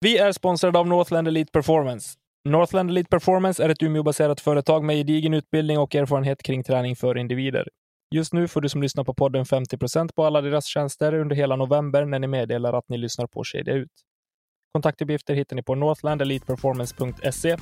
Vi 0.00 0.18
är 0.18 0.32
sponsrade 0.32 0.78
av 0.78 0.86
Northland 0.86 1.28
Elite 1.28 1.52
Performance. 1.52 2.18
Northland 2.48 2.90
Elite 2.90 3.08
Performance 3.08 3.64
är 3.64 3.68
ett 3.68 3.82
Umeåbaserat 3.82 4.40
företag 4.40 4.84
med 4.84 4.96
gedigen 4.96 5.34
utbildning 5.34 5.78
och 5.78 5.94
erfarenhet 5.94 6.42
kring 6.42 6.64
träning 6.64 6.96
för 6.96 7.18
individer. 7.18 7.68
Just 8.14 8.32
nu 8.32 8.48
får 8.48 8.60
du 8.60 8.68
som 8.68 8.82
lyssnar 8.82 9.04
på 9.04 9.14
podden 9.14 9.44
50% 9.44 10.10
på 10.16 10.24
alla 10.24 10.40
deras 10.40 10.66
tjänster 10.66 11.14
under 11.14 11.36
hela 11.36 11.56
november 11.56 12.04
när 12.04 12.18
ni 12.18 12.26
meddelar 12.26 12.72
att 12.72 12.88
ni 12.88 12.98
lyssnar 12.98 13.26
på 13.26 13.44
Kedja 13.44 13.74
Ut. 13.74 13.92
Kontaktuppgifter 14.72 15.34
hittar 15.34 15.56
ni 15.56 15.62
på 15.62 15.74
northlandeliteperformance.se. 15.74 17.56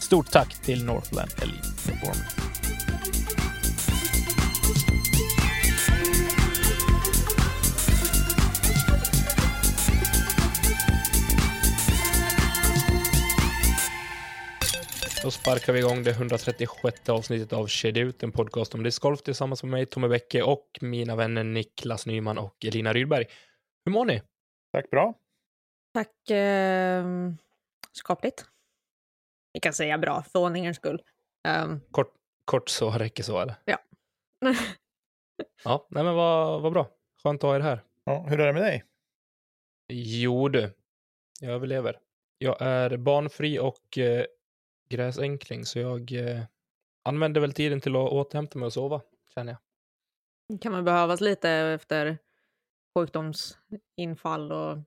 Stort 0.00 0.30
tack 0.30 0.62
till 0.62 0.84
Northland 0.84 1.30
Elite 1.42 1.68
Performance. 1.86 2.48
Då 15.22 15.30
sparkar 15.30 15.72
vi 15.72 15.78
igång 15.78 16.02
det 16.02 16.10
136 16.10 17.08
avsnittet 17.08 17.52
av 17.52 17.66
Kedja 17.66 18.02
Ut, 18.02 18.22
en 18.22 18.32
podcast 18.32 18.74
om 18.74 18.82
discgolf 18.82 19.22
tillsammans 19.22 19.62
med 19.62 19.70
mig, 19.70 19.86
Tommy 19.86 20.08
Bäcke 20.08 20.42
och 20.42 20.78
mina 20.80 21.16
vänner 21.16 21.44
Niklas 21.44 22.06
Nyman 22.06 22.38
och 22.38 22.64
Elina 22.64 22.92
Rydberg. 22.92 23.26
Hur 23.84 23.92
mår 23.92 24.04
ni? 24.04 24.22
Tack 24.72 24.90
bra. 24.90 25.14
Tack. 25.94 26.30
Eh, 26.30 27.04
skapligt. 27.92 28.46
Vi 29.52 29.60
kan 29.60 29.72
säga 29.72 29.98
bra, 29.98 30.22
för 30.22 30.38
ordningens 30.38 30.76
skull. 30.76 31.02
Um, 31.64 31.80
Kort, 31.90 32.14
kort 32.44 32.68
så 32.68 32.90
räcker 32.90 33.22
så, 33.22 33.40
eller? 33.40 33.54
Ja. 33.64 33.78
ja, 35.64 35.86
nej 35.90 36.04
men 36.04 36.14
vad, 36.14 36.62
vad 36.62 36.72
bra. 36.72 36.90
Skönt 37.22 37.44
att 37.44 37.48
ha 37.48 37.56
er 37.56 37.60
här. 37.60 37.84
Ja, 38.04 38.26
hur 38.28 38.40
är 38.40 38.46
det 38.46 38.52
med 38.52 38.62
dig? 38.62 38.84
Jo 39.92 40.48
du, 40.48 40.72
jag 41.40 41.52
överlever. 41.52 41.98
Jag 42.38 42.62
är 42.62 42.96
barnfri 42.96 43.58
och 43.58 43.98
eh, 43.98 44.24
gräsänkling, 44.88 45.64
så 45.66 45.78
jag 45.78 46.12
eh, 46.12 46.42
använder 47.04 47.40
väl 47.40 47.52
tiden 47.52 47.80
till 47.80 47.96
att 47.96 48.10
återhämta 48.12 48.58
mig 48.58 48.66
och 48.66 48.72
sova, 48.72 49.00
känner 49.34 49.56
jag. 50.48 50.60
kan 50.60 50.72
man 50.72 50.84
behövas 50.84 51.20
lite 51.20 51.50
efter 51.50 52.18
sjukdomsinfall 52.98 54.52
och 54.52 54.78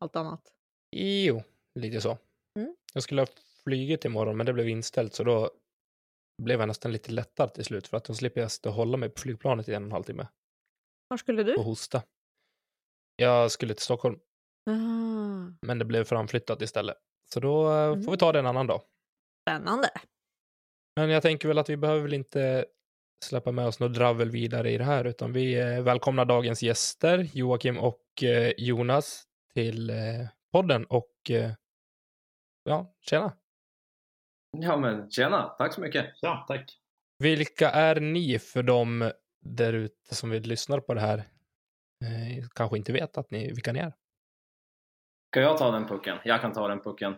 allt 0.00 0.16
annat. 0.16 0.52
Jo, 0.96 1.42
lite 1.74 2.00
så. 2.00 2.18
Mm. 2.58 2.76
Jag 2.94 3.02
skulle 3.02 3.20
ha 3.22 3.26
flugit 3.64 4.04
imorgon, 4.04 4.36
men 4.36 4.46
det 4.46 4.52
blev 4.52 4.68
inställt, 4.68 5.14
så 5.14 5.24
då 5.24 5.50
blev 6.42 6.60
jag 6.60 6.66
nästan 6.66 6.92
lite 6.92 7.12
lättad 7.12 7.54
till 7.54 7.64
slut, 7.64 7.88
för 7.88 7.96
att 7.96 8.04
då 8.04 8.14
slipper 8.14 8.40
jag 8.40 8.50
stå 8.50 8.68
och 8.68 8.74
hålla 8.74 8.96
mig 8.96 9.08
på 9.08 9.20
flygplanet 9.20 9.68
i 9.68 9.74
en 9.74 9.82
och 9.82 9.86
en 9.86 9.92
halv 9.92 10.02
timme 10.04 10.26
Var 11.08 11.16
skulle 11.16 11.42
du? 11.42 11.54
och 11.56 11.64
hosta. 11.64 12.02
Jag 13.16 13.50
skulle 13.50 13.74
till 13.74 13.82
Stockholm, 13.84 14.18
Ah, 14.66 15.52
men 15.66 15.78
det 15.78 15.84
blev 15.84 16.04
framflyttat 16.04 16.62
istället. 16.62 16.96
Så 17.32 17.40
då 17.40 17.68
Mm. 17.68 18.02
får 18.02 18.12
vi 18.12 18.18
ta 18.18 18.32
det 18.32 18.38
en 18.38 18.46
annan 18.46 18.66
dag. 18.66 18.80
Spännande. 19.48 19.88
Men 20.96 21.10
jag 21.10 21.22
tänker 21.22 21.48
väl 21.48 21.58
att 21.58 21.68
vi 21.68 21.76
behöver 21.76 22.02
väl 22.02 22.14
inte 22.14 22.66
släppa 23.24 23.52
med 23.52 23.66
oss 23.66 23.80
något 23.80 23.94
dravel 23.94 24.30
vidare 24.30 24.70
i 24.70 24.78
det 24.78 24.84
här, 24.84 25.04
utan 25.04 25.32
vi 25.32 25.60
eh, 25.60 25.82
välkomnar 25.82 26.24
dagens 26.24 26.62
gäster, 26.62 27.28
Joakim 27.32 27.78
och 27.78 28.22
eh, 28.22 28.52
Jonas, 28.56 29.24
till 29.54 29.90
eh, 29.90 29.96
podden 30.52 30.84
och 30.84 31.14
ja, 32.62 32.94
tjena. 33.00 33.32
Ja 34.58 34.76
men 34.76 35.10
tjena, 35.10 35.48
tack 35.58 35.74
så 35.74 35.80
mycket. 35.80 36.06
Ja, 36.20 36.44
tack. 36.48 36.78
Vilka 37.18 37.70
är 37.70 38.00
ni 38.00 38.38
för 38.38 38.62
dem 38.62 39.12
där 39.40 39.72
ute 39.72 40.14
som 40.14 40.30
vill 40.30 40.42
lyssna 40.42 40.80
på 40.80 40.94
det 40.94 41.00
här? 41.00 41.18
Eh, 41.18 42.44
kanske 42.54 42.76
inte 42.76 42.92
vet 42.92 43.18
att 43.18 43.30
ni, 43.30 43.48
vilka 43.48 43.72
ni 43.72 43.78
är. 43.78 43.92
Ska 45.30 45.40
jag 45.40 45.58
ta 45.58 45.70
den 45.70 45.86
pucken? 45.86 46.18
Jag 46.24 46.40
kan 46.40 46.52
ta 46.52 46.68
den 46.68 46.80
pucken. 46.80 47.16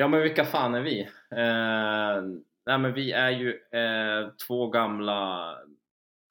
Ja 0.00 0.08
men 0.08 0.22
vilka 0.22 0.44
fan 0.44 0.74
är 0.74 0.82
vi? 0.82 1.00
Eh, 1.30 2.22
nej 2.66 2.78
men 2.78 2.94
vi 2.94 3.12
är 3.12 3.30
ju 3.30 3.78
eh, 3.78 4.28
två 4.46 4.70
gamla 4.70 5.54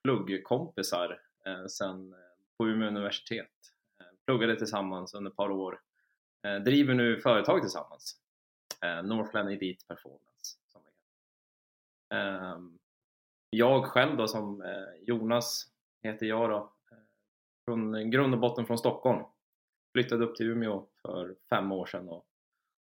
pluggkompisar 0.03 1.21
eh, 1.45 1.65
sen 1.65 2.13
eh, 2.13 2.19
på 2.57 2.67
Umeå 2.67 2.87
universitet. 2.87 3.51
Eh, 4.01 4.07
pluggade 4.25 4.55
tillsammans 4.55 5.13
under 5.13 5.31
ett 5.31 5.37
par 5.37 5.51
år. 5.51 5.79
Eh, 6.47 6.55
driver 6.55 6.93
nu 6.93 7.19
företag 7.19 7.61
tillsammans. 7.61 8.15
Eh, 8.83 9.03
Northland 9.03 9.49
Elite 9.49 9.85
Performance. 9.87 10.57
Som 10.67 10.81
det 10.83 10.89
heter. 12.17 12.53
Eh, 12.53 12.59
jag 13.49 13.85
själv 13.85 14.17
då 14.17 14.27
som 14.27 14.61
eh, 14.61 15.01
Jonas 15.01 15.67
heter 16.03 16.25
jag 16.25 16.49
då. 16.49 16.73
Eh, 16.91 16.97
från 17.65 18.11
grund 18.11 18.33
och 18.33 18.39
botten 18.39 18.65
från 18.65 18.77
Stockholm. 18.77 19.23
Flyttade 19.95 20.25
upp 20.25 20.35
till 20.35 20.51
Umeå 20.51 20.87
för 21.01 21.35
fem 21.49 21.71
år 21.71 21.85
sedan 21.85 22.09
och 22.09 22.26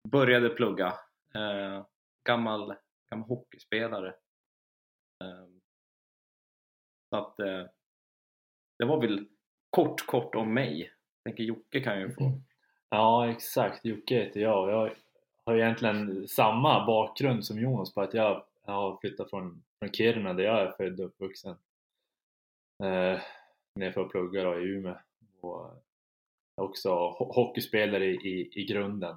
började 0.06 0.50
plugga. 0.50 0.88
Eh, 1.36 1.86
gammal, 2.24 2.76
gammal 3.10 3.28
hockeyspelare. 3.30 4.08
Eh, 5.24 5.48
så 7.10 7.16
att 7.16 7.40
eh, 7.40 7.66
det 8.78 8.86
var 8.86 9.02
väl 9.02 9.28
kort, 9.70 10.06
kort 10.06 10.36
om 10.36 10.54
mig. 10.54 10.92
Jag 11.24 11.32
tänker 11.32 11.44
Jocke 11.44 11.80
kan 11.80 12.00
ju 12.00 12.12
få. 12.12 12.24
Mm. 12.24 12.40
Ja, 12.90 13.32
exakt. 13.32 13.86
Jocke 13.86 14.16
heter 14.16 14.40
jag. 14.40 14.72
Jag 14.72 14.96
har 15.46 15.56
egentligen 15.56 16.28
samma 16.28 16.86
bakgrund 16.86 17.46
som 17.46 17.60
Jonas 17.60 17.94
på 17.94 18.02
att 18.02 18.14
jag, 18.14 18.46
har 18.64 18.98
flyttat 18.98 19.30
från, 19.30 19.64
från 19.80 19.92
Kiruna 19.92 20.34
där 20.34 20.44
jag 20.44 20.62
är 20.62 20.72
född 20.72 21.00
och 21.00 21.06
uppvuxen. 21.06 21.58
Eh, 22.84 23.22
ner 23.76 23.92
för 23.92 24.02
att 24.02 24.12
plugga 24.12 24.44
då, 24.44 24.60
i 24.60 24.64
Umeå. 24.64 24.96
Och 25.42 25.84
jag 26.56 26.66
är 26.66 26.70
också 26.70 27.10
hockeyspelare 27.10 28.06
i, 28.06 28.16
i, 28.16 28.62
i 28.62 28.66
grunden. 28.66 29.16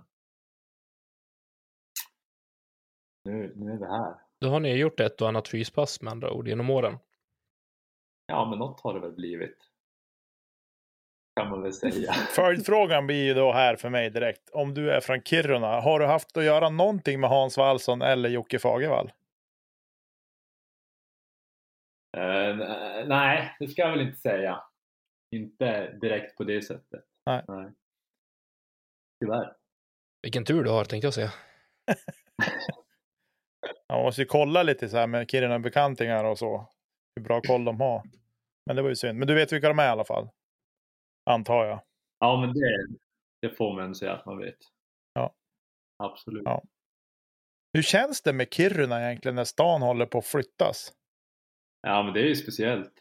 Nu, 3.28 3.52
nu 3.56 3.72
är 3.72 3.76
vi 3.76 3.84
här. 3.84 4.14
Då 4.40 4.48
har 4.48 4.60
ni 4.60 4.76
gjort 4.76 5.00
ett 5.00 5.20
och 5.20 5.28
annat 5.28 5.48
fyspass 5.48 6.02
med 6.02 6.10
andra 6.10 6.30
ord 6.30 6.48
genom 6.48 6.70
åren. 6.70 6.98
Ja, 8.26 8.50
men 8.50 8.58
något 8.58 8.80
har 8.80 8.94
det 8.94 9.00
väl 9.00 9.12
blivit. 9.12 9.56
Kan 11.40 11.50
man 11.50 11.62
väl 11.62 11.72
säga. 11.72 12.12
Följdfrågan 12.36 13.06
blir 13.06 13.24
ju 13.24 13.34
då 13.34 13.52
här 13.52 13.76
för 13.76 13.90
mig 13.90 14.10
direkt. 14.10 14.50
Om 14.50 14.74
du 14.74 14.90
är 14.90 15.00
från 15.00 15.22
Kiruna, 15.22 15.80
har 15.80 16.00
du 16.00 16.06
haft 16.06 16.36
att 16.36 16.44
göra 16.44 16.70
någonting 16.70 17.20
med 17.20 17.30
Hans 17.30 17.56
Wallson 17.56 18.02
eller 18.02 18.28
Jocke 18.28 18.58
Fagervall? 18.58 19.12
Eh, 22.16 22.56
nej, 23.06 23.56
det 23.60 23.68
ska 23.68 23.82
jag 23.82 23.90
väl 23.90 24.00
inte 24.00 24.18
säga. 24.18 24.62
Inte 25.30 25.92
direkt 25.92 26.36
på 26.36 26.44
det 26.44 26.62
sättet. 26.62 27.04
Nej. 27.26 27.44
nej. 27.48 27.72
Tyvärr. 29.20 29.56
Vilken 30.22 30.44
tur 30.44 30.64
du 30.64 30.70
har, 30.70 30.84
tänkte 30.84 31.06
jag 31.06 31.14
säga. 31.14 31.32
Man 33.92 34.02
måste 34.02 34.20
ju 34.20 34.26
kolla 34.26 34.62
lite 34.62 34.88
så 34.88 34.96
här 34.96 35.06
med 35.06 35.30
Kiruna-bekantingar 35.30 36.24
och 36.24 36.38
så. 36.38 36.68
Hur 37.16 37.22
bra 37.22 37.40
koll 37.40 37.64
de 37.64 37.80
har. 37.80 38.02
Men 38.66 38.76
det 38.76 38.82
var 38.82 38.88
ju 38.88 38.96
synd. 38.96 39.18
Men 39.18 39.28
du 39.28 39.34
vet 39.34 39.52
vilka 39.52 39.68
de 39.68 39.78
är 39.78 39.86
i 39.86 39.88
alla 39.88 40.04
fall? 40.04 40.28
Antar 41.30 41.64
jag. 41.64 41.82
Ja, 42.18 42.40
men 42.40 42.54
det, 42.54 42.86
det 43.40 43.56
får 43.56 43.76
man 43.76 43.94
säga 43.94 44.12
att 44.12 44.26
man 44.26 44.38
vet. 44.38 44.58
Ja. 45.12 45.34
Absolut. 45.96 46.42
Ja. 46.44 46.62
Hur 47.72 47.82
känns 47.82 48.22
det 48.22 48.32
med 48.32 48.54
Kiruna 48.54 49.04
egentligen 49.04 49.34
när 49.34 49.44
stan 49.44 49.82
håller 49.82 50.06
på 50.06 50.18
att 50.18 50.26
flyttas? 50.26 50.92
Ja, 51.82 52.02
men 52.02 52.14
det 52.14 52.20
är 52.20 52.26
ju 52.26 52.36
speciellt. 52.36 52.92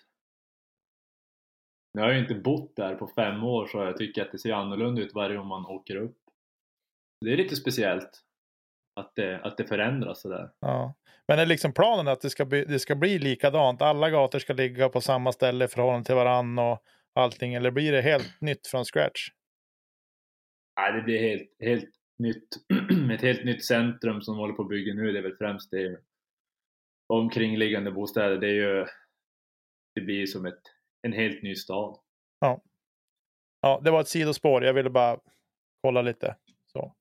Nu 1.94 2.02
har 2.02 2.10
jag 2.10 2.18
ju 2.18 2.22
inte 2.22 2.36
bott 2.36 2.76
där 2.76 2.96
på 2.96 3.08
fem 3.08 3.44
år 3.44 3.68
så 3.68 3.78
jag 3.78 3.98
tycker 3.98 4.22
att 4.22 4.32
det 4.32 4.40
ser 4.40 4.54
annorlunda 4.54 5.02
ut 5.02 5.14
varje 5.14 5.38
gång 5.38 5.48
man 5.48 5.66
åker 5.66 5.96
upp. 5.96 6.18
Det 7.26 7.34
är 7.34 7.38
lite 7.38 7.56
speciellt 7.56 8.24
att 8.98 9.16
det, 9.16 9.40
att 9.44 9.58
det 9.58 9.68
förändras 9.68 10.22
sådär. 10.22 10.50
Ja. 10.60 10.96
Men 11.28 11.40
är 11.40 11.46
liksom 11.46 11.74
planen 11.74 12.08
att 12.08 12.22
det 12.22 12.30
ska, 12.30 12.46
bli, 12.46 12.66
det 12.66 12.80
ska 12.80 12.96
bli 12.96 13.20
likadant? 13.20 13.82
Alla 13.82 14.10
gator 14.10 14.40
ska 14.40 14.54
ligga 14.54 14.90
på 14.90 15.02
samma 15.02 15.32
ställe 15.32 15.66
i 15.66 15.68
förhållande 15.68 16.06
till 16.06 16.16
varann 16.16 16.60
och 16.60 16.84
allting? 17.14 17.54
Eller 17.54 17.72
blir 17.72 17.92
det 17.92 18.02
helt 18.02 18.42
nytt 18.42 18.68
från 18.68 18.86
scratch? 18.86 19.30
Nej, 20.80 20.94
det 20.94 21.02
blir 21.02 21.20
helt, 21.20 21.50
helt 21.60 21.90
nytt. 22.20 22.48
Ett 23.14 23.22
helt 23.22 23.46
nytt 23.46 23.66
centrum 23.66 24.22
som 24.22 24.38
håller 24.38 24.54
på 24.54 24.62
att 24.62 24.70
bygga 24.70 24.94
nu. 24.94 25.12
Det 25.12 25.20
är 25.20 25.24
väl 25.24 25.38
främst 25.38 25.72
det 25.72 25.98
omkringliggande 27.08 27.92
bostäder. 27.92 28.38
Det 28.38 28.48
är 28.48 28.54
ju 28.54 28.86
det 29.96 30.02
blir 30.02 30.26
som 30.26 30.46
ett, 30.46 30.62
en 31.02 31.14
helt 31.14 31.44
ny 31.44 31.56
stad. 31.56 32.00
Ja. 32.40 32.62
Ja, 33.62 33.82
det 33.84 33.92
var 33.92 34.02
ett 34.02 34.08
sidospår. 34.08 34.64
Jag 34.64 34.74
ville 34.74 34.90
bara 34.90 35.20
kolla 35.82 36.02
lite. 36.02 36.36
Så. 36.66 36.96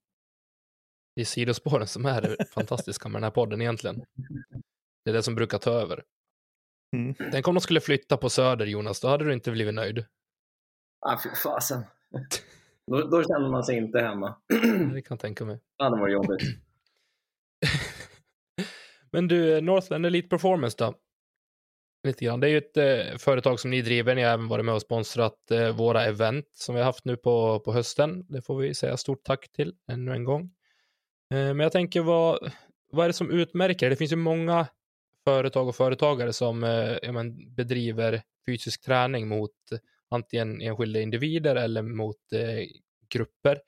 Det 1.17 1.21
är 1.21 1.25
sidospåren 1.25 1.87
som 1.87 2.07
är 2.07 2.23
det 2.23 2.45
fantastiska 2.55 3.09
med 3.09 3.17
den 3.17 3.25
här 3.25 3.31
podden 3.31 3.61
egentligen. 3.61 4.05
Det 5.05 5.11
är 5.11 5.15
det 5.15 5.23
som 5.23 5.35
brukar 5.35 5.59
ta 5.59 5.71
över. 5.71 6.05
Mm. 6.97 7.15
Tänk 7.33 7.49
om 7.49 7.55
de 7.55 7.61
skulle 7.61 7.81
flytta 7.81 8.17
på 8.17 8.31
Söder, 8.31 8.67
Jonas, 8.67 9.01
då 9.01 9.09
hade 9.09 9.25
du 9.25 9.33
inte 9.33 9.51
blivit 9.51 9.75
nöjd. 9.75 10.05
Ah, 11.01 11.19
fy 11.23 11.29
fasen. 11.43 11.83
Då, 12.91 13.01
då 13.01 13.23
känner 13.23 13.51
man 13.51 13.65
sig 13.65 13.77
inte 13.77 13.99
hemma. 13.99 14.37
Det 14.95 15.03
kan 15.03 15.19
tänka 15.19 15.45
mig. 15.45 15.61
Det 15.79 15.85
hade 15.85 16.01
varit 16.01 16.13
jobbigt. 16.13 16.41
Men 19.11 19.29
du, 19.29 19.61
Northland 19.61 20.07
Elite 20.07 20.29
Performance 20.29 20.77
då? 20.79 20.95
Lite 22.07 22.25
grann. 22.25 22.41
Det 22.41 22.47
är 22.47 22.51
ju 22.51 22.59
ett 22.59 22.77
eh, 22.77 23.19
företag 23.19 23.61
som 23.61 23.71
ni 23.71 23.83
driver. 23.83 24.15
Ni 24.15 24.23
har 24.23 24.31
även 24.31 24.49
varit 24.49 24.65
med 24.65 24.75
och 24.75 24.83
sponsrat 24.83 25.51
eh, 25.51 25.77
våra 25.77 26.05
event 26.05 26.49
som 26.53 26.75
vi 26.75 26.81
har 26.81 26.87
haft 26.87 27.05
nu 27.05 27.17
på, 27.17 27.61
på 27.61 27.73
hösten. 27.73 28.27
Det 28.29 28.43
får 28.43 28.59
vi 28.59 28.75
säga 28.75 28.97
stort 28.97 29.25
tack 29.25 29.53
till 29.53 29.75
ännu 29.91 30.13
en 30.13 30.25
gång. 30.25 30.51
Eh, 31.31 31.55
men 31.55 31.61
jag 31.61 31.73
tänker, 31.73 32.01
vad, 32.01 32.53
vad 32.91 33.05
är 33.05 33.09
det 33.09 33.13
som 33.13 33.31
utmärker? 33.31 33.91
Det 33.91 33.97
finns 33.97 34.13
ju 34.13 34.17
många 34.17 34.67
företag 35.25 35.69
och 35.69 35.77
företagare 35.77 36.33
som 36.33 36.65
eh, 36.65 36.99
ja, 37.03 37.13
men, 37.13 37.55
bedriver 37.55 38.23
fysisk 38.47 38.85
träning 38.85 39.29
mot 39.29 39.53
antingen 40.11 40.63
enskilda 40.63 41.01
individer 41.01 41.57
eller 41.57 41.83
mot 41.83 42.33
eh, 42.33 42.67
grupper. 43.09 43.61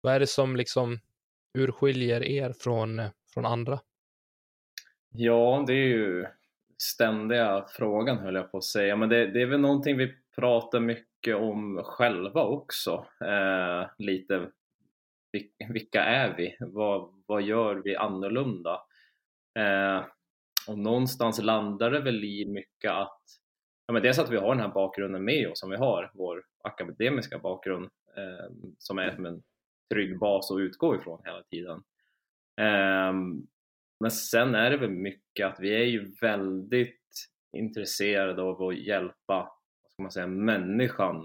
Vad 0.00 0.14
är 0.14 0.20
det 0.20 0.26
som 0.26 0.56
liksom 0.56 0.98
urskiljer 1.58 2.22
er 2.22 2.52
från, 2.52 3.02
från 3.34 3.46
andra? 3.46 3.80
Ja, 5.12 5.64
det 5.66 5.72
är 5.72 5.88
ju 5.88 6.26
ständiga 6.82 7.66
frågan 7.68 8.18
höll 8.18 8.34
jag 8.34 8.52
på 8.52 8.58
att 8.58 8.64
säga, 8.64 8.96
men 8.96 9.08
det, 9.08 9.26
det 9.26 9.42
är 9.42 9.46
väl 9.46 9.60
någonting 9.60 9.96
vi 9.96 10.14
pratar 10.34 10.80
mycket 10.80 11.36
om 11.36 11.82
själva 11.84 12.44
också. 12.44 13.06
Eh, 13.20 13.90
lite 13.98 14.46
vilka 15.72 16.04
är 16.04 16.36
vi? 16.36 16.56
Vad, 16.60 17.22
vad 17.26 17.42
gör 17.42 17.74
vi 17.74 17.96
annorlunda? 17.96 18.82
Eh, 19.58 20.04
och 20.68 20.78
någonstans 20.78 21.42
landar 21.42 21.90
det 21.90 22.00
väl 22.00 22.24
i 22.24 22.46
mycket 22.46 22.90
att 22.90 23.22
ja, 23.86 23.92
men 23.92 24.02
dels 24.02 24.18
att 24.18 24.30
vi 24.30 24.36
har 24.36 24.54
den 24.54 24.64
här 24.64 24.74
bakgrunden 24.74 25.24
med 25.24 25.50
oss 25.50 25.60
som 25.60 25.70
vi 25.70 25.76
har, 25.76 26.10
vår 26.14 26.44
akademiska 26.64 27.38
bakgrund 27.38 27.90
eh, 28.16 28.52
som 28.78 28.98
är 28.98 29.14
som 29.14 29.26
en 29.26 29.42
trygg 29.94 30.18
bas 30.18 30.50
att 30.50 30.58
utgå 30.58 30.96
ifrån 30.96 31.22
hela 31.24 31.42
tiden. 31.42 31.82
Eh, 32.60 33.12
men 34.00 34.10
sen 34.10 34.54
är 34.54 34.70
det 34.70 34.76
väl 34.76 34.90
mycket 34.90 35.46
att 35.46 35.60
vi 35.60 35.74
är 35.74 35.84
ju 35.84 36.12
väldigt 36.20 36.96
intresserade 37.56 38.42
av 38.42 38.62
att 38.62 38.78
hjälpa 38.78 39.52
vad 39.82 39.92
ska 39.92 40.02
man 40.02 40.10
säga, 40.10 40.26
människan 40.26 41.16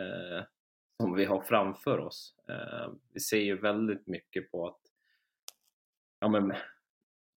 eh, 0.00 0.44
som 1.02 1.14
vi 1.14 1.24
har 1.24 1.40
framför 1.40 1.98
oss. 1.98 2.34
Eh, 2.48 2.92
vi 3.12 3.20
ser 3.20 3.40
ju 3.40 3.56
väldigt 3.56 4.06
mycket 4.06 4.50
på 4.50 4.68
att 4.68 4.80
ja, 6.20 6.28
men, 6.28 6.52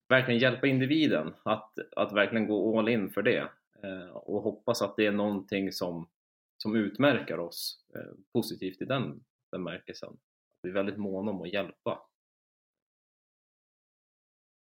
verkligen 0.09 0.39
hjälpa 0.39 0.67
individen, 0.67 1.33
att, 1.43 1.79
att 1.95 2.13
verkligen 2.13 2.47
gå 2.47 2.79
all 2.79 2.89
in 2.89 3.09
för 3.09 3.21
det 3.21 3.49
eh, 3.83 4.07
och 4.07 4.41
hoppas 4.41 4.81
att 4.81 4.95
det 4.95 5.05
är 5.05 5.11
någonting 5.11 5.71
som, 5.71 6.09
som 6.57 6.75
utmärker 6.75 7.39
oss 7.39 7.85
eh, 7.95 8.13
positivt 8.33 8.81
i 8.81 8.85
den 8.85 9.23
bemärkelsen. 9.51 10.17
Vi 10.61 10.69
är 10.69 10.73
väldigt 10.73 10.97
måna 10.97 11.31
om 11.31 11.41
att 11.41 11.53
hjälpa 11.53 12.07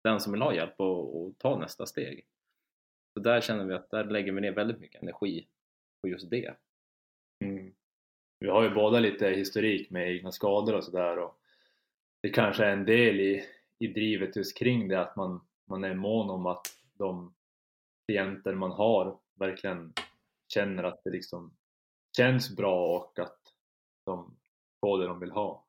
den 0.05 0.21
som 0.21 0.33
vill 0.33 0.43
ha 0.43 0.55
hjälp 0.55 0.75
och, 0.77 1.23
och 1.23 1.39
ta 1.39 1.59
nästa 1.59 1.87
steg. 1.87 2.27
Så 3.15 3.21
där 3.21 3.41
känner 3.41 3.65
vi 3.65 3.75
att 3.75 3.91
där 3.91 4.05
lägger 4.05 4.33
vi 4.33 4.41
ner 4.41 4.53
väldigt 4.53 4.81
mycket 4.81 5.03
energi 5.03 5.49
på 6.01 6.09
just 6.09 6.31
det. 6.31 6.57
Mm. 7.45 7.76
Vi 8.39 8.49
har 8.49 8.63
ju 8.63 8.71
båda 8.71 9.01
lite 9.01 9.29
historik 9.29 9.91
med 9.91 10.11
egna 10.11 10.33
skador 10.33 10.75
och 10.75 10.85
sådär 10.85 11.19
och 11.19 11.41
det 12.23 12.29
kanske 12.29 12.65
är 12.65 12.73
en 12.73 12.85
del 12.85 13.21
i, 13.21 13.45
i 13.79 13.87
drivet 13.87 14.37
just 14.37 14.59
kring 14.59 14.89
det 14.89 15.01
att 15.01 15.17
man, 15.17 15.41
man 15.69 15.85
är 15.85 15.95
mån 15.95 16.31
om 16.31 16.47
att 16.47 16.67
de 16.99 17.35
klienter 18.09 18.55
man 18.55 18.71
har 18.71 19.19
verkligen 19.35 19.93
känner 20.55 20.85
att 20.85 21.05
det 21.05 21.11
liksom 21.11 21.57
känns 22.17 22.57
bra 22.57 22.97
och 22.97 23.19
att 23.19 23.39
de 24.07 24.37
får 24.81 24.99
det 24.99 25.07
de 25.07 25.21
vill 25.21 25.31
ha. 25.31 25.67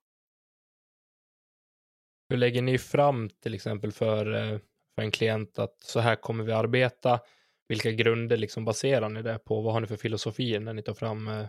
Hur 2.30 2.38
lägger 2.38 2.62
ni 2.62 2.78
fram 2.78 3.30
till 3.30 3.54
exempel 3.54 3.92
för, 3.92 4.34
eh, 4.34 4.60
för 4.96 5.02
en 5.02 5.12
klient 5.12 5.60
att 5.60 5.80
så 5.80 6.00
här 6.00 6.16
kommer 6.16 6.44
vi 6.44 6.52
arbeta? 6.52 7.20
Vilka 7.68 7.92
grunder 7.92 8.38
liksom 8.38 8.66
baserar 8.66 9.10
ni 9.10 9.22
det 9.22 9.40
på? 9.40 9.62
Vad 9.62 9.74
har 9.74 9.82
ni 9.82 9.88
för 9.88 9.96
filosofier 9.96 10.60
när 10.60 10.74
ni 10.74 10.82
tar 10.82 10.94
fram 10.94 11.28
eh, 11.28 11.48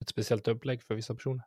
ett 0.00 0.08
speciellt 0.08 0.48
upplägg 0.48 0.82
för 0.82 0.94
vissa 0.94 1.14
personer? 1.14 1.44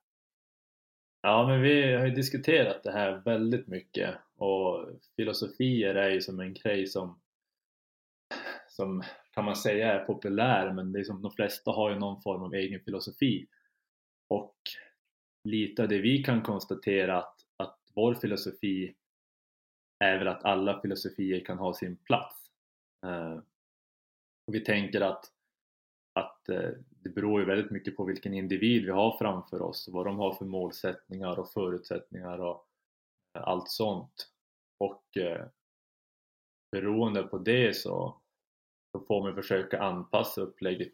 Ja, 1.21 1.47
men 1.47 1.61
vi 1.61 1.94
har 1.94 2.05
ju 2.05 2.11
diskuterat 2.11 2.83
det 2.83 2.91
här 2.91 3.21
väldigt 3.25 3.67
mycket 3.67 4.15
och 4.35 4.89
filosofier 5.15 5.95
är 5.95 6.09
ju 6.09 6.21
som 6.21 6.39
en 6.39 6.53
grej 6.53 6.88
som, 6.88 7.21
som 8.67 9.03
kan 9.31 9.45
man 9.45 9.55
säga 9.55 9.94
är 9.94 10.05
populär 10.05 10.73
men 10.73 10.91
det 10.91 11.00
är 11.00 11.03
som 11.03 11.21
de 11.21 11.31
flesta 11.31 11.71
har 11.71 11.89
ju 11.89 12.00
någon 12.00 12.21
form 12.21 12.44
av 12.44 12.53
egen 12.53 12.79
filosofi 12.79 13.47
och 14.29 14.57
lite 15.44 15.81
av 15.81 15.88
det 15.88 16.00
vi 16.00 16.23
kan 16.23 16.41
konstatera 16.41 17.25
att 17.57 17.79
vår 17.94 18.13
filosofi 18.13 18.95
är 20.00 20.17
väl 20.17 20.27
att 20.27 20.45
alla 20.45 20.81
filosofier 20.81 21.45
kan 21.45 21.57
ha 21.57 21.73
sin 21.73 21.95
plats. 21.95 22.51
Uh, 23.05 23.38
och 24.47 24.55
vi 24.55 24.59
tänker 24.59 25.01
att, 25.01 25.25
att 26.13 26.41
uh, 26.50 26.69
det 27.03 27.09
beror 27.09 27.39
ju 27.39 27.45
väldigt 27.45 27.71
mycket 27.71 27.97
på 27.97 28.03
vilken 28.03 28.33
individ 28.33 28.85
vi 28.85 28.91
har 28.91 29.17
framför 29.17 29.61
oss, 29.61 29.89
vad 29.91 30.05
de 30.05 30.17
har 30.17 30.33
för 30.33 30.45
målsättningar 30.45 31.39
och 31.39 31.51
förutsättningar 31.51 32.39
och 32.39 32.67
allt 33.33 33.69
sånt. 33.69 34.29
Och 34.77 35.17
eh, 35.17 35.45
beroende 36.71 37.23
på 37.23 37.38
det 37.38 37.77
så, 37.77 38.21
så 38.91 39.05
får 39.07 39.23
man 39.23 39.35
försöka 39.35 39.81
anpassa 39.81 40.41
upplägget 40.41 40.94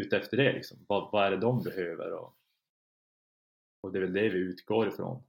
utefter 0.00 0.36
det. 0.36 0.52
Liksom. 0.52 0.84
Vad, 0.88 1.12
vad 1.12 1.26
är 1.26 1.30
det 1.30 1.36
de 1.36 1.62
behöver? 1.62 2.12
Och, 2.12 2.36
och 3.82 3.92
det 3.92 3.98
är 3.98 4.02
väl 4.02 4.12
det 4.12 4.28
vi 4.28 4.38
utgår 4.38 4.88
ifrån. 4.88 5.22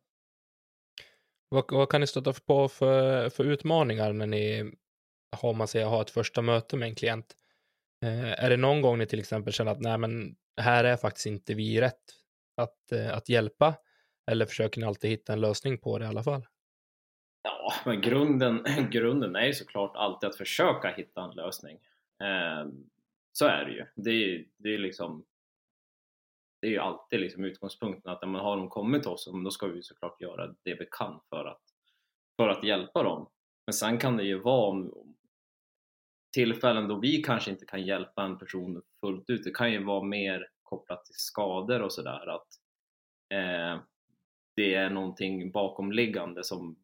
Vad, 1.49 1.71
vad 1.71 1.89
kan 1.89 2.01
ni 2.01 2.07
stöta 2.07 2.33
på 2.33 2.67
för, 2.67 3.29
för 3.29 3.43
utmaningar 3.43 4.13
när 4.13 4.27
ni 4.27 4.71
har, 5.31 5.53
man 5.53 5.67
säger, 5.67 5.85
har 5.85 6.01
ett 6.01 6.09
första 6.09 6.41
möte 6.41 6.77
med 6.77 6.87
en 6.87 6.95
klient? 6.95 7.37
Eh, 8.06 8.44
är 8.44 8.50
det 8.50 8.57
någon 8.57 8.81
gång 8.81 8.98
ni 8.98 9.06
till 9.06 9.19
exempel 9.19 9.54
känner 9.54 9.72
att 9.72 9.81
nej, 9.81 9.98
men 9.98 10.36
här 10.62 10.84
är 10.84 10.98
faktiskt 10.98 11.25
inte 11.25 11.54
vi 11.54 11.81
rätt 11.81 12.04
att, 12.57 12.92
eh, 12.92 13.18
att 13.18 13.30
hjälpa? 13.30 13.75
Eller 14.31 14.46
försöker 14.46 14.81
ni 14.81 14.88
alltid 14.88 15.09
hitta 15.09 15.33
en 15.33 15.42
lösning 15.42 15.78
på 15.78 16.00
det 16.00 16.06
i 16.06 16.07
alla 16.07 16.24
fall? 16.24 16.47
Ja, 17.44 17.74
men 17.85 18.02
grunden, 18.02 18.66
grunden 18.92 19.35
är 19.35 19.45
ju 19.45 19.54
såklart 19.54 19.95
alltid 19.95 20.30
att 20.30 20.38
försöka 20.38 20.94
hitta 20.97 21.24
en 21.24 21.35
lösning. 21.35 21.80
Eh, 22.24 22.71
så 23.31 23.45
är 23.45 23.66
det 23.66 23.71
ju. 23.71 23.85
Det 23.95 24.09
är, 24.09 24.45
det 24.57 24.74
är 24.74 24.78
liksom 24.78 25.26
det 26.62 26.68
är 26.68 26.71
ju 26.71 26.80
alltid 26.80 27.19
liksom 27.19 27.44
utgångspunkten 27.44 28.12
att 28.12 28.21
när 28.21 28.30
man 28.30 28.42
har 28.42 28.57
de 28.57 28.69
kommit 28.69 29.02
till 29.02 29.12
oss, 29.12 29.30
då 29.44 29.52
ska 29.52 29.68
vi 29.68 29.81
såklart 29.81 30.21
göra 30.21 30.47
det 30.47 30.76
vi 30.76 30.88
kan 30.92 31.19
för 31.30 31.45
att, 31.45 31.62
för 32.38 32.50
att 32.50 32.64
hjälpa 32.64 33.04
dem. 33.04 33.30
Men 33.66 33.74
sen 33.74 33.97
kan 33.97 34.18
det 34.18 34.24
ju 34.24 34.40
vara 34.40 34.69
om, 34.69 35.15
tillfällen 36.35 36.87
då 36.87 36.99
vi 36.99 37.23
kanske 37.23 37.51
inte 37.51 37.65
kan 37.65 37.83
hjälpa 37.85 38.23
en 38.23 38.37
person 38.37 38.81
fullt 38.99 39.30
ut. 39.30 39.44
Det 39.44 39.51
kan 39.51 39.71
ju 39.71 39.83
vara 39.83 40.04
mer 40.04 40.49
kopplat 40.63 41.06
till 41.06 41.15
skador 41.15 41.81
och 41.81 41.94
sådär 41.94 42.27
att 42.27 42.47
eh, 43.33 43.81
det 44.56 44.75
är 44.75 44.89
någonting 44.89 45.51
bakomliggande 45.51 46.44
som 46.44 46.75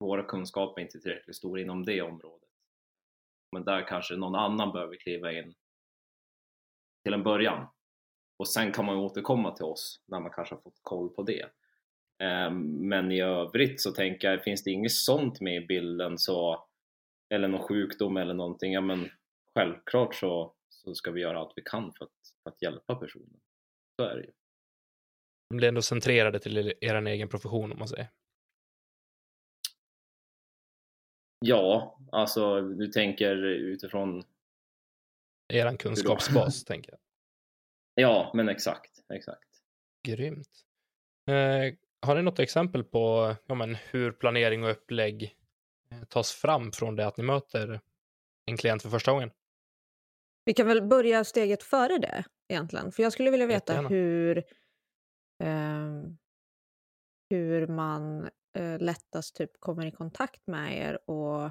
våra 0.00 0.22
kunskaper 0.22 0.82
inte 0.82 0.98
är 0.98 1.00
tillräckligt 1.00 1.36
stora 1.36 1.60
inom 1.60 1.84
det 1.84 2.02
området. 2.02 2.48
Men 3.52 3.64
där 3.64 3.86
kanske 3.86 4.16
någon 4.16 4.34
annan 4.34 4.72
behöver 4.72 4.96
kliva 4.96 5.32
in 5.32 5.54
till 7.04 7.14
en 7.14 7.22
början 7.22 7.66
och 8.36 8.48
sen 8.48 8.72
kan 8.72 8.84
man 8.84 8.96
återkomma 8.96 9.56
till 9.56 9.64
oss 9.64 10.00
när 10.06 10.20
man 10.20 10.30
kanske 10.30 10.54
har 10.54 10.62
fått 10.62 10.80
koll 10.82 11.08
på 11.08 11.22
det. 11.22 11.42
Eh, 12.22 12.50
men 12.80 13.12
i 13.12 13.20
övrigt 13.20 13.80
så 13.80 13.92
tänker 13.92 14.30
jag, 14.30 14.42
finns 14.42 14.64
det 14.64 14.70
inget 14.70 14.92
sånt 14.92 15.40
med 15.40 15.62
i 15.62 15.66
bilden 15.66 16.18
så, 16.18 16.67
eller 17.30 17.48
någon 17.48 17.62
sjukdom 17.68 18.16
eller 18.16 18.34
någonting, 18.34 18.72
ja 18.72 18.80
men 18.80 19.10
självklart 19.54 20.14
så, 20.14 20.54
så 20.68 20.94
ska 20.94 21.10
vi 21.10 21.20
göra 21.20 21.38
allt 21.38 21.52
vi 21.56 21.62
kan 21.62 21.92
för 21.92 22.04
att, 22.04 22.10
för 22.42 22.50
att 22.50 22.62
hjälpa 22.62 22.94
personen. 22.94 23.40
Så 23.96 24.06
är 24.06 24.16
det 24.16 24.22
ju. 24.22 24.32
De 25.50 25.56
blir 25.56 25.68
ändå 25.68 25.82
centrerade 25.82 26.38
till 26.38 26.74
er 26.80 27.06
egen 27.06 27.28
profession 27.28 27.72
om 27.72 27.78
man 27.78 27.88
säger. 27.88 28.08
Ja, 31.40 31.98
alltså 32.12 32.60
du 32.60 32.86
tänker 32.86 33.36
utifrån 33.44 34.24
Eran 35.52 35.76
kunskapsbas, 35.76 36.64
tänker 36.64 36.92
jag. 36.92 37.00
Ja, 37.94 38.30
men 38.34 38.48
exakt, 38.48 39.02
exakt. 39.12 39.48
Grymt. 40.08 40.64
Eh, 41.30 41.74
har 42.06 42.14
ni 42.14 42.22
något 42.22 42.38
exempel 42.38 42.84
på 42.84 43.34
ja, 43.46 43.54
men, 43.54 43.74
hur 43.74 44.12
planering 44.12 44.64
och 44.64 44.70
upplägg 44.70 45.36
tas 46.08 46.32
fram 46.32 46.72
från 46.72 46.96
det 46.96 47.06
att 47.06 47.16
ni 47.16 47.24
möter 47.24 47.80
en 48.46 48.56
klient 48.56 48.82
för 48.82 48.90
första 48.90 49.12
gången? 49.12 49.30
Vi 50.44 50.54
kan 50.54 50.66
väl 50.66 50.82
börja 50.82 51.24
steget 51.24 51.62
före 51.62 51.98
det. 51.98 52.24
egentligen. 52.48 52.92
För 52.92 53.02
jag 53.02 53.12
skulle 53.12 53.30
vilja 53.30 53.46
veta 53.46 53.72
Jättegärna. 53.72 53.88
hur, 53.88 54.44
ehm, 55.44 56.18
hur 57.30 57.66
man 57.66 58.28
eh, 58.58 58.78
lättast 58.78 59.36
typ 59.36 59.60
kommer 59.60 59.86
i 59.86 59.90
kontakt 59.90 60.46
med 60.46 60.78
er 60.78 61.10
och 61.10 61.50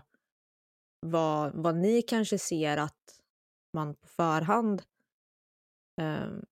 vad, 1.00 1.52
vad 1.56 1.76
ni 1.76 2.02
kanske 2.02 2.38
ser 2.38 2.78
att 2.78 3.22
man 3.74 3.96
på 3.96 4.08
förhand 4.08 4.82
ehm, 6.02 6.46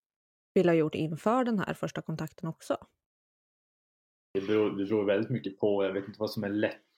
vill 0.54 0.70
ha 0.70 0.75
gjort 0.75 0.96
inför 0.96 1.44
den 1.44 1.60
här 1.60 1.74
första 1.74 2.01
kontakten 2.01 2.50
också. 2.50 2.88
Det 4.34 4.42
beror, 4.42 4.77
det 4.77 4.86
beror 4.86 5.06
väldigt 5.06 5.30
mycket 5.30 5.60
på, 5.60 5.84
jag 5.84 5.94
vet 5.94 6.08
inte 6.08 6.20
vad 6.20 6.32
som 6.32 6.44
är 6.44 6.50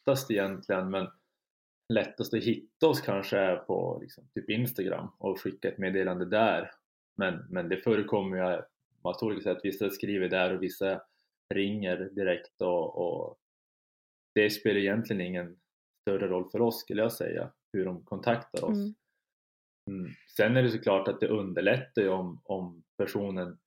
lättast 0.08 0.32
egentligen 0.32 0.90
men 0.90 1.08
lättast 1.94 2.34
att 2.34 2.44
hitta 2.44 2.88
oss 2.88 3.02
kanske 3.02 3.38
är 3.38 3.56
på 3.56 4.00
liksom, 4.02 4.24
typ 4.34 4.50
Instagram 4.50 5.08
och 5.18 5.42
skicka 5.42 5.68
ett 5.68 5.78
meddelande 5.78 6.26
där. 6.26 6.72
Men, 7.18 7.46
men 7.50 7.70
det 7.70 7.78
förekommer 7.78 8.38
ju 8.38 8.62
på 9.02 9.16
olika 9.22 9.42
sätt, 9.42 9.58
vissa 9.64 9.90
skriver 9.90 10.30
där 10.30 10.56
och 10.56 10.64
vissa 10.64 11.02
ringer 11.54 11.98
direkt 11.98 12.62
och, 12.62 12.98
och 12.98 13.38
det 14.36 14.50
spelar 14.50 14.80
egentligen 14.80 15.22
ingen 15.22 15.60
större 16.02 16.28
roll 16.28 16.50
för 16.52 16.62
oss 16.62 16.80
skulle 16.80 17.02
jag 17.02 17.12
säga, 17.12 17.52
hur 17.74 17.86
de 17.86 18.06
kontaktar 18.06 18.64
oss. 18.64 18.78
Mm. 18.78 18.96
Mm. 19.90 20.12
Sen 20.38 20.58
är 20.58 20.64
det 20.64 20.72
såklart 20.72 21.08
att 21.08 21.20
det 21.20 21.28
underlättar 21.28 22.02
ju 22.02 22.10
om, 22.10 22.42
om 22.44 22.84
personen 22.98 23.58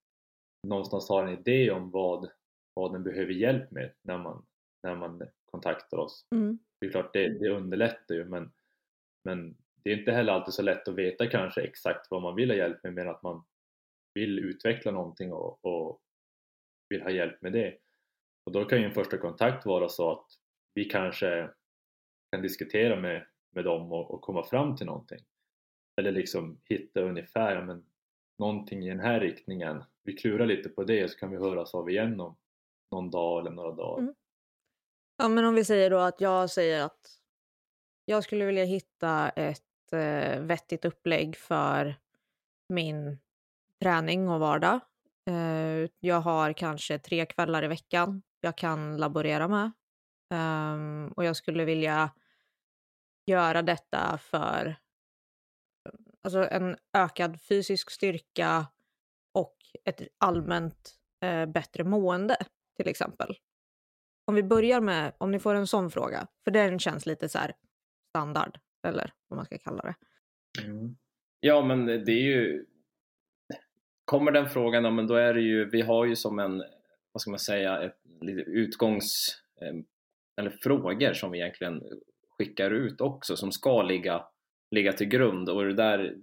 någonstans 0.67 1.09
har 1.09 1.27
en 1.27 1.39
idé 1.39 1.71
om 1.71 1.91
vad, 1.91 2.31
vad 2.75 2.93
den 2.93 3.03
behöver 3.03 3.33
hjälp 3.33 3.71
med 3.71 3.93
när 4.03 4.19
man, 4.19 4.47
när 4.83 4.97
man 4.97 5.23
kontaktar 5.51 5.99
oss. 5.99 6.27
Mm. 6.35 6.59
Det 6.81 6.87
är 6.87 6.91
klart, 6.91 7.13
det, 7.13 7.29
det 7.29 7.49
underlättar 7.49 8.15
ju 8.15 8.25
men, 8.25 8.53
men 9.25 9.57
det 9.85 9.91
är 9.91 9.99
inte 9.99 10.13
heller 10.13 10.33
alltid 10.33 10.55
så 10.55 10.63
lätt 10.63 10.89
att 10.89 10.95
veta 10.95 11.27
kanske 11.27 11.61
exakt 11.61 12.11
vad 12.11 12.23
man 12.23 12.35
vill 12.35 12.51
ha 12.51 12.57
hjälp 12.57 12.83
med 12.83 12.95
men 12.95 13.09
att 13.09 13.23
man 13.23 13.45
vill 14.15 14.39
utveckla 14.39 14.93
någonting 14.93 15.33
och, 15.33 15.65
och 15.65 16.01
vill 16.89 17.03
ha 17.03 17.11
hjälp 17.11 17.43
med 17.43 17.53
det. 17.53 17.79
Och 18.47 18.53
då 18.53 18.65
kan 18.65 18.79
ju 18.79 18.85
en 18.85 18.95
första 18.95 19.19
kontakt 19.19 19.67
vara 19.67 19.89
så 19.89 20.13
att 20.13 20.27
vi 20.75 20.85
kanske 20.85 21.51
kan 22.33 22.43
diskutera 22.43 23.01
med, 23.01 23.27
med 23.55 23.65
dem 23.65 23.93
och, 23.93 24.11
och 24.11 24.21
komma 24.21 24.45
fram 24.45 24.77
till 24.77 24.87
någonting. 24.87 25.25
Eller 26.01 26.13
liksom 26.13 26.61
hitta 26.65 27.01
ungefär 27.01 27.63
men, 27.63 27.85
någonting 28.39 28.85
i 28.85 28.89
den 28.89 29.01
här 29.01 29.21
riktningen. 29.21 29.85
Vi 30.03 30.13
klurar 30.13 30.47
lite 30.47 30.69
på 30.69 30.85
det 30.85 31.11
så 31.11 31.19
kan 31.19 31.31
vi 31.31 31.37
höras 31.37 31.75
av 31.75 31.91
igen 31.91 32.21
om 32.21 32.37
någon 32.91 33.11
dag 33.11 33.41
eller 33.41 33.51
några 33.51 33.73
dagar. 33.73 34.03
Mm. 34.03 34.15
Ja, 35.21 35.29
men 35.29 35.45
om 35.45 35.55
vi 35.55 35.65
säger 35.65 35.91
då 35.91 35.99
att 35.99 36.21
jag 36.21 36.51
säger 36.51 36.85
att 36.85 37.11
jag 38.05 38.25
skulle 38.25 38.45
vilja 38.45 38.65
hitta 38.65 39.29
ett 39.29 39.93
eh, 39.93 40.41
vettigt 40.41 40.85
upplägg 40.85 41.37
för 41.37 41.95
min 42.69 43.19
träning 43.81 44.29
och 44.29 44.41
vardag. 44.41 44.81
Eh, 45.27 45.91
jag 45.99 46.21
har 46.21 46.53
kanske 46.53 46.99
tre 46.99 47.27
kvällar 47.27 47.65
i 47.65 47.69
veckan 47.69 48.23
jag 48.41 48.57
kan 48.57 48.97
laborera 48.97 49.49
med. 49.49 49.71
um, 50.75 51.09
och 51.09 51.25
jag 51.25 51.37
skulle 51.37 51.65
vilja 51.65 52.11
göra 53.27 53.63
detta 53.63 54.19
för 54.19 54.77
alltså 56.23 56.49
en 56.49 56.77
ökad 56.93 57.41
fysisk 57.41 57.91
styrka 57.91 58.67
och 59.33 59.57
ett 59.85 60.01
allmänt 60.19 60.95
eh, 61.21 61.47
bättre 61.47 61.85
mående 61.85 62.37
till 62.77 62.89
exempel. 62.89 63.37
Om 64.31 64.37
vi 64.37 64.43
börjar 64.43 64.81
med, 64.81 65.13
om 65.19 65.31
ni 65.31 65.39
får 65.39 65.55
en 65.55 65.67
sån 65.67 65.91
fråga, 65.91 66.27
för 66.45 66.51
den 66.51 66.79
känns 66.79 67.07
lite 67.07 67.29
så 67.29 67.39
här 67.39 67.53
standard, 68.09 68.59
eller 68.87 69.13
vad 69.29 69.37
man 69.37 69.45
ska 69.45 69.59
kalla 69.59 69.83
det. 69.83 69.95
Mm. 70.65 70.97
Ja, 71.41 71.65
men 71.65 71.87
det 71.87 72.13
är 72.13 72.23
ju... 72.23 72.67
Kommer 74.05 74.33
den 74.33 74.49
frågan, 74.49 74.85
ja, 74.85 74.91
men 74.91 75.07
då 75.07 75.15
är 75.15 75.35
det 75.35 75.41
ju... 75.41 75.65
Vi 75.65 75.81
har 75.81 76.05
ju 76.05 76.17
som 76.17 76.39
en, 76.39 76.63
vad 77.13 77.21
ska 77.21 77.31
man 77.31 77.39
säga, 77.39 77.83
ett 77.83 77.99
lite 78.21 78.51
utgångs... 78.51 79.39
Eh, 79.61 79.75
eller 80.37 80.51
frågor 80.51 81.13
som 81.13 81.31
vi 81.31 81.39
egentligen 81.39 81.83
skickar 82.39 82.71
ut 82.71 83.01
också 83.01 83.37
som 83.37 83.53
ska 83.53 83.83
ligga, 83.83 84.25
ligga 84.71 84.93
till 84.93 85.09
grund 85.09 85.49
och 85.49 85.65
det 85.65 85.75
där 85.75 86.17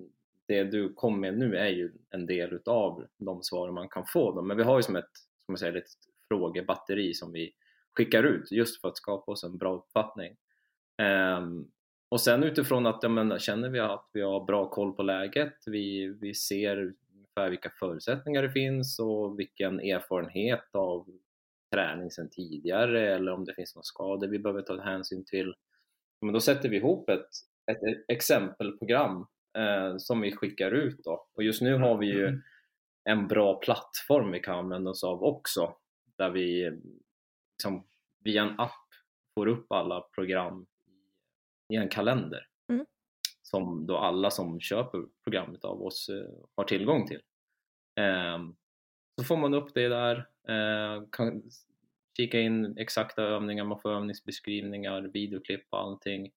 det 0.48 0.64
du 0.64 0.94
kom 0.94 1.20
med 1.20 1.38
nu 1.38 1.56
är 1.56 1.70
ju 1.70 1.92
en 2.10 2.26
del 2.26 2.54
utav 2.54 3.06
de 3.18 3.44
svar 3.44 3.72
man 3.72 3.90
kan 3.90 4.06
få. 4.06 4.32
Då. 4.32 4.42
Men 4.42 4.58
vi 4.58 4.64
har 4.64 4.78
ju 4.78 4.84
som 4.84 4.96
ett, 4.96 5.12
som 5.46 5.52
man 5.52 5.58
säger, 5.58 5.76
ett 5.76 5.90
frågebatteri 6.28 7.14
som 7.14 7.32
vi 7.32 7.54
skickar 7.98 8.24
ut 8.24 8.51
just 8.51 8.82
för 8.82 8.88
att 8.88 8.98
skapa 8.98 9.32
oss 9.32 9.44
en 9.44 9.58
bra 9.58 9.75
uppfattning. 9.75 10.36
Ehm, 11.01 11.68
och 12.10 12.22
sen 12.22 12.44
utifrån 12.44 12.86
att 12.86 13.00
ja, 13.04 13.10
men, 13.10 13.39
känner 13.39 13.70
vi 13.70 13.80
att 13.80 14.10
vi 14.13 14.22
har 14.22 14.46
bra 14.46 14.70
koll 14.70 14.94
på 14.94 15.04
läget, 15.04 15.54
vi, 15.66 16.08
vi 16.22 16.34
ser 16.34 16.77
ungefär 16.77 17.50
vilka 17.50 17.70
förutsättningar 17.80 18.44
det 18.44 18.51
finns 18.51 19.00
och 19.00 19.39
vilken 19.39 19.80
erfarenhet 19.80 20.75
av 20.75 21.08
träning 21.74 22.12
sedan 22.12 22.30
tidigare 22.30 23.16
eller 23.16 23.32
om 23.32 23.46
det 23.46 23.54
finns 23.54 23.75
några 23.75 23.84
skador 23.84 24.27
vi 24.27 24.39
behöver 24.39 24.62
ta 24.62 24.82
hänsyn 24.82 25.25
till. 25.25 25.54
Men 26.22 26.34
då 26.34 26.39
sätter 26.39 26.70
vi 26.70 26.77
ihop 26.77 27.10
ett, 27.10 27.30
ett 27.72 28.06
exempelprogram 28.08 29.25
eh, 29.58 29.98
som 29.98 30.22
vi 30.22 30.32
skickar 30.32 30.72
ut 30.72 31.04
då. 31.04 31.27
Och 31.36 31.44
just 31.44 31.62
nu 31.62 31.75
har 31.75 31.98
vi 31.98 32.08
ju 32.08 32.42
en 33.10 33.27
bra 33.27 33.60
plattform 33.60 34.32
vi 34.32 34.39
kan 34.39 34.56
använda 34.56 34.92
oss 34.92 35.04
av 35.04 35.24
också 35.24 35.75
där 36.18 36.30
vi 36.30 36.72
liksom, 37.58 37.88
via 38.24 38.42
en 38.42 38.60
app 38.60 38.88
får 39.36 39.48
upp 39.48 39.72
alla 39.72 40.02
program 40.02 40.66
i 41.74 41.76
en 41.76 41.90
kalender 41.90 42.48
Mm. 42.70 42.86
som 43.42 43.88
då 43.88 43.98
alla 43.98 44.32
som 44.32 44.60
köper 44.60 45.06
programmet 45.24 45.64
av 45.66 45.82
oss 45.82 46.10
eh, 46.10 46.30
har 46.56 46.64
tillgång 46.64 47.08
till. 47.08 47.22
Ehm, 47.96 48.56
så 49.20 49.24
får 49.26 49.38
man 49.38 49.54
upp 49.54 49.74
det 49.74 49.88
där, 49.88 50.16
eh, 50.48 51.04
kan 51.12 51.44
kika 52.18 52.40
in 52.40 52.78
exakta 52.78 53.22
övningar, 53.24 53.64
man 53.64 53.80
får 53.82 53.92
övningsbeskrivningar, 53.92 55.02
videoklipp 55.02 55.66
och 55.70 55.80
allting. 55.80 56.32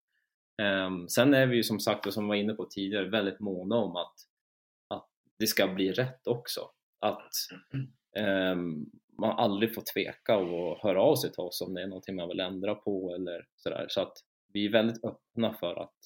Ehm, 0.63 1.09
sen 1.09 1.35
är 1.35 1.47
vi 1.47 1.57
ju 1.57 1.63
som 1.63 1.81
sagt, 1.81 2.07
och 2.07 2.15
som 2.15 2.25
vi 2.25 2.29
var 2.29 2.35
inne 2.35 2.55
på 2.55 2.65
tidigare, 2.65 3.09
väldigt 3.09 3.41
måna 3.41 3.77
om 3.77 3.97
att, 3.97 4.15
att 4.89 5.09
det 5.39 5.47
ska 5.47 5.69
bli 5.69 5.93
rätt 5.93 6.27
också. 6.27 6.61
Att 7.01 7.33
Ehm, 8.17 8.87
man 9.19 9.39
aldrig 9.39 9.75
får 9.75 9.83
tveka 9.95 10.37
och 10.37 10.79
höra 10.79 11.03
av 11.03 11.17
sig 11.17 11.33
till 11.33 11.41
oss 11.41 11.61
om 11.61 11.75
det 11.75 11.83
är 11.83 11.87
någonting 11.87 12.17
man 12.17 12.29
vill 12.29 12.41
ändra 12.41 12.75
på 12.75 13.15
eller 13.15 13.47
sådär. 13.57 13.87
Så 13.89 14.01
att 14.01 14.13
vi 14.53 14.67
är 14.67 14.73
väldigt 14.73 15.05
öppna 15.05 15.55
för 15.55 15.83
att 15.83 15.97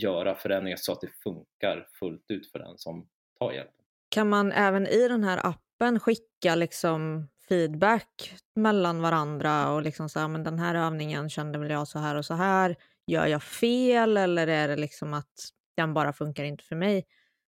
göra 0.00 0.34
förändringar 0.34 0.76
så 0.76 0.92
att 0.92 1.00
det 1.00 1.10
funkar 1.22 1.88
fullt 1.98 2.24
ut 2.28 2.50
för 2.50 2.58
den 2.58 2.78
som 2.78 3.08
tar 3.38 3.52
hjälp. 3.52 3.70
Kan 4.08 4.28
man 4.28 4.52
även 4.52 4.86
i 4.86 5.08
den 5.08 5.24
här 5.24 5.46
appen 5.46 6.00
skicka 6.00 6.54
liksom 6.54 7.28
feedback 7.48 8.34
mellan 8.54 9.02
varandra 9.02 9.72
och 9.72 9.82
liksom 9.82 10.08
så 10.08 10.20
här, 10.20 10.28
men 10.28 10.44
den 10.44 10.58
här 10.58 10.74
övningen 10.74 11.30
kände 11.30 11.58
väl 11.58 11.70
jag 11.70 11.88
så 11.88 11.98
här 11.98 12.14
och 12.14 12.24
så 12.24 12.34
här. 12.34 12.76
Gör 13.06 13.26
jag 13.26 13.42
fel 13.42 14.16
eller 14.16 14.46
är 14.46 14.68
det 14.68 14.76
liksom 14.76 15.14
att 15.14 15.32
den 15.76 15.94
bara 15.94 16.12
funkar 16.12 16.44
inte 16.44 16.64
för 16.64 16.76
mig? 16.76 17.06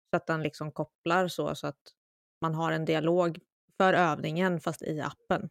Så 0.09 0.17
att 0.17 0.27
den 0.27 0.43
liksom 0.43 0.71
kopplar 0.71 1.27
så, 1.27 1.55
så 1.55 1.67
att 1.67 1.81
man 2.41 2.55
har 2.55 2.71
en 2.71 2.85
dialog 2.85 3.39
för 3.77 3.93
övningen 3.93 4.59
fast 4.59 4.81
i 4.81 5.01
appen. 5.01 5.49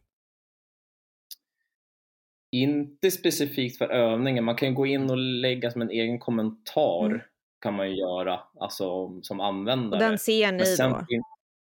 Inte 2.51 3.11
specifikt 3.11 3.77
för 3.77 3.87
övningen, 3.89 4.43
man 4.43 4.55
kan 4.55 4.69
ju 4.69 4.75
gå 4.75 4.85
in 4.85 5.09
och 5.09 5.17
lägga 5.17 5.71
som 5.71 5.81
en 5.81 5.89
egen 5.89 6.19
kommentar 6.19 7.05
Mm. 7.09 7.21
kan 7.61 7.73
man 7.73 7.89
ju 7.91 7.95
göra, 7.97 8.39
alltså 8.59 9.21
som 9.21 9.39
Och 9.39 9.45
användare. 9.45 9.99
den 9.99 10.19
ser 10.19 10.51
ni 10.51 10.65
sen 10.65 10.91
då, 10.91 11.05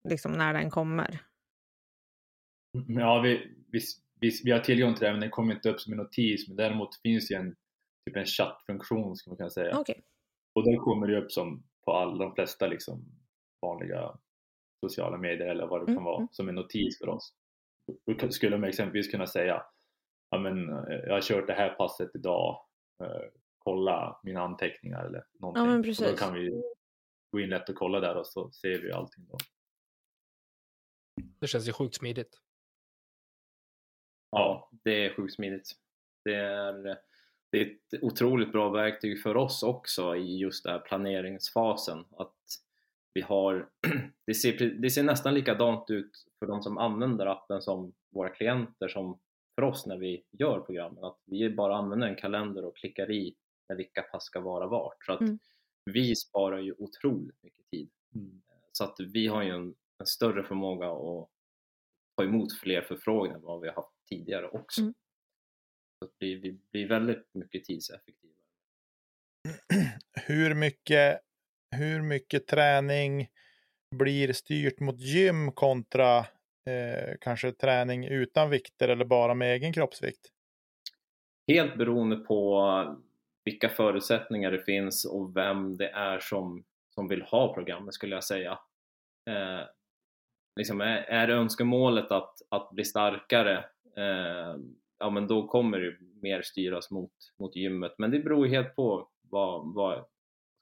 liksom 0.08 0.32
när 0.32 0.54
den 0.54 0.70
kommer. 0.70 1.18
Ja, 2.88 3.20
vi, 3.20 3.56
vi, 3.72 3.80
vi, 4.20 4.30
vi 4.44 4.50
har 4.50 4.58
tillgång 4.60 4.94
till 4.94 5.04
det 5.04 5.12
men 5.12 5.20
det 5.20 5.28
kommer 5.28 5.54
inte 5.54 5.70
upp 5.70 5.80
som 5.80 5.92
en 5.92 5.96
notis 5.98 6.48
men 6.48 6.56
däremot 6.56 7.00
finns 7.02 7.30
ju 7.30 7.36
en, 7.36 7.56
typ 8.06 8.16
en 8.16 8.26
chattfunktion 8.26 9.16
ska 9.16 9.30
man 9.30 9.36
kunna 9.36 9.50
säga. 9.50 9.78
Okej. 9.78 10.02
Och 10.54 10.64
då 10.64 10.80
kommer 10.80 11.06
det 11.06 11.18
upp 11.18 11.32
som 11.32 11.62
på 11.84 11.92
alla 11.92 12.24
de 12.24 12.34
flesta 12.34 12.66
liksom 12.66 13.04
vanliga 13.62 14.18
sociala 14.80 15.18
medier 15.18 15.46
eller 15.48 15.66
vad 15.66 15.80
det 15.80 15.84
Mm, 15.84 15.96
kan 15.96 16.04
vara 16.04 16.16
mm. 16.16 16.28
som 16.32 16.48
en 16.48 16.54
notis 16.54 16.98
för 16.98 17.08
oss. 17.08 17.34
Då 18.20 18.30
skulle 18.30 18.58
man 18.58 18.68
exempelvis 18.68 19.10
kunna 19.10 19.26
säga 19.26 19.62
ja, 20.30 20.38
men, 20.38 20.68
eh, 20.68 20.98
jag 21.06 21.14
har 21.14 21.20
kört 21.20 21.46
det 21.46 21.52
här 21.52 21.74
passet 21.74 22.10
idag, 22.14 22.66
eh, 23.02 23.30
kolla 23.58 24.20
mina 24.22 24.40
anteckningar 24.40 25.04
eller 25.04 25.24
någonting. 25.40 25.62
men 25.66 25.78
och 25.78 26.10
då 26.10 26.16
kan 26.16 26.34
vi 26.34 26.62
gå 27.30 27.40
in 27.40 27.48
lätt 27.48 27.68
och 27.68 27.76
kolla 27.76 28.00
där 28.00 28.16
och 28.16 28.26
så 28.26 28.50
ser 28.50 28.78
vi 28.82 28.92
allting 28.92 29.26
då. 29.26 29.36
Det 31.40 31.46
känns 31.46 31.68
ju 31.68 31.72
sjukt 31.72 31.94
smidigt. 31.94 32.40
Ja, 34.30 34.70
det 34.84 35.06
är 35.06 35.14
sjukt 35.14 35.34
smidigt. 35.34 35.72
Det 36.24 36.34
är, 36.34 36.98
det 37.52 37.60
är 37.60 37.66
ett 37.66 38.02
otroligt 38.02 38.52
bra 38.52 38.70
verktyg 38.70 39.22
för 39.22 39.36
oss 39.36 39.62
också 39.62 40.16
i 40.16 40.38
just 40.38 40.64
den 40.64 40.72
här 40.72 40.80
planeringsfasen. 40.80 42.04
Att 42.10 42.36
vi 43.14 43.20
har, 43.20 43.70
det, 44.26 44.34
ser, 44.34 44.70
det 44.82 44.90
ser 44.90 45.02
nästan 45.02 45.34
likadant 45.34 45.90
ut 45.90 46.10
för 46.38 46.46
de 46.46 46.62
som 46.62 46.78
använder 46.78 47.26
appen 47.26 47.62
som 47.62 47.92
våra 48.14 48.28
klienter 48.28 48.88
som 48.88 49.20
för 49.54 49.62
oss 49.62 49.86
när 49.86 49.96
vi 49.96 50.24
gör 50.38 50.60
programmen. 50.60 51.04
Att 51.04 51.18
vi 51.26 51.50
bara 51.50 51.76
använder 51.76 52.08
en 52.08 52.16
kalender 52.16 52.64
och 52.64 52.76
klickar 52.76 53.10
i 53.10 53.34
när 53.68 53.76
vilka 53.76 54.02
pass 54.02 54.24
ska 54.24 54.40
vara 54.40 54.66
vart. 54.66 55.04
Så 55.06 55.12
att 55.12 55.20
Mm. 55.20 55.38
vi 55.84 56.16
sparar 56.16 56.58
ju 56.58 56.74
otroligt 56.78 57.42
mycket 57.42 57.70
tid. 57.70 57.90
Mm. 58.14 58.42
så 58.72 58.84
att 58.84 58.96
vi 59.12 59.26
har 59.26 59.42
ju 59.42 59.50
en, 59.50 59.74
en 59.98 60.06
större 60.06 60.44
förmåga 60.44 60.86
att 60.86 61.28
ta 62.16 62.24
emot 62.24 62.52
fler 62.60 62.82
förfrågningar 62.82 63.36
än 63.36 63.42
vad 63.42 63.60
vi 63.60 63.68
har 63.68 63.74
haft 63.74 63.94
tidigare 64.08 64.48
också. 64.48 64.80
Mm. 64.80 64.94
Så 65.98 66.04
att 66.04 66.14
vi, 66.18 66.34
vi 66.34 66.60
blir 66.72 66.88
väldigt 66.88 67.28
mycket 67.34 67.64
tidseffektiva. 67.64 68.34
hur 70.26 70.54
mycket, 70.54 71.20
hur 71.76 72.02
mycket 72.02 72.46
träning 72.46 73.28
blir 73.96 74.32
styrt 74.32 74.80
mot 74.80 75.00
gym 75.00 75.52
kontra 75.52 76.18
eh, 76.18 77.14
kanske 77.20 77.52
träning 77.52 78.04
utan 78.04 78.50
vikter 78.50 78.88
eller 78.88 79.04
bara 79.04 79.34
med 79.34 79.52
egen 79.52 79.72
kroppsvikt? 79.72 80.28
Helt 81.48 81.76
beroende 81.76 82.16
på 82.16 82.96
vilka 83.44 83.68
förutsättningar 83.68 84.50
det 84.50 84.64
finns 84.64 85.04
och 85.04 85.36
vem 85.36 85.76
det 85.76 85.88
är 85.88 86.18
som, 86.18 86.64
som 86.94 87.08
vill 87.08 87.22
ha 87.22 87.54
programmet 87.54 87.94
skulle 87.94 88.14
jag 88.14 88.24
säga. 88.24 88.58
Eh, 89.30 89.66
liksom 90.56 90.80
är, 90.80 90.96
är 90.96 91.28
önskemålet 91.28 92.10
att, 92.10 92.34
att 92.48 92.70
bli 92.70 92.84
starkare, 92.84 93.58
eh, 93.96 94.56
ja 94.98 95.10
men 95.10 95.26
då 95.26 95.46
kommer 95.46 95.78
det 95.78 95.96
mer 96.22 96.42
styras 96.42 96.90
mot, 96.90 97.12
mot 97.38 97.56
gymmet. 97.56 97.94
Men 97.98 98.10
det 98.10 98.18
beror 98.18 98.46
helt 98.46 98.76
på 98.76 99.08
vad, 99.22 99.74
vad 99.74 100.04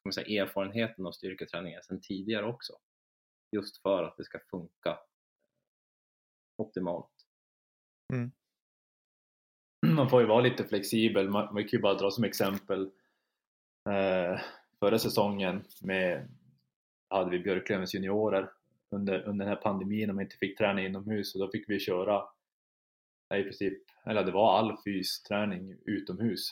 ska 0.00 0.08
man 0.08 0.12
säga, 0.12 0.42
erfarenheten 0.42 1.06
av 1.06 1.12
styrketräning 1.12 1.72
är 1.72 1.80
sedan 1.80 2.00
tidigare 2.00 2.46
också. 2.46 2.72
Just 3.52 3.82
för 3.82 4.04
att 4.04 4.16
det 4.16 4.24
ska 4.24 4.38
funka 4.50 4.98
optimalt. 6.56 7.12
man 9.86 10.10
får 10.10 10.20
ju 10.20 10.26
vara 10.26 10.40
lite 10.40 10.64
flexibel. 10.64 11.28
Man, 11.28 11.54
man 11.54 11.62
kan 11.62 11.70
ju 11.72 11.80
bara 11.80 11.94
dra 11.94 12.10
som 12.10 12.24
exempel 12.24 12.90
eh, 13.90 14.40
förra 14.78 14.98
säsongen 14.98 15.64
med 15.82 16.28
hade 17.10 17.30
vi 17.30 17.38
Björklövens 17.38 17.94
juniorer 17.94 18.50
under, 18.90 19.22
under 19.22 19.46
den 19.46 19.54
här 19.54 19.62
pandemin 19.62 20.06
när 20.06 20.14
man 20.14 20.24
inte 20.24 20.36
fick 20.36 20.58
träna 20.58 20.82
inomhus 20.82 21.34
och 21.34 21.40
då 21.40 21.50
fick 21.50 21.68
vi 21.68 21.80
köra 21.80 22.24
i 23.34 23.42
princip, 23.42 23.82
eller 24.04 24.24
det 24.24 24.32
var 24.32 24.58
all 24.58 24.76
fysträning 24.84 25.76
utomhus 25.84 26.50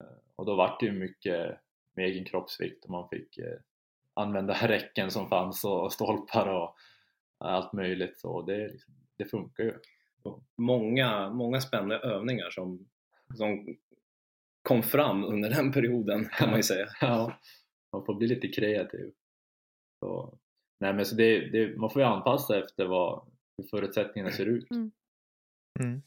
eh, 0.00 0.16
och 0.36 0.46
då 0.46 0.56
var 0.56 0.76
det 0.80 0.86
ju 0.86 0.92
mycket 0.92 1.60
med 1.94 2.04
egen 2.04 2.24
kroppsvikt 2.24 2.84
och 2.84 2.90
man 2.90 3.08
fick 3.08 3.38
eh, 3.38 3.58
använda 4.14 4.54
räcken 4.68 5.10
som 5.10 5.28
fanns 5.28 5.64
och 5.64 5.92
stolpar 5.92 6.48
och 6.48 6.76
allt 7.38 7.72
möjligt 7.72 8.18
så 8.18 8.42
det, 8.42 8.68
liksom, 8.68 8.94
det 9.16 9.24
funkar 9.24 9.64
ju. 9.64 9.74
Många, 10.56 11.30
många 11.30 11.60
spännande 11.60 11.98
övningar 11.98 12.50
som, 12.50 12.88
som 13.34 13.76
kom 14.62 14.82
fram 14.82 15.24
under 15.24 15.50
den 15.50 15.72
perioden 15.72 16.28
kan 16.38 16.48
man 16.48 16.58
ju 16.58 16.62
säga. 16.62 16.86
Ja, 17.00 17.40
man 17.92 18.04
får 18.04 18.14
bli 18.14 18.28
lite 18.28 18.48
kreativ. 18.48 19.12
Så, 20.00 20.38
nej 20.80 20.94
men 20.94 21.06
så 21.06 21.14
det, 21.14 21.50
det, 21.50 21.76
man 21.76 21.90
får 21.90 22.02
ju 22.02 22.08
anpassa 22.08 22.58
efter 22.58 22.86
vad, 22.86 23.26
hur 23.56 23.64
förutsättningarna 23.64 24.32
ser 24.32 24.46
ut. 24.46 24.70
Mm. 24.70 24.92
Mm. 25.80 26.02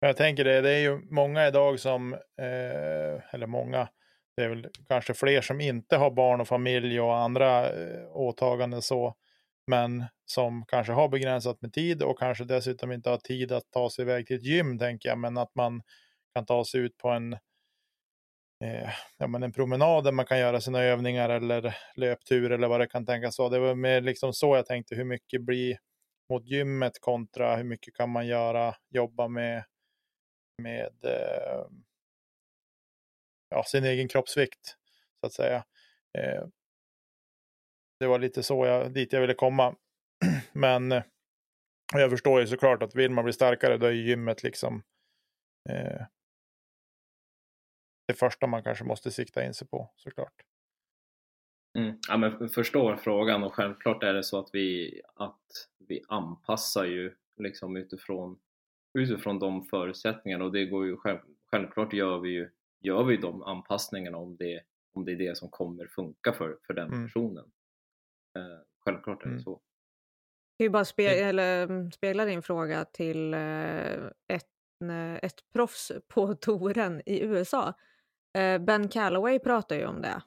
Jag 0.00 0.16
tänker 0.16 0.44
det, 0.44 0.60
det 0.60 0.70
är 0.70 0.80
ju 0.80 1.00
många 1.10 1.48
idag 1.48 1.80
som, 1.80 2.14
eh, 2.14 3.34
eller 3.34 3.46
många, 3.46 3.88
det 4.36 4.44
är 4.44 4.48
väl 4.48 4.68
kanske 4.88 5.14
fler 5.14 5.40
som 5.40 5.60
inte 5.60 5.96
har 5.96 6.10
barn 6.10 6.40
och 6.40 6.48
familj 6.48 7.00
och 7.00 7.16
andra 7.16 7.70
eh, 7.70 8.16
åtaganden 8.16 8.82
så, 8.82 9.14
men 9.66 10.04
som 10.26 10.64
kanske 10.66 10.92
har 10.92 11.08
begränsat 11.08 11.62
med 11.62 11.72
tid 11.72 12.02
och 12.02 12.18
kanske 12.18 12.44
dessutom 12.44 12.92
inte 12.92 13.10
har 13.10 13.16
tid 13.18 13.52
att 13.52 13.70
ta 13.70 13.90
sig 13.90 14.02
iväg 14.02 14.26
till 14.26 14.36
ett 14.36 14.42
gym, 14.42 14.78
tänker 14.78 15.08
jag, 15.08 15.18
men 15.18 15.38
att 15.38 15.54
man 15.54 15.82
kan 16.34 16.46
ta 16.46 16.64
sig 16.64 16.80
ut 16.80 16.96
på 16.96 17.08
en, 17.08 17.32
eh, 18.64 18.90
ja, 19.18 19.26
men 19.26 19.42
en 19.42 19.52
promenad 19.52 20.04
där 20.04 20.12
man 20.12 20.26
kan 20.26 20.38
göra 20.38 20.60
sina 20.60 20.82
övningar 20.82 21.28
eller 21.28 21.76
löptur 21.96 22.52
eller 22.52 22.68
vad 22.68 22.80
det 22.80 22.86
kan 22.86 23.06
tänkas 23.06 23.38
vara. 23.38 23.48
Det 23.48 23.58
var 23.58 23.74
mer 23.74 24.00
liksom 24.00 24.32
så 24.32 24.56
jag 24.56 24.66
tänkte, 24.66 24.94
hur 24.94 25.04
mycket 25.04 25.42
blir 25.42 25.78
mot 26.30 26.46
gymmet 26.46 27.00
kontra 27.00 27.56
hur 27.56 27.64
mycket 27.64 27.94
kan 27.94 28.10
man 28.10 28.26
göra, 28.26 28.74
jobba 28.90 29.28
med, 29.28 29.64
med 30.62 31.04
eh, 31.04 31.66
ja, 33.48 33.64
sin 33.64 33.84
egen 33.84 34.08
kroppsvikt 34.08 34.76
så 35.20 35.26
att 35.26 35.32
säga. 35.32 35.64
Eh, 36.18 36.46
det 38.00 38.06
var 38.06 38.18
lite 38.18 38.42
så 38.42 38.66
jag, 38.66 38.92
dit 38.92 39.12
jag 39.12 39.20
ville 39.20 39.34
komma. 39.34 39.76
Men 40.52 40.92
eh, 40.92 41.02
jag 41.92 42.10
förstår 42.10 42.40
ju 42.40 42.46
såklart 42.46 42.82
att 42.82 42.94
vill 42.94 43.10
man 43.10 43.24
bli 43.24 43.32
starkare 43.32 43.76
då 43.76 43.86
är 43.86 43.92
gymmet 43.92 44.42
liksom 44.42 44.82
eh, 45.68 46.02
det 48.06 48.14
första 48.14 48.46
man 48.46 48.62
kanske 48.62 48.84
måste 48.84 49.10
sikta 49.10 49.44
in 49.44 49.54
sig 49.54 49.68
på 49.68 49.90
såklart. 49.96 50.42
Mm. 51.78 51.98
Ja, 52.08 52.16
men 52.16 52.48
förstår 52.48 52.96
frågan 52.96 53.44
och 53.44 53.54
självklart 53.54 54.02
är 54.02 54.14
det 54.14 54.24
så 54.24 54.38
att 54.38 54.48
vi, 54.52 55.00
att 55.14 55.68
vi 55.78 56.02
anpassar 56.08 56.84
ju 56.84 57.14
liksom 57.36 57.76
utifrån, 57.76 58.38
utifrån 58.98 59.38
de 59.38 59.64
förutsättningarna 59.64 60.44
och 60.44 60.52
det 60.52 60.66
går 60.66 60.86
ju 60.86 60.96
själv, 60.96 61.18
självklart 61.50 61.92
gör 61.92 62.18
vi 62.18 62.28
ju 62.28 62.50
gör 62.80 63.04
vi 63.04 63.16
de 63.16 63.42
anpassningarna 63.42 64.18
om 64.18 64.36
det, 64.36 64.62
om 64.94 65.04
det 65.04 65.12
är 65.12 65.16
det 65.16 65.36
som 65.38 65.48
kommer 65.50 65.86
funka 65.86 66.32
för, 66.32 66.58
för 66.66 66.74
den 66.74 66.88
Mm. 66.92 67.04
personen. 67.06 67.44
Eh, 68.38 68.58
självklart 68.84 69.22
är 69.22 69.26
det 69.26 69.30
Mm. 69.32 69.42
så. 69.42 69.60
kan 70.58 70.64
ju 70.64 70.70
bara 70.70 70.84
spe 70.84 71.06
eller, 71.20 71.62
mm, 71.64 71.92
spegla 71.92 72.24
din 72.24 72.42
fråga 72.42 72.84
till 72.84 73.34
eh, 73.34 73.94
ett, 74.28 74.50
eh, 74.90 75.14
ett 75.14 75.52
proffs 75.52 75.92
på 76.08 76.34
touren 76.40 77.02
i 77.06 77.22
USA. 77.24 77.72
Eh, 78.38 78.58
Ben 78.58 78.88
Calloway 78.88 79.38
pratar 79.38 79.76
ju 79.76 79.86
om 79.86 80.02
det. 80.02 80.22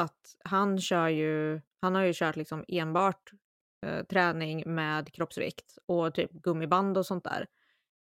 Att 0.00 0.36
han 0.44 0.80
kör 0.80 1.08
ju, 1.08 1.60
han 1.80 1.94
har 1.94 2.02
ju 2.02 2.12
kört 2.14 2.36
liksom 2.36 2.64
enbart 2.68 3.30
träning 4.10 4.74
med 4.74 5.12
kroppsvikt 5.12 5.78
och 5.86 6.14
typ 6.14 6.30
gummiband 6.32 6.98
och 6.98 7.06
sånt 7.06 7.24
där. 7.24 7.46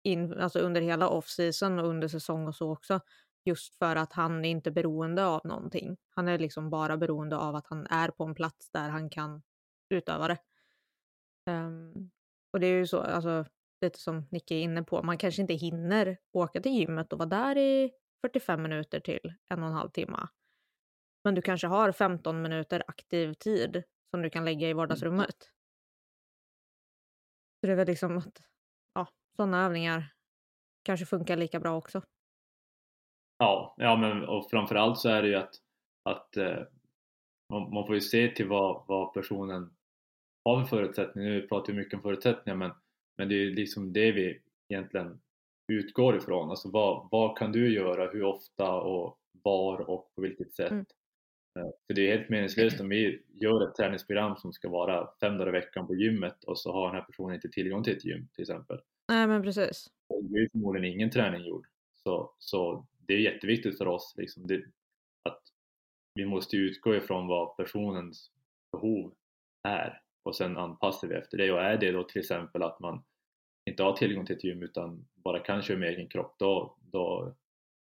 In, 0.03 0.33
alltså 0.39 0.59
under 0.59 0.81
hela 0.81 1.09
off-season 1.09 1.79
och 1.79 1.87
under 1.87 2.07
säsong 2.07 2.47
och 2.47 2.55
så 2.55 2.71
också. 2.71 2.99
Just 3.45 3.75
för 3.75 3.95
att 3.95 4.13
han 4.13 4.45
är 4.45 4.49
inte 4.49 4.71
beroende 4.71 5.25
av 5.25 5.41
någonting. 5.43 5.97
Han 6.09 6.27
är 6.27 6.39
liksom 6.39 6.69
bara 6.69 6.97
beroende 6.97 7.37
av 7.37 7.55
att 7.55 7.67
han 7.67 7.87
är 7.87 8.09
på 8.09 8.23
en 8.23 8.35
plats 8.35 8.69
där 8.71 8.89
han 8.89 9.09
kan 9.09 9.41
utöva 9.89 10.27
det. 10.27 10.37
Ehm, 11.45 12.11
och 12.53 12.59
det 12.59 12.67
är 12.67 12.73
ju 12.73 12.87
så, 12.87 13.01
alltså, 13.01 13.45
lite 13.81 13.99
som 13.99 14.27
Nicke 14.31 14.55
är 14.55 14.61
inne 14.61 14.83
på, 14.83 15.03
man 15.03 15.17
kanske 15.17 15.41
inte 15.41 15.53
hinner 15.53 16.17
åka 16.31 16.61
till 16.61 16.71
gymmet 16.71 17.13
och 17.13 17.19
vara 17.19 17.29
där 17.29 17.57
i 17.57 17.91
45 18.21 18.61
minuter 18.61 18.99
till 18.99 19.33
en 19.49 19.63
och 19.63 19.69
en 19.69 19.75
halv 19.75 19.89
timme. 19.89 20.27
Men 21.23 21.35
du 21.35 21.41
kanske 21.41 21.67
har 21.67 21.91
15 21.91 22.41
minuter 22.41 22.83
aktiv 22.87 23.33
tid 23.33 23.83
som 24.11 24.21
du 24.21 24.29
kan 24.29 24.45
lägga 24.45 24.69
i 24.69 24.73
vardagsrummet. 24.73 25.51
Så 27.61 27.67
det 27.67 27.71
är 27.71 27.75
väl 27.75 27.87
liksom 27.87 28.17
att 28.17 28.41
ja, 28.93 29.07
sådana 29.35 29.65
övningar 29.65 30.13
kanske 30.83 31.05
funkar 31.05 31.37
lika 31.37 31.59
bra 31.59 31.77
också. 31.77 32.01
Ja, 33.41 33.75
ja 33.77 33.95
men 33.95 34.23
och 34.23 34.49
framförallt 34.49 34.99
så 34.99 35.09
är 35.09 35.21
det 35.21 35.27
ju 35.27 35.35
att, 35.35 35.55
att 36.03 36.37
eh, 36.37 36.59
man, 37.49 37.73
man 37.73 37.85
får 37.85 37.95
ju 37.95 38.01
se 38.01 38.27
till 38.27 38.47
vad, 38.47 38.83
vad 38.87 39.13
personen 39.13 39.69
har 40.45 40.63
för 40.63 40.67
förutsättningar. 40.77 41.29
Nu 41.29 41.47
pratar 41.47 41.73
vi 41.73 41.79
mycket 41.79 41.93
om 41.93 42.01
förutsättningar 42.01 42.57
men, 42.57 42.71
men 43.17 43.29
det 43.29 43.35
är 43.35 43.39
ju 43.39 43.53
liksom 43.53 43.93
det 43.93 44.11
vi 44.11 44.41
egentligen 44.69 45.21
utgår 45.71 46.17
ifrån. 46.17 46.49
Alltså 46.49 46.69
vad, 46.69 47.07
vad 47.11 47.37
kan 47.37 47.51
du 47.51 47.73
göra, 47.73 48.11
hur 48.11 48.23
ofta 48.23 48.71
och 48.73 49.17
var 49.43 49.89
och 49.89 50.11
på 50.15 50.21
vilket 50.21 50.53
sätt? 50.53 50.71
Mm. 50.71 50.85
Eh, 51.59 51.71
För 51.87 51.93
det 51.93 52.11
är 52.11 52.17
helt 52.17 52.29
meningslöst 52.29 52.79
om 52.79 52.89
vi 52.89 53.21
gör 53.27 53.67
ett 53.67 53.75
träningsprogram 53.75 54.35
som 54.35 54.53
ska 54.53 54.69
vara 54.69 55.09
fem 55.19 55.37
dagar 55.37 55.49
i 55.49 55.59
veckan 55.59 55.87
på 55.87 55.95
gymmet 55.95 56.43
och 56.43 56.59
så 56.59 56.73
har 56.73 56.87
den 56.87 56.95
här 56.95 57.05
personen 57.05 57.35
inte 57.35 57.49
tillgång 57.49 57.83
till 57.83 57.97
ett 57.97 58.05
gym 58.05 58.27
till 58.33 58.41
exempel. 58.41 58.79
Nej 59.09 59.27
men 59.27 59.43
precis. 59.43 59.87
Det 60.23 60.39
är 60.39 60.49
förmodligen 60.51 60.93
ingen 60.93 61.09
träning 61.09 61.45
gjord. 61.45 61.67
Så, 62.03 62.33
så 62.39 62.85
det 63.11 63.15
är 63.15 63.33
jätteviktigt 63.33 63.77
för 63.77 63.87
oss 63.87 64.13
liksom, 64.17 64.47
det, 64.47 64.63
att 65.29 65.41
vi 66.13 66.25
måste 66.25 66.57
utgå 66.57 66.95
ifrån 66.95 67.27
vad 67.27 67.57
personens 67.57 68.31
behov 68.71 69.15
är 69.67 70.01
och 70.23 70.35
sen 70.35 70.57
anpassar 70.57 71.07
vi 71.07 71.15
efter 71.15 71.37
det. 71.37 71.51
Och 71.51 71.61
är 71.61 71.77
det 71.77 71.91
då 71.91 72.03
till 72.03 72.19
exempel 72.19 72.63
att 72.63 72.79
man 72.79 73.03
inte 73.69 73.83
har 73.83 73.95
tillgång 73.95 74.25
till 74.25 74.35
ett 74.35 74.43
gym 74.43 74.63
utan 74.63 75.07
bara 75.15 75.39
kan 75.39 75.61
köra 75.61 75.77
med 75.77 75.89
egen 75.89 76.09
kropp, 76.09 76.35
då, 76.39 76.77
då, 76.81 77.35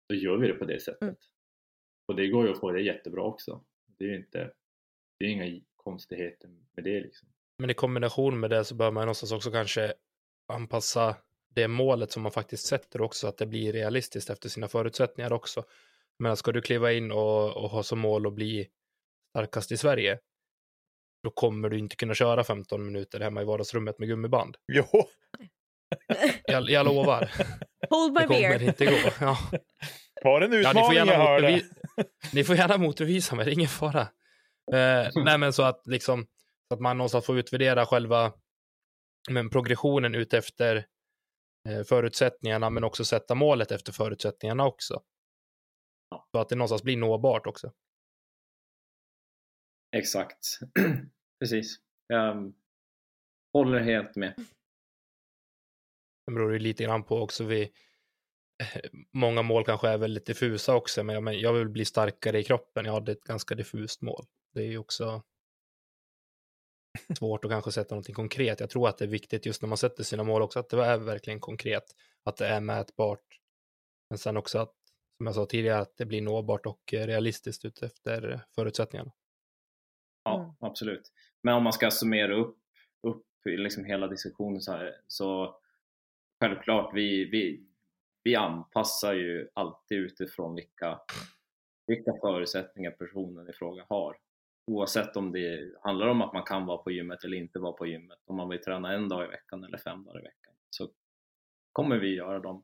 då 0.10 0.16
gör 0.16 0.38
vi 0.38 0.48
det 0.48 0.54
på 0.54 0.66
det 0.66 0.80
sättet. 0.80 1.02
Mm. 1.02 1.16
Och 2.08 2.16
det 2.16 2.28
går 2.28 2.46
ju 2.46 2.52
att 2.52 2.60
få 2.60 2.72
det 2.72 2.82
jättebra 2.82 3.24
också. 3.24 3.66
Det 3.98 4.06
är 4.06 4.10
ju 4.10 4.16
inte, 4.16 4.52
det 5.20 5.26
är 5.26 5.30
inga 5.30 5.62
konstigheter 5.76 6.48
med 6.48 6.84
det 6.84 7.00
liksom. 7.00 7.30
Men 7.58 7.70
i 7.70 7.74
kombination 7.74 8.40
med 8.40 8.50
det 8.50 8.66
så 8.66 8.76
bör 8.76 8.92
man 8.92 9.02
någonstans 9.02 9.32
också 9.32 9.52
kanske 9.52 9.94
anpassa 10.48 11.16
det 11.62 11.68
målet 11.68 12.12
som 12.12 12.24
man 12.24 12.32
faktiskt 12.32 12.66
sätter 12.66 13.02
också, 13.02 13.20
så 13.20 13.28
att 13.28 13.38
det 13.38 13.46
blir 13.46 13.74
realistiskt 13.74 14.30
efter 14.30 14.50
sina 14.50 14.68
förutsättningar 14.68 15.34
också. 15.34 15.64
Men 16.20 16.38
ska 16.38 16.52
du 16.52 16.62
kliva 16.62 16.92
in 16.94 17.12
och, 17.12 17.58
och 17.58 17.70
ha 17.70 17.84
som 17.84 18.00
mål 18.00 18.28
att 18.28 18.34
bli 18.34 18.68
starkast 19.36 19.72
i 19.72 19.78
Sverige, 19.78 20.20
då 21.24 21.30
kommer 21.30 21.70
du 21.70 21.80
inte 21.80 21.96
kunna 21.96 22.14
köra 22.14 22.44
15 22.44 22.86
minuter 22.86 23.20
hemma 23.20 23.42
i 23.42 23.46
vardagsrummet 23.46 24.00
med 24.00 24.08
gummiband. 24.08 24.58
Jo, 24.74 24.86
Jag, 26.46 26.70
jag 26.70 26.86
lovar, 26.86 27.32
Hold 27.90 28.14
det 28.16 28.22
my 28.22 28.28
beer! 28.28 28.54
kommer 28.54 28.68
inte 28.70 28.86
gå. 28.86 28.98
Ja. 29.22 29.38
var 30.24 30.40
det 30.40 30.46
en 30.46 30.52
Ja, 30.52 30.58
ni, 30.58 30.64
får 30.64 30.70
utmaning 30.70 30.98
jag 30.98 31.08
gärna 31.08 31.24
hörde? 31.24 31.48
motbevi- 31.48 32.06
ni 32.34 32.44
får 32.44 32.56
gärna 32.56 32.78
motbevisa 32.78 33.36
mig, 33.36 33.46
det 33.46 33.52
är 33.52 33.54
ingen 33.54 33.68
fara. 33.70 34.02
Eh, 34.74 35.08
nej, 35.26 35.38
men 35.38 35.54
så 35.54 35.64
att 35.64 35.88
liksom, 35.88 36.28
Så 36.68 36.74
att 36.74 36.80
man 36.80 36.98
någonstans 36.98 37.26
får 37.26 37.40
utvärdera 37.40 37.86
själva 37.86 38.34
men, 39.30 39.50
progressionen 39.50 40.16
utefter 40.16 40.86
förutsättningarna 41.88 42.70
men 42.70 42.84
också 42.84 43.06
sätta 43.06 43.36
målet 43.36 43.72
efter 43.72 43.92
förutsättningarna 43.92 44.66
också. 44.66 45.02
Ja. 46.10 46.28
Så 46.32 46.40
att 46.40 46.50
det 46.50 46.56
någonstans 46.56 46.84
blir 46.84 46.98
nåbart 46.98 47.48
också. 47.48 47.72
Exakt. 49.96 50.60
Precis. 51.40 51.78
Jag 52.08 52.54
håller 53.54 53.80
helt 53.80 54.16
med. 54.16 54.34
Det 56.26 56.34
beror 56.34 56.54
ju 56.54 56.60
lite 56.60 56.84
grann 56.84 57.04
på 57.04 57.22
också 57.22 57.44
vi 57.44 57.72
Många 59.14 59.42
mål 59.42 59.66
kanske 59.66 59.90
är 59.90 59.98
väldigt 59.98 60.26
diffusa 60.26 60.76
också, 60.76 61.04
men 61.04 61.14
jag, 61.14 61.24
men 61.24 61.40
jag 61.40 61.54
vill 61.54 61.70
bli 61.70 61.86
starkare 61.86 62.40
i 62.40 62.44
kroppen. 62.44 62.86
Jag 62.86 62.94
hade 62.94 63.12
ett 63.12 63.24
ganska 63.24 63.56
diffust 63.56 64.02
mål. 64.02 64.26
Det 64.54 64.60
är 64.60 64.66
ju 64.66 64.78
också 64.78 65.24
svårt 67.18 67.46
att 67.46 67.52
kanske 67.52 67.72
sätta 67.72 67.96
någonting 67.96 68.16
konkret. 68.16 68.60
Jag 68.60 68.70
tror 68.70 68.88
att 68.90 68.98
det 68.98 69.06
är 69.06 69.10
viktigt 69.10 69.46
just 69.46 69.62
när 69.62 69.70
man 69.70 69.78
sätter 69.78 70.04
sina 70.04 70.24
mål 70.24 70.42
också, 70.42 70.60
att 70.60 70.70
det 70.70 70.86
är 70.86 70.98
verkligen 70.98 71.40
konkret, 71.40 71.84
att 72.24 72.38
det 72.38 72.48
är 72.48 72.62
mätbart. 72.62 73.40
Men 74.10 74.18
sen 74.18 74.38
också 74.38 74.60
att, 74.60 74.74
som 75.18 75.26
jag 75.26 75.36
sa 75.36 75.46
tidigare, 75.46 75.80
att 75.80 75.98
det 75.98 76.06
blir 76.06 76.22
nåbart 76.22 76.66
och 76.66 76.82
realistiskt 76.94 77.66
utefter 77.66 78.42
förutsättningarna. 78.56 79.12
Ja, 80.24 80.40
Mm. 80.44 80.56
absolut. 80.60 81.12
Men 81.44 81.54
om 81.54 81.64
man 81.64 81.74
ska 81.74 81.92
summera 81.92 82.36
upp, 82.36 82.58
upp 83.08 83.26
liksom 83.46 83.86
hela 83.86 84.08
diskussionen 84.08 84.62
så 84.62 84.72
här, 84.72 84.96
så 85.08 85.60
självklart, 86.40 86.92
vi, 86.94 87.26
vi, 87.26 87.68
vi 88.24 88.36
anpassar 88.36 89.14
ju 89.14 89.50
alltid 89.54 89.98
utifrån 89.98 90.56
vilka, 90.56 91.00
vilka 91.88 92.14
förutsättningar 92.22 92.92
personen 92.92 93.50
i 93.50 93.54
fråga 93.54 93.86
har. 93.90 94.18
Oavsett 94.68 95.16
om 95.16 95.32
det 95.32 95.72
handlar 95.82 96.08
om 96.08 96.22
att 96.22 96.34
man 96.34 96.44
kan 96.44 96.66
vara 96.66 96.78
på 96.78 96.92
gymmet 96.92 97.24
eller 97.24 97.38
inte 97.38 97.60
vara 97.60 97.74
på 97.74 97.86
gymmet. 97.86 98.20
Om 98.26 98.36
man 98.36 98.50
vill 98.50 98.62
träna 98.62 98.94
en 98.94 99.10
dag 99.10 99.26
i 99.26 99.28
veckan 99.28 99.64
eller 99.64 99.78
fem 99.78 100.04
dagar 100.04 100.20
i 100.20 100.24
veckan 100.24 100.54
så 100.70 100.90
kommer 101.72 101.98
vi 101.98 102.16
göra 102.16 102.40
de, 102.40 102.64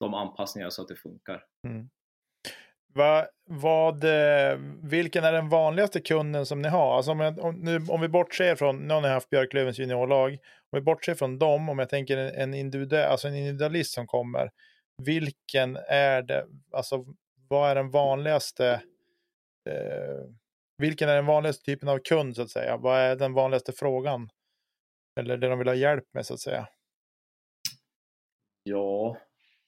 de 0.00 0.14
anpassningar 0.14 0.70
så 0.70 0.82
att 0.82 0.88
det 0.88 0.96
funkar. 0.96 1.44
Mm. 1.66 1.88
Va, 2.94 3.26
vad, 3.44 4.04
eh, 4.04 4.58
vilken 4.82 5.24
är 5.24 5.32
den 5.32 5.48
vanligaste 5.48 6.00
kunden 6.00 6.46
som 6.46 6.62
ni 6.62 6.68
har? 6.68 6.96
Alltså 6.96 7.10
om, 7.10 7.20
jag, 7.20 7.38
om, 7.38 7.54
nu, 7.54 7.78
om 7.88 8.00
vi 8.00 8.08
bortser 8.08 8.56
från, 8.56 8.88
nu 8.88 8.94
har 8.94 9.00
ni 9.00 9.08
haft 9.08 9.30
Björklövens 9.30 9.78
juniorlag, 9.78 10.32
om 10.32 10.76
vi 10.76 10.80
bortser 10.80 11.14
från 11.14 11.38
dem, 11.38 11.68
om 11.68 11.78
jag 11.78 11.88
tänker 11.88 12.16
en, 12.16 12.34
en, 12.34 12.54
individuell, 12.54 13.10
alltså 13.10 13.28
en 13.28 13.36
individualist 13.36 13.94
som 13.94 14.06
kommer, 14.06 14.50
vilken 15.02 15.76
är 15.88 16.22
det, 16.22 16.46
alltså 16.72 17.04
vad 17.48 17.70
är 17.70 17.74
den 17.74 17.90
vanligaste, 17.90 18.82
eh, 19.68 20.28
vilken 20.82 21.08
är 21.08 21.14
den 21.14 21.26
vanligaste 21.26 21.64
typen 21.64 21.88
av 21.88 21.98
kund 21.98 22.36
så 22.36 22.42
att 22.42 22.50
säga? 22.50 22.76
Vad 22.76 22.98
är 22.98 23.16
den 23.16 23.32
vanligaste 23.32 23.72
frågan? 23.72 24.28
Eller 25.20 25.36
det 25.36 25.48
de 25.48 25.58
vill 25.58 25.68
ha 25.68 25.74
hjälp 25.74 26.04
med 26.14 26.26
så 26.26 26.34
att 26.34 26.40
säga? 26.40 26.68
Ja, 28.62 29.16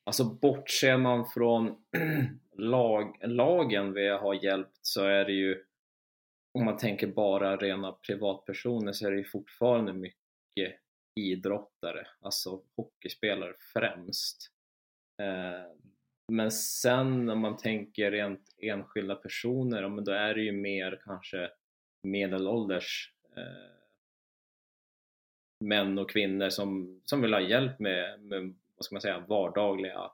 alltså 0.05 0.25
bortser 0.25 0.97
man 0.97 1.27
från 1.27 1.85
lag, 2.57 3.17
lagen 3.23 3.93
vi 3.93 4.09
har 4.09 4.45
hjälpt 4.45 4.79
så 4.83 5.05
är 5.05 5.25
det 5.25 5.33
ju 5.33 5.65
om 6.59 6.65
man 6.65 6.77
tänker 6.77 7.07
bara 7.07 7.57
rena 7.57 7.93
privatpersoner 7.93 8.93
så 8.93 9.07
är 9.07 9.11
det 9.11 9.19
ju 9.19 9.25
fortfarande 9.25 9.93
mycket 9.93 10.81
idrottare, 11.21 12.07
alltså 12.21 12.63
hockeyspelare 12.77 13.55
främst. 13.73 14.51
Eh, 15.23 15.84
men 16.33 16.51
sen 16.51 17.29
om 17.31 17.39
man 17.41 17.57
tänker 17.57 18.11
rent 18.11 18.55
enskilda 18.59 19.15
personer, 19.15 19.89
men 19.89 20.05
då 20.05 20.13
är 20.13 20.35
det 20.35 20.43
ju 20.43 20.53
mer 20.53 21.01
kanske 21.05 21.51
medelålders 22.03 23.13
eh, 23.37 23.75
män 25.65 25.99
och 25.99 26.11
kvinnor 26.11 26.49
som, 26.51 27.01
som 27.05 27.21
vill 27.23 27.33
ha 27.35 27.41
hjälp 27.41 27.79
med, 27.79 28.21
med 28.23 28.55
vad 28.77 28.85
ska 28.85 28.95
man 28.95 29.01
säga, 29.03 29.25
vardagliga 29.29 30.11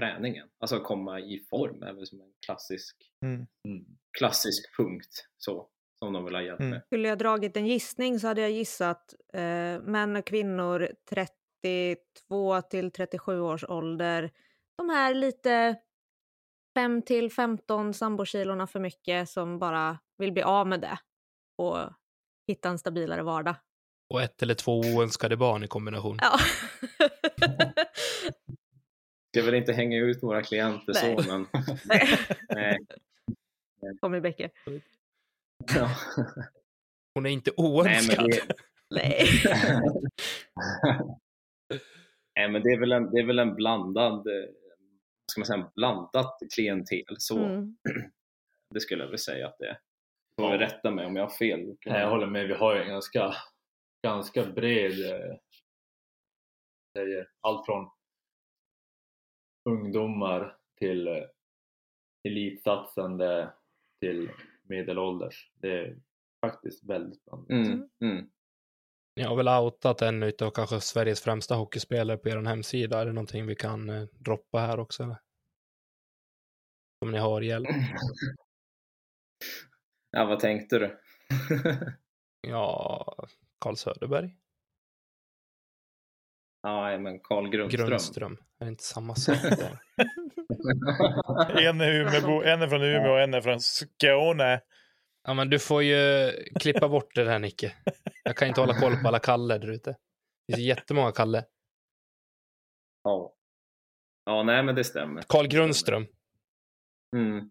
träningen. 0.00 0.48
Alltså 0.58 0.80
komma 0.80 1.20
i 1.20 1.46
form 1.50 1.82
är 1.82 1.92
väl 1.92 2.06
som 2.06 2.20
en 2.20 2.32
klassisk, 2.46 2.96
Mm. 3.22 3.46
Mm. 3.68 3.84
klassisk 4.18 4.76
punkt 4.76 5.28
så, 5.36 5.68
som 5.98 6.12
de 6.12 6.24
vill 6.24 6.34
ha 6.34 6.42
hjälp 6.42 6.60
Mm. 6.60 6.70
med. 6.70 6.82
Skulle 6.86 7.08
jag 7.08 7.18
dragit 7.18 7.56
en 7.56 7.66
gissning 7.66 8.20
så 8.20 8.26
hade 8.26 8.40
jag 8.40 8.50
gissat 8.50 9.14
eh, 9.32 9.80
män 9.82 10.16
och 10.16 10.26
kvinnor 10.26 10.88
32 11.10 12.60
till 12.70 12.90
37 12.90 13.40
års 13.40 13.64
ålder. 13.64 14.30
De 14.76 14.90
här 14.90 15.14
lite 15.14 15.76
5 16.74 17.02
till 17.02 17.32
15 17.32 17.94
sambokilorna 17.94 18.66
för 18.66 18.80
mycket 18.80 19.28
som 19.28 19.58
bara 19.58 19.98
vill 20.18 20.32
bli 20.32 20.42
av 20.42 20.66
med 20.66 20.80
det 20.80 20.98
och 21.58 21.78
hitta 22.46 22.68
en 22.68 22.78
stabilare 22.78 23.22
vardag. 23.22 23.56
Och 24.14 24.22
ett 24.22 24.42
eller 24.42 24.54
två 24.54 24.80
oönskade 24.80 25.36
barn 25.36 25.64
i 25.64 25.68
kombination. 25.68 26.18
Ja. 26.20 26.38
Ska 29.34 29.42
väl 29.44 29.54
inte 29.54 29.72
hänga 29.72 29.98
ut 29.98 30.22
våra 30.22 30.42
klienter 30.42 30.92
Nej. 30.94 31.22
så 31.22 31.28
men 31.32 31.46
nej. 32.48 32.78
Tommy 34.00 34.20
Bäcke. 34.20 34.50
Ja. 35.74 35.90
Hon 37.14 37.26
är 37.26 37.30
inte 37.30 37.50
nej, 37.56 37.66
oönskad. 37.66 38.16
men 38.16 38.30
det, 38.30 38.40
Nej. 38.90 39.28
nej 42.36 42.48
men 42.48 42.62
det 42.62 42.68
är 42.68 42.80
väl 42.80 42.92
en, 42.92 43.10
det 43.10 43.18
är 43.18 43.26
väl 43.26 43.38
en 43.38 43.54
blandad, 43.54 44.26
eh, 44.26 44.48
ska 45.32 45.40
man 45.40 45.46
säga, 45.46 45.72
blandat 45.74 46.38
klientel 46.54 47.16
så 47.18 47.38
Mm. 47.38 47.76
det 48.74 48.80
skulle 48.80 49.04
jag 49.04 49.10
väl 49.10 49.18
säga 49.18 49.48
att 49.48 49.58
det 49.58 49.68
är. 49.68 49.78
Får 50.40 50.50
väl 50.50 50.58
rätta 50.58 50.90
mig 50.90 51.06
om 51.06 51.16
jag 51.16 51.22
har 51.22 51.36
fel. 51.36 51.60
Nej, 51.86 52.00
jag 52.00 52.10
håller 52.10 52.26
med. 52.26 52.48
Vi 52.48 52.54
har 52.54 52.74
ju 52.74 52.82
en 52.82 52.88
ganska, 52.88 53.34
ganska 54.02 54.44
bred 54.46 55.10
eh, 55.10 55.36
säger, 56.98 57.28
allt 57.40 57.66
från 57.66 57.90
ungdomar 59.68 60.56
till 60.78 61.08
eh, 61.08 61.24
elitsatsande 62.28 63.52
till 64.00 64.30
medelålders. 64.62 65.50
Det 65.54 65.78
är 65.78 65.98
faktiskt 66.40 66.84
väldigt 66.84 67.24
blandat. 67.24 67.50
Mm, 67.50 67.88
mm. 68.00 68.30
Ni 69.16 69.22
har 69.22 69.36
väl 69.36 69.48
outat 69.48 70.02
en 70.02 70.22
utav 70.22 70.50
kanske 70.50 70.80
Sveriges 70.80 71.20
främsta 71.20 71.54
hockeyspelare 71.54 72.16
på 72.16 72.28
er 72.28 72.42
hemsida. 72.44 73.00
Är 73.00 73.06
det 73.06 73.12
någonting 73.12 73.46
vi 73.46 73.54
kan 73.54 73.90
eh, 73.90 74.02
droppa 74.02 74.58
här 74.58 74.80
också? 74.80 75.02
Eller? 75.02 75.20
Om 77.00 77.10
ni 77.10 77.18
har 77.18 77.40
hjälp. 77.40 77.68
Ja, 80.16 80.24
vad 80.24 80.40
tänkte 80.40 80.78
du? 80.78 81.00
Ja, 82.40 83.26
Carl 83.60 83.76
Söderberg. 83.76 84.36
ja, 86.62 86.98
men 86.98 87.20
Carl 87.20 87.48
Grundström. 87.48 87.88
Grundström. 87.88 88.38
Är 88.58 88.64
det 88.64 88.68
inte 88.68 88.84
samma 88.84 89.14
sak? 89.14 89.36
där? 89.42 89.80
En 91.68 91.80
är, 91.80 91.92
Umebo, 91.92 92.42
en 92.42 92.62
är 92.62 92.68
från 92.68 92.82
Umeå 92.82 93.12
och 93.12 93.20
en 93.20 93.34
är 93.34 93.40
från 93.40 93.60
Skåne. 93.60 94.60
Ja, 95.24 95.34
men 95.34 95.50
du 95.50 95.58
får 95.58 95.82
ju 95.82 96.30
klippa 96.60 96.88
bort 96.88 97.14
det 97.14 97.24
där 97.24 97.38
Nicke. 97.38 97.74
Jag 98.24 98.36
kan 98.36 98.48
inte 98.48 98.60
hålla 98.60 98.80
koll 98.80 98.96
på 98.96 99.08
alla 99.08 99.18
Kalle 99.18 99.58
där 99.58 99.70
ute. 99.70 99.90
Det 100.46 100.54
finns 100.54 100.66
jättemånga 100.66 101.12
Kalle. 101.12 101.44
ja. 103.02 103.36
ja, 104.24 104.42
nej 104.42 104.62
men 104.62 104.74
det 104.74 104.84
stämmer. 104.84 105.22
Carl 105.28 105.46
Grundström. 105.46 106.06
Mm. 107.16 107.50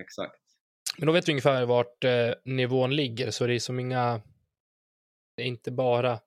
Exakt. 0.00 0.42
Men 0.98 1.06
då 1.06 1.12
vet 1.12 1.28
vi 1.28 1.32
ungefär 1.32 1.66
vart 1.66 2.04
eh, 2.04 2.34
nivån 2.44 2.96
ligger, 2.96 3.30
så 3.30 3.46
det 3.46 3.54
är 3.54 3.58
som 3.58 3.80
inga... 3.80 4.22
Det 5.36 5.42
är 5.42 5.46
inte 5.46 5.70
bara 5.70 6.20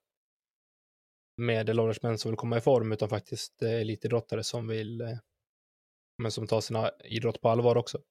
medelålders 1.42 2.02
män 2.02 2.18
som 2.18 2.32
vill 2.32 2.38
komma 2.38 2.58
i 2.58 2.62
form, 2.62 2.92
utan 2.92 3.10
faktiskt 3.10 3.62
eh, 3.62 3.82
elitidrottare 3.82 4.44
som 4.44 4.68
vill... 4.68 5.02
Eh, 5.02 5.18
men 6.22 6.32
som 6.32 6.48
tar 6.48 6.62
sina 6.62 6.92
idrott 7.04 7.42
på 7.42 7.50
allvar 7.50 7.76
också. 7.76 8.02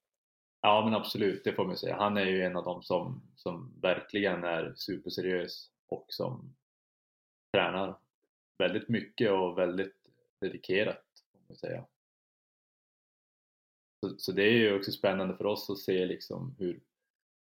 Ja 0.65 0.85
men 0.85 0.93
absolut, 0.93 1.43
det 1.43 1.53
får 1.53 1.65
man 1.65 1.77
säga. 1.77 1.95
Han 1.95 2.17
är 2.17 2.25
ju 2.25 2.43
en 2.43 2.55
av 2.55 2.63
dem 2.63 2.83
som, 2.83 3.21
som 3.35 3.79
verkligen 3.81 4.43
är 4.43 4.73
superseriös 4.75 5.71
och 5.87 6.05
som 6.09 6.55
tränar 7.53 7.99
väldigt 8.57 8.89
mycket 8.89 9.31
och 9.31 9.57
väldigt 9.57 9.95
dedikerat. 10.41 11.03
Får 11.31 11.39
man 11.47 11.57
säga. 11.57 11.85
Så, 13.99 14.15
så 14.17 14.31
det 14.31 14.43
är 14.43 14.51
ju 14.51 14.77
också 14.77 14.91
spännande 14.91 15.37
för 15.37 15.45
oss 15.45 15.69
att 15.69 15.77
se 15.77 16.05
liksom 16.05 16.55
hur, 16.59 16.83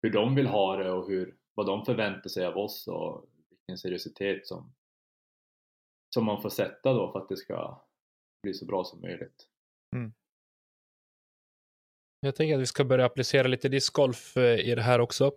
hur 0.02 0.10
de 0.10 0.34
vill 0.34 0.46
ha 0.46 0.76
det 0.76 0.92
och 0.92 1.08
hur, 1.08 1.36
vad 1.54 1.66
de 1.66 1.84
förväntar 1.84 2.28
sig 2.28 2.46
av 2.46 2.56
oss 2.56 2.88
och 2.88 3.26
vilken 3.50 3.78
seriositet 3.78 4.46
som, 4.46 4.74
som 6.14 6.24
man 6.24 6.42
får 6.42 6.50
sätta 6.50 6.92
då 6.92 7.12
för 7.12 7.18
att 7.18 7.28
det 7.28 7.36
ska 7.36 7.84
bli 8.42 8.54
så 8.54 8.64
bra 8.64 8.84
som 8.84 9.00
möjligt. 9.00 9.48
Mm. 9.96 10.12
Jag 12.24 12.36
tänker 12.36 12.54
att 12.54 12.60
vi 12.60 12.66
ska 12.66 12.84
börja 12.84 13.04
applicera 13.04 13.48
lite 13.48 13.68
discgolf 13.68 14.36
eh, 14.36 14.60
i 14.60 14.74
det 14.74 14.82
här 14.82 14.98
också. 14.98 15.32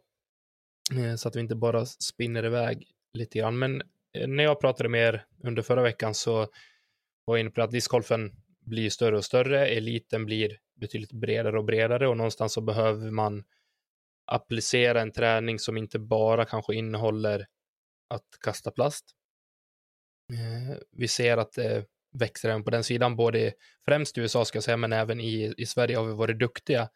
Eh, 0.98 1.16
så 1.16 1.28
att 1.28 1.36
vi 1.36 1.40
inte 1.40 1.56
bara 1.56 1.86
spinner 1.86 2.46
iväg 2.46 2.88
lite 3.14 3.40
grann. 3.40 3.60
Men 3.60 3.82
eh, 4.14 4.28
när 4.28 4.44
jag 4.44 4.60
pratade 4.60 4.90
med 4.90 5.08
er 5.08 5.26
under 5.44 5.62
förra 5.62 5.82
veckan 5.82 6.14
så 6.14 6.38
var 7.26 7.38
jag 7.38 7.40
inne 7.40 7.50
på 7.50 7.62
att 7.62 7.72
discgolfen 7.72 8.32
blir 8.60 8.90
större 8.90 9.18
och 9.18 9.26
större. 9.26 9.68
Eliten 9.68 10.26
blir 10.26 10.60
betydligt 10.76 11.12
bredare 11.12 11.58
och 11.58 11.66
bredare 11.66 12.08
och 12.08 12.18
någonstans 12.18 12.54
så 12.54 12.62
behöver 12.62 13.12
man 13.12 13.44
applicera 14.26 15.02
en 15.02 15.12
träning 15.12 15.60
som 15.60 15.78
inte 15.78 16.00
bara 16.00 16.46
kanske 16.46 16.76
innehåller 16.76 17.48
att 18.10 18.28
kasta 18.42 18.72
plast. 18.72 19.12
Vi 20.92 21.08
ser 21.08 21.38
att 21.38 21.54
det 21.54 21.86
växer 22.20 22.50
även 22.50 22.64
på 22.64 22.70
den 22.70 22.84
sidan, 22.84 23.16
både 23.16 23.54
främst 23.86 24.18
i 24.18 24.22
USA 24.22 24.46
ska 24.46 24.58
jag 24.58 24.64
säga, 24.64 24.78
men 24.78 24.94
även 24.94 25.20
i, 25.20 25.54
i 25.58 25.66
Sverige 25.66 25.98
har 25.98 26.06
vi 26.06 26.14
varit 26.14 26.40
duktiga 26.40 26.90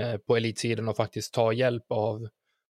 eh, 0.00 0.16
på 0.16 0.36
elitsidan 0.36 0.88
och 0.88 0.96
faktiskt 0.96 1.34
ta 1.34 1.52
hjälp 1.52 1.84
av 1.88 2.28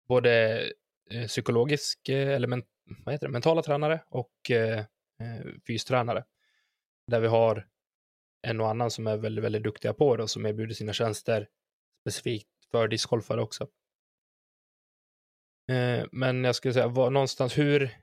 både 0.07 0.63
eh, 1.11 1.27
psykologisk 1.27 2.09
eh, 2.09 2.29
eller 2.29 2.47
men, 2.47 2.63
vad 3.05 3.13
heter 3.13 3.27
det, 3.27 3.33
mentala 3.33 3.61
tränare 3.61 4.03
och 4.09 4.51
eh, 4.51 4.79
eh, 4.79 5.45
fystränare. 5.67 6.25
Där 7.07 7.19
vi 7.19 7.27
har 7.27 7.67
en 8.47 8.61
och 8.61 8.69
annan 8.69 8.91
som 8.91 9.07
är 9.07 9.17
väldigt, 9.17 9.43
väldigt 9.43 9.63
duktiga 9.63 9.93
på 9.93 10.17
det 10.17 10.23
och 10.23 10.29
som 10.29 10.45
erbjuder 10.45 10.73
sina 10.73 10.93
tjänster 10.93 11.47
specifikt 12.01 12.49
för 12.71 12.87
discgolfare 12.87 13.41
också. 13.41 13.67
Eh, 15.69 16.05
men 16.11 16.43
jag 16.43 16.55
skulle 16.55 16.73
säga, 16.73 16.87
var, 16.87 17.09
någonstans 17.09 17.57
hur, 17.57 17.97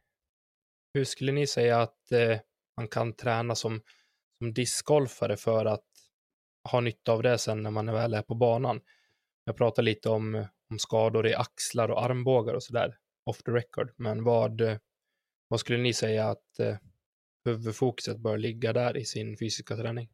hur 0.94 1.04
skulle 1.04 1.32
ni 1.32 1.46
säga 1.46 1.80
att 1.80 2.12
eh, 2.12 2.38
man 2.76 2.88
kan 2.88 3.12
träna 3.12 3.54
som, 3.54 3.80
som 4.38 4.52
discgolfare 4.52 5.36
för 5.36 5.64
att 5.64 5.84
ha 6.70 6.80
nytta 6.80 7.12
av 7.12 7.22
det 7.22 7.38
sen 7.38 7.62
när 7.62 7.70
man 7.70 7.86
väl 7.86 8.14
är 8.14 8.22
på 8.22 8.34
banan? 8.34 8.80
Jag 9.44 9.56
pratar 9.56 9.82
lite 9.82 10.08
om, 10.08 10.46
om 10.70 10.78
skador 10.78 11.26
i 11.26 11.34
axlar 11.34 11.88
och 11.88 12.04
armbågar 12.04 12.54
och 12.54 12.62
sådär, 12.62 12.98
off 13.24 13.42
the 13.42 13.50
record, 13.50 13.92
men 13.96 14.24
vad, 14.24 14.62
vad 15.48 15.60
skulle 15.60 15.78
ni 15.78 15.92
säga 15.92 16.28
att 16.28 16.58
eh, 16.58 16.76
huvudfokuset 17.44 18.18
bör 18.18 18.38
ligga 18.38 18.72
där 18.72 18.96
i 18.96 19.04
sin 19.04 19.36
fysiska 19.36 19.76
träning? 19.76 20.08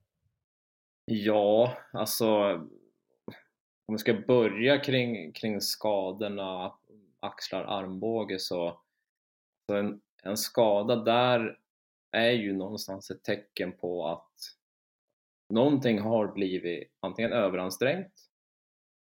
Ja, 1.04 1.78
alltså 1.92 2.26
om 3.86 3.94
vi 3.94 3.98
ska 3.98 4.14
börja 4.14 4.78
kring, 4.78 5.32
kring 5.32 5.60
skadorna, 5.60 6.72
axlar, 7.20 7.64
armbåge 7.64 8.38
så, 8.38 8.80
så 9.66 9.76
en, 9.76 10.00
en 10.22 10.36
skada 10.36 10.96
där 10.96 11.58
är 12.16 12.30
ju 12.30 12.52
någonstans 12.52 13.10
ett 13.10 13.24
tecken 13.24 13.72
på 13.72 14.06
att 14.06 14.32
någonting 15.48 15.98
har 15.98 16.28
blivit 16.32 16.92
antingen 17.00 17.32
överansträngt, 17.32 18.12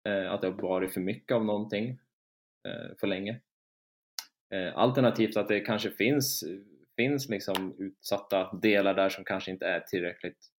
eh, 0.08 0.32
att 0.32 0.42
det 0.42 0.48
har 0.48 0.62
varit 0.62 0.94
för 0.94 1.02
mycket 1.02 1.36
av 1.36 1.46
någonting 1.46 1.90
eh, 2.68 2.98
för 3.00 3.08
länge. 3.08 3.42
Eh, 4.54 4.78
alternativt 4.78 5.38
att 5.38 5.48
det 5.48 5.60
kanske 5.60 5.92
finns, 5.92 6.44
finns 6.96 7.30
liksom 7.30 7.76
utsatta 7.80 8.54
delar 8.54 8.94
där 8.94 9.10
som 9.10 9.24
kanske 9.24 9.52
inte 9.52 9.66
är 9.66 9.80
tillräckligt 9.80 10.50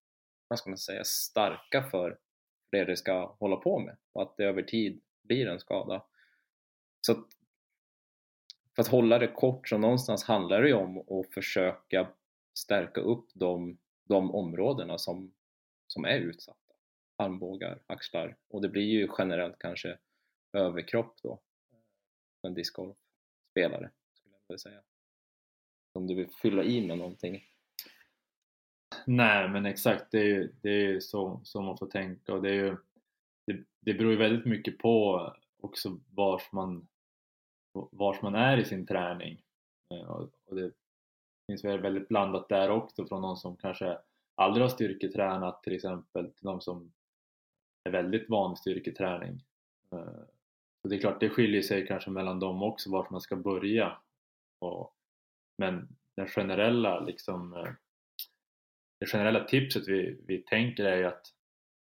vad 0.49 0.59
ska 0.59 0.71
man 0.71 0.79
säga, 0.79 1.05
starka 1.05 1.83
för 1.83 2.19
det 2.71 2.85
det 2.85 2.97
ska 2.97 3.37
hålla 3.40 3.57
på 3.57 3.79
med 3.79 3.97
och 4.12 4.23
att 4.23 4.37
det 4.37 4.45
över 4.45 4.62
tid 4.62 5.03
blir 5.23 5.47
en 5.47 5.61
skada. 5.61 6.05
Så 7.07 7.14
för 8.75 8.83
att 8.83 8.88
hålla 8.88 9.19
det 9.19 9.27
kort 9.27 9.69
så 9.69 9.79
någonstans 9.79 10.25
handlar 10.25 10.62
det 10.62 10.69
ju 10.69 10.75
om 10.75 10.99
att 10.99 11.35
försöka 11.35 12.09
stärka 12.55 13.01
upp 13.01 13.29
de, 13.35 13.79
de 14.05 14.35
områdena 14.35 14.99
som, 14.99 15.35
som 15.87 16.05
är 16.05 16.19
utsatta. 16.19 16.75
Armbågar, 17.17 17.83
axlar. 17.87 18.37
Och 18.49 18.62
det 18.62 18.69
blir 18.69 18.83
ju 18.83 19.09
generellt 19.19 19.59
kanske 19.59 19.99
överkropp 20.53 21.17
då. 21.23 21.40
En 22.43 22.55
discgolfspelare 22.55 23.90
skulle 24.12 24.35
jag 24.35 24.40
vilja 24.49 24.59
säga. 24.59 24.83
Om 25.93 26.07
du 26.07 26.14
vill 26.14 26.31
fylla 26.43 26.64
i 26.64 26.87
med 26.87 26.99
någonting. 26.99 27.45
Nej 29.07 29.49
men 29.49 29.67
exakt, 29.67 30.11
det 30.11 30.19
är 30.19 30.25
ju, 30.25 30.53
det 30.62 30.69
är 30.69 30.88
ju 30.88 31.01
så, 31.01 31.40
så 31.45 31.62
man 31.62 31.79
får 31.79 31.87
tänka. 31.87 32.35
Och 32.35 32.43
det 32.43 32.49
är 32.49 32.55
ju 32.55 32.77
det, 33.47 33.64
det 33.81 33.95
beror 33.95 34.12
ju 34.12 34.19
väldigt 34.19 34.47
mycket 34.47 34.79
på 34.79 35.33
också 35.57 36.01
vars 36.11 36.53
man, 36.53 36.88
vars 37.73 38.23
man 38.23 38.35
är 38.35 38.59
i 38.59 38.64
sin 38.64 38.87
träning. 38.87 39.43
Eh, 39.90 40.07
och 40.45 40.57
det 40.57 40.73
finns 41.46 41.64
väl 41.64 41.80
väldigt 41.80 42.09
blandat 42.09 42.48
där 42.48 42.70
också 42.70 43.07
från 43.07 43.22
någon 43.22 43.37
som 43.37 43.57
kanske 43.57 43.98
aldrig 44.35 44.64
har 44.64 44.70
styrketränat 44.70 45.62
till 45.62 45.74
exempel 45.74 46.24
till 46.24 46.44
de 46.46 46.61
som 46.61 46.92
är 47.85 47.90
väldigt 47.90 48.30
van 48.30 48.50
vid 48.50 48.59
styrketräning. 48.59 49.44
Eh, 49.92 50.24
så 50.83 50.88
det 50.88 50.96
är 50.96 51.00
klart, 51.00 51.20
det 51.20 51.30
skiljer 51.30 51.62
sig 51.62 51.87
kanske 51.87 52.11
mellan 52.11 52.40
dem 52.40 52.62
också 52.62 52.90
vart 52.90 53.11
man 53.11 53.20
ska 53.20 53.37
börja. 53.37 53.98
Och, 54.59 54.96
men 55.59 55.88
den 56.16 56.26
generella 56.26 57.00
liksom 57.00 57.52
eh, 57.52 57.72
det 59.00 59.07
generella 59.07 59.44
tipset 59.44 59.88
vi, 59.88 60.20
vi 60.26 60.38
tänker 60.38 60.85
är 60.85 60.96
ju 60.96 61.04
att, 61.04 61.26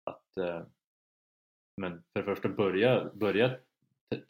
att 0.04 0.36
eh, 0.36 0.62
men 1.76 2.02
för 2.12 2.20
det 2.20 2.24
första 2.24 2.48
börja, 2.48 3.10
börja 3.14 3.58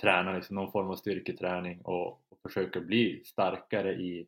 träna 0.01 0.33
liksom 0.33 0.57
någon 0.57 0.73
form 0.73 0.91
av 0.91 0.97
styrketräning 0.97 1.81
och, 1.81 2.09
och 2.09 2.41
försöka 2.43 2.81
bli 2.81 3.23
starkare 3.25 3.95
i, 3.95 4.27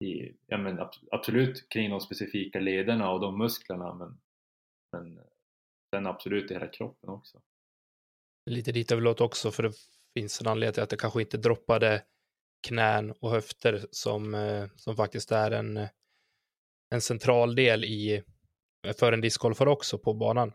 i 0.00 0.36
ja, 0.46 0.58
men 0.58 0.78
absolut 1.10 1.68
kring 1.68 1.90
de 1.90 2.00
specifika 2.00 2.60
lederna 2.60 3.10
och 3.10 3.20
de 3.20 3.38
musklerna 3.38 3.94
men, 3.94 4.20
men 4.92 5.20
sen 5.94 6.06
absolut 6.06 6.50
i 6.50 6.54
hela 6.54 6.68
kroppen 6.68 7.10
också. 7.10 7.40
Lite 8.50 8.72
dit 8.72 8.90
jag 8.90 8.96
vill 8.96 9.06
åt 9.06 9.20
också 9.20 9.50
för 9.50 9.62
det 9.62 9.72
finns 10.14 10.40
en 10.40 10.46
anledning 10.46 10.74
till 10.74 10.82
att 10.82 10.90
det 10.90 10.96
kanske 10.96 11.20
inte 11.20 11.38
droppade 11.38 12.04
knän 12.66 13.14
och 13.20 13.30
höfter 13.30 13.86
som, 13.90 14.34
eh, 14.34 14.66
som 14.76 14.96
faktiskt 14.96 15.32
är 15.32 15.50
en 15.50 15.88
en 16.90 17.00
central 17.00 17.54
del 17.54 17.84
i, 17.84 18.22
eh, 18.86 18.96
för 18.98 19.12
en 19.12 19.20
discgolfare 19.20 19.70
också 19.70 19.98
på 19.98 20.14
banan. 20.14 20.48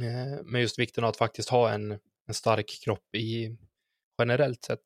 Eh, 0.00 0.44
men 0.44 0.60
just 0.60 0.78
vikten 0.78 1.04
av 1.04 1.10
att 1.10 1.16
faktiskt 1.16 1.48
ha 1.48 1.70
en, 1.70 1.98
en 2.26 2.34
stark 2.34 2.80
kropp 2.84 3.14
i 3.14 3.56
generellt 4.18 4.64
sett. 4.64 4.82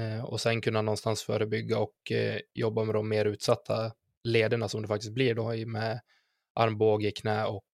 Eh, 0.00 0.24
och 0.24 0.40
sen 0.40 0.60
kunna 0.60 0.82
någonstans 0.82 1.22
förebygga 1.22 1.78
och 1.78 2.12
eh, 2.12 2.40
jobba 2.54 2.84
med 2.84 2.94
de 2.94 3.08
mer 3.08 3.24
utsatta 3.24 3.92
lederna 4.24 4.68
som 4.68 4.82
det 4.82 4.88
faktiskt 4.88 5.12
blir 5.12 5.34
då 5.34 5.66
med 5.66 6.00
armbåge, 6.54 7.10
knä 7.10 7.44
och, 7.44 7.66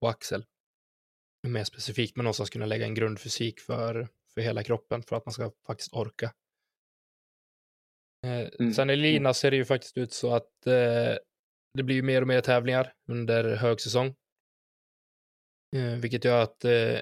och 0.00 0.10
axel. 0.10 0.44
Mer 1.48 1.64
specifikt, 1.64 2.16
men 2.16 2.24
någonstans 2.24 2.50
kunna 2.50 2.66
lägga 2.66 2.86
en 2.86 2.94
grundfysik 2.94 3.60
för, 3.60 4.08
för 4.34 4.40
hela 4.40 4.62
kroppen 4.62 5.02
för 5.02 5.16
att 5.16 5.26
man 5.26 5.32
ska 5.32 5.52
faktiskt 5.66 5.92
orka 5.92 6.32
Eh, 8.26 8.48
mm. 8.60 8.72
Sen 8.72 8.90
i 8.90 8.96
Lina 8.96 9.34
ser 9.34 9.50
det 9.50 9.56
ju 9.56 9.64
faktiskt 9.64 9.98
ut 9.98 10.12
så 10.12 10.34
att 10.34 10.66
eh, 10.66 11.16
det 11.74 11.82
blir 11.82 12.02
mer 12.02 12.22
och 12.22 12.28
mer 12.28 12.40
tävlingar 12.40 12.92
under 13.08 13.56
högsäsong. 13.56 14.14
Eh, 15.76 15.94
vilket 16.00 16.24
gör 16.24 16.42
att 16.42 16.64
eh, 16.64 17.00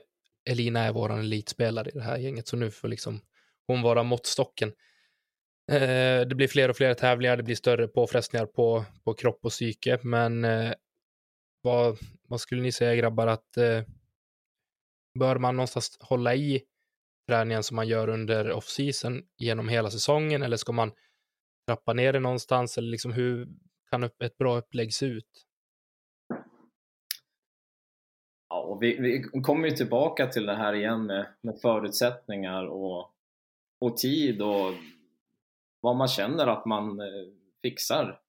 Elina 0.51 0.81
är 0.81 0.93
våran 0.93 1.19
elitspelare 1.19 1.89
i 1.89 1.93
det 1.93 2.03
här 2.03 2.19
gänget, 2.19 2.49
så 2.49 2.57
nu 2.57 2.71
får 2.71 2.89
liksom 2.89 3.21
hon 3.67 3.83
vara 3.83 4.03
måttstocken. 4.03 4.73
Eh, 5.73 6.21
det 6.29 6.35
blir 6.35 6.49
fler 6.49 6.69
och 6.69 6.77
fler 6.77 6.95
tävlingar, 6.95 7.37
det 7.37 7.43
blir 7.43 7.55
större 7.55 7.89
påfrestningar 7.89 8.47
på, 8.47 8.85
på 9.05 9.15
kropp 9.15 9.39
och 9.43 9.51
psyke, 9.51 9.99
men 10.03 10.45
eh, 10.45 10.73
vad, 11.63 11.99
vad 12.29 12.41
skulle 12.41 12.63
ni 12.63 12.73
säga 12.73 12.95
grabbar 12.95 13.27
att 13.27 13.57
eh, 13.57 13.83
bör 15.19 15.39
man 15.39 15.57
någonstans 15.57 15.97
hålla 16.01 16.35
i 16.35 16.63
träningen 17.29 17.63
som 17.63 17.77
man 17.77 17.89
gör 17.89 18.09
under 18.09 18.53
off-season 18.53 19.23
genom 19.37 19.69
hela 19.69 19.91
säsongen 19.91 20.43
eller 20.43 20.57
ska 20.57 20.73
man 20.73 20.93
trappa 21.67 21.93
ner 21.93 22.13
det 22.13 22.21
någonstans 22.21 22.79
eller 22.79 22.89
liksom 22.89 23.13
hur 23.13 23.49
kan 23.91 24.03
ett 24.03 24.39
bra 24.39 24.59
upplägg 24.59 24.95
se 24.95 25.07
ut? 25.07 25.47
Ja, 28.49 28.79
vi, 28.81 28.97
vi 29.01 29.41
kommer 29.43 29.69
ju 29.69 29.77
tillbaka 29.77 30.27
till 30.27 30.47
det 30.47 30.57
här 30.57 30.73
igen 30.73 31.07
med, 31.07 31.27
med 31.41 31.61
förutsättningar 31.61 32.65
och, 32.65 33.16
och 33.79 33.97
tid 33.97 34.43
och 34.43 34.73
vad 35.81 35.97
man 35.97 36.09
känner 36.09 36.47
att 36.47 36.67
man 36.67 37.01
eh, 37.01 37.07
fixar 37.63 38.21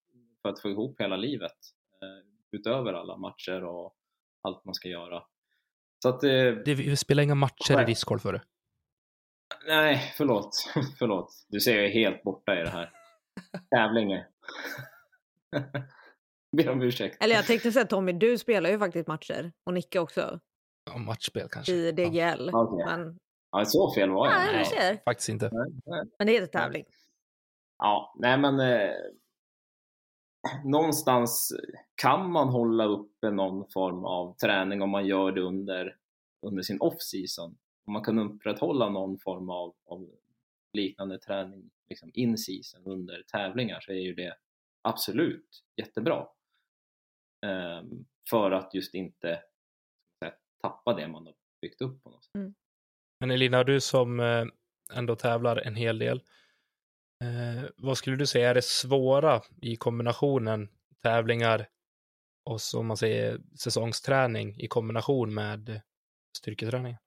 för 0.42 0.50
att 0.50 0.62
få 0.62 0.70
ihop 0.70 1.02
hela 1.02 1.16
livet 1.16 1.58
eh, 2.02 2.60
utöver 2.60 2.94
alla 2.94 3.18
matcher 3.18 3.64
och 3.64 3.96
allt 4.42 4.66
man 4.66 4.74
ska 4.74 4.90
göra. 4.90 5.24
Så 6.04 6.10
att, 6.10 6.24
eh, 6.24 6.52
det 6.66 7.00
spelar 7.00 7.24
inga 7.24 7.36
matcher 7.36 7.82
i 7.82 7.86
discgolf 7.86 8.22
för 8.22 8.34
det. 8.34 8.42
Nej, 9.68 10.14
förlåt. 10.18 10.50
förlåt. 11.00 11.46
Du 11.48 11.60
ser 11.60 11.76
jag 11.76 11.86
är 11.86 11.90
helt 11.90 12.24
borta 12.24 12.60
i 12.60 12.64
det 12.64 12.70
här. 12.70 12.92
Tävlingar. 13.76 14.28
Ber 16.58 16.70
om 16.70 16.82
ursäkt. 16.82 17.24
Eller 17.24 17.36
jag 17.36 17.46
tänkte 17.46 17.72
säga 17.72 17.86
Tommy, 17.86 18.12
du 18.12 18.38
spelar 18.38 18.70
ju 18.70 18.80
faktiskt 18.80 19.08
matcher. 19.08 19.52
Och 19.64 19.74
Nicke 19.74 20.00
också. 20.00 20.40
Ja, 20.86 20.98
matchspel 20.98 21.48
kanske. 21.52 21.74
I 21.74 21.92
DGL. 21.92 22.50
Ja. 22.52 22.64
Okay. 22.64 22.98
Men... 22.98 23.20
Ja, 23.52 23.66
så 23.66 23.94
fel 23.94 24.10
var 24.10 24.28
jag. 24.28 24.36
Nej, 24.36 24.66
ser. 24.66 25.04
Faktiskt 25.06 25.30
inte. 25.30 25.52
Men 26.18 26.28
det 26.28 26.32
heter 26.32 26.48
tävling. 26.48 26.86
Ja, 27.78 28.16
nej 28.20 28.38
men 28.38 28.60
eh, 28.60 28.92
någonstans 30.64 31.54
kan 31.96 32.32
man 32.32 32.50
hålla 32.50 32.86
uppe 32.86 33.32
någon 33.32 33.70
form 33.70 34.06
av 34.06 34.36
träning 34.36 34.82
om 34.82 34.90
man 34.90 35.08
gör 35.08 35.32
det 35.32 35.42
under, 35.42 35.98
under 36.42 36.62
sin 36.62 36.80
off-season 36.80 37.58
om 37.88 37.94
man 37.94 38.04
kan 38.04 38.20
upprätthålla 38.20 38.90
någon 38.90 39.20
form 39.20 39.50
av, 39.50 39.76
av 39.86 40.10
liknande 40.74 41.20
träning 41.20 41.70
liksom 41.90 42.12
in 42.14 42.38
season 42.38 42.86
under 42.86 43.24
tävlingar 43.24 43.80
så 43.80 43.92
är 43.92 44.00
ju 44.00 44.14
det 44.14 44.38
absolut 44.82 45.64
jättebra. 45.76 46.28
Um, 47.46 48.06
för 48.30 48.52
att 48.52 48.74
just 48.74 48.94
inte 48.94 49.44
här, 50.22 50.36
tappa 50.62 50.94
det 50.94 51.08
man 51.08 51.26
har 51.26 51.36
byggt 51.62 51.82
upp 51.82 52.04
på 52.04 52.10
något 52.10 52.24
sätt. 52.26 52.36
Mm. 52.36 52.56
Men 53.20 53.32
Elina, 53.32 53.64
du 53.64 53.82
som 53.82 54.20
eh, 54.20 54.46
ändå 54.94 55.16
tävlar 55.16 55.58
en 55.58 55.76
hel 55.76 56.00
del. 56.00 56.24
Eh, 57.24 57.70
vad 57.78 57.98
skulle 57.98 58.16
du 58.16 58.28
säga 58.28 58.50
är 58.50 58.54
det 58.54 58.66
svåra 58.66 59.42
i 59.62 59.76
kombinationen 59.76 60.70
tävlingar 61.02 61.70
och 62.46 62.62
som 62.62 62.88
man 62.88 62.98
säger 62.98 63.42
säsongsträning 63.60 64.60
i 64.60 64.68
kombination 64.68 65.34
med 65.34 65.82
styrketräning? 66.38 66.98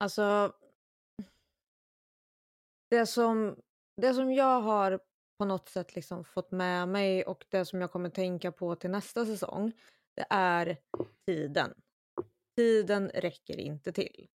Alltså, 0.00 0.52
det 2.90 3.06
som, 3.06 3.56
det 3.96 4.14
som 4.14 4.32
jag 4.32 4.60
har 4.60 5.00
på 5.38 5.44
något 5.44 5.68
sätt 5.68 5.94
liksom 5.94 6.24
fått 6.24 6.50
med 6.50 6.88
mig 6.88 7.24
och 7.24 7.44
det 7.48 7.64
som 7.64 7.80
jag 7.80 7.92
kommer 7.92 8.10
tänka 8.10 8.52
på 8.52 8.74
till 8.74 8.90
nästa 8.90 9.26
säsong, 9.26 9.72
det 10.16 10.26
är 10.30 10.76
tiden. 11.26 11.74
Tiden 12.56 13.08
räcker 13.08 13.60
inte 13.60 13.92
till. 13.92 14.28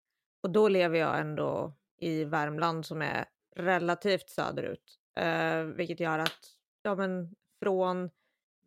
Och 0.43 0.49
då 0.49 0.67
lever 0.67 0.99
jag 0.99 1.19
ändå 1.19 1.73
i 1.97 2.23
Värmland 2.23 2.85
som 2.85 3.01
är 3.01 3.25
relativt 3.55 4.29
söderut, 4.29 4.99
eh, 5.15 5.63
vilket 5.63 5.99
gör 5.99 6.19
att 6.19 6.57
ja, 6.81 6.95
men 6.95 7.35
från 7.59 8.09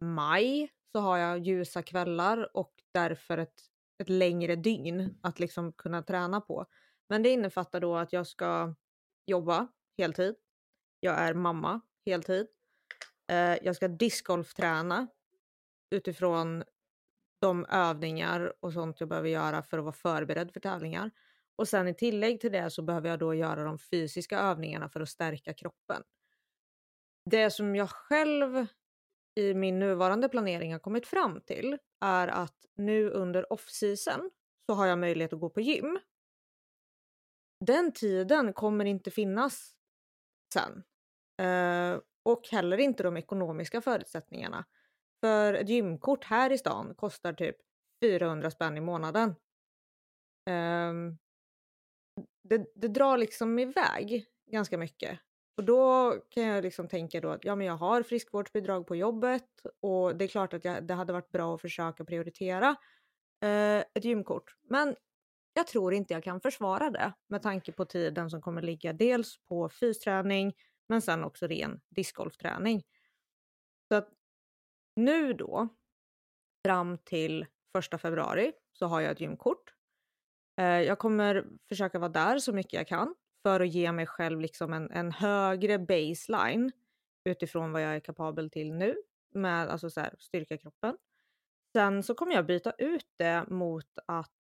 maj 0.01 0.73
så 0.93 1.01
har 1.01 1.19
jag 1.19 1.39
ljusa 1.39 1.83
kvällar 1.83 2.57
och 2.57 2.73
därför 2.93 3.39
ett, 3.39 3.61
ett 3.99 4.09
längre 4.09 4.57
dygn 4.57 5.19
att 5.21 5.41
liksom 5.41 5.73
kunna 5.73 6.03
träna 6.03 6.41
på. 6.41 6.67
Men 7.09 7.23
det 7.23 7.29
innefattar 7.29 7.81
då 7.81 7.97
att 7.97 8.13
jag 8.13 8.27
ska 8.27 8.75
jobba 9.27 9.69
heltid. 9.99 10.35
Jag 11.01 11.19
är 11.19 11.35
mamma 11.35 11.81
heltid. 12.07 12.47
Eh, 13.27 13.65
jag 13.65 13.77
ska 13.77 13.89
discgolfträna 13.89 15.07
utifrån 15.91 16.65
de 17.39 17.67
övningar 17.67 18.53
och 18.61 18.73
sånt 18.73 19.01
jag 19.01 19.09
behöver 19.09 19.29
göra 19.29 19.63
för 19.63 19.79
att 19.79 19.85
vara 19.85 19.93
förberedd 19.93 20.53
för 20.53 20.61
tävlingar. 20.61 21.11
Och 21.57 21.69
sen 21.69 21.89
i 21.89 21.95
tillägg 21.95 22.41
till 22.41 22.53
det 22.53 22.71
så 22.71 22.83
behöver 22.83 23.09
jag 23.09 23.19
då 23.19 23.35
göra 23.35 23.65
de 23.65 23.79
fysiska 23.79 24.39
övningarna 24.39 24.89
för 24.89 25.01
att 25.01 25.09
stärka 25.09 25.55
kroppen. 25.55 26.03
Det 27.31 27.51
som 27.51 27.77
jag 27.77 27.91
själv 27.91 28.67
i 29.35 29.55
min 29.55 29.79
nuvarande 29.79 30.29
planering 30.29 30.73
har 30.73 30.79
kommit 30.79 31.07
fram 31.07 31.41
till 31.41 31.79
är 32.01 32.29
att 32.29 32.67
nu 32.75 33.11
under 33.11 33.53
off-season 33.53 34.31
så 34.67 34.75
har 34.75 34.87
jag 34.87 34.99
möjlighet 34.99 35.33
att 35.33 35.41
gå 35.41 35.51
på 35.51 35.61
gym. 35.61 35.99
Den 37.67 37.93
tiden 37.93 38.53
kommer 38.53 38.85
inte 38.85 39.11
finnas 39.11 39.75
sen. 40.55 40.83
Eh, 41.47 42.01
och 42.23 42.49
heller 42.49 42.79
inte 42.79 43.03
de 43.03 43.17
ekonomiska 43.17 43.81
förutsättningarna. 43.81 44.65
För 45.21 45.55
ett 45.55 45.69
gymkort 45.69 46.25
här 46.25 46.53
i 46.53 46.59
stan 46.59 46.95
kostar 46.95 47.33
typ 47.33 47.57
400 48.03 48.51
spänn 48.51 48.77
i 48.77 48.81
månaden. 48.81 49.35
Um, 50.51 51.19
det, 52.49 52.67
det, 52.75 52.89
drar 52.89 53.17
liksom 53.17 53.59
iväg 53.59 54.27
ganska 54.51 54.79
mycket. 54.79 55.19
Och 55.57 55.65
då 55.65 56.13
kan 56.29 56.43
jag 56.43 56.65
liksom 56.65 56.89
tänka 56.89 57.21
då 57.21 57.29
att 57.29 57.45
ja, 57.45 57.57
men 57.57 57.67
jag 57.67 57.77
har 57.77 58.03
friskvårdsbidrag 58.03 58.87
på 58.87 58.97
jobbet 58.97 59.49
och 59.81 60.17
det 60.17 60.25
är 60.25 60.29
klart 60.29 60.55
att 60.55 60.65
jag, 60.65 60.87
det 60.87 60.95
hade 60.95 61.13
varit 61.13 61.33
bra 61.33 61.55
att 61.55 61.61
försöka 61.61 62.05
prioritera 62.05 62.77
eh, 63.43 63.79
ett 63.95 64.05
gymkort. 64.05 64.57
Men 64.69 64.97
jag 65.53 65.67
tror 65.67 65.95
inte 65.95 66.15
jag 66.15 66.25
kan 66.25 66.41
försvara 66.41 66.91
det 66.91 67.13
med 67.29 67.43
tanke 67.43 67.73
på 67.73 67.85
tiden 67.85 68.31
som 68.31 68.43
kommer 68.43 68.63
ligga 68.63 68.93
dels 68.93 69.39
på 69.49 69.69
fysträning 69.69 70.55
men 70.89 71.03
sen 71.03 71.25
också 71.25 71.47
ren 71.47 71.81
discgolfträning. 71.89 72.83
Så 73.89 73.95
att 73.95 74.09
nu 74.97 75.33
då, 75.33 75.69
fram 76.65 76.99
till 76.99 77.47
första 77.73 77.99
februari, 77.99 78.53
så 78.73 78.87
har 78.87 79.01
jag 79.01 79.13
ett 79.13 79.21
gymkort. 79.21 79.76
Eh, 80.57 80.65
jag 80.65 80.99
kommer 80.99 81.47
försöka 81.69 81.99
vara 81.99 82.09
där 82.09 82.39
så 82.39 82.53
mycket 82.53 82.73
jag 82.73 82.89
kan 82.89 83.15
för 83.43 83.61
att 83.61 83.69
ge 83.69 83.93
mig 83.93 84.07
själv 84.07 84.41
liksom 84.41 84.73
en, 84.73 84.91
en 84.91 85.13
högre 85.13 85.79
baseline 85.79 86.73
utifrån 87.25 87.73
vad 87.73 87.83
jag 87.83 87.97
är 87.97 88.01
kapabel 88.01 88.51
till 88.51 88.73
nu 88.73 88.97
med 89.35 89.69
alltså 89.69 89.91
så 89.91 90.01
här, 90.01 90.15
styrka 90.19 90.59
kroppen. 90.59 90.97
Sen 91.73 92.03
så 92.03 92.15
kommer 92.15 92.33
jag 92.33 92.47
byta 92.47 92.73
ut 92.79 93.07
det 93.17 93.45
mot 93.49 93.99
att 94.07 94.33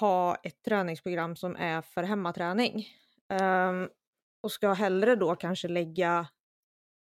ha 0.00 0.34
ett 0.34 0.62
träningsprogram 0.62 1.36
som 1.36 1.56
är 1.56 1.82
för 1.82 2.02
hemmaträning. 2.02 2.86
Um, 3.42 3.88
och 4.40 4.52
ska 4.52 4.72
hellre 4.72 5.16
då 5.16 5.36
kanske 5.36 5.68
lägga 5.68 6.28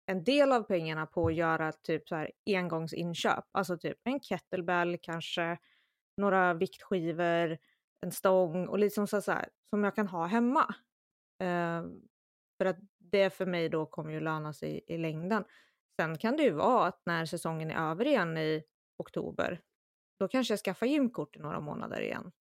en 0.05 0.23
del 0.23 0.51
av 0.51 0.63
pengarna 0.63 1.05
på 1.05 1.27
att 1.27 1.35
göra 1.35 1.71
typ 1.71 2.09
så 2.09 2.15
här 2.15 2.31
engångsinköp, 2.45 3.45
alltså 3.51 3.77
typ 3.77 3.97
en 4.03 4.19
kettlebell, 4.19 4.97
kanske 5.01 5.57
några 6.17 6.53
viktskivor, 6.53 7.57
en 8.01 8.11
stång 8.11 8.67
och 8.67 8.79
liksom 8.79 9.07
så, 9.07 9.21
så 9.21 9.31
här, 9.31 9.49
som 9.69 9.83
jag 9.83 9.95
kan 9.95 10.07
ha 10.07 10.25
hemma. 10.25 10.75
Eh, 11.43 11.83
för 12.57 12.65
att 12.65 12.77
det 12.97 13.29
för 13.29 13.45
mig 13.45 13.69
då 13.69 13.85
kommer 13.85 14.11
ju 14.11 14.19
löna 14.19 14.53
sig 14.53 14.83
i 14.87 14.97
längden. 14.97 15.43
Sen 16.01 16.17
kan 16.17 16.37
det 16.37 16.43
ju 16.43 16.51
vara 16.51 16.87
att 16.87 17.01
när 17.05 17.25
säsongen 17.25 17.71
är 17.71 17.91
över 17.91 18.07
igen 18.07 18.37
i 18.37 18.63
oktober, 18.97 19.61
då 20.19 20.27
kanske 20.27 20.51
jag 20.51 20.59
skaffar 20.59 20.85
gymkort 20.85 21.35
i 21.35 21.39
några 21.39 21.59
månader 21.59 22.01
igen. 22.01 22.31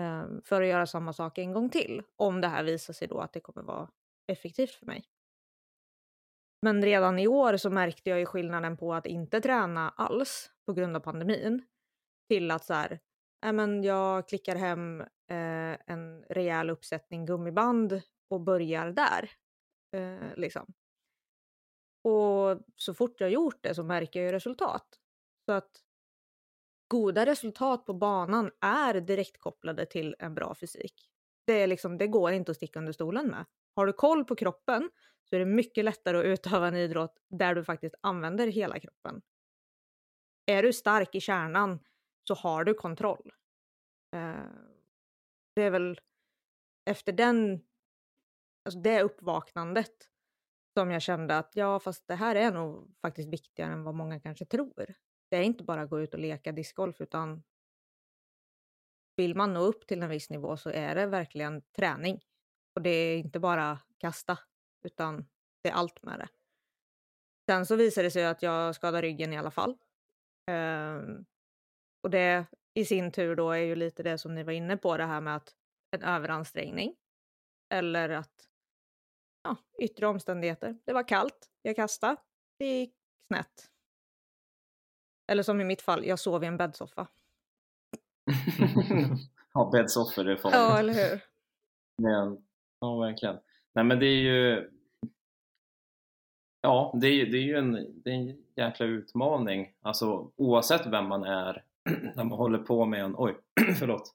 Eh, 0.00 0.26
för 0.44 0.62
att 0.62 0.68
göra 0.68 0.86
samma 0.86 1.12
sak 1.12 1.38
en 1.38 1.52
gång 1.52 1.70
till. 1.70 2.02
Om 2.16 2.40
det 2.40 2.48
här 2.48 2.64
visar 2.64 2.94
sig 2.94 3.08
då 3.08 3.20
att 3.20 3.32
det 3.32 3.40
kommer 3.40 3.62
vara 3.62 3.88
effektivt 4.26 4.70
för 4.70 4.86
mig. 4.86 5.04
Men 6.62 6.82
redan 6.82 7.18
i 7.18 7.28
år 7.28 7.56
så 7.56 7.70
märkte 7.70 8.10
jag 8.10 8.18
ju 8.18 8.26
skillnaden 8.26 8.76
på 8.76 8.94
att 8.94 9.06
inte 9.06 9.40
träna 9.40 9.90
alls 9.90 10.50
på 10.66 10.72
grund 10.72 10.96
av 10.96 11.00
pandemin 11.00 11.62
till 12.28 12.50
att 12.50 12.64
så 12.64 12.74
här, 12.74 13.00
äh 13.46 13.52
men 13.52 13.82
jag 13.82 14.28
klickar 14.28 14.56
hem 14.56 15.00
eh, 15.00 15.76
en 15.86 16.24
rejäl 16.28 16.70
uppsättning 16.70 17.26
gummiband 17.26 18.02
och 18.30 18.40
börjar 18.40 18.92
där. 18.92 19.30
Eh, 19.92 20.36
liksom. 20.36 20.74
Och 22.02 22.60
så 22.76 22.94
fort 22.94 23.20
jag 23.20 23.30
gjort 23.30 23.62
det 23.62 23.74
så 23.74 23.82
märker 23.82 24.20
jag 24.20 24.26
ju 24.26 24.32
resultat. 24.32 24.86
Så 25.44 25.52
att 25.52 25.70
goda 26.88 27.26
resultat 27.26 27.86
på 27.86 27.94
banan 27.94 28.50
är 28.60 29.00
direkt 29.00 29.38
kopplade 29.38 29.86
till 29.86 30.16
en 30.18 30.34
bra 30.34 30.54
fysik. 30.54 31.10
Det, 31.46 31.52
är 31.52 31.66
liksom, 31.66 31.98
det 31.98 32.06
går 32.06 32.32
inte 32.32 32.50
att 32.50 32.56
sticka 32.56 32.78
under 32.78 32.92
stolen 32.92 33.26
med. 33.26 33.44
Har 33.74 33.86
du 33.86 33.92
koll 33.92 34.24
på 34.24 34.36
kroppen 34.36 34.90
så 35.24 35.36
är 35.36 35.40
det 35.40 35.46
mycket 35.46 35.84
lättare 35.84 36.18
att 36.18 36.24
utöva 36.24 36.68
en 36.68 36.76
idrott 36.76 37.18
där 37.28 37.54
du 37.54 37.64
faktiskt 37.64 37.94
använder 38.00 38.46
hela 38.46 38.80
kroppen. 38.80 39.22
Är 40.46 40.62
du 40.62 40.72
stark 40.72 41.14
i 41.14 41.20
kärnan 41.20 41.78
så 42.28 42.34
har 42.34 42.64
du 42.64 42.74
kontroll. 42.74 43.32
Eh, 44.16 44.50
det 45.54 45.62
är 45.62 45.70
väl 45.70 46.00
efter 46.84 47.12
den, 47.12 47.64
alltså 48.64 48.80
det 48.80 49.02
uppvaknandet 49.02 50.10
som 50.74 50.90
jag 50.90 51.02
kände 51.02 51.38
att 51.38 51.56
ja, 51.56 51.80
fast 51.80 52.08
det 52.08 52.14
här 52.14 52.34
är 52.36 52.52
nog 52.52 52.94
faktiskt 53.02 53.28
viktigare 53.28 53.72
än 53.72 53.84
vad 53.84 53.94
många 53.94 54.20
kanske 54.20 54.44
tror. 54.44 54.94
Det 55.30 55.36
är 55.36 55.42
inte 55.42 55.64
bara 55.64 55.82
att 55.82 55.90
gå 55.90 56.00
ut 56.00 56.14
och 56.14 56.20
leka 56.20 56.52
discgolf 56.52 57.00
utan 57.00 57.42
vill 59.16 59.34
man 59.34 59.54
nå 59.54 59.60
upp 59.60 59.86
till 59.86 60.02
en 60.02 60.08
viss 60.08 60.30
nivå 60.30 60.56
så 60.56 60.70
är 60.70 60.94
det 60.94 61.06
verkligen 61.06 61.62
träning. 61.62 62.20
Och 62.74 62.82
det 62.82 62.90
är 62.90 63.18
inte 63.18 63.40
bara 63.40 63.78
kasta 63.98 64.38
utan 64.84 65.26
det 65.62 65.68
är 65.68 65.74
allt 65.74 66.02
med 66.02 66.18
det. 66.18 66.28
Sen 67.50 67.66
så 67.66 67.76
visade 67.76 68.06
det 68.06 68.10
sig 68.10 68.26
att 68.26 68.42
jag 68.42 68.74
skadade 68.74 69.02
ryggen 69.02 69.32
i 69.32 69.38
alla 69.38 69.50
fall. 69.50 69.78
Ehm, 70.50 71.24
och 72.08 72.12
det 72.12 72.46
i 72.74 72.84
sin 72.84 73.12
tur 73.12 73.36
då 73.36 73.50
är 73.50 73.58
ju 73.58 73.74
lite 73.74 74.02
det 74.02 74.18
som 74.18 74.34
ni 74.34 74.42
var 74.42 74.52
inne 74.52 74.76
på, 74.76 74.96
det 74.96 75.04
här 75.04 75.20
med 75.20 75.36
att 75.36 75.54
en 75.90 76.02
överansträngning. 76.02 76.96
Eller 77.74 78.08
att 78.08 78.48
ja, 79.42 79.56
yttre 79.78 80.06
omständigheter. 80.06 80.78
Det 80.84 80.92
var 80.92 81.08
kallt, 81.08 81.50
jag 81.62 81.76
kastade, 81.76 82.16
det 82.58 82.66
gick 82.66 82.94
snett. 83.26 83.70
Eller 85.26 85.42
som 85.42 85.60
i 85.60 85.64
mitt 85.64 85.82
fall, 85.82 86.04
jag 86.04 86.18
sov 86.18 86.44
i 86.44 86.46
en 86.46 86.56
bäddsoffa. 86.56 87.08
ja, 89.54 89.70
bäddsoffor 89.72 90.28
är 90.28 90.36
farligt. 90.36 90.58
Ja, 90.58 90.78
eller 90.78 90.92
hur? 90.92 91.20
Men, 92.02 92.46
ja, 92.80 92.96
verkligen. 92.96 93.38
Nej, 93.72 93.84
men 93.84 93.98
det 93.98 94.06
är 94.06 94.20
ju... 94.20 94.70
Ja, 96.60 96.98
det 97.00 97.06
är, 97.06 97.26
det 97.26 97.38
är 97.38 97.42
ju 97.42 97.56
en, 97.56 98.02
det 98.02 98.10
är 98.10 98.14
en 98.14 98.44
jäkla 98.54 98.86
utmaning. 98.86 99.74
Alltså 99.80 100.32
oavsett 100.36 100.86
vem 100.86 101.08
man 101.08 101.24
är 101.24 101.64
när 102.16 102.24
man 102.24 102.38
håller 102.38 102.58
på 102.58 102.86
med 102.86 103.04
en, 103.04 103.14
oj, 103.18 103.36
förlåt, 103.78 104.14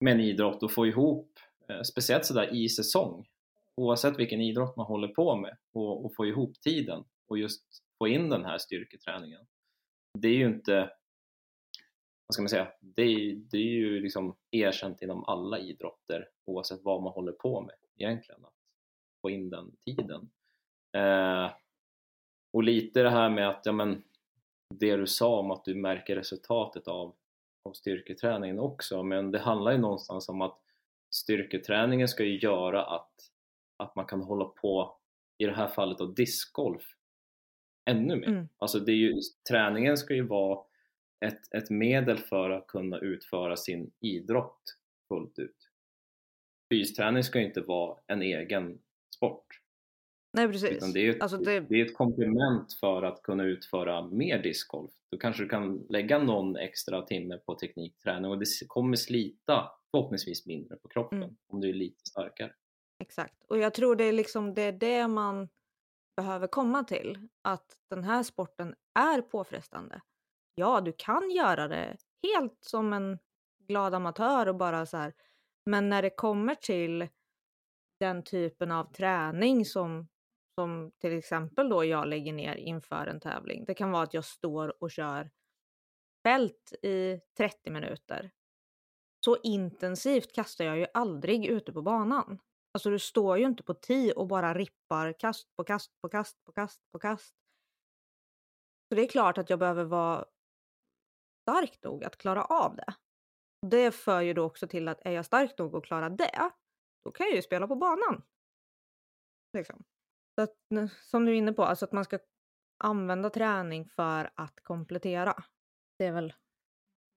med 0.00 0.12
en 0.12 0.20
idrott 0.20 0.62
och 0.62 0.72
få 0.72 0.86
ihop, 0.86 1.38
eh, 1.68 1.82
speciellt 1.82 2.24
sådär 2.24 2.54
i 2.54 2.68
säsong, 2.68 3.26
oavsett 3.76 4.18
vilken 4.18 4.40
idrott 4.40 4.76
man 4.76 4.86
håller 4.86 5.08
på 5.08 5.36
med 5.36 5.56
och, 5.72 6.04
och 6.04 6.14
få 6.14 6.26
ihop 6.26 6.60
tiden 6.60 7.04
och 7.28 7.38
just 7.38 7.64
få 7.98 8.08
in 8.08 8.30
den 8.30 8.44
här 8.44 8.58
styrketräningen 8.58 9.46
det 10.18 10.28
är 10.28 10.34
ju 10.34 10.46
inte, 10.46 10.80
vad 12.26 12.34
ska 12.34 12.42
man 12.42 12.48
säga, 12.48 12.72
det 12.80 13.02
är, 13.02 13.34
det 13.34 13.56
är 13.56 13.72
ju 13.72 14.00
liksom 14.00 14.36
erkänt 14.50 15.02
inom 15.02 15.24
alla 15.24 15.58
idrotter 15.58 16.28
oavsett 16.44 16.80
vad 16.82 17.02
man 17.02 17.12
håller 17.12 17.32
på 17.32 17.60
med 17.60 17.74
egentligen, 17.96 18.44
att 18.44 18.54
få 19.22 19.30
in 19.30 19.50
den 19.50 19.76
tiden. 19.76 20.30
Eh, 20.92 21.50
och 22.52 22.62
lite 22.62 23.02
det 23.02 23.10
här 23.10 23.30
med 23.30 23.48
att, 23.48 23.66
ja 23.66 23.72
men, 23.72 24.02
det 24.78 24.96
du 24.96 25.06
sa 25.06 25.38
om 25.38 25.50
att 25.50 25.64
du 25.64 25.74
märker 25.74 26.16
resultatet 26.16 26.88
av, 26.88 27.14
av 27.64 27.72
styrketräningen 27.72 28.58
också, 28.58 29.02
men 29.02 29.30
det 29.30 29.38
handlar 29.38 29.72
ju 29.72 29.78
någonstans 29.78 30.28
om 30.28 30.42
att 30.42 30.58
styrketräningen 31.10 32.08
ska 32.08 32.24
ju 32.24 32.38
göra 32.38 32.84
att, 32.84 33.12
att 33.76 33.96
man 33.96 34.06
kan 34.06 34.22
hålla 34.22 34.44
på, 34.44 34.96
i 35.38 35.46
det 35.46 35.52
här 35.52 35.68
fallet 35.68 35.98
då 35.98 36.06
discgolf, 36.06 36.82
ännu 37.90 38.16
mer. 38.16 38.28
Mm. 38.28 38.48
Alltså 38.58 38.78
det 38.78 38.92
är 38.92 38.96
ju, 38.96 39.12
träningen 39.50 39.96
ska 39.96 40.14
ju 40.14 40.26
vara 40.26 40.64
ett, 41.20 41.54
ett 41.54 41.70
medel 41.70 42.18
för 42.18 42.50
att 42.50 42.66
kunna 42.66 42.98
utföra 42.98 43.56
sin 43.56 43.92
idrott 44.00 44.62
fullt 45.08 45.38
ut. 45.38 45.70
Fysträning 46.72 47.22
ska 47.22 47.38
ju 47.38 47.44
inte 47.44 47.60
vara 47.60 47.98
en 48.06 48.22
egen 48.22 48.78
sport. 49.16 49.63
Nej, 50.34 50.48
precis. 50.48 50.92
Det 50.92 51.00
är, 51.00 51.10
ett, 51.10 51.22
Alltså 51.22 51.36
det- 51.38 51.60
det 51.60 51.80
är 51.80 51.84
ett 51.84 51.96
komplement 51.96 52.72
för 52.80 53.02
att 53.02 53.22
kunna 53.22 53.44
utföra 53.44 54.06
mer 54.06 54.42
discgolf. 54.42 54.92
Då 55.10 55.18
kanske 55.18 55.42
du 55.42 55.48
kan 55.48 55.76
lägga 55.88 56.18
någon 56.18 56.56
extra 56.56 57.02
timme 57.02 57.38
på 57.38 57.54
teknikträning 57.54 58.30
och 58.30 58.38
det 58.38 58.46
kommer 58.68 58.96
slita 58.96 59.70
förhoppningsvis 59.90 60.46
mindre 60.46 60.76
på 60.76 60.88
kroppen 60.88 61.22
Mm. 61.22 61.36
om 61.48 61.60
du 61.60 61.68
är 61.68 61.72
lite 61.74 62.00
starkare. 62.10 62.52
Exakt. 62.98 63.44
Och 63.48 63.58
jag 63.58 63.74
tror 63.74 63.96
det 63.96 64.04
är 64.04 64.12
liksom 64.12 64.54
det, 64.54 64.62
är 64.62 64.72
det 64.72 65.08
man 65.08 65.48
behöver 66.16 66.46
komma 66.46 66.84
till. 66.84 67.28
Att 67.42 67.76
den 67.90 68.04
här 68.04 68.22
sporten 68.22 68.74
är 68.98 69.20
påfrestande. 69.22 70.00
Ja, 70.54 70.80
du 70.80 70.92
kan 70.98 71.30
göra 71.30 71.68
det 71.68 71.96
helt 72.22 72.58
som 72.60 72.92
en 72.92 73.18
glad 73.68 73.94
amatör 73.94 74.48
och 74.48 74.56
bara 74.56 74.86
så 74.86 74.96
här. 74.96 75.12
Men 75.66 75.88
när 75.88 76.02
det 76.02 76.10
kommer 76.10 76.54
till 76.54 77.08
den 78.00 78.22
typen 78.22 78.70
av 78.70 78.92
träning 78.92 79.64
som, 79.64 80.08
som 80.54 80.92
till 80.98 81.18
exempel 81.18 81.68
då 81.68 81.84
jag 81.84 82.08
lägger 82.08 82.32
ner 82.32 82.54
inför 82.54 83.06
en 83.06 83.20
tävling. 83.20 83.64
Det 83.64 83.74
kan 83.74 83.90
vara 83.90 84.02
att 84.02 84.14
jag 84.14 84.24
står 84.24 84.82
och 84.82 84.90
kör 84.90 85.30
fält 86.22 86.72
i 86.82 87.20
30 87.36 87.70
minuter. 87.70 88.30
Så 89.24 89.36
intensivt 89.42 90.32
kastar 90.32 90.64
jag 90.64 90.78
ju 90.78 90.86
aldrig 90.94 91.46
ute 91.46 91.72
på 91.72 91.82
banan. 91.82 92.38
Alltså 92.72 92.90
du 92.90 92.98
står 92.98 93.38
ju 93.38 93.44
inte 93.44 93.62
på 93.62 93.74
tee 93.74 94.12
och 94.12 94.26
bara 94.26 94.54
rippar 94.54 95.12
kast 95.12 95.56
på 95.56 95.64
kast 95.64 96.00
på 96.00 96.08
kast 96.08 96.44
på 96.44 96.52
kast 96.52 96.80
på 96.92 96.98
kast. 96.98 97.34
Så 98.88 98.94
det 98.94 99.02
är 99.02 99.08
klart 99.08 99.38
att 99.38 99.50
jag 99.50 99.58
behöver 99.58 99.84
vara 99.84 100.24
stark 101.42 101.82
nog 101.82 102.04
att 102.04 102.16
klara 102.16 102.44
av 102.44 102.76
det. 102.76 102.94
Det 103.70 103.90
för 103.90 104.20
ju 104.20 104.34
då 104.34 104.44
också 104.44 104.68
till 104.68 104.88
att 104.88 105.00
är 105.06 105.10
jag 105.10 105.26
stark 105.26 105.58
nog 105.58 105.76
att 105.76 105.84
klara 105.84 106.08
det, 106.08 106.50
då 107.04 107.10
kan 107.10 107.26
jag 107.26 107.36
ju 107.36 107.42
spela 107.42 107.66
på 107.66 107.76
banan. 107.76 108.22
Liksom. 109.52 109.84
Så 110.34 110.42
att, 110.42 110.56
som 111.10 111.24
du 111.24 111.32
är 111.32 111.36
inne 111.36 111.52
på, 111.52 111.64
alltså 111.64 111.84
att 111.84 111.92
man 111.92 112.04
ska 112.04 112.18
använda 112.84 113.30
träning 113.30 113.88
för 113.88 114.30
att 114.34 114.60
komplettera. 114.62 115.44
Det 115.98 116.04
är 116.04 116.12
väl 116.12 116.34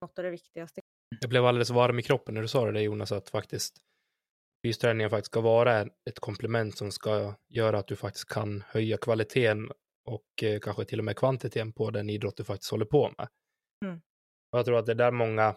något 0.02 0.20
av 0.20 0.24
det 0.24 0.32
viktigaste. 0.32 0.82
Jag 1.22 1.30
blev 1.30 1.46
alldeles 1.46 1.70
varm 1.70 2.00
i 2.00 2.04
kroppen 2.04 2.34
när 2.34 2.42
du 2.42 2.48
sa 2.48 2.66
det 2.66 2.72
där, 2.72 2.82
Jonas, 2.82 3.12
att 3.12 3.30
faktiskt 3.30 3.78
fysträningen 4.66 5.10
faktiskt 5.10 5.32
ska 5.32 5.42
vara 5.42 5.82
ett 5.82 6.20
komplement 6.20 6.78
som 6.78 6.92
ska 6.92 7.34
göra 7.50 7.80
att 7.80 7.88
du 7.88 7.96
faktiskt 7.96 8.30
kan 8.30 8.64
höja 8.68 8.98
kvaliteten 8.98 9.72
och 10.06 10.44
eh, 10.44 10.60
kanske 10.60 10.86
till 10.86 11.00
och 11.00 11.06
med 11.06 11.18
kvantiteten 11.18 11.74
på 11.74 11.92
den 11.92 12.10
idrott 12.10 12.38
du 12.38 12.44
faktiskt 12.44 12.72
håller 12.72 12.86
på 12.86 13.14
med. 13.18 13.28
Mm. 13.86 14.02
Och 14.52 14.60
jag 14.60 14.66
tror 14.66 14.78
att 14.78 14.86
det 14.86 14.92
är 14.92 14.96
där 14.96 15.12
många, 15.12 15.56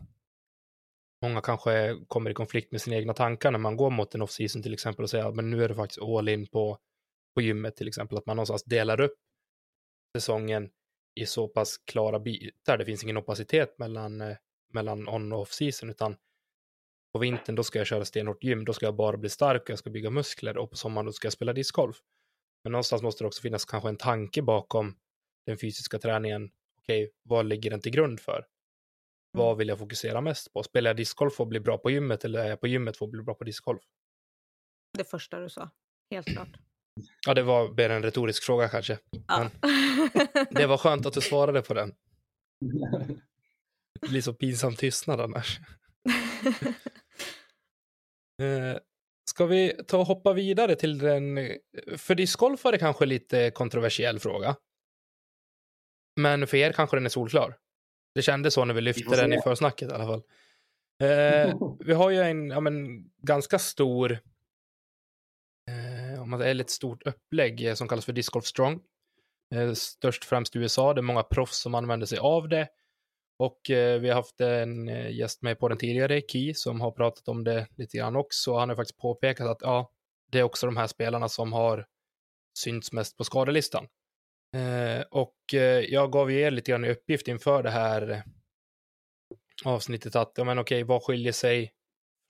många 1.25 1.41
kanske 1.41 1.97
kommer 2.09 2.31
i 2.31 2.35
konflikt 2.35 2.73
med 2.73 2.81
sina 2.81 2.97
egna 2.97 3.15
tankar 3.15 3.51
när 3.51 3.59
man 3.59 3.77
går 3.77 3.91
mot 3.91 4.15
en 4.15 4.23
off-season 4.23 4.63
till 4.63 4.75
exempel 4.75 5.03
och 5.03 5.11
säger 5.11 5.25
att 5.25 5.35
men 5.35 5.51
nu 5.51 5.65
är 5.65 5.69
det 5.69 5.75
faktiskt 5.75 6.03
all 6.03 6.29
in 6.29 6.47
på, 6.47 6.79
på 7.41 7.45
gymmet 7.45 7.77
till 7.77 7.89
exempel, 7.89 8.19
att 8.19 8.27
man 8.27 8.37
någonstans 8.37 8.65
delar 8.65 9.01
upp 9.01 9.15
säsongen 10.19 10.71
i 11.15 11.27
så 11.27 11.49
pass 11.49 11.79
klara 11.79 12.19
bitar. 12.19 12.79
Det 12.79 12.85
finns 12.85 13.05
ingen 13.05 13.17
opacitet 13.17 13.79
mellan, 13.79 14.21
eh, 14.21 14.37
mellan 14.73 15.09
on 15.09 15.33
och 15.33 15.41
off-season, 15.41 15.91
utan 15.91 16.17
på 17.13 17.19
vintern 17.19 17.55
då 17.55 17.63
ska 17.63 17.79
jag 17.79 17.87
köra 17.87 18.05
stenhårt 18.05 18.45
gym, 18.45 18.65
då 18.65 18.73
ska 18.73 18.87
jag 18.87 18.97
bara 18.97 19.17
bli 19.17 19.29
stark 19.29 19.63
och 19.63 19.71
jag 19.71 19.79
ska 19.79 19.91
bygga 19.91 20.11
muskler 20.11 20.59
och 20.59 20.71
på 20.71 20.77
sommaren 20.77 21.07
då 21.07 21.13
ska 21.13 21.27
jag 21.27 21.33
spela 21.33 21.53
discgolf. 21.53 21.97
Men 22.65 22.73
någonstans 22.73 23.03
måste 23.03 23.25
det 23.25 23.29
också 23.29 23.43
finnas 23.43 23.65
kanske 23.65 23.89
en 23.89 23.97
tanke 23.97 24.43
bakom 24.43 24.97
den 25.47 25.59
fysiska 25.59 25.99
träningen. 25.99 26.51
Okej, 26.83 27.11
vad 27.23 27.47
ligger 27.47 27.71
den 27.71 27.81
till 27.81 27.93
grund 27.93 28.21
för? 28.21 28.47
Vad 29.33 29.57
vill 29.57 29.69
jag 29.69 29.79
fokusera 29.79 30.21
mest 30.21 30.53
på? 30.53 30.63
Spelar 30.63 30.89
jag 30.89 30.97
discgolf 30.97 31.35
för 31.35 31.45
att 31.45 31.49
bli 31.49 31.61
bra 31.61 31.79
på 31.79 31.91
gymmet 31.91 32.25
eller 32.25 32.45
är 32.45 32.49
jag 32.49 32.61
på 32.61 32.67
gymmet 32.67 32.97
för 32.97 33.05
att 33.05 33.11
bli 33.11 33.23
bra 33.23 33.35
på 33.35 33.45
discgolf? 33.45 33.83
Det 34.99 35.05
första 35.05 35.41
du 35.41 35.49
sa. 35.49 35.71
Helt 36.11 36.27
klart. 36.27 36.70
Ja, 37.27 37.35
det 37.35 37.43
var 37.43 37.69
mer 37.69 37.91
en 37.91 38.03
retorisk 38.03 38.45
fråga 38.45 38.69
kanske. 38.69 38.99
Ja. 39.29 39.51
Det 40.51 40.67
var 40.67 40.79
skönt 40.79 41.07
att 41.07 41.13
du 41.13 41.21
svarade 41.21 41.63
på 41.63 41.75
den. 41.75 41.95
Det 44.01 44.09
blir 44.09 44.23
så 44.23 44.35
pinsam 44.35 44.77
tystnad 44.77 45.21
annars. 45.21 45.59
Eh, 48.43 48.77
Ska 49.31 49.47
vi 49.47 49.73
ta 49.87 49.99
och 49.99 50.07
hoppa 50.07 50.33
vidare 50.33 50.77
till 50.77 50.99
den, 50.99 51.39
för 51.97 52.15
discgolf 52.15 52.65
var 52.65 52.73
det 52.73 52.79
kanske 52.79 53.07
lite 53.07 53.51
kontroversiell 53.51 54.19
fråga. 54.19 54.57
Men 56.21 56.47
för 56.47 56.57
er 56.57 56.73
kanske 56.73 56.97
den 56.97 57.05
är 57.05 57.11
solklar. 57.11 57.57
Det 58.15 58.23
kändes 58.23 58.55
så 58.55 58.65
när 58.65 58.75
vi 58.75 58.81
lyfte 58.81 59.17
den 59.17 59.33
i 59.33 59.43
försnacket 59.43 59.91
i 59.91 59.95
alla 59.95 60.07
fall. 60.07 60.23
Eh, 61.03 61.55
vi 61.81 61.93
har 61.93 62.11
ju 62.11 62.21
en 62.21 62.51
ja, 62.51 62.61
men, 62.61 63.05
ganska 63.23 63.59
stor, 63.59 64.19
eller 66.33 66.39
man 66.39 66.41
säger 66.41 66.61
ett 66.61 66.71
stort 66.71 67.03
upplägg 67.07 67.67
eh, 67.67 67.75
som 67.75 67.89
kallas 67.89 68.05
för 68.05 68.13
Disc 68.13 68.29
Golf 68.29 68.47
Strong. 68.47 68.81
Eh, 69.55 69.73
störst 69.73 70.25
främst 70.25 70.57
i 70.57 70.59
USA, 70.59 70.95
det 70.95 71.01
är 71.01 71.03
många 71.03 71.23
proffs 71.23 71.61
som 71.61 71.75
använder 71.75 72.07
sig 72.07 72.19
av 72.19 72.49
det. 72.49 72.69
Och 73.39 73.71
eh, 73.71 74.01
vi 74.01 74.09
har 74.09 74.17
haft 74.17 74.41
en 74.41 74.87
gäst 75.17 75.43
med 75.43 75.59
på 75.59 75.69
den 75.69 75.79
tidigare, 75.79 76.21
Key, 76.29 76.55
som 76.55 76.81
har 76.81 76.91
pratat 76.91 77.29
om 77.29 77.45
det 77.45 77.67
lite 77.77 77.97
grann 77.97 78.17
också. 78.17 78.57
Han 78.57 78.69
har 78.69 78.77
faktiskt 78.77 78.99
påpekat 78.99 79.47
att 79.47 79.59
ja, 79.61 79.91
det 80.33 80.39
är 80.39 80.43
också 80.43 80.67
de 80.67 80.77
här 80.77 80.87
spelarna 80.87 81.29
som 81.29 81.53
har 81.53 81.87
synts 82.59 82.93
mest 82.93 83.17
på 83.17 83.25
skadelistan. 83.25 83.87
Och 85.11 85.37
jag 85.89 86.13
gav 86.13 86.31
ju 86.31 86.41
er 86.41 86.51
lite 86.51 86.71
grann 86.71 86.85
i 86.85 86.91
uppgift 86.91 87.29
inför 87.29 87.63
det 87.63 87.71
här 87.71 88.23
avsnittet 89.65 90.17
att, 90.17 90.33
ja 90.37 90.45
men 90.45 90.59
okej, 90.59 90.83
vad 90.83 91.03
skiljer 91.03 91.33
sig 91.33 91.73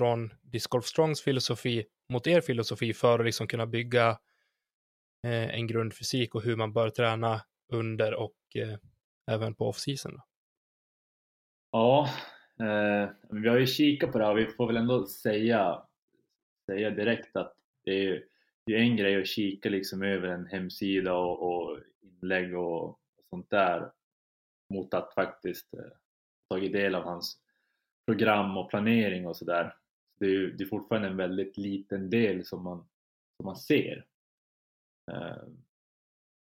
från 0.01 0.31
Disc 0.43 0.67
Golf 0.67 0.85
Strongs 0.85 1.23
filosofi 1.23 1.85
mot 2.09 2.27
er 2.27 2.41
filosofi 2.41 2.93
för 2.93 3.19
att 3.19 3.25
liksom 3.25 3.47
kunna 3.47 3.67
bygga 3.67 4.09
eh, 5.27 5.55
en 5.55 5.67
grundfysik 5.67 6.35
och 6.35 6.43
hur 6.43 6.57
man 6.57 6.73
bör 6.73 6.91
träna 6.91 7.41
under 7.73 8.15
och 8.15 8.37
eh, 8.55 8.79
även 9.31 9.55
på 9.55 9.69
off-season. 9.69 10.21
Ja, 11.73 12.09
eh, 12.61 13.11
vi 13.31 13.49
har 13.49 13.59
ju 13.59 13.67
kikat 13.67 14.13
på 14.13 14.19
det 14.19 14.25
här 14.25 14.33
och 14.33 14.39
vi 14.39 14.47
får 14.47 14.67
väl 14.67 14.77
ändå 14.77 15.07
säga, 15.07 15.83
säga 16.67 16.91
direkt 16.91 17.37
att 17.37 17.55
det 17.85 17.91
är 17.91 18.03
ju 18.03 18.27
det 18.67 18.73
är 18.73 18.79
en 18.79 18.97
grej 18.97 19.21
att 19.21 19.27
kika 19.27 19.69
liksom 19.69 20.03
över 20.03 20.29
en 20.29 20.47
hemsida 20.47 21.15
och, 21.15 21.43
och 21.43 21.79
inlägg 22.03 22.57
och, 22.57 22.85
och 22.89 22.99
sånt 23.31 23.51
där 23.51 23.91
mot 24.75 24.95
att 24.95 25.15
faktiskt 25.15 25.75
eh, 25.75 25.93
tagit 26.51 26.73
del 26.73 26.95
av 26.95 27.05
hans 27.05 27.39
program 28.07 28.57
och 28.57 28.71
planering 28.71 29.27
och 29.27 29.37
sådär. 29.37 29.80
Det 30.21 30.27
är 30.27 30.31
ju 30.31 30.53
det 30.53 30.65
är 30.65 30.69
fortfarande 30.69 31.09
en 31.09 31.17
väldigt 31.17 31.57
liten 31.57 32.11
del 32.11 32.45
som 32.45 32.63
man, 32.65 32.79
som 33.37 33.47
man 33.47 33.57
ser. 33.57 34.07
Eh, 35.13 35.43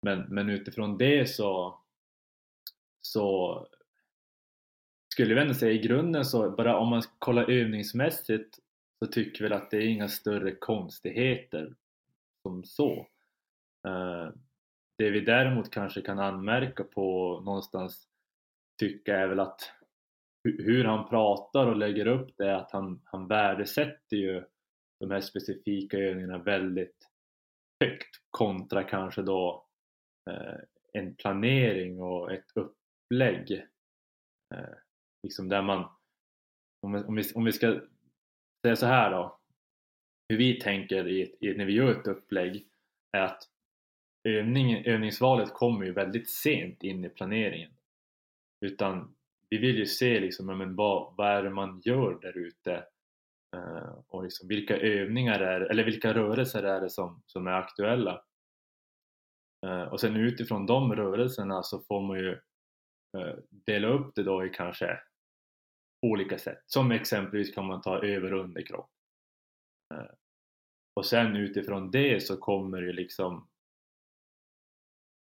men, 0.02 0.20
men 0.20 0.50
utifrån 0.50 0.98
det 0.98 1.30
så, 1.30 1.80
så 3.02 3.68
skulle 5.14 5.34
jag 5.34 5.42
ändå 5.42 5.54
säga 5.54 5.72
i 5.72 5.88
grunden 5.88 6.26
så 6.26 6.52
bara 6.52 6.78
om 6.78 6.90
man 6.90 7.02
kollar 7.20 7.50
övningsmässigt 7.50 8.60
så 9.00 9.12
tycker 9.12 9.44
vi 9.44 9.50
väl 9.50 9.58
att 9.58 9.72
det 9.72 9.78
är 9.78 9.88
inga 9.88 10.08
större 10.08 10.56
konstigheter 10.56 11.76
som 12.42 12.64
så. 12.64 13.08
Eh, 13.88 14.30
det 14.98 15.10
vi 15.10 15.20
däremot 15.20 15.72
kanske 15.72 16.02
kan 16.02 16.20
anmärka 16.20 16.84
på 16.84 17.40
någonstans 17.46 18.08
tycka 18.80 19.18
är 19.18 19.28
väl 19.28 19.40
att 19.40 19.72
hur 20.46 20.84
han 20.84 21.10
pratar 21.10 21.68
och 21.68 21.76
lägger 21.76 22.08
upp 22.08 22.38
det, 22.38 22.56
att 22.56 22.72
han, 22.72 23.02
han 23.04 23.28
värdesätter 23.28 24.18
ju 24.18 24.44
de 25.00 25.12
här 25.12 25.22
specifika 25.22 25.98
övningarna 25.98 26.38
väldigt 26.38 27.10
högt 27.84 28.16
kontra 28.30 28.84
kanske 28.84 29.22
då 29.22 29.68
eh, 30.30 30.60
en 30.94 31.16
planering 31.16 32.02
och 32.02 32.32
ett 32.32 32.52
upplägg. 32.56 33.52
Eh, 34.56 34.76
liksom 35.24 35.50
där 35.50 35.62
man 35.62 35.90
om 36.82 36.94
vi, 36.94 37.00
om, 37.00 37.16
vi, 37.16 37.24
om 37.36 37.46
vi 37.46 37.52
ska 37.52 37.80
säga 38.66 38.76
så 38.76 38.86
här 38.86 39.12
då 39.12 39.40
hur 40.30 40.38
vi 40.38 40.60
tänker 40.60 41.08
i, 41.08 41.36
i, 41.40 41.54
när 41.54 41.66
vi 41.66 41.74
gör 41.74 42.00
ett 42.00 42.08
upplägg 42.08 42.68
är 43.18 43.22
att 43.22 43.50
övning, 44.28 44.86
övningsvalet 44.86 45.54
kommer 45.54 45.86
ju 45.86 45.92
väldigt 45.92 46.30
sent 46.30 46.84
in 46.84 47.06
i 47.06 47.10
planeringen. 47.10 47.72
Utan 48.66 49.16
vi 49.56 49.68
vill 49.68 49.78
ju 49.78 49.86
se 49.86 50.20
liksom, 50.20 50.50
ja, 50.50 50.56
men 50.56 50.76
vad, 50.76 51.16
vad 51.18 51.28
är 51.28 51.44
det 51.44 51.50
man 51.50 51.82
gör 51.86 52.20
där 52.22 52.38
ute? 52.38 52.86
Eh, 53.56 53.94
och 54.08 54.24
liksom, 54.24 54.48
vilka 54.48 54.78
övningar 54.78 55.40
är 55.40 55.62
eller 55.62 55.84
vilka 55.84 56.14
rörelser 56.14 56.64
är 56.64 56.82
det 56.82 56.90
som, 56.90 57.24
som 57.26 57.48
är 57.48 57.52
aktuella? 57.52 58.24
Eh, 59.66 59.84
och 59.84 60.00
sen 60.00 60.16
utifrån 60.16 60.66
de 60.66 60.96
rörelserna 60.96 61.64
så 61.64 61.80
får 61.80 62.02
man 62.02 62.20
ju 62.20 62.32
eh, 63.18 63.36
dela 63.50 63.88
upp 63.88 64.16
det 64.16 64.24
då 64.24 64.46
i 64.46 64.50
kanske 64.50 65.00
olika 66.02 66.38
sätt. 66.38 66.64
Som 66.66 66.92
exempelvis 66.92 67.56
kan 67.56 67.66
man 67.66 67.82
ta 67.82 68.06
över 68.06 68.34
och 68.34 68.44
underkropp 68.44 68.90
eh, 69.94 70.12
och 70.94 71.06
sen 71.06 71.36
utifrån 71.36 71.92
det 71.92 72.24
så 72.24 72.38
kommer 72.38 72.82
det 72.82 72.94
liksom 72.94 73.48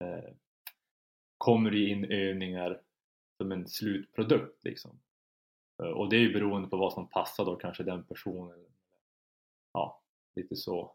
eh, 0.05 0.35
kommer 1.39 1.71
det 1.71 1.79
in 1.79 2.05
övningar 2.05 2.81
som 3.37 3.53
en 3.53 3.69
slutprodukt 3.69 4.65
liksom. 4.65 5.01
Eh, 5.83 5.89
och 5.89 6.11
det 6.11 6.17
är 6.17 6.21
ju 6.21 6.33
beroende 6.33 6.69
på 6.69 6.77
vad 6.77 6.93
som 6.93 7.09
passar 7.09 7.45
då 7.45 7.57
kanske 7.57 7.83
den 7.83 8.05
personen. 8.05 8.67
Ja, 9.73 10.03
lite 10.37 10.57
så. 10.57 10.95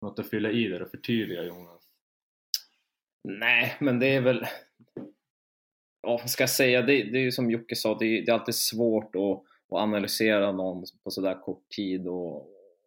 Något 0.00 0.18
att 0.18 0.30
fylla 0.30 0.50
i 0.50 0.68
där 0.68 0.82
och 0.82 0.90
förtydliga 0.90 1.44
Jonas? 1.44 1.82
Nej, 3.24 3.76
men 3.80 3.98
det 3.98 4.06
är 4.06 4.20
väl... 4.20 4.46
Ja, 6.02 6.18
vad 6.18 6.30
ska 6.30 6.42
jag 6.42 6.50
säga? 6.50 6.82
Det, 6.82 7.02
det 7.02 7.18
är 7.18 7.22
ju 7.22 7.32
som 7.32 7.50
Jocke 7.50 7.76
sa, 7.76 7.98
det 7.98 8.06
är, 8.06 8.22
det 8.26 8.32
är 8.32 8.34
alltid 8.34 8.54
svårt 8.54 9.14
att, 9.14 9.42
att 9.68 9.82
analysera 9.82 10.52
någon 10.52 10.84
på 11.04 11.10
sådär 11.10 11.42
kort 11.42 11.68
tid 11.68 12.08
och, 12.08 12.36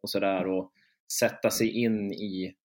och 0.01 0.09
sådär 0.09 0.47
och 0.47 0.72
sätta 1.20 1.49
sig 1.49 1.70
in 1.70 2.12
i, 2.14 2.55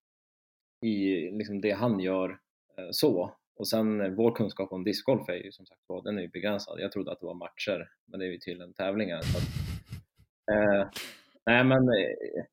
i 0.81 1.21
liksom 1.31 1.61
det 1.61 1.71
han 1.71 1.99
gör 1.99 2.39
eh, 2.77 2.87
så. 2.91 3.37
Och 3.57 3.67
sen 3.67 4.01
eh, 4.01 4.09
vår 4.11 4.35
kunskap 4.35 4.71
om 4.71 4.83
discgolf 4.83 5.29
är 5.29 5.33
ju 5.43 5.51
som 5.51 5.65
sagt 5.65 5.81
var, 5.87 6.03
den 6.03 6.17
är 6.17 6.21
ju 6.21 6.27
begränsad. 6.27 6.79
Jag 6.79 6.91
trodde 6.91 7.11
att 7.11 7.19
det 7.19 7.25
var 7.25 7.33
matcher, 7.33 7.89
men 8.05 8.19
det 8.19 8.25
är 8.25 8.31
ju 8.31 8.37
tydligen 8.37 8.73
tävlingar. 8.73 9.21
Så 9.21 9.37
att, 9.37 9.43
eh, 10.51 10.89
nej 11.45 11.63
men 11.63 11.89
eh, 11.89 12.43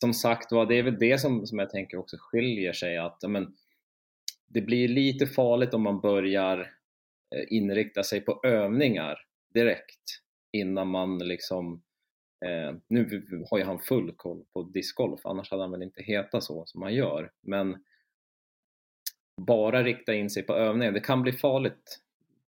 som 0.00 0.14
sagt 0.14 0.52
var, 0.52 0.66
det 0.66 0.78
är 0.78 0.82
väl 0.82 0.98
det 0.98 1.18
som, 1.18 1.46
som 1.46 1.58
jag 1.58 1.70
tänker 1.70 1.98
också 1.98 2.16
skiljer 2.20 2.72
sig 2.72 2.98
att 2.98 3.22
men, 3.28 3.54
det 4.46 4.60
blir 4.60 4.88
lite 4.88 5.26
farligt 5.26 5.74
om 5.74 5.82
man 5.82 6.00
börjar 6.00 6.58
eh, 7.34 7.44
inrikta 7.48 8.02
sig 8.02 8.20
på 8.20 8.40
övningar 8.44 9.18
direkt 9.54 10.20
innan 10.52 10.88
man 10.88 11.18
liksom 11.18 11.82
eh, 12.44 12.76
nu 12.88 13.26
har 13.50 13.58
ju 13.58 13.64
han 13.64 13.78
full 13.78 14.12
koll 14.16 14.44
på 14.52 14.62
discgolf, 14.62 15.20
annars 15.26 15.50
hade 15.50 15.62
han 15.62 15.70
väl 15.70 15.82
inte 15.82 16.02
hetat 16.02 16.44
så 16.44 16.66
som 16.66 16.82
han 16.82 16.94
gör. 16.94 17.30
Men 17.40 17.84
bara 19.46 19.82
rikta 19.82 20.14
in 20.14 20.30
sig 20.30 20.42
på 20.42 20.54
övningar, 20.54 20.92
det 20.92 21.00
kan 21.00 21.22
bli 21.22 21.32
farligt 21.32 22.00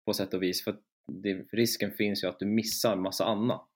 på 0.06 0.14
sätt 0.14 0.34
och 0.34 0.44
vis 0.44 0.64
för 0.64 0.76
det, 1.08 1.34
risken 1.52 1.92
finns 1.92 2.24
ju 2.24 2.28
att 2.28 2.40
du 2.40 2.46
missar 2.46 2.96
massa 2.96 3.26
annat. 3.26 3.70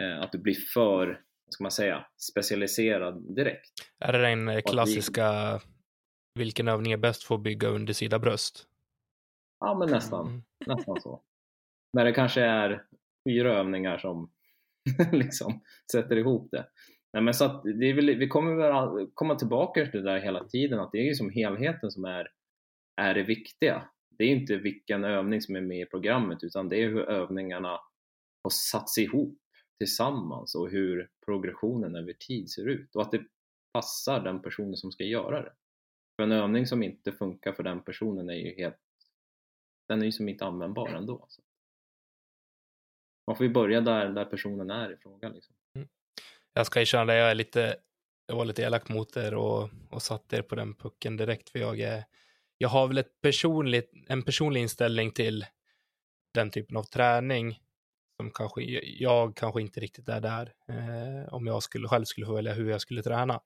Eh, 0.00 0.20
att 0.20 0.32
du 0.32 0.38
blir 0.38 0.54
för, 0.74 1.06
vad 1.06 1.52
ska 1.52 1.64
man 1.64 1.70
säga, 1.70 2.06
specialiserad 2.16 3.36
direkt. 3.36 3.72
Är 3.98 4.12
det 4.12 4.18
den 4.18 4.48
eh, 4.48 4.60
klassiska 4.60 5.60
vilken 6.34 6.68
övning 6.68 6.92
är 6.92 6.96
bäst 6.96 7.24
för 7.24 7.34
att 7.34 7.42
bygga 7.42 7.68
undersida 7.68 8.18
bröst? 8.18 8.66
Ja, 9.60 9.78
men 9.78 9.90
nästan, 9.90 10.26
mm. 10.26 10.42
nästan 10.66 11.00
så. 11.00 11.22
När 11.92 12.04
det 12.04 12.12
kanske 12.12 12.40
är 12.40 12.84
fyra 13.28 13.58
övningar 13.58 13.98
som 13.98 14.30
liksom 15.12 15.60
sätter 15.92 16.16
ihop 16.16 16.48
det. 16.50 16.66
Nej, 17.14 17.22
men 17.22 17.34
så 17.34 17.62
det 17.62 17.86
är 17.86 17.94
väl, 17.94 18.18
vi 18.18 18.28
kommer 18.28 18.54
väl 18.54 19.06
komma 19.14 19.34
tillbaka 19.34 19.86
till 19.86 20.02
det 20.02 20.12
där 20.12 20.20
hela 20.20 20.44
tiden, 20.44 20.80
att 20.80 20.92
det 20.92 20.98
är 20.98 21.04
ju 21.04 21.14
som 21.14 21.30
helheten 21.30 21.90
som 21.90 22.04
är, 22.04 22.28
är 22.96 23.14
det 23.14 23.22
viktiga. 23.22 23.88
Det 24.10 24.24
är 24.24 24.28
inte 24.28 24.56
vilken 24.56 25.04
övning 25.04 25.40
som 25.40 25.56
är 25.56 25.60
med 25.60 25.80
i 25.80 25.86
programmet, 25.86 26.44
utan 26.44 26.68
det 26.68 26.82
är 26.82 26.88
hur 26.88 27.00
övningarna 27.00 27.80
har 28.42 28.50
satts 28.50 28.98
ihop 28.98 29.38
tillsammans 29.78 30.54
och 30.54 30.70
hur 30.70 31.10
progressionen 31.24 31.96
över 31.96 32.12
tid 32.12 32.50
ser 32.50 32.68
ut 32.68 32.96
och 32.96 33.02
att 33.02 33.12
det 33.12 33.24
passar 33.72 34.20
den 34.20 34.42
personen 34.42 34.76
som 34.76 34.92
ska 34.92 35.04
göra 35.04 35.42
det. 35.42 35.52
För 36.16 36.22
en 36.22 36.32
övning 36.32 36.66
som 36.66 36.82
inte 36.82 37.12
funkar 37.12 37.52
för 37.52 37.62
den 37.62 37.82
personen 37.82 38.30
är 38.30 38.34
ju 38.34 38.54
helt, 38.54 38.80
den 39.88 40.00
är 40.00 40.06
ju 40.06 40.12
som 40.12 40.28
inte 40.28 40.44
användbar 40.44 40.88
ändå. 40.88 41.26
Så. 41.28 41.42
Man 43.26 43.36
får 43.36 43.46
ju 43.46 43.52
börja 43.52 43.80
där, 43.80 44.08
där 44.08 44.24
personen 44.24 44.70
är 44.70 44.92
i 44.92 44.96
frågan. 44.96 45.32
Liksom. 45.32 45.54
Jag 46.54 46.66
ska 46.66 46.80
erkänna 46.80 47.04
det, 47.04 47.18
jag 47.18 47.30
är 47.30 47.34
lite, 47.34 47.76
jag 48.26 48.36
var 48.36 48.44
lite 48.44 48.62
elak 48.62 48.88
mot 48.88 49.16
er 49.16 49.34
och, 49.34 49.70
och 49.90 50.02
satt 50.02 50.32
er 50.32 50.42
på 50.42 50.54
den 50.54 50.74
pucken 50.74 51.16
direkt 51.16 51.50
för 51.50 51.58
jag 51.58 51.80
är, 51.80 52.04
jag 52.58 52.68
har 52.68 52.88
väl 52.88 52.98
ett 52.98 53.20
personligt, 53.20 53.90
en 54.06 54.22
personlig 54.22 54.60
inställning 54.60 55.10
till 55.10 55.46
den 56.34 56.50
typen 56.50 56.76
av 56.76 56.82
träning 56.82 57.60
som 58.16 58.30
kanske, 58.30 58.62
jag 58.82 59.36
kanske 59.36 59.60
inte 59.60 59.80
riktigt 59.80 60.08
är 60.08 60.20
där 60.20 60.54
eh, 60.68 61.34
om 61.34 61.46
jag 61.46 61.62
skulle, 61.62 61.88
själv 61.88 62.04
skulle 62.04 62.26
få 62.26 62.34
välja 62.34 62.52
hur 62.52 62.70
jag 62.70 62.80
skulle 62.80 63.02
träna. 63.02 63.40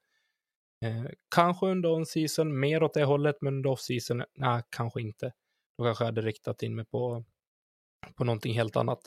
Eh, 0.85 1.05
kanske 1.35 1.67
under 1.67 1.89
on-season, 1.89 2.61
mer 2.61 2.83
åt 2.83 2.95
det 2.95 3.05
hållet, 3.05 3.37
men 3.41 3.55
under 3.55 3.71
off-season, 3.71 4.25
nej, 4.35 4.63
kanske 4.71 5.01
inte. 5.01 5.33
Då 5.79 5.85
kanske 5.85 6.05
jag 6.05 6.09
hade 6.09 6.23
riktat 6.23 6.63
in 6.63 6.75
mig 6.75 6.85
på, 6.85 7.25
på 8.15 8.25
någonting 8.25 8.55
helt 8.55 8.77
annat. 8.77 9.01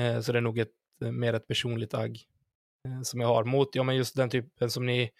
Eh, 0.00 0.20
så 0.20 0.32
det 0.32 0.38
är 0.38 0.42
nog 0.42 0.58
ett, 0.58 0.72
mer 1.00 1.34
ett 1.34 1.46
personligt 1.46 1.94
agg 1.94 2.18
som 3.02 3.20
jag 3.20 3.28
har 3.28 3.44
mot, 3.44 3.74
ja 3.74 3.82
men 3.82 3.96
just 3.96 4.16
den 4.16 4.30
typen 4.30 4.70
som 4.70 4.86
ni, 4.86 5.10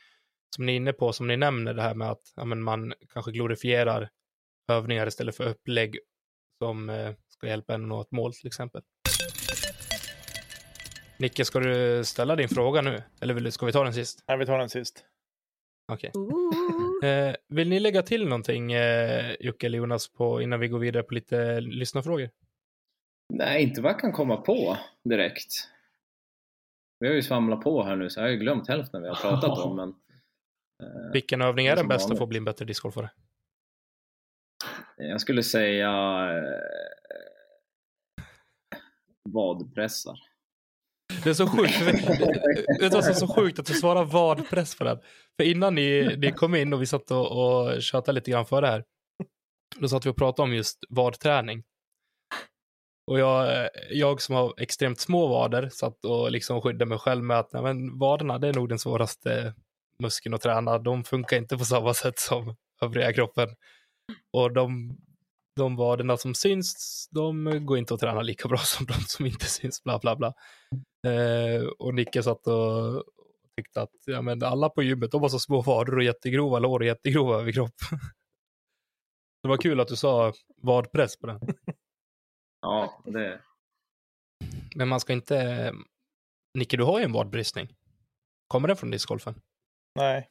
som 0.57 0.67
ni 0.67 0.73
är 0.73 0.77
inne 0.77 0.93
på, 0.93 1.12
som 1.12 1.27
ni 1.27 1.37
nämner, 1.37 1.75
det 1.75 1.83
här 1.83 1.95
med 1.95 2.11
att 2.11 2.33
ja, 2.37 2.45
men 2.45 2.62
man 2.62 2.95
kanske 3.12 3.33
glorifierar 3.33 4.11
övningar 4.69 5.07
istället 5.07 5.37
för 5.37 5.49
upplägg 5.49 5.99
som 6.59 6.91
eh, 6.91 7.12
ska 7.29 7.47
hjälpa 7.47 7.75
en 7.75 7.83
att 7.83 7.89
nå 7.89 8.01
ett 8.01 8.11
mål 8.11 8.33
till 8.33 8.47
exempel. 8.47 8.83
Nicke, 11.19 11.45
ska 11.45 11.61
du 11.61 12.05
ställa 12.05 12.37
din 12.37 12.49
fråga 12.49 12.83
nu? 12.83 13.03
Eller 13.21 13.35
vill, 13.35 13.53
ska 13.53 13.67
vi 13.67 13.73
ta 13.73 13.85
den 13.85 13.95
sist? 13.95 14.25
Nej, 14.29 14.39
vi 14.39 14.47
tar 14.47 14.59
den 14.59 14.69
sist. 14.69 15.05
Okej. 15.93 16.11
Okay. 16.15 17.11
Eh, 17.11 17.35
vill 17.49 17.69
ni 17.69 17.81
lägga 17.81 18.03
till 18.03 18.25
någonting, 18.25 18.73
eh, 18.73 19.35
Jocke 19.41 19.67
eller 19.67 19.79
Jonas, 19.79 20.09
på, 20.09 20.43
innan 20.43 20.61
vi 20.61 20.69
går 20.69 20.79
vidare 20.79 21.03
på 21.03 21.15
lite 21.15 21.61
lyssnarfrågor? 21.61 22.31
Nej, 23.33 23.62
inte 23.62 23.81
vad 23.81 23.93
jag 23.93 24.01
kan 24.01 24.12
komma 24.12 24.37
på 24.37 24.79
direkt. 25.05 25.74
Vi 27.05 27.09
har 27.09 27.14
ju 27.14 27.22
svamlat 27.22 27.61
på 27.61 27.82
här 27.84 27.96
nu, 27.96 28.11
så 28.11 28.20
jag 28.20 28.24
har 28.24 28.30
ju 28.30 28.36
glömt 28.36 28.68
hälften 28.68 29.02
vi 29.02 29.09
har 29.09 29.14
pratat 29.14 29.59
om. 29.59 29.76
Men, 29.76 29.88
eh, 29.88 31.12
Vilken 31.12 31.42
övning 31.42 31.66
är 31.66 31.76
den 31.76 31.88
bästa 31.88 32.16
för 32.16 32.22
att 32.22 32.28
bli 32.28 32.38
en 32.38 32.44
bättre 32.44 32.64
discgolfare? 32.64 33.11
Jag 34.96 35.20
skulle 35.20 35.42
säga 35.42 35.90
eh, 36.36 38.24
vadpressar. 39.30 40.18
Det 41.24 41.30
är 41.30 41.34
så 41.34 41.46
sjukt. 41.46 41.78
det 42.80 42.86
är 42.86 43.12
så, 43.12 43.28
sjukt 43.28 43.59
att 43.59 43.66
du 43.66 43.74
svarar 43.74 44.05
vadpress 44.05 44.78
på 44.78 44.84
den. 44.84 44.98
För 45.36 45.44
innan 45.44 45.74
ni, 45.74 46.16
ni 46.16 46.32
kom 46.32 46.55
in 46.55 46.72
och 46.72 46.82
vi 46.82 46.86
satt 46.86 47.11
och, 47.11 47.26
och 47.26 47.82
tjötade 47.82 48.14
lite 48.14 48.30
grann 48.30 48.46
för 48.46 48.62
det 48.62 48.68
här. 48.68 48.84
Då 49.76 49.88
satt 49.88 50.07
vi 50.07 50.11
och 50.11 50.16
pratade 50.16 50.48
om 50.48 50.55
just 50.55 50.78
vadträning. 50.88 51.64
Och 53.07 53.18
jag, 53.18 53.68
jag 53.90 54.22
som 54.22 54.34
har 54.34 54.55
extremt 54.57 55.00
små 55.00 55.26
vader 55.26 55.68
satt 55.68 56.05
och 56.05 56.30
liksom 56.30 56.61
skyddade 56.61 56.86
mig 56.86 56.98
själv 56.98 57.24
med 57.24 57.38
att 57.38 57.52
nej, 57.52 57.62
men 57.62 57.98
vaderna 57.98 58.38
det 58.38 58.48
är 58.48 58.52
nog 58.52 58.68
den 58.68 58.78
svåraste 58.78 59.55
muskeln 59.98 60.34
att 60.34 60.40
träna. 60.40 60.78
De 60.78 61.05
funkar 61.05 61.36
inte 61.36 61.59
på 61.59 61.64
samma 61.64 61.94
sätt 61.94 62.18
som 62.18 62.57
övriga 62.82 63.12
kroppen. 63.12 63.48
Och 64.32 64.52
de 64.52 64.96
de 65.57 65.76
vaderna 65.76 66.16
som 66.16 66.34
syns, 66.34 67.09
de 67.11 67.66
går 67.66 67.78
inte 67.78 67.94
att 67.94 68.00
träna 68.00 68.22
lika 68.22 68.48
bra 68.48 68.59
som 68.64 68.86
de 68.86 68.94
som 69.07 69.26
inte 69.26 69.46
syns, 69.46 69.82
bla 69.84 69.98
bla 69.98 70.16
bla. 70.16 70.34
Eh, 71.07 71.64
och 71.78 71.94
Nicke 71.94 72.22
satt 72.22 72.46
och 72.46 73.05
tyckte 73.57 73.82
att 73.82 73.94
ja, 74.07 74.22
men 74.22 74.42
alla 74.42 74.68
på 74.68 74.82
gymmet, 74.82 75.11
de 75.11 75.22
har 75.22 75.28
så 75.28 75.38
små 75.38 75.62
vader 75.62 75.96
och 75.96 76.05
jättegrova 76.05 76.59
lår 76.59 76.80
och 76.80 76.86
jättegrova 76.86 77.40
överkropp. 77.40 77.74
det 79.42 79.48
var 79.48 79.57
kul 79.57 79.80
att 79.80 79.88
du 79.88 79.96
sa 79.96 80.32
vadpress 80.62 81.16
på 81.16 81.26
den. 81.26 81.40
Ja, 82.65 83.03
det. 83.05 83.41
Men 84.77 84.89
man 84.89 85.01
ska 85.01 85.12
inte... 85.12 85.73
Nicke, 86.59 86.77
du 86.77 86.85
har 86.85 86.99
ju 86.99 87.05
en 87.05 87.12
vadbristning. 87.12 87.69
Kommer 88.49 88.69
den 88.69 88.77
från 88.77 88.91
discgolfen? 88.91 89.35
Nej. 89.95 90.31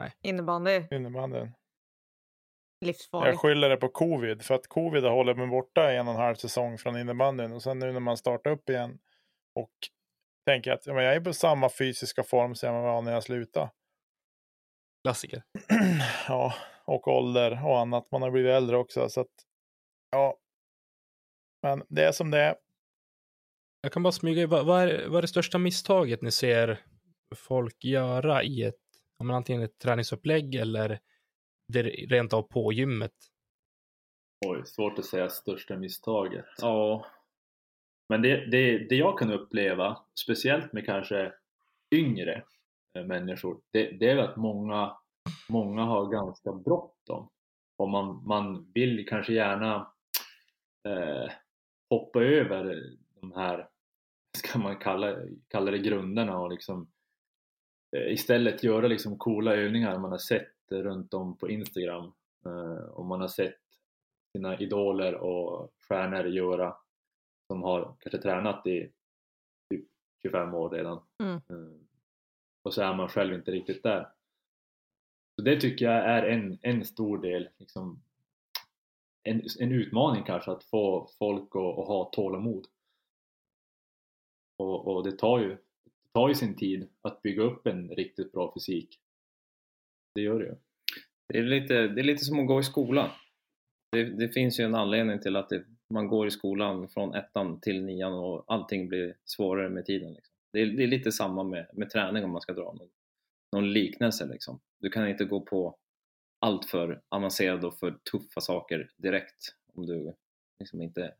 Nej. 0.00 0.12
Innebandy. 0.22 0.86
Innebandyn 0.90 1.52
livsfarligt. 2.80 3.32
Jag 3.32 3.40
skyller 3.40 3.68
det 3.68 3.76
på 3.76 3.88
covid, 3.88 4.42
för 4.42 4.54
att 4.54 4.66
covid 4.66 5.04
har 5.04 5.10
hållit 5.10 5.36
mig 5.36 5.46
borta 5.46 5.92
en 5.92 6.08
och 6.08 6.14
en 6.14 6.20
halv 6.20 6.34
säsong 6.34 6.78
från 6.78 6.96
innebandyn 6.96 7.52
och 7.52 7.62
sen 7.62 7.78
nu 7.78 7.92
när 7.92 8.00
man 8.00 8.16
startar 8.16 8.50
upp 8.50 8.70
igen 8.70 8.98
och 9.54 9.72
tänker 10.46 10.72
att 10.72 10.86
jag 10.86 11.04
är 11.04 11.20
på 11.20 11.32
samma 11.32 11.70
fysiska 11.70 12.22
form 12.22 12.54
som 12.54 12.74
jag 12.74 12.82
var 12.82 13.02
när 13.02 13.12
jag 13.12 13.22
slutade. 13.22 13.70
Klassiker. 15.04 15.42
ja, 16.28 16.54
och 16.84 17.08
ålder 17.08 17.66
och 17.66 17.78
annat. 17.78 18.10
Man 18.10 18.22
har 18.22 18.30
blivit 18.30 18.50
äldre 18.50 18.76
också, 18.76 19.08
så 19.08 19.20
att 19.20 19.46
ja. 20.10 20.36
Men 21.62 21.82
det 21.88 22.04
är 22.04 22.12
som 22.12 22.30
det 22.30 22.38
är. 22.38 22.56
Jag 23.80 23.92
kan 23.92 24.02
bara 24.02 24.12
smyga 24.12 24.46
vad, 24.46 24.66
vad, 24.66 24.82
är, 24.82 25.08
vad 25.08 25.18
är 25.18 25.22
det 25.22 25.28
största 25.28 25.58
misstaget 25.58 26.22
ni 26.22 26.30
ser 26.30 26.80
folk 27.36 27.84
göra 27.84 28.42
i 28.42 28.62
ett, 28.62 28.80
antingen 29.18 29.62
ett 29.62 29.78
träningsupplägg 29.78 30.54
eller 30.54 31.00
det 31.68 31.82
rent 31.82 32.32
av 32.32 32.42
på 32.42 32.72
gymmet? 32.72 33.12
Oj, 34.46 34.62
svårt 34.66 34.98
att 34.98 35.04
säga 35.04 35.28
största 35.28 35.76
misstaget. 35.76 36.46
Ja. 36.58 37.06
Men 38.08 38.22
det, 38.22 38.46
det, 38.50 38.78
det 38.78 38.96
jag 38.96 39.18
kan 39.18 39.32
uppleva, 39.32 39.98
speciellt 40.14 40.72
med 40.72 40.86
kanske 40.86 41.32
yngre 41.90 42.42
eh, 42.94 43.04
människor, 43.04 43.60
det, 43.70 43.90
det 43.90 44.10
är 44.10 44.16
att 44.16 44.36
många, 44.36 44.96
många 45.48 45.82
har 45.82 46.06
ganska 46.06 46.52
bråttom. 46.52 47.28
Och 47.76 47.88
man, 47.88 48.26
man 48.26 48.72
vill 48.74 49.08
kanske 49.08 49.32
gärna 49.32 49.92
eh, 50.88 51.30
hoppa 51.90 52.22
över 52.22 52.96
de 53.20 53.32
här, 53.32 53.68
ska 54.36 54.58
man 54.58 54.76
kalla, 54.76 55.16
kalla 55.48 55.70
det 55.70 55.78
grunderna 55.78 56.38
och 56.38 56.50
liksom 56.50 56.90
eh, 57.96 58.12
istället 58.12 58.64
göra 58.64 58.88
liksom 58.88 59.18
coola 59.18 59.54
övningar 59.54 59.98
man 59.98 60.10
har 60.10 60.18
sett 60.18 60.54
runt 60.70 61.14
om 61.14 61.36
på 61.36 61.50
Instagram 61.50 62.12
eh, 62.46 62.84
och 62.84 63.06
man 63.06 63.20
har 63.20 63.28
sett 63.28 63.60
sina 64.36 64.58
idoler 64.58 65.14
och 65.14 65.72
stjärnor 65.88 66.26
göra 66.26 66.76
som 67.46 67.62
har 67.62 67.96
kanske 67.98 68.18
tränat 68.18 68.66
i 68.66 68.92
typ 69.70 69.86
25 70.22 70.54
år 70.54 70.70
redan 70.70 71.00
Mm. 71.22 71.36
Eh, 71.36 71.80
och 72.62 72.74
så 72.74 72.82
är 72.82 72.94
man 72.94 73.08
själv 73.08 73.34
inte 73.34 73.50
riktigt 73.50 73.82
där. 73.82 74.08
Så 75.36 75.42
det 75.42 75.60
tycker 75.60 75.84
jag 75.84 76.04
är 76.04 76.22
en, 76.22 76.58
en 76.62 76.84
stor 76.84 77.18
del, 77.18 77.48
liksom, 77.56 78.02
en, 79.28 79.42
en 79.60 79.72
utmaning 79.72 80.22
kanske 80.24 80.50
att 80.50 80.64
få 80.64 81.08
folk 81.18 81.56
att, 81.56 81.78
att 81.78 81.86
ha 81.86 82.10
tålamod. 82.12 82.66
Och, 84.58 84.86
och 84.86 85.04
det, 85.04 85.18
tar 85.18 85.40
ju, 85.40 85.48
det 85.48 86.12
tar 86.14 86.28
ju 86.28 86.34
sin 86.34 86.56
tid 86.56 86.88
att 87.02 87.22
bygga 87.22 87.42
upp 87.42 87.66
en 87.66 87.88
riktigt 87.88 88.32
bra 88.32 88.52
fysik. 88.54 89.00
Det 90.14 90.20
gör 90.20 90.38
det 90.38 90.46
ju. 90.46 90.54
Det 91.28 91.38
är 91.38 91.42
lite, 91.42 91.74
det 91.88 92.00
är 92.00 92.04
lite 92.04 92.24
som 92.24 92.40
att 92.40 92.46
gå 92.46 92.60
i 92.60 92.62
skolan. 92.62 93.10
Det, 93.92 94.04
det 94.04 94.28
finns 94.28 94.60
ju 94.60 94.64
en 94.64 94.74
anledning 94.74 95.20
till 95.20 95.36
att 95.36 95.48
det, 95.48 95.64
man 95.90 96.08
går 96.08 96.26
i 96.26 96.30
skolan 96.30 96.88
från 96.88 97.14
ettan 97.14 97.60
till 97.60 97.84
nian 97.84 98.12
och 98.12 98.44
allting 98.46 98.88
blir 98.88 99.16
svårare 99.24 99.68
med 99.68 99.86
tiden. 99.86 100.12
Liksom. 100.12 100.34
Det, 100.52 100.60
är, 100.60 100.66
det 100.66 100.82
är 100.82 100.86
lite 100.86 101.12
samma 101.12 101.42
med, 101.42 101.66
med 101.72 101.90
träning 101.90 102.24
om 102.24 102.30
man 102.30 102.40
ska 102.40 102.52
dra 102.52 102.72
någon, 102.72 102.88
någon 103.52 103.72
liknelse. 103.72 104.26
Liksom. 104.26 104.60
Du 104.80 104.90
kan 104.90 105.08
inte 105.08 105.24
gå 105.24 105.40
på 105.40 105.78
allt 106.38 106.64
för 106.64 107.02
avancerade 107.08 107.66
och 107.66 107.78
för 107.78 107.98
tuffa 108.10 108.40
saker 108.40 108.90
direkt 108.96 109.54
om 109.74 109.86
du 109.86 110.14
liksom 110.60 110.82
inte 110.82 111.14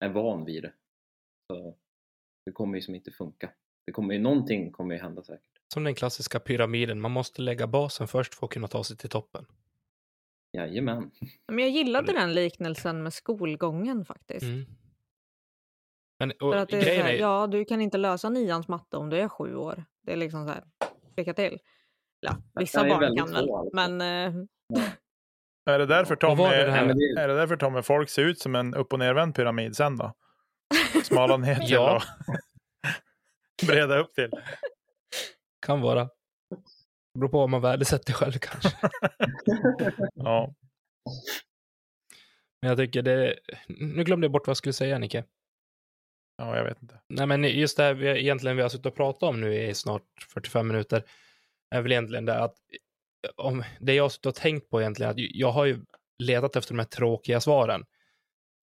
är 0.00 0.08
van 0.08 0.44
vid 0.44 0.62
det. 0.62 0.72
Så 1.52 1.76
det 2.44 2.52
kommer 2.52 2.76
ju 2.76 2.82
som 2.82 2.94
inte 2.94 3.10
funka. 3.10 3.50
Det 3.86 3.92
kommer 3.92 4.14
ju, 4.14 4.20
någonting 4.20 4.72
kommer 4.72 4.94
ju 4.94 5.00
hända 5.00 5.22
säkert. 5.22 5.60
Som 5.74 5.84
den 5.84 5.94
klassiska 5.94 6.40
pyramiden, 6.40 7.00
man 7.00 7.10
måste 7.10 7.42
lägga 7.42 7.66
basen 7.66 8.08
först 8.08 8.34
för 8.34 8.46
att 8.46 8.52
kunna 8.52 8.68
ta 8.68 8.84
sig 8.84 8.96
till 8.96 9.10
toppen. 9.10 9.46
Jajamän. 10.52 11.10
Men 11.46 11.58
jag 11.58 11.70
gillade 11.70 12.12
den 12.12 12.34
liknelsen 12.34 13.02
med 13.02 13.12
skolgången 13.12 14.04
faktiskt. 14.04 14.42
Mm. 14.42 14.66
Men 16.18 16.30
och, 16.30 16.52
För 16.52 16.56
att 16.56 16.68
det 16.68 16.78
är 16.78 16.82
så 16.82 17.02
här, 17.02 17.12
är, 17.12 17.18
ja, 17.18 17.46
du 17.46 17.64
kan 17.64 17.80
inte 17.80 17.98
lösa 17.98 18.30
nians 18.30 18.68
matte 18.68 18.96
om 18.96 19.10
du 19.10 19.18
är 19.18 19.28
sju 19.28 19.54
år. 19.56 19.84
Det 20.02 20.12
är 20.12 20.16
liksom 20.16 20.46
så 20.46 20.52
här, 20.52 20.64
lycka 21.16 21.34
till. 21.34 21.58
Ja, 22.20 22.36
vissa 22.54 22.84
barn 22.88 23.16
kan 23.16 23.32
väl, 23.32 23.48
men 23.72 24.00
eh, 24.00 24.42
Är 25.70 25.78
det 25.78 25.86
därför 25.86 26.16
Tom, 26.16 26.40
är, 26.40 26.66
det 26.66 26.72
här? 26.72 26.84
är, 26.84 27.18
är 27.18 27.28
det 27.28 27.34
därför 27.36 27.56
Tom 27.56 27.82
folk 27.82 28.10
ser 28.10 28.22
ut 28.22 28.38
som 28.40 28.54
en 28.54 28.74
upp 28.74 28.92
och 28.92 28.98
nervänd 28.98 29.34
pyramid 29.34 29.76
sen 29.76 29.96
då? 29.96 30.12
Smala 31.04 31.36
ner 31.36 31.54
till 31.54 31.70
Ja. 31.70 31.96
och 31.96 33.66
breda 33.66 33.98
upp 33.98 34.14
till. 34.14 34.30
kan 35.66 35.80
vara. 35.80 36.08
Beror 37.18 37.28
på 37.28 37.38
vad 37.38 37.50
man 37.50 37.60
värdesätter 37.60 38.12
själv 38.12 38.32
kanske. 38.32 38.76
Ja. 40.14 40.54
Men 42.62 42.68
jag 42.68 42.78
tycker 42.78 43.02
det... 43.02 43.38
Nu 43.68 44.04
glömde 44.04 44.24
jag 44.24 44.32
bort 44.32 44.46
vad 44.46 44.50
jag 44.50 44.56
skulle 44.56 44.72
säga, 44.72 44.98
Nicke. 44.98 45.24
ja, 46.36 46.56
jag 46.56 46.64
vet 46.64 46.82
inte. 46.82 47.00
Nej, 47.08 47.26
men 47.26 47.44
just 47.44 47.76
det 47.76 47.82
här 47.82 47.94
vi 47.94 48.08
egentligen 48.20 48.56
vi 48.56 48.62
har 48.62 48.68
suttit 48.68 48.86
och 48.86 48.94
pratat 48.94 49.22
om 49.22 49.40
nu 49.40 49.54
i 49.54 49.74
snart 49.74 50.02
45 50.28 50.68
minuter 50.68 51.02
är 51.76 51.82
väl 51.82 51.92
egentligen 51.92 52.24
det 52.24 52.38
att 52.42 52.56
eh, 53.22 53.30
om 53.36 53.64
det 53.80 53.94
jag 53.94 54.04
har 54.04 54.08
suttit 54.08 54.26
och 54.26 54.34
tänkt 54.34 54.70
på 54.70 54.80
egentligen 54.80 55.10
att 55.10 55.16
jag 55.18 55.52
har 55.52 55.64
ju 55.64 55.80
letat 56.18 56.56
efter 56.56 56.74
de 56.74 56.78
här 56.78 56.86
tråkiga 56.86 57.40
svaren 57.40 57.84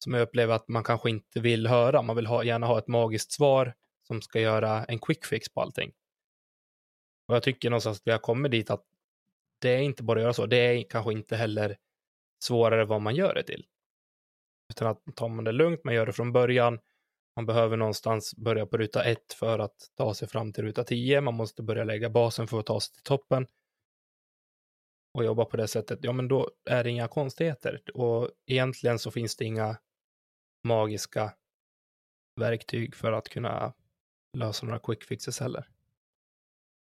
som 0.03 0.14
jag 0.14 0.22
upplever 0.22 0.53
att 0.53 0.68
man 0.68 0.84
kanske 0.84 1.09
inte 1.09 1.39
vill 1.39 1.68
höra. 1.68 2.01
Man 2.01 2.16
vill 2.16 2.26
ha, 2.26 2.43
gärna 2.43 2.68
ha 2.68 2.78
ett 2.78 2.88
magiskt 2.88 3.32
svar 3.32 3.74
som 4.07 4.22
ska 4.22 4.39
göra 4.39 4.86
en 4.86 4.99
quick 4.99 5.26
fix 5.26 5.49
på 5.49 5.61
allting. 5.61 5.91
Och 7.28 7.36
jag 7.36 7.43
tycker 7.43 7.70
någonstans 7.70 7.97
att 7.97 8.07
vi 8.07 8.11
har 8.11 8.20
kommit 8.20 8.51
dit 8.51 8.70
att 8.70 8.86
det 9.61 9.70
är 9.70 9.80
inte 9.80 10.03
bara 10.03 10.20
att 10.20 10.24
göra 10.24 10.34
så. 10.34 10.45
Det 10.45 10.57
är 10.57 10.84
kanske 10.89 11.11
inte 11.11 11.36
heller 11.36 11.78
svårare 12.43 12.86
vad 12.86 13.01
man 13.01 13.16
gör 13.16 13.34
det 13.34 13.43
till. 13.43 13.66
Utan 14.70 14.88
att 14.88 15.16
tar 15.16 15.30
man 15.30 15.43
det 15.43 15.51
lugnt, 15.51 15.84
man 15.84 15.93
gör 15.93 16.05
det 16.05 16.14
från 16.14 16.32
början, 16.32 16.80
man 17.36 17.46
behöver 17.46 17.78
någonstans 17.78 18.36
börja 18.36 18.66
på 18.66 18.78
ruta 18.78 19.04
ett 19.04 19.34
för 19.34 19.60
att 19.60 19.92
ta 19.96 20.14
sig 20.14 20.28
fram 20.28 20.54
till 20.54 20.64
ruta 20.64 20.84
10. 20.84 21.22
Man 21.22 21.34
måste 21.34 21.64
börja 21.64 21.84
lägga 21.84 22.10
basen 22.10 22.48
för 22.48 22.60
att 22.60 22.66
ta 22.66 22.80
sig 22.80 22.94
till 22.94 23.04
toppen. 23.04 23.48
Och 25.18 25.24
jobba 25.26 25.46
på 25.46 25.58
det 25.58 25.68
sättet. 25.68 26.00
Ja, 26.02 26.12
men 26.12 26.28
då 26.28 26.52
är 26.70 26.84
det 26.84 26.90
inga 26.90 27.08
konstigheter. 27.08 27.82
Och 27.94 28.30
egentligen 28.46 29.00
så 29.00 29.12
finns 29.12 29.36
det 29.36 29.46
inga 29.46 29.78
magiska 30.68 31.34
verktyg 32.40 32.96
för 32.96 33.12
att 33.12 33.30
kunna 33.30 33.74
lösa 34.38 34.66
några 34.66 34.80
quick 34.80 35.04
fixes 35.04 35.40
heller. 35.40 35.70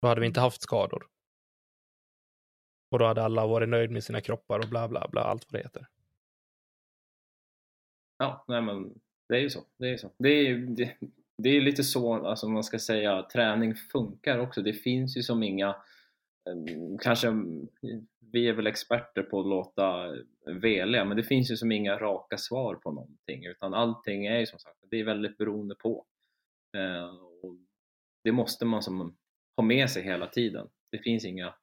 Då 0.01 0.07
hade 0.07 0.21
vi 0.21 0.27
inte 0.27 0.39
haft 0.39 0.61
skador. 0.61 1.07
Och 2.91 2.99
då 2.99 3.05
hade 3.05 3.23
alla 3.23 3.47
varit 3.47 3.69
nöjd 3.69 3.91
med 3.91 4.03
sina 4.03 4.21
kroppar 4.21 4.59
och 4.59 4.69
bla 4.69 4.87
bla 4.87 5.07
bla, 5.07 5.21
allt 5.21 5.51
vad 5.51 5.59
det 5.59 5.63
heter. 5.63 5.87
Ja, 8.17 8.45
nej 8.47 8.61
men 8.61 8.99
det 9.29 9.35
är 9.35 9.41
ju 9.41 9.49
så. 9.49 9.63
Det 9.77 9.89
är, 9.89 9.97
så. 9.97 10.11
Det 10.17 10.29
är, 10.29 10.55
det, 10.55 10.95
det 11.37 11.49
är 11.49 11.61
lite 11.61 11.83
så, 11.83 12.13
alltså 12.13 12.47
man 12.47 12.63
ska 12.63 12.79
säga, 12.79 13.27
träning 13.33 13.75
funkar 13.75 14.39
också. 14.39 14.61
Det 14.61 14.73
finns 14.73 15.17
ju 15.17 15.23
som 15.23 15.43
inga, 15.43 15.75
ehm, 16.49 16.97
kanske 16.97 17.27
vi 18.31 18.47
är 18.47 18.53
väl 18.53 18.67
experter 18.67 19.23
på 19.23 19.39
att 19.39 19.47
låta 19.47 20.05
eh, 20.05 20.53
veliga, 20.53 21.05
men 21.05 21.17
det 21.17 21.23
finns 21.23 21.51
ju 21.51 21.57
som 21.57 21.71
inga 21.71 21.97
raka 21.97 22.37
svar 22.37 22.75
på 22.75 22.91
någonting, 22.91 23.45
utan 23.45 23.73
allting 23.73 24.25
är 24.25 24.39
ju 24.39 24.45
som 24.45 24.59
sagt, 24.59 24.77
det 24.91 24.99
är 24.99 25.03
väldigt 25.03 25.37
beroende 25.37 25.75
på. 25.75 26.05
Eh, 26.77 27.15
och 27.43 27.55
det 28.23 28.31
måste 28.31 28.65
man 28.65 28.83
som 28.83 29.17
ha 29.55 29.63
med 29.63 29.89
sig 29.89 30.03
hela 30.03 30.27
tiden. 30.27 30.67
Det 30.91 30.97
finns 30.97 31.25
inga, 31.25 31.53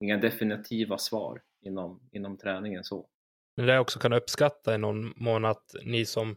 inga 0.00 0.16
definitiva 0.16 0.98
svar 0.98 1.42
inom, 1.60 2.00
inom 2.12 2.36
träningen 2.38 2.84
så. 2.84 3.08
Men 3.56 3.66
det 3.66 3.72
jag 3.72 3.82
också 3.82 3.98
kan 3.98 4.12
uppskatta 4.12 4.74
i 4.74 4.78
någon 4.78 5.12
mån 5.16 5.44
att 5.44 5.74
ni 5.84 6.06
som 6.06 6.36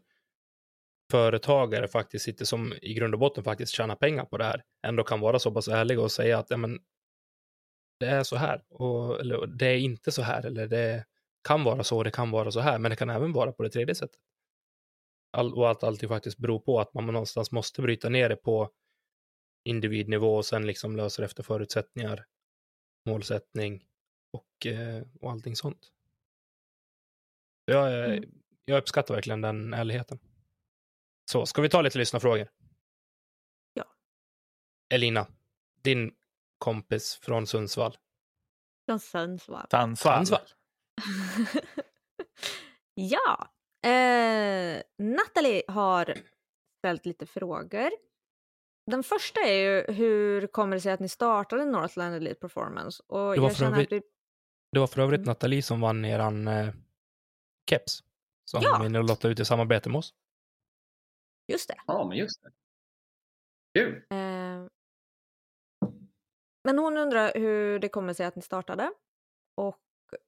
företagare 1.13 1.87
faktiskt 1.87 2.25
sitter 2.25 2.45
som 2.45 2.73
i 2.81 2.93
grund 2.93 3.13
och 3.13 3.19
botten 3.19 3.43
faktiskt 3.43 3.73
tjänar 3.73 3.95
pengar 3.95 4.25
på 4.25 4.37
det 4.37 4.43
här 4.43 4.63
ändå 4.87 5.03
kan 5.03 5.19
vara 5.19 5.39
så 5.39 5.51
pass 5.51 5.67
ärliga 5.67 6.01
och 6.01 6.11
säga 6.11 6.39
att 6.39 6.49
ja, 6.49 6.57
men, 6.57 6.79
det 7.99 8.05
är 8.07 8.23
så 8.23 8.35
här 8.35 8.63
och 8.69 9.19
eller, 9.19 9.47
det 9.47 9.65
är 9.67 9.77
inte 9.77 10.11
så 10.11 10.21
här 10.21 10.45
eller 10.45 10.67
det 10.67 11.05
kan 11.47 11.63
vara 11.63 11.83
så, 11.83 12.03
det 12.03 12.11
kan 12.11 12.31
vara 12.31 12.51
så 12.51 12.59
här, 12.59 12.79
men 12.79 12.89
det 12.89 12.95
kan 12.95 13.09
även 13.09 13.33
vara 13.33 13.51
på 13.51 13.63
det 13.63 13.69
tredje 13.69 13.95
sättet. 13.95 14.19
All, 15.37 15.53
och 15.53 15.71
att 15.71 15.83
alltid 15.83 16.09
faktiskt 16.09 16.37
beror 16.37 16.59
på 16.59 16.79
att 16.79 16.93
man 16.93 17.05
någonstans 17.05 17.51
måste 17.51 17.81
bryta 17.81 18.09
ner 18.09 18.29
det 18.29 18.35
på 18.35 18.71
individnivå 19.69 20.35
och 20.35 20.45
sen 20.45 20.67
liksom 20.67 20.95
lösa 20.95 21.21
det 21.21 21.25
efter 21.25 21.43
förutsättningar, 21.43 22.25
målsättning 23.09 23.83
och, 24.33 24.65
eh, 24.65 25.03
och 25.21 25.31
allting 25.31 25.55
sånt. 25.55 25.91
Jag, 27.65 27.91
är- 27.93 28.13
Mm. 28.17 28.29
jag 28.65 28.77
uppskattar 28.77 29.13
verkligen 29.15 29.41
den 29.41 29.73
ärligheten. 29.73 30.19
Så, 31.31 31.45
ska 31.45 31.61
vi 31.61 31.69
ta 31.69 31.81
lite 31.81 31.97
lyssnarfrågor? 31.97 32.47
Ja. 33.73 33.85
Elina, 34.93 35.27
din 35.81 36.15
kompis 36.57 37.15
från 37.15 37.47
Sundsvall. 37.47 37.97
från 38.85 38.99
Sundsvall. 38.99 39.67
Sundsvall. 39.71 40.25
Sundsvall. 40.25 40.47
ja, 42.93 43.47
eh, 43.89 44.81
Natalie 44.97 45.63
har 45.67 46.17
ställt 46.79 47.05
lite 47.05 47.25
frågor. 47.25 47.89
Den 48.91 49.03
första 49.03 49.39
är 49.41 49.53
ju 49.53 49.93
hur 49.93 50.47
kommer 50.47 50.75
det 50.75 50.81
sig 50.81 50.91
att 50.91 50.99
ni 50.99 51.09
startade 51.09 51.65
Northland 51.65 52.15
Elite 52.15 52.35
Performance? 52.39 53.03
Och 53.07 53.33
Det 53.35 53.41
var 53.41 53.49
jag 53.49 53.61
övrigt- 53.61 53.91
vi, 53.91 54.01
Det 54.71 54.79
var 54.79 54.87
för 54.87 55.01
övrigt 55.01 55.17
Mm. 55.19 55.27
Nathalie 55.27 55.61
som 55.61 55.81
vann 55.81 56.05
eran 56.05 56.47
eh, 56.47 56.73
keps. 57.69 58.03
Som 58.45 58.61
Ja. 58.63 58.99
och 58.99 59.03
lottade 59.03 59.31
ut 59.31 59.39
i 59.39 59.45
samarbete 59.45 59.89
med 59.89 59.99
oss. 59.99 60.13
Just 61.47 61.69
det. 61.69 61.75
Ja, 61.87 62.07
men 62.07 62.17
just 62.17 62.43
det. 62.43 62.51
Kul! 63.79 63.95
Eh, 64.09 64.67
men 66.63 66.79
hon 66.79 66.97
undrar 66.97 67.31
hur 67.35 67.79
det 67.79 67.89
kommer 67.89 68.13
sig 68.13 68.25
att 68.25 68.35
ni 68.35 68.41
startade. 68.41 68.93
Och 69.55 69.81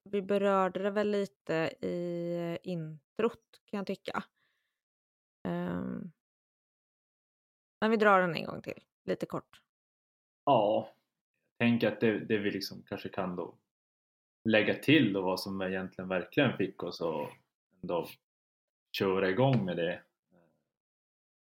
vi 0.03 0.21
berörde 0.21 0.83
det 0.83 0.91
väl 0.91 1.11
lite 1.11 1.53
i 1.81 2.57
introt 2.63 3.61
kan 3.65 3.77
jag 3.77 3.87
tycka. 3.87 4.23
Ehm, 5.47 6.11
men 7.81 7.91
vi 7.91 7.97
drar 7.97 8.21
den 8.21 8.35
en 8.35 8.45
gång 8.45 8.61
till, 8.61 8.83
lite 9.03 9.25
kort. 9.25 9.61
Ja, 10.45 10.89
jag 11.57 11.67
tänker 11.67 11.91
att 11.91 11.99
det, 11.99 12.19
det 12.19 12.37
vi 12.37 12.51
liksom 12.51 12.83
kanske 12.83 13.09
kan 13.09 13.35
då 13.35 13.57
lägga 14.43 14.73
till 14.73 15.13
då 15.13 15.21
vad 15.21 15.39
som 15.39 15.61
egentligen 15.61 16.09
verkligen 16.09 16.57
fick 16.57 16.83
oss 16.83 17.01
att 17.01 17.29
ändå 17.81 18.07
köra 18.91 19.29
igång 19.29 19.65
med 19.65 19.77
det. 19.77 20.03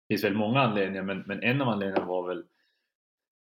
Finns 0.07 0.23
väl 0.23 0.33
många 0.33 0.59
anledningar 0.59 1.03
men, 1.03 1.19
men 1.19 1.43
en 1.43 1.61
av 1.61 1.69
anledningarna 1.69 2.05
var 2.05 2.27
väl 2.27 2.45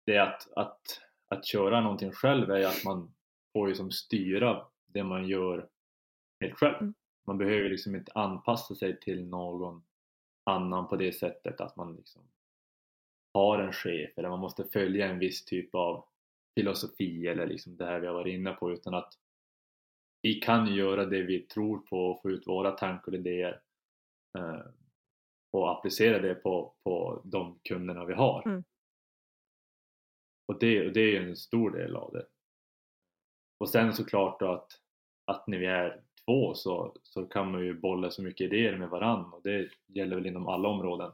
det 0.05 0.17
att, 0.17 0.53
att, 0.55 1.01
att 1.27 1.45
köra 1.45 1.81
någonting 1.81 2.11
själv 2.11 2.51
är 2.51 2.65
att 2.65 2.83
man 2.85 3.13
får 3.53 3.69
ju 3.69 3.75
som 3.75 3.91
styra 3.91 4.65
det 4.85 5.03
man 5.03 5.27
gör 5.27 5.69
helt 6.39 6.53
själv. 6.53 6.77
Mm. 6.81 6.93
Man 7.27 7.37
behöver 7.37 7.69
liksom 7.69 7.95
inte 7.95 8.11
anpassa 8.15 8.75
sig 8.75 8.99
till 8.99 9.25
någon 9.25 9.83
annan 10.43 10.87
på 10.87 10.95
det 10.95 11.13
sättet 11.13 11.61
att 11.61 11.75
man 11.75 11.95
liksom 11.95 12.21
har 13.33 13.59
en 13.59 13.73
chef 13.73 14.17
eller 14.17 14.29
man 14.29 14.39
måste 14.39 14.63
följa 14.63 15.07
en 15.07 15.19
viss 15.19 15.45
typ 15.45 15.75
av 15.75 16.05
filosofi 16.55 17.27
eller 17.27 17.47
liksom 17.47 17.77
det 17.77 17.85
här 17.85 17.99
vi 17.99 18.07
har 18.07 18.13
varit 18.13 18.33
inne 18.33 18.51
på 18.51 18.71
utan 18.71 18.93
att 18.93 19.13
vi 20.21 20.33
kan 20.33 20.75
göra 20.75 21.05
det 21.05 21.21
vi 21.21 21.39
tror 21.39 21.77
på 21.77 22.11
och 22.11 22.21
få 22.21 22.31
ut 22.31 22.47
våra 22.47 22.71
tankar 22.71 23.11
och 23.11 23.17
idéer 23.17 23.61
eh, 24.37 24.61
och 25.53 25.71
applicera 25.71 26.19
det 26.19 26.35
på, 26.35 26.73
på 26.83 27.21
de 27.23 27.59
kunderna 27.63 28.05
vi 28.05 28.13
har. 28.13 28.43
Mm. 28.45 28.63
Och 30.47 30.59
det, 30.59 30.89
det 30.89 31.01
är 31.01 31.11
ju 31.11 31.29
en 31.29 31.35
stor 31.35 31.71
del 31.71 31.95
av 31.95 32.13
det. 32.13 32.25
Och 33.57 33.69
sen 33.69 33.93
såklart 33.93 34.39
då 34.39 34.51
att, 34.51 34.71
att 35.25 35.47
när 35.47 35.57
vi 35.57 35.65
är 35.65 36.01
två 36.25 36.55
så, 36.55 36.95
så 37.03 37.25
kan 37.25 37.51
man 37.51 37.65
ju 37.65 37.73
bolla 37.73 38.11
så 38.11 38.21
mycket 38.21 38.45
idéer 38.45 38.77
med 38.77 38.89
varann 38.89 39.33
och 39.33 39.41
det 39.43 39.69
gäller 39.87 40.15
väl 40.15 40.25
inom 40.25 40.47
alla 40.47 40.69
områden. 40.69 41.11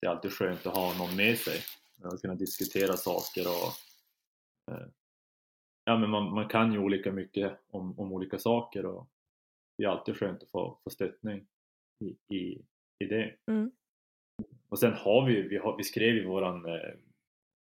Det 0.00 0.06
är 0.06 0.10
alltid 0.10 0.32
skönt 0.32 0.66
att 0.66 0.76
ha 0.76 0.98
någon 0.98 1.16
med 1.16 1.38
sig 1.38 1.60
och 2.04 2.20
kunna 2.20 2.34
diskutera 2.34 2.96
saker 2.96 3.46
och 3.46 4.74
eh, 4.74 4.86
ja 5.84 5.98
men 5.98 6.10
man, 6.10 6.34
man 6.34 6.48
kan 6.48 6.72
ju 6.72 6.78
olika 6.78 7.12
mycket 7.12 7.60
om, 7.70 7.98
om 7.98 8.12
olika 8.12 8.38
saker 8.38 8.86
och 8.86 9.08
det 9.76 9.84
är 9.84 9.88
alltid 9.88 10.16
skönt 10.16 10.42
att 10.42 10.50
få, 10.50 10.78
få 10.84 10.90
stöttning 10.90 11.46
i, 12.04 12.36
i, 12.36 12.62
i 13.04 13.06
det. 13.06 13.36
Mm. 13.46 13.70
Och 14.68 14.78
sen 14.78 14.92
har 14.92 15.26
vi 15.26 15.42
vi, 15.42 15.56
har, 15.56 15.76
vi 15.76 15.84
skrev 15.84 16.14
ju 16.14 16.26
våran 16.26 16.66
eh, 16.66 16.94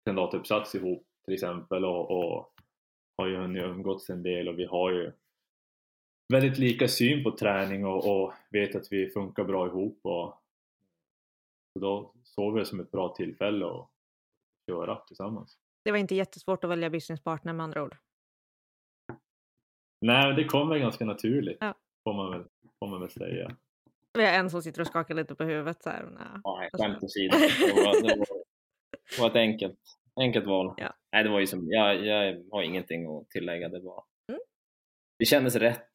kandidatuppsats 0.04 0.74
ihop 0.74 1.06
till 1.24 1.34
exempel 1.34 1.84
och, 1.84 2.10
och 2.10 2.54
har 3.16 3.28
ju 3.28 3.36
hunnit 3.36 3.62
umgåtts 3.62 4.10
en 4.10 4.22
del 4.22 4.48
och 4.48 4.58
vi 4.58 4.64
har 4.64 4.90
ju 4.90 5.12
väldigt 6.32 6.58
lika 6.58 6.88
syn 6.88 7.24
på 7.24 7.36
träning 7.36 7.86
och, 7.86 8.22
och 8.22 8.34
vet 8.50 8.74
att 8.74 8.92
vi 8.92 9.10
funkar 9.10 9.44
bra 9.44 9.66
ihop 9.66 10.00
och 10.02 10.42
så 11.72 11.80
då 11.80 12.14
såg 12.24 12.54
vi 12.54 12.60
det 12.60 12.66
som 12.66 12.80
ett 12.80 12.90
bra 12.90 13.14
tillfälle 13.14 13.66
att 13.66 13.90
göra 14.66 14.96
tillsammans. 14.96 15.58
Det 15.84 15.90
var 15.90 15.98
inte 15.98 16.14
jättesvårt 16.14 16.64
att 16.64 16.70
välja 16.70 16.90
businesspartner 16.90 17.52
med 17.52 17.64
andra 17.64 17.82
ord. 17.82 17.96
Nej, 20.00 20.34
det 20.34 20.44
kommer 20.44 20.78
ganska 20.78 21.04
naturligt 21.04 21.56
Ja. 21.60 21.74
får, 22.04 22.14
man 22.14 22.30
väl, 22.30 22.44
får 22.78 22.86
man 22.86 23.00
väl 23.00 23.10
säga. 23.10 23.56
Vi 24.18 24.24
har 24.24 24.32
en 24.32 24.50
som 24.50 24.62
sitter 24.62 24.80
och 24.80 24.86
skakar 24.86 25.14
lite 25.14 25.34
på 25.34 25.44
huvudet 25.44 25.82
så 25.82 25.90
här. 25.90 26.04
Nej. 26.44 26.70
Skämt 26.72 27.02
åsido. 27.02 27.36
Det 27.38 27.72
var, 27.72 28.02
det 28.02 28.16
var, 28.18 28.26
det 29.16 29.20
var 29.20 29.30
ett 29.30 29.36
enkelt, 29.36 29.78
enkelt 30.20 30.46
val. 30.46 30.74
Ja. 30.76 30.94
Nej, 31.12 31.24
det 31.24 31.30
var 31.30 31.40
ju 31.40 31.46
som, 31.46 31.66
jag, 31.70 32.06
jag 32.06 32.44
har 32.50 32.62
ingenting 32.62 33.06
att 33.16 33.30
tillägga. 33.30 33.68
Det, 33.68 33.80
var, 33.80 34.04
Mm. 34.28 34.40
det 35.18 35.24
kändes 35.24 35.56
rätt. 35.56 35.92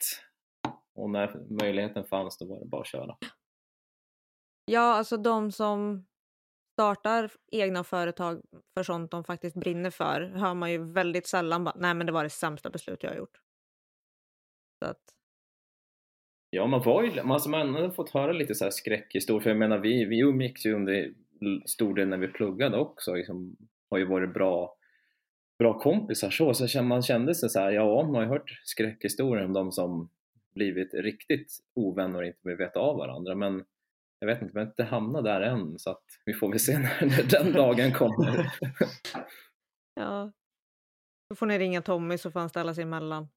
Och 0.95 1.09
när 1.09 1.59
möjligheten 1.63 2.05
fanns 2.05 2.37
då 2.37 2.45
var 2.45 2.59
det 2.59 2.65
bara 2.65 2.81
att 2.81 2.87
köra. 2.87 3.17
Ja, 4.65 4.93
alltså 4.93 5.17
de 5.17 5.51
som 5.51 6.05
startar 6.79 7.31
egna 7.51 7.83
företag 7.83 8.41
för 8.73 8.83
sånt 8.83 9.11
de 9.11 9.23
faktiskt 9.23 9.55
brinner 9.55 9.89
för 9.89 10.21
hör 10.21 10.53
man 10.53 10.71
ju 10.71 10.91
väldigt 10.93 11.27
sällan 11.27 11.63
bara, 11.63 11.75
nej 11.77 11.93
men 11.93 12.05
det 12.07 12.11
var 12.13 12.23
det 12.23 12.29
sämsta 12.29 12.69
beslut 12.69 13.03
jag 13.03 13.09
har 13.09 13.17
gjort. 13.17 13.41
Så 14.83 14.89
att, 14.91 15.01
Ja, 16.49 16.67
man 16.67 16.81
var 16.81 17.03
ju, 17.03 17.19
alltså 17.19 17.49
man 17.49 17.75
har 17.75 17.89
fått 17.89 18.09
höra 18.09 18.31
lite 18.31 18.55
så 18.55 18.63
här 18.63 18.71
skräckhistorier. 18.71 19.41
För 19.41 19.49
jag 19.49 19.59
menar, 19.59 19.77
vi, 19.77 20.05
vi 20.05 20.19
umgicks 20.19 20.65
ju 20.65 20.73
under 20.73 21.13
stor 21.65 21.95
del 21.95 22.07
när 22.07 22.17
vi 22.17 22.27
pluggade 22.27 22.77
också. 22.77 23.13
Liksom, 23.15 23.55
har 23.89 23.97
ju 23.97 24.05
varit 24.05 24.33
bra, 24.33 24.75
bra 25.59 25.79
kompisar 25.79 26.29
så. 26.29 26.53
Så 26.53 26.83
man 26.83 27.01
kände 27.01 27.35
sig 27.35 27.49
så 27.49 27.59
här, 27.59 27.71
ja, 27.71 28.03
man 28.03 28.15
har 28.15 28.21
ju 28.21 28.27
hört 28.27 28.61
skräckhistorier 28.63 29.45
om 29.45 29.53
de 29.53 29.71
som 29.71 30.09
blivit 30.55 30.93
riktigt 30.93 31.57
ovänner 31.75 32.19
och 32.19 32.25
inte 32.25 32.39
vill 32.43 32.57
veta 32.57 32.79
av 32.79 32.97
varandra. 32.97 33.35
Men 33.35 33.65
jag 34.19 34.27
vet 34.27 34.41
inte, 34.41 34.53
vi 34.53 34.59
har 34.59 34.67
inte 34.67 34.83
hamnat 34.83 35.23
där 35.23 35.41
än. 35.41 35.79
Så 35.79 35.91
att 35.91 36.03
vi 36.25 36.33
får 36.33 36.49
väl 36.49 36.59
se 36.59 36.79
när, 36.79 37.01
när 37.05 37.29
den 37.29 37.53
dagen 37.53 37.93
kommer. 37.93 38.53
ja. 39.95 40.31
Då 41.29 41.35
får 41.35 41.45
ni 41.45 41.59
ringa 41.59 41.81
Tommy 41.81 42.17
så 42.17 42.31
får 42.31 42.39
han 42.39 42.49
ställa 42.49 42.73
sig 42.73 42.83
emellan. 42.83 43.27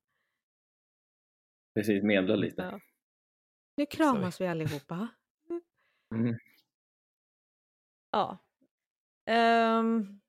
Precis, 1.75 2.03
medla 2.03 2.37
lite. 2.37 2.63
Ja. 2.63 2.81
Nu 3.81 3.87
kramas 3.87 4.41
vi 4.41 4.47
allihopa. 4.47 5.09
Mm. 6.15 6.39
Ja. 8.11 8.39
Ehm, 9.27 10.21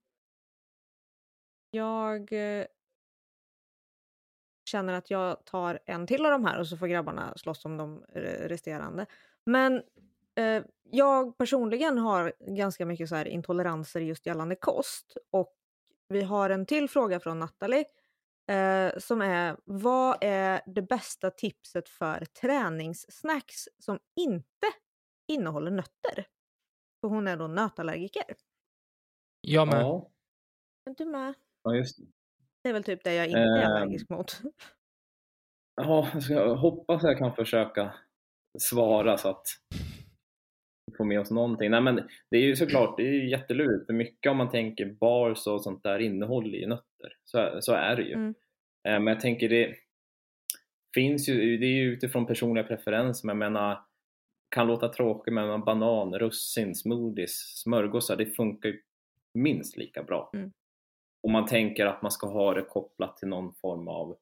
jag 1.72 2.34
eh, 2.34 2.66
känner 4.70 4.94
att 4.94 5.10
jag 5.10 5.46
tar 5.46 5.80
en 5.86 6.08
till 6.08 6.26
av 6.26 6.32
de 6.32 6.46
här 6.46 6.60
och 6.60 6.68
så 6.68 6.78
får 6.78 6.88
grabbarna 6.88 7.38
slåss 7.38 7.66
om 7.66 7.78
de 7.78 8.04
resterande. 8.24 9.06
Men 9.46 9.84
eh, 10.36 10.64
jag 10.84 11.38
personligen 11.38 11.98
har 11.98 12.34
ganska 12.40 12.86
mycket 12.86 13.10
så 13.10 13.16
här 13.16 13.28
intoleranser 13.28 14.02
just 14.02 14.26
gällande 14.26 14.56
kost 14.56 15.18
och 15.32 15.54
vi 16.08 16.22
har 16.22 16.50
en 16.50 16.66
till 16.66 16.90
fråga 16.90 17.20
från 17.20 17.40
Nathalie 17.40 17.86
eh, 18.52 18.98
som 19.00 19.22
är 19.22 19.58
vad 19.66 20.18
är 20.22 20.62
det 20.66 20.82
bästa 20.82 21.30
tipset 21.32 21.90
för 21.90 22.26
träningssnacks 22.26 23.56
som 23.80 24.00
inte 24.20 24.68
innehåller 25.32 25.72
nötter? 25.72 26.26
För 27.02 27.08
hon 27.08 27.28
är 27.28 27.38
då 27.38 27.48
nötallergiker. 27.48 28.24
Jag 29.42 29.68
med. 29.68 29.82
Ja, 29.82 30.12
Men 30.86 30.94
du 30.94 31.06
med? 31.06 31.34
ja, 31.64 31.76
just 31.76 31.98
det. 31.98 32.04
Det 32.64 32.70
är 32.70 32.74
väl 32.74 32.84
typ 32.84 33.04
det 33.04 33.14
jag 33.14 33.28
inte 33.28 33.40
är 33.40 33.62
Ehm. 33.66 33.72
allergisk 33.72 34.10
mot. 34.10 34.42
Ja, 35.76 36.10
jag 36.14 36.24
ska 36.24 36.54
hoppas 36.54 37.04
jag 37.04 37.18
kan 37.18 37.36
försöka 37.36 37.94
svara 38.60 39.18
så 39.18 39.30
att 39.30 39.44
vi 40.86 40.96
får 40.98 41.06
med 41.06 41.20
oss 41.20 41.32
någonting. 41.32 41.72
Nej, 41.72 41.82
men 41.82 41.96
det 42.32 42.38
är 42.38 42.42
ju 42.42 42.56
såklart, 42.56 42.98
det 42.98 43.04
är 43.04 43.12
ju 43.12 43.30
jättelurigt 43.30 43.86
för 43.86 43.94
mycket 43.94 44.32
om 44.32 44.38
man 44.38 44.50
tänker 44.50 44.86
bars 44.86 45.48
och 45.48 45.64
sånt 45.64 45.84
där 45.84 46.00
innehåller 46.00 46.58
ju 46.58 46.68
nötter. 46.68 47.18
Så, 47.24 47.58
så 47.62 47.74
är 47.74 47.96
det 47.96 48.04
ju. 48.04 48.14
Mm. 48.14 48.34
Eh, 48.88 49.00
Men 49.00 49.08
jag 49.08 49.20
tänker 49.20 49.50
det 49.50 49.76
finns 50.94 51.30
ju, 51.30 51.58
det 51.58 51.66
är 51.66 51.76
ju 51.76 51.94
utifrån 51.94 52.26
personliga 52.26 52.64
preferenser, 52.64 53.28
men 53.28 53.42
jag 53.42 53.52
menar 53.52 53.86
kan 54.56 54.68
låta 54.68 54.90
tråkigt 54.90 55.34
men 55.34 55.62
banan, 55.64 56.20
russin, 56.20 56.76
smoothies, 56.76 57.62
smörgåsar, 57.62 58.16
det 58.16 58.26
funkar 58.26 58.70
ju 58.70 58.82
minst 59.34 59.78
lika 59.78 60.04
bra. 60.04 60.30
Mm. 60.34 60.52
Om 61.24 61.32
man 61.32 61.46
tänker 61.46 61.86
att 61.86 62.02
man 62.02 62.12
ska 62.12 62.28
ha 62.28 62.54
det 62.54 62.62
kopplat 62.62 63.18
till 63.18 63.28
någon 63.28 63.54
form 63.54 63.88
av 63.88 64.18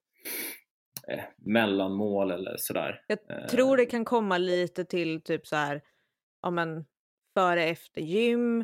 eh, 1.08 1.24
mellanmål 1.38 2.32
eller 2.32 2.56
sådär. 2.58 3.02
Jag 3.08 3.20
Eh. 3.30 3.48
tror 3.48 3.78
det 3.78 3.86
kan 3.86 4.06
komma 4.06 4.38
lite 4.38 4.86
till 4.86 5.22
typ 5.22 5.48
så 5.48 5.56
här, 5.56 5.82
ja 6.42 6.50
men 6.50 6.86
före 7.38 7.64
efter 7.64 8.02
gym, 8.02 8.64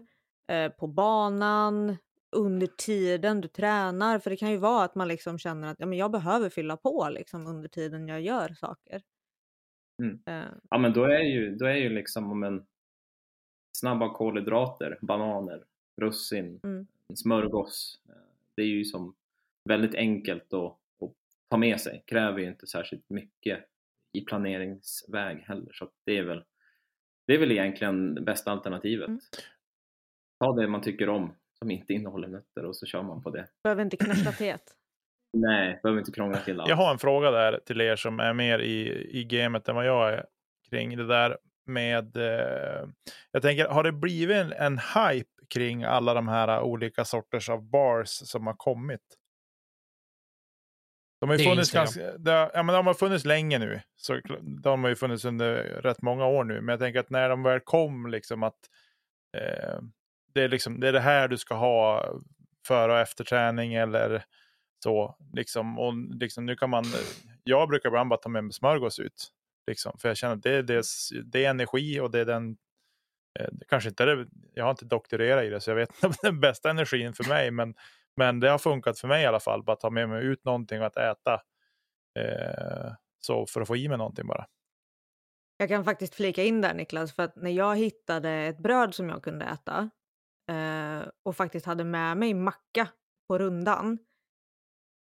eh, 0.52 0.70
på 0.72 0.88
banan, 0.88 1.98
under 2.36 2.67
tiden 2.67 3.41
du 3.41 3.47
tränar. 3.47 4.19
För 4.19 4.29
det 4.29 4.36
kan 4.38 4.51
ju 4.51 4.57
vara 4.57 4.83
att 4.86 4.95
man 4.95 5.07
liksom 5.07 5.39
känner 5.39 5.71
att 5.71 5.79
ja, 5.79 5.86
men 5.86 5.97
jag 5.97 6.11
behöver 6.11 6.49
fylla 6.49 6.77
på 6.77 7.09
liksom 7.11 7.47
under 7.47 7.69
tiden 7.69 8.07
jag 8.07 8.21
gör 8.21 8.49
saker. 8.49 9.01
Mm. 10.03 10.19
Eh, 10.25 10.51
Ja 10.69 10.77
men 10.77 10.93
då 10.93 11.03
är 11.03 11.19
ju, 11.19 11.55
då 11.55 11.65
är 11.65 11.75
ju 11.75 11.89
liksom 11.89 12.31
om 12.31 12.43
en 12.43 12.65
snabba 13.77 14.13
kolhydrater, 14.13 14.97
bananer, 15.01 15.63
russin, 16.01 16.59
Mm. 16.63 16.88
smörgås. 17.13 17.99
eh, 18.09 18.15
Det 18.55 18.61
är 18.61 18.67
ju 18.67 18.86
som 18.86 19.15
väldigt 19.69 19.95
enkelt 19.95 20.53
att, 20.53 20.71
att 21.01 21.13
ta 21.49 21.57
med 21.57 21.81
sig. 21.81 22.03
Kräver 22.07 22.39
ju 22.39 22.47
inte 22.47 22.67
särskilt 22.67 23.09
mycket 23.09 23.65
i 24.13 24.21
planeringsväg 24.21 25.38
heller. 25.38 25.73
Så 25.73 25.89
det 26.05 26.17
är 26.17 26.23
väl 26.23 26.43
det 27.27 27.33
är 27.33 27.39
väl 27.39 27.51
egentligen 27.51 28.15
det 28.15 28.21
bästa 28.21 28.51
alternativet. 28.51 29.07
Mm. 29.07 29.19
Ta 30.39 30.53
det 30.53 30.67
man 30.67 30.81
tycker 30.81 31.09
om 31.09 31.33
som 31.60 31.72
inte 31.72 31.93
innehåller 31.93 32.28
nötter 32.28 32.66
och 32.66 32.76
så 32.76 32.86
kör 32.86 33.03
man 33.03 33.24
på 33.24 33.30
det. 33.30 33.47
behöver 33.64 33.82
inte 33.82 33.97
knäcka 33.97 34.32
teet. 34.32 34.62
Nej, 35.34 35.80
behöver 35.84 35.99
inte 35.99 36.12
krångla 36.12 36.39
till 36.39 36.60
allt. 36.60 36.70
Jag 36.70 36.76
har 36.76 36.91
en 36.91 36.99
fråga 36.99 37.32
där 37.32 37.60
till 37.66 37.82
er 37.82 37.95
som 37.95 38.20
är 38.20 38.34
mer 38.34 38.60
i, 38.60 39.10
i 39.20 39.24
gamet 39.24 39.70
än 39.70 39.76
vad 39.76 39.86
jag 39.86 40.14
är 40.14 40.26
kring 40.70 40.97
det 40.97 41.08
där 41.08 41.38
med. 41.66 42.18
Eh, 42.18 42.88
jag 43.32 43.41
tänker, 43.41 43.68
har 43.68 43.84
det 43.84 43.91
blivit 43.91 44.38
en, 44.38 44.53
en 44.53 44.78
hype 44.78 45.30
kring 45.49 45.84
alla 45.84 46.14
de 46.14 46.28
här 46.28 46.62
olika 46.62 47.06
sorters 47.06 47.49
av 47.49 47.70
bars 47.70 48.10
som 48.10 48.47
har 48.47 48.53
kommit? 48.53 49.18
De 51.20 51.30
har 51.30 51.38
ju 51.38 51.45
funnits 51.45 51.72
ganska, 51.72 52.18
det, 52.18 52.51
ja, 52.53 52.64
men 52.64 52.76
de 52.76 52.88
har 52.88 52.93
funnits 52.93 53.26
länge 53.26 53.60
nu. 53.60 53.82
Så 53.95 54.22
de 54.64 54.84
har 54.84 54.89
ju 54.89 54.95
funnits 54.95 55.26
under 55.26 55.56
rätt 55.64 56.01
många 56.01 56.26
år 56.26 56.43
nu. 56.43 56.62
Men 56.62 56.74
jag 56.74 56.80
tänker 56.80 56.99
att 56.99 57.10
när 57.10 57.30
de 57.30 57.43
väl 57.43 57.60
kom, 57.60 58.08
liksom 58.08 58.43
att 58.43 58.60
eh, 59.38 59.80
det, 60.36 60.43
är 60.43 60.49
liksom, 60.49 60.79
det 60.79 60.88
är 60.88 60.93
det 60.93 60.99
här 60.99 61.27
du 61.27 61.38
ska 61.38 61.55
ha 61.55 62.05
före 62.67 62.93
och 62.93 62.99
efter 62.99 63.23
träning 63.23 63.73
eller 63.73 64.25
så. 64.83 65.17
Liksom, 65.33 65.79
och 65.79 65.93
liksom, 65.95 66.45
nu 66.45 66.55
kan 66.55 66.69
man, 66.69 66.83
jag 67.43 67.69
brukar 67.69 67.89
ibland 67.89 68.09
bara 68.09 68.19
ta 68.19 68.29
med 68.29 68.43
mig 68.43 68.53
smörgås 68.53 68.99
ut. 68.99 69.27
Liksom, 69.67 69.97
för 69.97 70.07
jag 70.07 70.17
känner 70.17 70.36
att 70.36 70.43
det 70.43 70.51
är, 70.51 70.63
det, 70.63 70.83
det 71.25 71.45
är 71.45 71.49
energi 71.49 71.99
och 71.99 72.11
det 72.11 72.19
är 72.19 72.25
den 72.25 72.57
eh, 73.39 73.49
kanske 73.69 73.89
inte 73.89 74.05
det, 74.05 74.27
jag 74.53 74.63
har 74.63 74.71
inte 74.71 74.86
doktorerat 74.86 75.43
i 75.43 75.49
det 75.49 75.61
så 75.61 75.71
jag 75.71 75.75
vet 75.75 75.89
inte 75.89 76.07
om 76.07 76.13
den 76.21 76.39
bästa 76.39 76.69
energin 76.69 77.13
för 77.13 77.29
mig 77.29 77.51
men, 77.51 77.75
men 78.15 78.39
det 78.39 78.49
har 78.49 78.57
funkat 78.57 78.99
för 78.99 79.07
mig 79.07 79.23
i 79.23 79.25
alla 79.25 79.39
fall, 79.39 79.63
bara 79.63 79.75
ta 79.75 79.89
med 79.89 80.09
mig 80.09 80.25
ut 80.25 80.45
någonting 80.45 80.81
att 80.81 80.97
äta. 80.97 81.33
Eh, 82.19 82.93
så 83.19 83.45
för 83.45 83.61
att 83.61 83.67
få 83.67 83.75
i 83.75 83.88
mig 83.88 83.97
någonting 83.97 84.27
bara. 84.27 84.47
Jag 85.57 85.69
kan 85.69 85.86
faktiskt 85.86 86.15
flika 86.15 86.43
in 86.43 86.61
där 86.61 86.73
Niklas, 86.73 87.13
för 87.13 87.23
att 87.23 87.36
när 87.36 87.51
jag 87.51 87.77
hittade 87.77 88.29
ett 88.29 88.57
bröd 88.57 88.95
som 88.95 89.09
jag 89.09 89.23
kunde 89.23 89.45
äta 89.45 89.89
eh, 90.52 91.08
och 91.24 91.36
faktiskt 91.36 91.66
hade 91.66 91.84
med 91.84 92.18
mig 92.18 92.34
macka 92.34 92.88
på 93.28 93.38
rundan, 93.38 93.98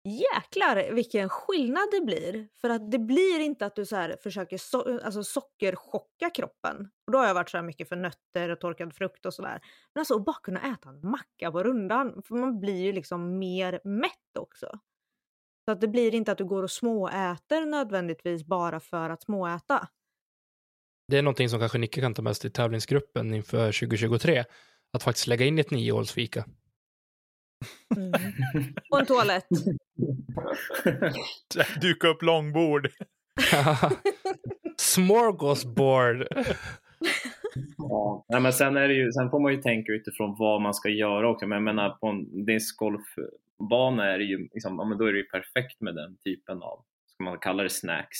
jäklar 0.04 0.92
vilken 0.94 1.28
skillnad 1.28 1.88
det 1.92 2.00
blir. 2.00 2.48
För 2.60 2.70
att 2.70 2.90
det 2.90 2.98
blir 2.98 3.40
inte 3.40 3.66
att 3.66 3.76
du 3.76 3.86
så 3.86 3.96
här 3.96 4.16
försöker 4.22 4.58
so 4.58 5.00
alltså 5.04 5.24
sockerchocka 5.24 6.30
kroppen. 6.30 6.90
Och 7.06 7.12
då 7.12 7.18
har 7.18 7.26
jag 7.26 7.34
varit 7.34 7.50
så 7.50 7.56
här 7.56 7.64
mycket 7.64 7.88
för 7.88 7.96
nötter 7.96 8.48
och 8.48 8.60
torkad 8.60 8.94
frukt 8.94 9.26
och 9.26 9.34
sådär. 9.34 9.60
Men 9.94 10.00
alltså 10.00 10.16
att 10.16 10.24
bara 10.24 10.40
kunna 10.42 10.72
äta 10.72 10.88
en 10.88 11.00
macka 11.10 11.52
på 11.52 11.62
rundan. 11.62 12.22
För 12.22 12.34
man 12.34 12.60
blir 12.60 12.82
ju 12.82 12.92
liksom 12.92 13.38
mer 13.38 13.80
mätt 13.84 14.36
också. 14.38 14.78
Så 15.64 15.72
att 15.72 15.80
det 15.80 15.88
blir 15.88 16.14
inte 16.14 16.32
att 16.32 16.38
du 16.38 16.44
går 16.44 16.62
och 16.62 16.70
småäter 16.70 17.66
nödvändigtvis 17.66 18.44
bara 18.44 18.80
för 18.80 19.10
att 19.10 19.22
småäta. 19.22 19.88
Det 21.08 21.18
är 21.18 21.22
någonting 21.22 21.48
som 21.48 21.60
kanske 21.60 21.78
Nicke 21.78 22.00
kan 22.00 22.14
ta 22.14 22.22
med 22.22 22.36
sig 22.36 22.40
till 22.40 22.52
tävlingsgruppen 22.52 23.34
inför 23.34 23.66
2023. 23.80 24.44
Att 24.92 25.02
faktiskt 25.02 25.26
lägga 25.26 25.46
in 25.46 25.58
ett 25.58 25.70
niohålsfika. 25.70 26.44
Mm. 27.96 28.12
Och 28.90 29.00
en 29.00 29.06
toalett. 29.06 29.48
Duka 31.80 32.08
upp 32.08 32.22
långbord. 32.22 32.88
Smorgasbord. 34.76 36.26
Ja, 37.76 38.24
nej, 38.28 38.40
men 38.40 38.52
sen, 38.52 38.76
är 38.76 38.88
det 38.88 38.94
ju, 38.94 39.12
sen 39.12 39.30
får 39.30 39.40
man 39.40 39.52
ju 39.52 39.62
tänka 39.62 39.92
utifrån 39.92 40.36
vad 40.38 40.60
man 40.60 40.74
ska 40.74 40.88
göra 40.88 41.30
också. 41.30 41.46
Men 41.46 41.56
jag 41.56 41.62
menar, 41.62 41.90
på 41.90 42.06
en 42.06 42.44
discgolfbana 42.44 44.06
är 44.06 44.18
det 44.18 44.24
ju, 44.24 44.38
liksom, 44.38 44.76
ja, 44.78 44.84
men 44.84 44.98
då 44.98 45.04
är 45.04 45.12
det 45.12 45.18
ju 45.18 45.24
perfekt 45.24 45.80
med 45.80 45.94
den 45.94 46.16
typen 46.16 46.62
av, 46.62 46.84
ska 47.06 47.24
man 47.24 47.38
kalla 47.38 47.62
det 47.62 47.70
snacks. 47.70 48.18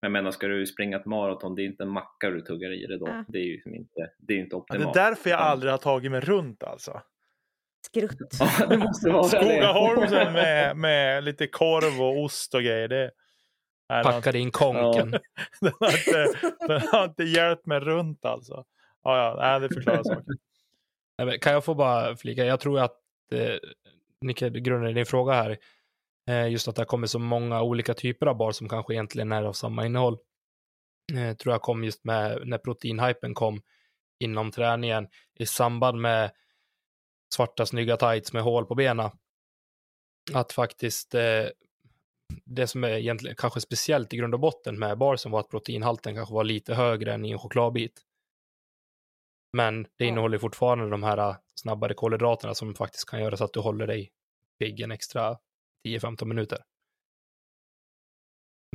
Men 0.00 0.12
jag 0.12 0.12
menar, 0.12 0.30
ska 0.30 0.46
du 0.46 0.66
springa 0.66 0.96
ett 0.96 1.06
maraton, 1.06 1.54
det 1.54 1.62
är 1.62 1.66
inte 1.66 1.82
en 1.82 1.88
macka 1.90 2.30
du 2.30 2.40
tuggar 2.40 2.72
i 2.72 2.86
det 2.86 2.98
då. 2.98 3.08
Ja. 3.08 3.24
Det 3.28 3.38
är 3.38 3.42
ju 3.42 3.62
inte, 3.66 4.10
det 4.18 4.34
är 4.34 4.38
inte 4.38 4.56
Ja, 4.56 4.58
optimalt. 4.58 4.94
det 4.94 5.00
är 5.00 5.04
därför 5.04 5.30
jag 5.30 5.40
aldrig 5.40 5.72
har 5.72 5.78
tagit 5.78 6.10
mig 6.10 6.20
runt 6.20 6.62
alltså. 6.62 7.02
Skrutt. 7.86 8.18
Ja, 8.60 8.66
det 8.66 8.78
måste 8.78 9.10
vara 9.10 9.22
det. 9.22 9.28
Skogaholmsen 9.28 10.32
med, 10.32 10.76
med 10.76 11.24
lite 11.24 11.46
korv 11.46 12.02
och 12.02 12.22
ost 12.24 12.54
och 12.54 12.62
grejer. 12.62 12.88
Det, 12.88 13.10
nej, 13.88 14.02
den, 14.04 14.12
Packade 14.12 14.38
in 14.38 14.50
konken. 14.50 15.10
den, 15.60 15.72
har 15.80 15.88
inte, 15.88 16.38
den 16.68 16.80
har 16.92 17.04
inte 17.04 17.24
hjälpt 17.24 17.66
mig 17.66 17.80
runt 17.80 18.24
alltså. 18.24 18.64
Ja, 19.02 19.16
ja, 19.16 19.36
nej, 19.38 19.60
det 19.60 19.74
förklarar 19.74 20.02
saken. 20.02 21.40
Kan 21.40 21.52
jag 21.52 21.64
få 21.64 21.74
bara 21.74 22.16
flika? 22.16 22.44
Jag 22.44 22.60
tror 22.60 22.80
att 22.80 22.96
eh, 23.32 23.54
Nicke, 24.20 24.50
grunden 24.50 24.90
i 24.90 24.94
din 24.94 25.06
fråga 25.06 25.32
här, 25.32 25.56
just 26.28 26.68
att 26.68 26.76
det 26.76 26.80
har 26.80 26.86
kommit 26.86 27.10
så 27.10 27.18
många 27.18 27.62
olika 27.62 27.94
typer 27.94 28.26
av 28.26 28.36
bar 28.36 28.52
som 28.52 28.68
kanske 28.68 28.94
egentligen 28.94 29.32
är 29.32 29.42
av 29.42 29.52
samma 29.52 29.86
innehåll, 29.86 30.18
eh, 31.14 31.36
tror 31.36 31.54
jag 31.54 31.62
kom 31.62 31.84
just 31.84 32.04
med 32.04 32.42
när 32.46 32.58
proteinhypen 32.58 33.34
kom 33.34 33.62
inom 34.20 34.50
träningen 34.50 35.08
i 35.38 35.46
samband 35.46 36.00
med 36.00 36.30
svarta 37.34 37.66
snygga 37.66 37.96
tights 37.96 38.32
med 38.32 38.42
hål 38.42 38.66
på 38.66 38.74
benen. 38.74 39.10
Att 40.32 40.52
faktiskt 40.52 41.14
eh, 41.14 41.46
det 42.44 42.66
som 42.66 42.84
är 42.84 42.88
egentligen 42.88 43.36
kanske 43.36 43.60
speciellt 43.60 44.12
i 44.12 44.16
grund 44.16 44.34
och 44.34 44.40
botten 44.40 44.78
med 44.78 44.98
barsen 44.98 45.32
var 45.32 45.40
att 45.40 45.50
proteinhalten 45.50 46.14
kanske 46.14 46.34
var 46.34 46.44
lite 46.44 46.74
högre 46.74 47.14
än 47.14 47.24
i 47.24 47.30
en 47.30 47.38
chokladbit. 47.38 48.00
Men 49.52 49.86
det 49.96 50.04
innehåller 50.04 50.38
fortfarande 50.38 50.90
de 50.90 51.02
här 51.02 51.36
snabbare 51.54 51.94
kolhydraterna 51.94 52.54
som 52.54 52.74
faktiskt 52.74 53.10
kan 53.10 53.20
göra 53.20 53.36
så 53.36 53.44
att 53.44 53.52
du 53.52 53.60
håller 53.60 53.86
dig 53.86 54.12
pigg 54.58 54.80
en 54.80 54.90
extra 54.90 55.38
10-15 55.86 56.24
minuter. 56.24 56.58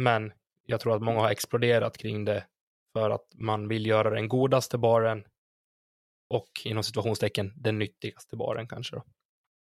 Men 0.01 0.33
jag 0.63 0.79
tror 0.79 0.95
att 0.95 1.01
många 1.01 1.19
har 1.19 1.29
exploderat 1.29 1.97
kring 1.97 2.25
det 2.25 2.47
för 2.93 3.09
att 3.09 3.27
man 3.35 3.67
vill 3.67 3.85
göra 3.85 4.09
den 4.09 4.27
godaste 4.27 4.77
baren 4.77 5.27
och 6.29 6.49
inom 6.65 6.83
situationstecken 6.83 7.53
den 7.55 7.79
nyttigaste 7.79 8.35
baren 8.35 8.67
kanske 8.67 8.95
då. 8.95 9.03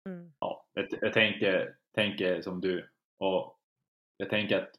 Mm. 0.10 0.34
Ja, 0.40 0.68
jag, 0.74 0.88
jag 1.02 1.14
tänker, 1.14 1.78
tänker 1.96 2.42
som 2.42 2.62
du 2.62 2.90
och 3.18 3.60
jag 4.18 4.30
tänker 4.30 4.58
att 4.58 4.72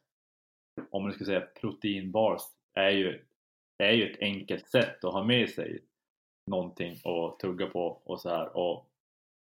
om 0.89 1.03
man 1.03 1.13
ska 1.13 1.25
säga 1.25 1.41
proteinbars 1.41 2.41
är 2.73 2.89
ju, 2.89 3.25
är 3.77 3.91
ju 3.91 4.11
ett 4.11 4.19
enkelt 4.19 4.69
sätt 4.69 5.03
att 5.03 5.13
ha 5.13 5.23
med 5.23 5.49
sig 5.49 5.83
någonting 6.51 6.99
och 7.03 7.39
tugga 7.39 7.67
på 7.67 8.01
och 8.05 8.21
så 8.21 8.29
här 8.29 8.57
och, 8.57 8.89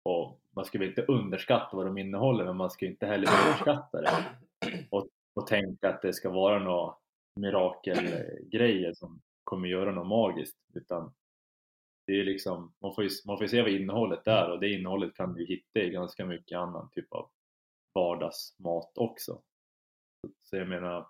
och 0.04 0.40
man 0.56 0.66
ska 0.66 0.80
väl 0.80 0.88
inte 0.88 1.06
underskatta 1.06 1.78
vad 1.78 1.86
de 1.86 1.98
innehåller 1.98 2.46
men 2.46 2.58
man 2.58 2.70
ska 2.70 2.86
inte 2.86 3.06
heller 3.06 3.28
överskatta 3.28 4.02
det 4.02 4.26
och, 4.90 5.08
och 5.34 5.48
tänka 5.48 5.90
att 5.90 6.02
det 6.02 6.14
ska 6.14 6.30
vara 6.30 6.60
några 6.60 6.96
mirakelgrejer 7.36 8.94
som 8.94 9.22
kommer 9.44 9.68
göra 9.68 9.92
något 9.92 10.08
magiskt 10.08 10.58
utan 10.74 11.14
det 12.08 12.20
är 12.20 12.24
liksom, 12.24 12.74
man 12.82 12.96
får 12.96 13.04
ju, 13.04 13.10
man 13.26 13.38
får 13.38 13.44
ju 13.44 13.50
se 13.50 13.62
vad 13.62 13.72
innehållet 13.72 14.28
är 14.28 14.52
och 14.52 14.60
det 14.60 14.70
innehållet 14.74 15.14
kan 15.14 15.34
du 15.34 15.46
hitta 15.46 15.80
i 15.80 15.90
ganska 15.90 16.26
mycket 16.26 16.58
annan 16.58 16.90
typ 16.90 17.14
av 17.14 17.30
vardagsmat 17.94 18.98
också. 18.98 19.42
Så- 20.44 20.56
jag 20.58 20.68
menar, 20.68 21.08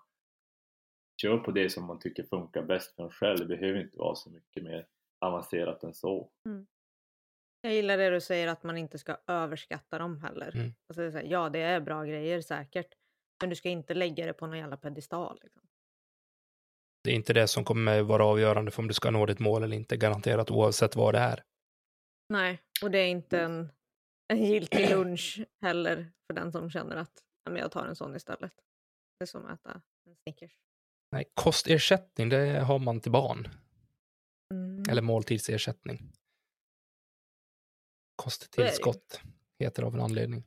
kör 1.22 1.38
på 1.38 1.50
det 1.50 1.70
som 1.70 1.84
man 1.84 1.98
tycker 1.98 2.22
funkar 2.22 2.62
bäst 2.62 2.94
för 2.96 3.02
en 3.04 3.10
själv. 3.10 3.38
Det 3.38 3.56
behöver 3.56 3.80
inte 3.80 3.98
vara 3.98 4.14
så 4.14 4.30
mycket 4.30 4.62
mer 4.62 4.86
avancerat 5.20 5.84
än 5.84 5.94
så. 5.94 6.30
Mm. 6.46 6.66
Jag 7.66 7.74
gillar 7.74 7.96
det 7.96 8.10
du 8.10 8.20
säger 8.20 8.48
att 8.48 8.62
man 8.62 8.78
inte 8.78 8.98
ska 8.98 9.16
överskatta 9.26 9.98
dem 9.98 10.20
heller. 10.20 10.56
Mm. 10.56 10.74
Alltså 10.88 11.02
det 11.02 11.10
här, 11.10 11.22
ja, 11.22 11.48
det 11.48 11.58
är 11.58 11.80
bra 11.80 12.04
grejer 12.04 12.40
säkert. 12.40 12.94
Men 13.40 13.50
du 13.50 13.56
ska 13.56 13.68
inte 13.68 13.94
lägga 13.94 14.26
det 14.26 14.32
på 14.32 14.46
någon 14.46 14.58
jävla 14.58 14.76
pedestal. 14.76 15.40
Liksom. 15.42 15.62
Det 17.04 17.10
är 17.10 17.14
inte 17.14 17.32
det 17.32 17.48
som 17.48 17.64
kommer 17.64 18.02
vara 18.02 18.24
avgörande 18.24 18.70
för 18.70 18.82
om 18.82 18.88
du 18.88 18.94
ska 18.94 19.10
nå 19.10 19.26
ditt 19.26 19.38
mål 19.38 19.62
eller 19.62 19.76
inte, 19.76 19.96
garanterat 19.96 20.50
oavsett 20.50 20.96
vad 20.96 21.14
det 21.14 21.18
är. 21.18 21.44
Nej, 22.28 22.62
och 22.82 22.90
det 22.90 22.98
är 22.98 23.08
inte 23.08 23.40
en, 23.40 23.68
en 24.28 24.44
giltig 24.44 24.90
lunch 24.90 25.40
heller 25.62 26.12
för 26.26 26.34
den 26.34 26.52
som 26.52 26.70
känner 26.70 26.96
att 26.96 27.22
men 27.50 27.60
jag 27.60 27.72
tar 27.72 27.86
en 27.86 27.96
sån 27.96 28.16
istället. 28.16 28.52
Det 29.18 29.24
är 29.24 29.26
som 29.26 29.46
att 29.46 29.60
äta 29.60 29.80
en 30.06 30.16
Snickers. 30.16 30.52
Nej, 31.12 31.24
kostersättning, 31.34 32.28
det 32.28 32.60
har 32.60 32.78
man 32.78 33.00
till 33.00 33.12
barn. 33.12 33.48
Mm. 34.54 34.82
Eller 34.90 35.02
måltidsersättning. 35.02 36.12
Kosttillskott 38.16 39.20
heter 39.58 39.82
det 39.82 39.86
av 39.86 39.94
en 39.94 40.00
anledning. 40.00 40.44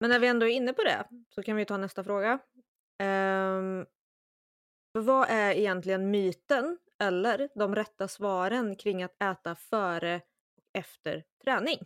Men 0.00 0.10
när 0.10 0.18
vi 0.18 0.26
ändå 0.26 0.46
är 0.46 0.50
inne 0.50 0.72
på 0.72 0.82
det 0.82 1.08
så 1.28 1.42
kan 1.42 1.56
vi 1.56 1.64
ta 1.64 1.76
nästa 1.76 2.04
fråga. 2.04 2.38
För 4.92 5.00
vad 5.00 5.28
är 5.28 5.52
egentligen 5.52 6.10
myten 6.10 6.78
eller 6.98 7.48
de 7.54 7.74
rätta 7.74 8.08
svaren 8.08 8.76
kring 8.76 9.02
att 9.02 9.22
äta 9.22 9.54
före 9.54 10.20
och 10.56 10.78
efter 10.78 11.24
träning? 11.44 11.78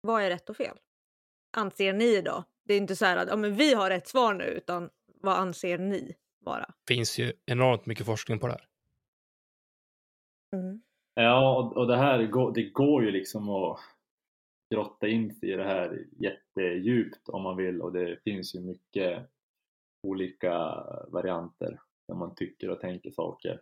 Vad 0.00 0.22
är 0.22 0.30
rätt 0.30 0.50
och 0.50 0.56
fel? 0.56 0.78
Anser 1.56 1.92
ni 1.92 2.20
då? 2.20 2.44
Det 2.64 2.74
är 2.74 2.78
inte 2.78 2.96
så 2.96 3.04
här 3.04 3.16
att 3.16 3.28
ja, 3.28 3.36
men 3.36 3.54
vi 3.54 3.74
har 3.74 3.90
rätt 3.90 4.08
svar 4.08 4.34
nu, 4.34 4.44
utan 4.44 4.90
vad 5.06 5.36
anser 5.36 5.78
ni 5.78 6.16
vara? 6.38 6.74
finns 6.88 7.18
ju 7.18 7.32
enormt 7.46 7.86
mycket 7.86 8.06
forskning 8.06 8.38
på 8.38 8.46
det 8.46 8.52
här. 8.52 8.68
Mm. 10.52 10.82
Ja, 11.14 11.58
och, 11.58 11.76
och 11.76 11.86
det 11.86 11.96
här 11.96 12.18
det 12.54 12.70
går 12.70 13.04
ju 13.04 13.10
liksom 13.10 13.48
att 13.48 13.80
grotta 14.74 15.08
in 15.08 15.34
sig 15.34 15.52
i 15.52 15.56
det 15.56 15.64
här 15.64 16.06
jättedjupt 16.18 17.28
om 17.28 17.42
man 17.42 17.56
vill 17.56 17.82
och 17.82 17.92
det 17.92 18.22
finns 18.24 18.54
ju 18.54 18.60
mycket 18.60 19.30
olika 20.02 20.84
varianter 21.08 21.80
när 22.08 22.16
man 22.16 22.34
tycker 22.34 22.70
och 22.70 22.80
tänker 22.80 23.10
saker. 23.10 23.60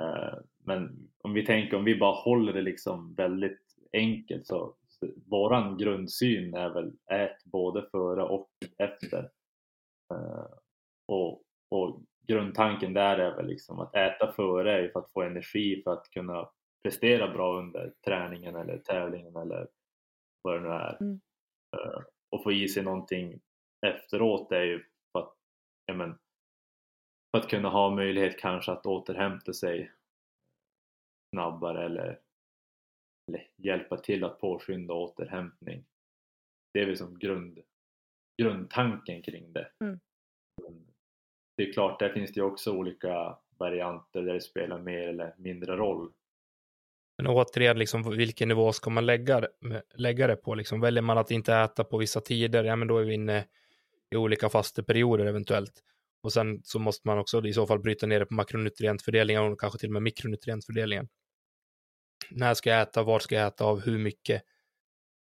Eh, 0.00 0.38
men 0.64 1.10
om 1.18 1.32
vi 1.32 1.46
tänker, 1.46 1.76
om 1.76 1.84
vi 1.84 1.98
bara 1.98 2.14
håller 2.14 2.52
det 2.52 2.62
liksom 2.62 3.14
väldigt 3.14 3.76
enkelt 3.92 4.46
så, 4.46 4.74
så 4.88 5.08
våran 5.26 5.78
grundsyn 5.78 6.54
är 6.54 6.70
väl 6.70 6.92
ät 7.10 7.44
både 7.44 7.88
före 7.90 8.22
och 8.22 8.50
efter. 8.78 9.30
Eh, 10.14 10.46
och, 11.06 11.42
och 11.68 12.02
grundtanken 12.30 12.94
där 12.94 13.18
är 13.18 13.36
väl 13.36 13.46
liksom 13.46 13.80
att 13.80 13.94
äta 13.94 14.32
före 14.32 14.90
för 14.92 15.00
att 15.00 15.12
få 15.12 15.22
energi 15.22 15.82
för 15.82 15.92
att 15.92 16.10
kunna 16.10 16.50
prestera 16.82 17.34
bra 17.34 17.58
under 17.58 17.94
träningen 18.04 18.56
eller 18.56 18.78
tävlingen 18.78 19.36
eller 19.36 19.68
vad 20.42 20.54
det 20.54 20.60
nu 20.60 20.68
är. 20.68 20.96
Mm. 21.00 21.20
Eh, 21.76 22.02
Och 22.30 22.42
få 22.42 22.52
i 22.52 22.68
sig 22.68 22.82
någonting 22.82 23.40
efteråt 23.86 24.52
är 24.52 24.62
ju 24.62 24.84
för 25.12 25.20
att, 25.20 25.36
ja 25.86 25.94
men, 25.94 26.18
för 27.30 27.38
att 27.38 27.50
kunna 27.50 27.68
ha 27.68 27.90
möjlighet 27.90 28.38
kanske 28.38 28.72
att 28.72 28.86
återhämta 28.86 29.52
sig 29.52 29.92
snabbare 31.34 31.84
eller, 31.84 32.20
eller 33.28 33.50
hjälpa 33.56 33.96
till 33.96 34.24
att 34.24 34.40
påskynda 34.40 34.94
återhämtning. 34.94 35.84
Det 36.74 36.80
är 36.80 36.86
väl 36.86 36.96
som 36.96 37.18
grund, 37.18 37.62
grundtanken 38.42 39.22
kring 39.22 39.52
det. 39.52 39.72
Mm. 39.84 40.00
Det 41.60 41.68
är 41.68 41.72
klart, 41.72 41.98
där 41.98 42.08
finns 42.08 42.32
det 42.32 42.40
ju 42.40 42.46
också 42.46 42.72
olika 42.72 43.36
varianter 43.58 44.22
där 44.22 44.34
det 44.34 44.40
spelar 44.40 44.78
mer 44.78 45.08
eller 45.08 45.34
mindre 45.38 45.76
roll. 45.76 46.12
Men 47.18 47.26
återigen, 47.26 47.78
liksom, 47.78 48.16
vilken 48.16 48.48
nivå 48.48 48.72
ska 48.72 48.90
man 48.90 49.06
lägga, 49.06 49.40
det- 49.40 49.82
lägga 49.94 50.26
det 50.26 50.36
på? 50.36 50.54
Liksom, 50.54 50.80
väljer 50.80 51.02
man 51.02 51.18
att 51.18 51.30
inte 51.30 51.54
äta 51.54 51.84
på 51.84 51.98
vissa 51.98 52.20
tider, 52.20 52.64
ja 52.64 52.76
men 52.76 52.88
då 52.88 52.98
är 52.98 53.04
vi 53.04 53.14
inne 53.14 53.44
i 54.10 54.16
olika 54.16 54.48
fasteperioder 54.48 55.26
eventuellt. 55.26 55.72
Och 56.22 56.32
sen 56.32 56.60
så 56.64 56.78
måste 56.78 57.08
man 57.08 57.18
också 57.18 57.46
i 57.46 57.52
så 57.52 57.66
fall 57.66 57.80
bryta 57.80 58.06
ner 58.06 58.20
det 58.20 58.26
på 58.26 58.34
makronutrientfördelningen 58.34 59.42
och 59.42 59.60
kanske 59.60 59.78
till 59.78 59.88
och 59.88 59.92
med 59.92 60.02
mikronutrientfördelningen. 60.02 61.08
När 62.30 62.54
ska 62.54 62.70
jag 62.70 62.82
äta, 62.82 63.02
var 63.02 63.18
ska 63.18 63.34
jag 63.34 63.46
äta, 63.46 63.64
av 63.64 63.80
hur 63.80 63.98
mycket? 63.98 64.42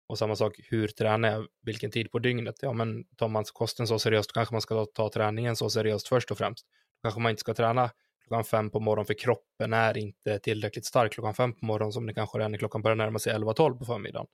Och 0.07 0.17
samma 0.17 0.35
sak, 0.35 0.59
hur 0.69 0.87
tränar 0.87 1.29
jag? 1.31 1.47
Vilken 1.61 1.91
tid 1.91 2.11
på 2.11 2.19
dygnet? 2.19 2.55
Ja, 2.61 2.73
men 2.73 3.03
tar 3.15 3.27
man 3.27 3.43
kosten 3.53 3.87
så 3.87 3.99
seriöst, 3.99 4.31
kanske 4.33 4.53
man 4.53 4.61
ska 4.61 4.85
ta 4.85 5.09
träningen 5.09 5.55
så 5.55 5.69
seriöst 5.69 6.07
först 6.07 6.31
och 6.31 6.37
främst. 6.37 6.65
Kanske 7.01 7.19
man 7.19 7.29
inte 7.29 7.39
ska 7.39 7.53
träna 7.53 7.89
klockan 8.27 8.43
fem 8.43 8.69
på 8.69 8.79
morgonen 8.79 9.05
för 9.05 9.13
kroppen 9.13 9.73
är 9.73 9.97
inte 9.97 10.39
tillräckligt 10.39 10.85
stark 10.85 11.11
klockan 11.13 11.33
fem 11.33 11.53
på 11.53 11.65
morgonen 11.65 11.91
som 11.91 12.05
det 12.05 12.13
kanske 12.13 12.43
är 12.43 12.49
när 12.49 12.57
klockan 12.57 12.81
börjar 12.81 12.95
närma 12.95 13.19
sig 13.19 13.33
11-12 13.33 13.77
på 13.79 13.85
förmiddagen. 13.85 14.27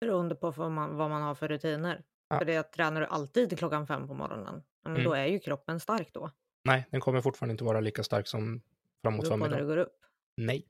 Beroende 0.00 0.34
på 0.34 0.50
vad 0.50 0.70
man, 0.70 0.96
vad 0.96 1.10
man 1.10 1.22
har 1.22 1.34
för 1.34 1.48
rutiner. 1.48 2.02
Ja. 2.28 2.38
För 2.38 2.44
det 2.44 2.56
att 2.56 2.72
tränar 2.72 3.00
du 3.00 3.06
alltid 3.06 3.58
klockan 3.58 3.86
fem 3.86 4.08
på 4.08 4.14
morgonen, 4.14 4.62
ja, 4.82 4.88
men 4.90 4.92
Mm. 4.92 5.04
då 5.04 5.12
är 5.14 5.26
ju 5.26 5.38
kroppen 5.38 5.80
stark 5.80 6.10
då. 6.12 6.30
Nej, 6.64 6.86
den 6.90 7.00
kommer 7.00 7.20
fortfarande 7.20 7.52
inte 7.52 7.64
vara 7.64 7.80
lika 7.80 8.02
stark 8.02 8.26
som 8.26 8.62
framåt 9.02 9.24
på 9.24 9.30
när 9.30 9.30
förmiddagen. 9.30 9.60
du 9.68 9.74
går 9.74 9.76
upp. 9.76 9.96
Nej. 10.36 10.66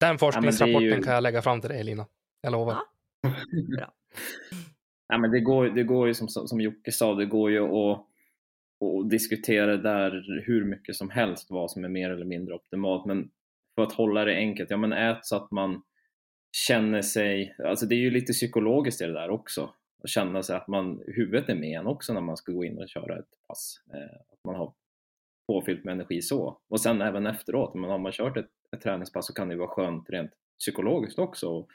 Den 0.00 0.18
forskningsrapporten 0.18 0.82
ju- 0.82 1.02
kan 1.02 1.14
jag 1.14 1.22
lägga 1.22 1.42
fram 1.42 1.60
till 1.60 1.70
dig, 1.70 1.84
Lina. 1.84 2.06
Jag 2.40 2.52
lovar. 2.52 2.74
Ja. 3.22 3.30
Bra. 3.76 3.92
Ja, 5.08 5.18
men 5.18 5.30
det, 5.30 5.40
går, 5.40 5.68
det 5.68 5.82
går 5.82 6.08
ju 6.08 6.14
som, 6.14 6.28
som 6.28 6.60
Jocke 6.60 6.92
sa, 6.92 7.14
det 7.14 7.26
går 7.26 7.50
ju 7.50 7.60
att, 7.60 8.06
att 8.84 9.10
diskutera 9.10 9.76
där 9.76 10.42
hur 10.46 10.64
mycket 10.64 10.96
som 10.96 11.10
helst 11.10 11.50
vad 11.50 11.70
som 11.70 11.84
är 11.84 11.88
mer 11.88 12.10
eller 12.10 12.24
mindre 12.24 12.54
optimalt. 12.54 13.06
Men 13.06 13.30
för 13.74 13.82
att 13.82 13.92
hålla 13.92 14.24
det 14.24 14.34
enkelt, 14.34 14.70
ja 14.70 14.76
men 14.76 14.92
ät 14.92 15.26
så 15.26 15.36
att 15.36 15.50
man 15.50 15.82
känner 16.56 17.02
sig, 17.02 17.56
alltså 17.64 17.86
det 17.86 17.94
är 17.94 18.00
ju 18.00 18.10
lite 18.10 18.32
psykologiskt 18.32 19.00
i 19.00 19.06
det 19.06 19.12
där 19.12 19.30
också. 19.30 19.74
Att 20.02 20.10
känna 20.10 20.42
sig 20.42 20.56
att 20.56 20.68
man, 20.68 21.02
huvudet 21.06 21.48
är 21.48 21.54
med 21.54 21.80
en 21.80 21.86
också 21.86 22.12
när 22.12 22.20
man 22.20 22.36
ska 22.36 22.52
gå 22.52 22.64
in 22.64 22.78
och 22.78 22.88
köra 22.88 23.18
ett 23.18 23.28
pass. 23.48 23.82
Eh, 23.94 24.16
att 24.32 24.44
man 24.44 24.54
har 24.54 24.72
påfyllt 25.46 25.84
med 25.84 25.92
energi 25.92 26.22
så. 26.22 26.60
Och 26.68 26.80
sen 26.80 27.02
även 27.02 27.26
efteråt, 27.26 27.74
men 27.74 27.90
har 27.90 27.98
man 27.98 28.12
kört 28.12 28.36
ett, 28.36 28.50
ett 28.76 28.80
träningspass 28.82 29.26
så 29.26 29.32
kan 29.34 29.48
det 29.48 29.54
ju 29.54 29.58
vara 29.58 29.70
skönt 29.70 30.10
rent 30.10 30.30
psykologiskt 30.58 31.18
också. 31.18 31.66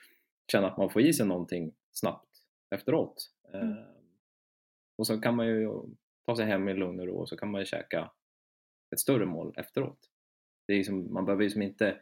Känna 0.51 0.67
att 0.67 0.77
man 0.77 0.89
får 0.89 1.01
i 1.01 1.13
sig 1.13 1.25
någonting 1.25 1.75
snabbt 1.91 2.29
efteråt. 2.75 3.31
Mm. 3.53 3.71
Eh, 3.71 3.85
och 4.97 5.07
så 5.07 5.21
kan 5.21 5.35
man 5.35 5.47
ju 5.47 5.69
ta 6.25 6.35
sig 6.35 6.45
hem 6.45 6.69
i 6.69 6.73
lugn 6.73 6.99
och 6.99 7.07
ro 7.07 7.17
och 7.17 7.29
så 7.29 7.37
kan 7.37 7.51
man 7.51 7.61
ju 7.61 7.65
käka 7.65 8.11
ett 8.91 8.99
större 8.99 9.25
mål 9.25 9.53
efteråt. 9.57 10.09
Det 10.67 10.73
är 10.73 10.77
liksom, 10.77 11.13
man 11.13 11.25
behöver 11.25 11.43
liksom 11.43 11.61
inte 11.61 12.01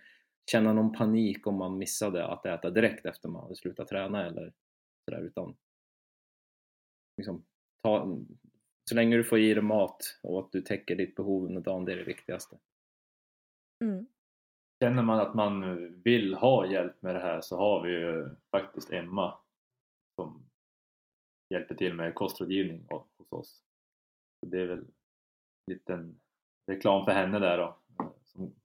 känna 0.52 0.74
någon 0.74 0.94
panik 0.94 1.48
om 1.48 1.56
man 1.56 1.78
missade 1.78 2.28
att 2.28 2.46
äta 2.46 2.70
direkt 2.70 3.06
efter 3.06 3.30
man 3.30 3.44
hade 3.44 3.56
slutat 3.56 3.88
träna 3.88 4.26
eller 4.26 4.54
sådär 5.06 5.22
utan 5.22 5.56
liksom, 7.18 7.46
ta, 7.84 8.18
så 8.90 8.96
länge 8.96 9.18
du 9.18 9.24
får 9.24 9.40
i 9.40 9.54
dig 9.54 9.64
mat 9.64 10.20
och 10.24 10.40
att 10.40 10.52
du 10.52 10.62
täcker 10.62 10.96
ditt 10.96 11.16
behov 11.16 11.46
under 11.46 11.62
dagen, 11.62 11.86
det 11.86 11.92
är 11.92 11.98
det 11.98 12.04
viktigaste. 12.04 12.58
Mm. 13.84 14.08
Känner 14.84 15.04
man 15.04 15.20
att 15.20 15.34
man 15.34 15.78
vill 16.04 16.34
ha 16.34 16.66
hjälp 16.66 17.02
med 17.02 17.16
det 17.16 17.22
här 17.22 17.42
så 17.42 17.58
har 17.58 17.84
vi 17.84 17.92
ju 17.92 18.30
faktiskt 18.52 18.92
Emma 18.92 19.40
som 20.16 20.50
hjälper 21.50 21.76
till 21.76 21.94
med 21.94 22.16
kostrådgivning 22.16 22.88
hos 22.90 23.32
oss. 23.32 23.64
Så 24.40 24.50
det 24.50 24.62
är 24.62 24.66
väl 24.66 24.80
en 24.80 24.94
liten 25.68 26.20
reklam 26.72 27.06
för 27.06 27.12
henne 27.12 27.40
där 27.40 27.58
då. 27.58 27.78
Som 28.24 28.56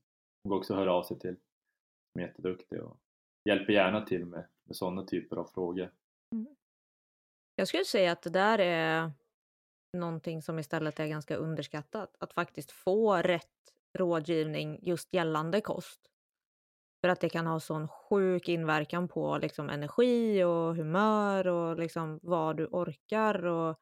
hon 0.43 0.59
också 0.59 0.75
hör 0.75 0.87
av 0.87 1.03
sig 1.03 1.19
till. 1.19 1.37
Som 2.13 2.23
är 2.23 2.27
jätteduktig 2.27 2.83
och 2.83 3.01
hjälper 3.45 3.73
gärna 3.73 4.05
till 4.05 4.25
med, 4.25 4.45
med 4.65 4.77
sådana 4.77 5.05
typer 5.05 5.37
av 5.37 5.45
frågor. 5.45 5.93
Mm. 6.33 6.57
Jag 7.55 7.69
skulle 7.69 7.85
säga 7.85 8.13
att 8.13 8.23
det 8.23 8.31
där 8.31 8.59
är 8.59 9.13
någonting 9.93 10.43
som 10.43 10.59
istället 10.59 11.01
är 11.01 11.07
ganska 11.07 11.37
underskattat. 11.37 12.17
Att 12.19 12.33
faktiskt 12.33 12.71
få 12.71 13.17
rätt 13.17 13.78
rådgivning 13.95 14.79
just 14.83 15.15
gällande 15.15 15.61
kost. 15.61 16.01
För 17.01 17.09
att 17.09 17.21
det 17.21 17.29
kan 17.29 17.47
ha 17.47 17.61
sån 17.61 17.89
sjuk 17.89 18.49
inverkan 18.49 19.09
på 19.09 19.39
liksom 19.39 19.71
energi 19.71 20.45
och 20.45 20.77
humör 20.77 21.47
och 21.47 21.79
liksom 21.79 22.21
vad 22.23 22.57
du 22.57 22.67
orkar. 22.67 23.47
Och 23.47 23.81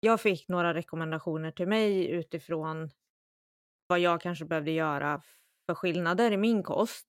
jag 0.00 0.20
fick 0.20 0.48
några 0.48 0.74
rekommendationer 0.74 1.50
till 1.50 1.68
mig 1.68 2.10
utifrån 2.10 2.90
vad 3.86 4.00
jag 4.00 4.20
kanske 4.20 4.44
behövde 4.44 4.70
göra 4.70 5.22
för 5.66 5.74
skillnader 5.74 6.32
i 6.32 6.36
min 6.36 6.62
kost. 6.62 7.06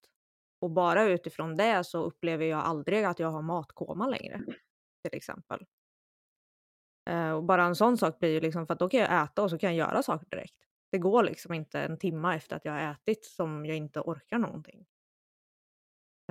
Och 0.62 0.72
bara 0.72 1.04
utifrån 1.04 1.56
det 1.56 1.84
så 1.84 2.04
upplever 2.04 2.46
jag 2.46 2.60
aldrig 2.60 3.04
att 3.04 3.20
jag 3.20 3.32
har 3.32 3.42
matkoma 3.42 4.08
längre. 4.08 4.42
Till 5.04 5.18
exempel. 5.18 5.66
Eh, 7.10 7.32
och 7.32 7.44
bara 7.44 7.64
en 7.64 7.76
sån 7.76 7.98
sak 7.98 8.20
blir 8.20 8.30
ju 8.30 8.40
liksom 8.40 8.68
för 8.68 8.74
att 8.74 8.80
då 8.80 8.90
kan 8.90 9.00
jag 9.00 9.24
äta 9.24 9.44
och 9.44 9.50
så 9.50 9.58
kan 9.58 9.76
jag 9.76 9.90
göra 9.90 10.04
saker 10.04 10.30
direkt. 10.30 10.65
Det 10.92 10.98
går 10.98 11.24
liksom 11.24 11.54
inte 11.54 11.80
en 11.80 11.98
timma 11.98 12.36
efter 12.36 12.56
att 12.56 12.66
jag 12.66 12.72
har 12.72 12.92
ätit 12.92 13.26
som 13.26 13.66
jag 13.66 13.78
inte 13.78 14.00
orkar 14.00 14.40
någonting. 14.40 14.86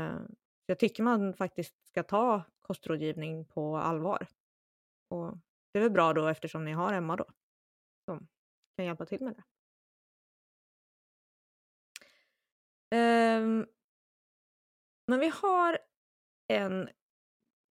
Ehm, 0.00 0.34
jag 0.66 0.78
tycker 0.78 1.02
man 1.02 1.34
faktiskt 1.34 1.86
ska 1.86 2.02
ta 2.02 2.42
kostrådgivning 2.60 3.44
på 3.44 3.76
allvar. 3.76 4.26
Och 5.08 5.38
det 5.72 5.78
är 5.78 5.82
väl 5.82 5.90
bra 5.90 6.12
då 6.12 6.28
eftersom 6.28 6.64
ni 6.64 6.72
har 6.72 6.92
Emma 6.92 7.16
då. 7.16 7.26
Som 8.04 8.28
kan 8.76 8.86
hjälpa 8.86 9.06
till 9.06 9.24
med 9.24 9.34
det. 9.34 9.44
Ehm, 12.96 13.66
men 15.06 15.20
vi 15.20 15.28
har 15.28 15.78
en 16.48 16.88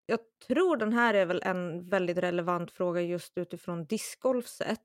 jag 0.05 0.19
tror 0.47 0.77
den 0.77 0.93
här 0.93 1.13
är 1.13 1.25
väl 1.25 1.41
en 1.43 1.89
väldigt 1.89 2.17
relevant 2.17 2.71
fråga 2.71 3.01
just 3.01 3.38
utifrån 3.38 3.86
discgolfset. 3.86 4.79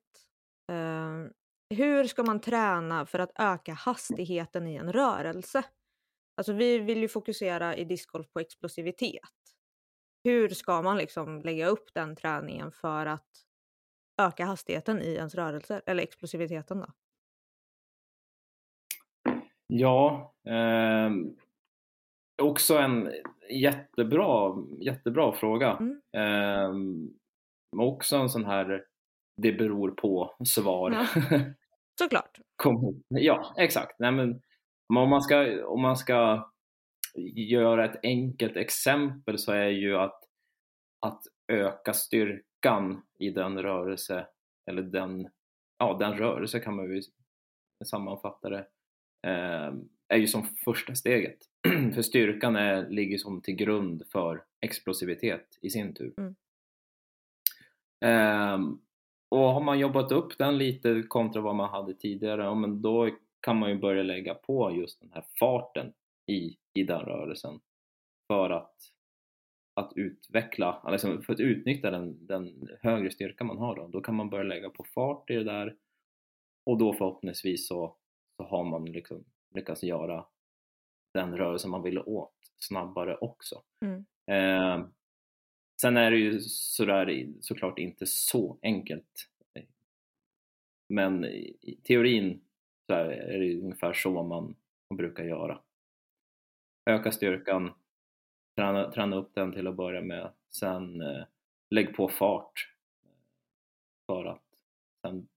Ehm, 0.73 1.33
hur 1.71 2.05
ska 2.05 2.23
man 2.23 2.41
träna 2.41 3.07
för 3.07 3.19
att 3.19 3.33
öka 3.35 3.73
hastigheten 3.73 4.67
i 4.67 4.77
en 4.77 4.93
rörelse? 4.93 5.65
Alltså 6.37 6.53
vi 6.53 6.79
vill 6.79 6.99
ju 6.99 7.09
fokusera 7.09 7.77
i 7.77 7.85
discgolf 7.85 8.33
på 8.33 8.41
explosivitet. 8.41 9.21
Hur 10.25 10.49
ska 10.49 10.83
man 10.83 10.97
liksom 10.97 11.41
lägga 11.43 11.67
upp 11.67 11.95
den 11.95 12.17
träningen 12.17 12.73
för 12.73 13.07
att 13.07 13.29
öka 14.23 14.45
hastigheten 14.45 15.03
i 15.03 15.15
ens 15.15 15.35
rörelser? 15.35 15.83
Eller 15.87 16.03
explosiviteten 16.03 16.79
då? 16.79 16.87
Ja, 19.67 20.35
eh, 20.47 21.11
också 22.43 22.79
en 22.79 23.13
jättebra, 23.51 24.57
jättebra 24.79 25.33
fråga. 25.33 25.77
Mm. 25.81 26.01
Eh, 26.13 26.73
också 27.77 28.17
en 28.17 28.29
sån 28.29 28.45
här 28.45 28.85
det 29.39 29.53
beror 29.53 29.91
på 29.91 30.35
svar. 30.45 30.91
Ja. 30.91 31.07
Såklart. 31.99 32.39
Ja, 33.09 33.55
exakt. 33.59 33.99
Nej, 33.99 34.13
men, 34.13 34.43
om, 34.89 35.11
man 35.11 35.23
ska, 35.23 35.67
om 35.67 35.83
man 35.83 35.97
ska 35.97 36.51
göra 37.35 37.85
ett 37.85 38.01
enkelt 38.03 38.57
exempel 38.57 39.39
så 39.39 39.53
är 39.53 39.69
ju 39.69 39.97
att, 39.97 40.21
att 41.07 41.23
öka 41.53 41.93
styrkan 41.93 43.03
i 43.19 43.31
den 43.31 43.63
rörelse, 43.63 44.27
eller 44.71 44.83
den, 44.83 45.29
ja, 45.79 45.97
den 46.01 46.19
rörelse 46.19 46.61
kan 46.61 46.77
man 46.77 46.95
ju 46.95 47.03
sammanfatta 47.85 48.49
det, 48.49 48.67
eh, 49.27 49.73
är 50.09 50.17
ju 50.17 50.27
som 50.27 50.43
första 50.65 50.95
steget. 50.95 51.39
för 51.95 52.03
styrkan 52.03 52.57
är, 52.57 52.89
ligger 52.89 53.19
som 53.19 53.43
till 53.43 53.55
grund 53.55 54.03
för 54.13 54.45
explosivitet 54.61 55.59
i 55.63 55.71
sin 55.71 55.95
tur. 55.95 56.15
Mm. 56.19 56.35
Ehm, 58.05 58.81
och 59.29 59.39
har 59.53 59.61
man 59.61 59.79
jobbat 59.79 60.13
upp 60.13 60.39
den 60.39 60.59
lite 60.59 61.03
kontra 61.03 61.41
vad 61.41 61.55
man 61.55 61.71
hade 61.71 61.95
tidigare, 61.95 62.43
ja, 62.43 62.55
men 62.55 62.83
då 62.83 63.11
kan 63.41 63.57
man 63.57 63.71
ju 63.71 63.79
börja 63.79 64.03
lägga 64.03 64.35
på 64.35 64.73
just 64.73 65.01
den 65.01 65.11
här 65.13 65.25
farten 65.41 65.93
i, 66.27 66.57
i 66.75 66.83
den 66.83 67.01
rörelsen 67.01 67.61
för 68.27 68.51
att, 68.51 68.75
att 69.75 69.93
utveckla, 69.97 70.73
alltså 70.73 71.23
för 71.23 71.33
att 71.33 71.41
utnyttja 71.41 71.91
den, 71.91 72.27
den 72.27 72.69
högre 72.81 73.11
styrka 73.11 73.45
man 73.45 73.59
har 73.59 73.77
då, 73.77 73.89
då 73.89 74.01
kan 74.01 74.15
man 74.15 74.31
börja 74.31 74.45
lägga 74.45 74.71
på 74.71 74.85
fart 74.85 75.31
i 75.31 75.35
det 75.35 75.45
där 75.45 75.77
och 76.67 76.79
då 76.79 76.93
förhoppningsvis 76.93 77.69
så, 77.69 77.97
så 78.37 78.45
har 78.45 78.65
man 78.65 78.85
liksom 78.85 79.25
lyckats 79.55 79.83
göra 79.83 80.27
den 81.15 81.37
rörelse 81.37 81.69
man 81.69 81.83
ville 81.83 82.01
åt 82.01 82.35
snabbare 82.59 83.17
också. 83.17 83.63
Mm. 83.85 84.05
Eh, 84.27 84.87
sen 85.81 85.97
är 85.97 86.11
det 86.11 86.17
ju 86.17 86.41
sådär, 86.41 87.29
såklart 87.41 87.79
inte 87.79 88.07
så 88.07 88.59
enkelt. 88.63 89.29
Men 90.89 91.25
i 91.25 91.81
teorin 91.83 92.41
så 92.87 92.95
är 92.95 93.39
det 93.39 93.61
ungefär 93.61 93.93
så 93.93 94.11
man, 94.11 94.29
man 94.91 94.97
brukar 94.97 95.25
göra. 95.25 95.61
Öka 96.91 97.13
styrkan, 97.13 97.73
träna, 98.57 98.91
träna 98.91 99.17
upp 99.17 99.35
den 99.35 99.53
till 99.53 99.67
att 99.67 99.77
börja 99.77 100.01
med, 100.01 100.33
sen 100.51 101.01
eh, 101.01 101.25
lägg 101.71 101.97
på 101.97 102.09
fart 102.09 102.75
för 104.07 104.25
att 104.25 104.45
sen 105.03 105.29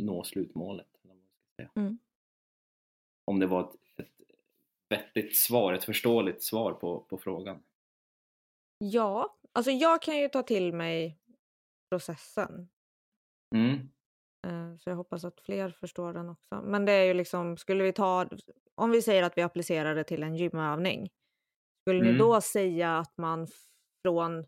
nå 0.00 0.24
slutmålet. 0.24 0.86
Mm. 1.74 1.98
Om 3.24 3.38
det 3.38 3.46
var 3.46 3.60
ett, 3.60 4.00
ett 4.00 4.12
vettigt 4.88 5.36
svar, 5.36 5.72
ett 5.72 5.84
förståeligt 5.84 6.42
svar 6.42 6.72
på, 6.72 7.00
på 7.00 7.18
frågan. 7.18 7.62
Ja, 8.84 9.38
alltså 9.52 9.70
jag 9.70 10.02
kan 10.02 10.16
ju 10.18 10.28
ta 10.28 10.42
till 10.42 10.72
mig 10.74 11.18
processen. 11.90 12.68
Mm. 13.54 13.92
Eh, 14.46 14.76
Så 14.78 14.90
jag 14.90 14.96
hoppas 14.96 15.24
att 15.24 15.40
fler 15.40 15.70
förstår 15.70 16.12
den 16.12 16.28
också. 16.28 16.62
Men 16.62 16.84
det 16.84 16.92
är 16.92 17.04
ju 17.04 17.14
liksom, 17.14 17.56
skulle 17.56 17.84
vi 17.84 17.92
ta, 17.92 18.28
om 18.74 18.90
vi 18.90 19.02
säger 19.02 19.22
att 19.22 19.38
vi 19.38 19.42
applicerar 19.42 19.94
det 19.94 20.04
till 20.04 20.22
en 20.22 20.36
gymövning. 20.36 21.10
Skulle 21.82 22.02
ni 22.02 22.08
Mm. 22.08 22.18
då 22.18 22.40
säga 22.40 22.98
att 22.98 23.18
man 23.18 23.46
från 24.02 24.46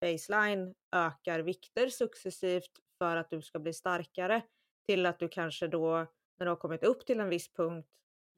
baseline 0.00 0.74
ökar 0.96 1.40
vikter 1.40 1.88
successivt 1.88 2.72
för 2.98 3.16
att 3.16 3.30
du 3.30 3.42
ska 3.42 3.58
bli 3.58 3.72
starkare 3.72 4.42
till 4.88 5.06
att 5.06 5.18
du 5.18 5.28
kanske 5.28 5.68
då 5.68 5.96
när 6.38 6.46
du 6.46 6.48
har 6.48 6.56
kommit 6.56 6.84
upp 6.84 7.06
till 7.06 7.20
en 7.20 7.28
viss 7.28 7.52
punkt 7.52 7.88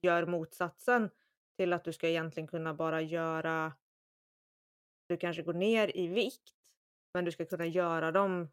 gör 0.02 0.26
motsatsen 0.26 1.10
till 1.58 1.72
att 1.72 1.84
du 1.84 1.92
ska 1.92 2.08
egentligen 2.08 2.46
kunna 2.48 2.74
bara 2.74 3.02
göra 3.02 3.72
du 5.08 5.16
kanske 5.16 5.42
går 5.42 5.54
ner 5.54 5.96
i 5.96 6.06
vikt 6.06 6.54
men 7.14 7.24
du 7.24 7.32
ska 7.32 7.44
kunna 7.44 7.66
göra 7.66 8.12
dem 8.12 8.48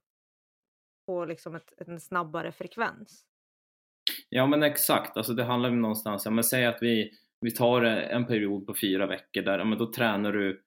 på 1.08 1.26
liksom 1.26 1.56
ett, 1.56 1.74
en 1.88 1.99
snabbare 1.99 2.51
frekvens. 2.51 3.26
Ja 4.30 4.47
men 4.47 4.64
exakt, 4.64 5.18
alltså 5.18 5.34
det 5.34 5.43
handlar 5.43 5.70
ju 5.70 5.76
någonstans, 5.76 6.26
ja, 6.26 6.32
men 6.32 6.43
säg 6.43 6.66
att 6.66 6.78
vi, 6.82 7.12
vi 7.41 7.51
tar 7.51 7.82
en 7.82 8.26
period 8.28 8.68
på 8.68 8.74
fyra 8.82 9.08
veckor 9.08 9.41
där, 9.41 9.60
ja, 9.60 9.66
men 9.66 9.78
då 9.78 9.91
tränar 9.93 10.32
du, 10.32 10.64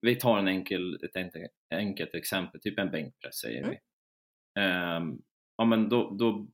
vi 0.00 0.16
tar 0.16 0.38
en 0.38 0.48
enkel, 0.48 0.98
ett 1.04 1.16
enkelt, 1.70 2.14
exempel, 2.14 2.60
typ 2.60 2.78
en 2.78 2.90
bänkpress 2.90 3.34
säger 3.34 3.58
Mm. 3.62 3.70
vi. 3.70 3.78
Ehm, 4.60 5.18
ja 5.56 5.64
men 5.64 5.88
då, 5.88 6.10
då 6.10 6.46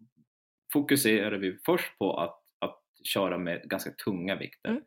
fokuserar 0.72 1.38
vi 1.38 1.58
först 1.66 1.98
på 1.98 2.16
att, 2.20 2.42
att 2.58 2.82
köra 3.04 3.38
med 3.38 3.62
ganska 3.62 3.90
tunga 3.90 4.36
vikter. 4.36 4.70
Mm. 4.70 4.82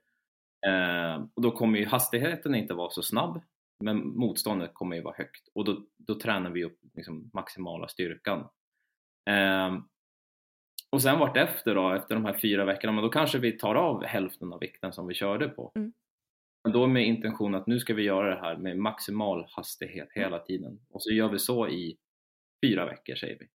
Ehm, 0.67 1.29
och 1.35 1.41
då 1.41 1.51
kommer 1.51 1.79
ju 1.79 1.85
hastigheten 1.85 2.55
inte 2.55 2.73
vara 2.73 2.89
så 2.89 3.01
snabb, 3.01 3.41
men 3.81 4.07
motståndet 4.07 4.73
kommer 4.73 4.95
ju 4.95 5.01
vara 5.01 5.15
högt 5.17 5.47
och 5.55 5.65
då, 5.65 5.85
då 5.97 6.15
tränar 6.19 6.49
vi 6.49 6.63
upp 6.63 6.79
liksom 6.93 7.29
maximala 7.33 7.87
styrkan. 7.87 8.49
Ehm, 9.29 9.83
och 10.89 11.01
sen 11.01 11.19
vart 11.19 11.37
efter 11.37 11.75
då, 11.75 11.93
efter 11.93 12.15
de 12.15 12.25
här 12.25 12.39
fyra 12.41 12.65
veckorna, 12.65 12.93
men 12.93 13.03
då 13.03 13.09
kanske 13.09 13.39
vi 13.39 13.57
tar 13.57 13.75
av 13.75 14.03
hälften 14.03 14.53
av 14.53 14.59
vikten 14.59 14.93
som 14.93 15.07
vi 15.07 15.13
körde 15.13 15.47
på. 15.49 15.71
Mm. 15.75 15.93
Men 16.63 16.73
då 16.73 16.87
med 16.87 17.05
intention 17.07 17.55
att 17.55 17.67
nu 17.67 17.79
ska 17.79 17.93
vi 17.93 18.03
göra 18.03 18.35
det 18.35 18.41
här 18.41 18.57
med 18.57 18.77
maximal 18.77 19.45
hastighet 19.49 20.09
Mm. 20.15 20.25
hela 20.25 20.39
tiden. 20.43 20.79
Och 20.89 21.03
så 21.03 21.11
gör 21.11 21.29
vi 21.29 21.39
så 21.39 21.67
i 21.67 21.97
fyra 22.65 22.85
veckor 22.85 23.15
säger 23.15 23.39
vi. 23.39 23.47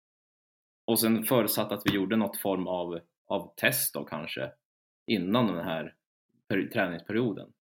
Och 0.87 1.01
sen 1.01 1.25
förutsatt 1.25 1.73
att 1.73 1.83
vi 1.85 1.95
gjorde 1.95 2.17
något 2.17 2.41
form 2.41 2.67
av, 2.67 3.01
av 3.27 3.55
test 3.57 3.95
då 3.95 4.05
kanske 4.05 4.53
innan 5.07 5.47
den 5.47 5.65
här 5.65 5.95
peri- 6.49 6.71
träningsperioden. 6.73 7.53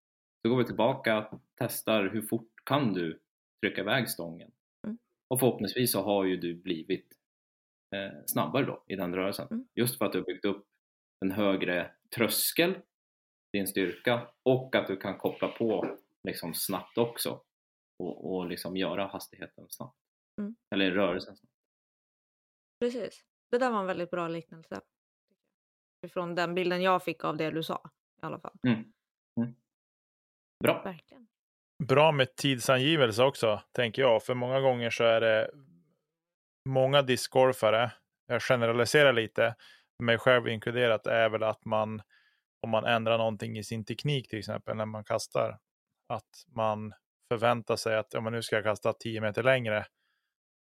Så 0.41 0.49
går 0.49 0.57
vi 0.57 0.65
tillbaka, 0.65 1.27
testar 1.57 2.09
hur 2.09 2.21
fort 2.21 2.52
kan 2.63 2.93
du 2.93 3.19
trycka 3.63 3.81
iväg 3.81 4.09
stången? 4.09 4.51
Mm. 4.87 4.97
Och 5.27 5.39
förhoppningsvis 5.39 5.91
så 5.91 6.01
har 6.01 6.25
ju 6.25 6.37
du 6.37 6.53
blivit 6.53 7.07
eh, 7.95 8.11
snabbare 8.25 8.65
då 8.65 8.83
i 8.87 8.95
den 8.95 9.15
rörelsen. 9.15 9.47
Mm. 9.51 9.67
Just 9.75 9.97
för 9.97 10.05
att 10.05 10.11
du 10.11 10.17
har 10.17 10.25
byggt 10.25 10.45
upp 10.45 10.67
en 11.25 11.31
högre 11.31 11.91
tröskel, 12.15 12.79
din 13.53 13.67
styrka 13.67 14.27
och 14.43 14.75
att 14.75 14.87
du 14.87 14.97
kan 14.97 15.17
koppla 15.17 15.47
på 15.47 15.97
liksom 16.23 16.53
snabbt 16.53 16.97
också 16.97 17.43
och, 17.99 18.33
och 18.33 18.47
liksom 18.47 18.77
göra 18.77 19.07
hastigheten 19.07 19.65
snabbt. 19.69 19.97
Mm. 20.41 20.55
Eller 20.75 20.91
rörelsen 20.91 21.37
snabbt. 21.37 21.53
Precis. 22.79 23.25
Det 23.51 23.57
där 23.57 23.71
var 23.71 23.79
en 23.79 23.87
väldigt 23.87 24.11
bra 24.11 24.27
liknelse. 24.27 24.81
Från 26.13 26.35
den 26.35 26.55
bilden 26.55 26.81
jag 26.81 27.03
fick 27.03 27.23
av 27.23 27.37
det 27.37 27.51
du 27.51 27.63
sa 27.63 27.89
i 28.21 28.25
alla 28.25 28.39
fall. 28.39 28.57
Mm. 28.67 28.93
Mm. 29.37 29.55
Bra. 30.63 30.83
Verkligen. 30.83 31.27
Bra 31.79 32.11
med 32.11 32.35
tidsangivelse 32.35 33.23
också, 33.23 33.61
tänker 33.71 34.01
jag. 34.01 34.23
För 34.23 34.33
många 34.33 34.59
gånger 34.59 34.89
så 34.89 35.03
är 35.03 35.21
det 35.21 35.49
många 36.69 37.01
discgolfare, 37.01 37.91
jag 38.27 38.41
generaliserar 38.41 39.13
lite, 39.13 39.55
mig 39.99 40.17
själv 40.17 40.47
inkluderat, 40.47 41.07
är 41.07 41.29
väl 41.29 41.43
att 41.43 41.65
man, 41.65 42.01
om 42.61 42.69
man 42.69 42.85
ändrar 42.85 43.17
någonting 43.17 43.57
i 43.57 43.63
sin 43.63 43.85
teknik 43.85 44.29
till 44.29 44.39
exempel 44.39 44.77
när 44.77 44.85
man 44.85 45.03
kastar, 45.03 45.59
att 46.09 46.45
man 46.47 46.93
förväntar 47.31 47.75
sig 47.75 47.97
att 47.97 48.13
ja, 48.13 48.21
men 48.21 48.33
nu 48.33 48.41
ska 48.41 48.55
jag 48.55 48.65
kasta 48.65 48.93
10 48.93 49.21
meter 49.21 49.43
längre 49.43 49.85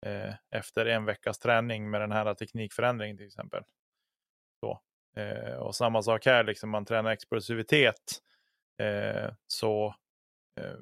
eh, 0.06 0.34
efter 0.50 0.86
en 0.86 1.04
veckas 1.04 1.38
träning 1.38 1.90
med 1.90 2.00
den 2.00 2.12
här 2.12 2.34
teknikförändringen 2.34 3.16
till 3.16 3.26
exempel. 3.26 3.62
Så. 4.60 4.80
Eh, 5.16 5.56
och 5.56 5.74
samma 5.74 6.02
sak 6.02 6.26
här, 6.26 6.44
liksom 6.44 6.70
man 6.70 6.84
tränar 6.84 7.10
explosivitet 7.10 8.22
eh, 8.82 9.32
så 9.46 9.94
eh, 10.60 10.76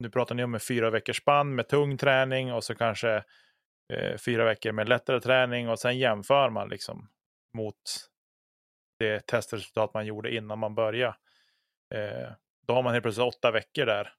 nu 0.00 0.10
pratar 0.10 0.34
ni 0.34 0.44
om 0.44 0.54
en 0.54 0.60
fyra 0.60 0.90
veckors 0.90 1.16
spann 1.16 1.54
med 1.54 1.68
tung 1.68 1.98
träning 1.98 2.52
och 2.52 2.64
så 2.64 2.74
kanske 2.74 3.24
eh, 3.92 4.16
fyra 4.16 4.44
veckor 4.44 4.72
med 4.72 4.88
lättare 4.88 5.20
träning 5.20 5.68
och 5.68 5.78
sen 5.78 5.98
jämför 5.98 6.50
man 6.50 6.68
liksom 6.68 7.08
mot 7.52 8.10
det 8.98 9.26
testresultat 9.26 9.94
man 9.94 10.06
gjorde 10.06 10.34
innan 10.34 10.58
man 10.58 10.74
började. 10.74 11.16
Eh, 11.94 12.30
då 12.66 12.74
har 12.74 12.82
man 12.82 12.92
helt 12.92 13.02
plötsligt 13.02 13.26
åtta 13.26 13.50
veckor 13.50 13.86
där. 13.86 14.12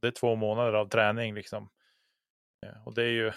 Det 0.00 0.06
är 0.06 0.10
två 0.10 0.34
månader 0.34 0.72
av 0.72 0.88
träning 0.88 1.34
liksom. 1.34 1.70
Eh, 2.66 2.86
och 2.86 2.94
det 2.94 3.02
är 3.02 3.12
ju 3.12 3.32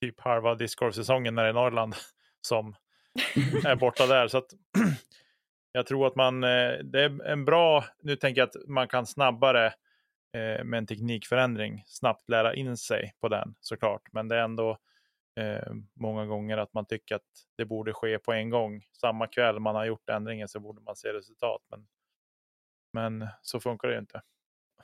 typ 0.00 0.20
halva 0.20 0.54
discgolfsäsongen 0.54 1.34
när 1.34 1.42
det 1.42 1.48
är 1.48 1.54
Norrland 1.54 1.94
som 2.40 2.74
är 3.64 3.76
borta 3.76 4.06
där. 4.06 4.28
Så 4.28 4.38
att 4.38 4.50
jag 5.72 5.86
tror 5.86 6.06
att 6.06 6.16
man, 6.16 6.44
eh, 6.44 6.72
det 6.82 7.02
är 7.02 7.26
en 7.26 7.44
bra, 7.44 7.84
nu 8.02 8.16
tänker 8.16 8.40
jag 8.40 8.48
att 8.48 8.68
man 8.68 8.88
kan 8.88 9.06
snabbare 9.06 9.74
eh, 10.32 10.64
med 10.64 10.78
en 10.78 10.86
teknikförändring 10.86 11.82
snabbt 11.86 12.28
lära 12.28 12.54
in 12.54 12.76
sig 12.76 13.14
på 13.20 13.28
den 13.28 13.54
såklart. 13.60 14.02
Men 14.12 14.28
det 14.28 14.36
är 14.36 14.42
ändå 14.42 14.78
eh, 15.40 15.72
många 15.94 16.26
gånger 16.26 16.58
att 16.58 16.72
man 16.74 16.86
tycker 16.86 17.14
att 17.14 17.22
det 17.56 17.64
borde 17.64 17.92
ske 17.92 18.18
på 18.18 18.32
en 18.32 18.50
gång. 18.50 18.82
Samma 19.00 19.26
kväll 19.26 19.60
man 19.60 19.74
har 19.74 19.84
gjort 19.84 20.08
ändringen 20.08 20.48
så 20.48 20.60
borde 20.60 20.80
man 20.80 20.96
se 20.96 21.12
resultat. 21.12 21.62
Men, 21.70 21.86
men 22.92 23.28
så 23.42 23.60
funkar 23.60 23.88
det 23.88 23.94
ju 23.94 24.00
inte. 24.00 24.22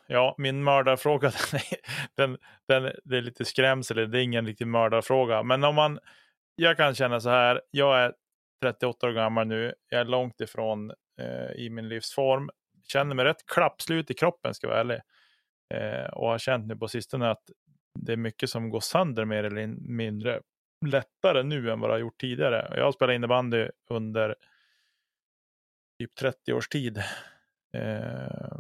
Ja, 0.07 0.35
min 0.39 0.65
mördarfråga, 0.65 1.31
den, 1.51 1.61
är- 1.61 1.79
den, 2.15 2.39
den, 2.83 2.93
det 3.05 3.17
är 3.17 3.23
lite 3.23 3.45
skrämsel, 3.45 4.11
det 4.11 4.19
är 4.21 4.23
ingen 4.23 4.47
riktig 4.47 4.67
mördarfråga. 4.67 5.43
Men 5.43 5.65
om 5.65 5.75
man, 5.75 5.99
jag 6.57 6.77
kan 6.77 6.95
känna 6.95 7.21
så 7.21 7.31
här, 7.31 7.63
jag 7.71 7.99
är 7.99 8.15
38 8.63 9.07
år 9.09 9.13
gammal 9.13 9.47
nu, 9.47 9.75
jag 9.89 10.01
är 10.01 10.05
långt 10.05 10.41
ifrån 10.41 10.91
eh, 11.21 11.51
i 11.57 11.71
min 11.71 11.89
livsform, 11.89 12.51
känner 12.89 13.15
mig 13.15 13.25
rätt 13.25 13.47
klappslut 13.47 14.11
i 14.11 14.15
kroppen 14.15 14.55
ska 14.55 14.67
jag 14.67 14.71
vara 14.71 14.81
ärlig. 14.81 15.01
Eh, 15.75 16.07
och 16.07 16.29
har 16.29 16.39
känt 16.39 16.67
nu 16.67 16.77
på 16.77 16.89
sistone 16.89 17.31
att 17.31 17.43
det 17.99 18.12
är 18.12 18.17
mycket 18.17 18.51
som 18.51 18.71
går 18.71 18.81
sönder 18.81 19.25
mer 19.25 19.45
eller 19.45 19.67
mindre 19.67 20.41
lättare 20.87 21.43
nu 21.43 21.71
än 21.71 21.81
vad 21.81 21.91
det 21.91 21.95
har 21.95 21.99
gjort 21.99 22.21
tidigare. 22.21 22.73
Jag 22.77 22.85
har 22.85 22.93
spelat 22.93 23.14
innebandy 23.14 23.69
under 23.91 24.35
typ 25.99 26.14
30 26.14 26.53
års 26.53 26.68
tid. 26.68 26.99
Eh, 27.75 28.59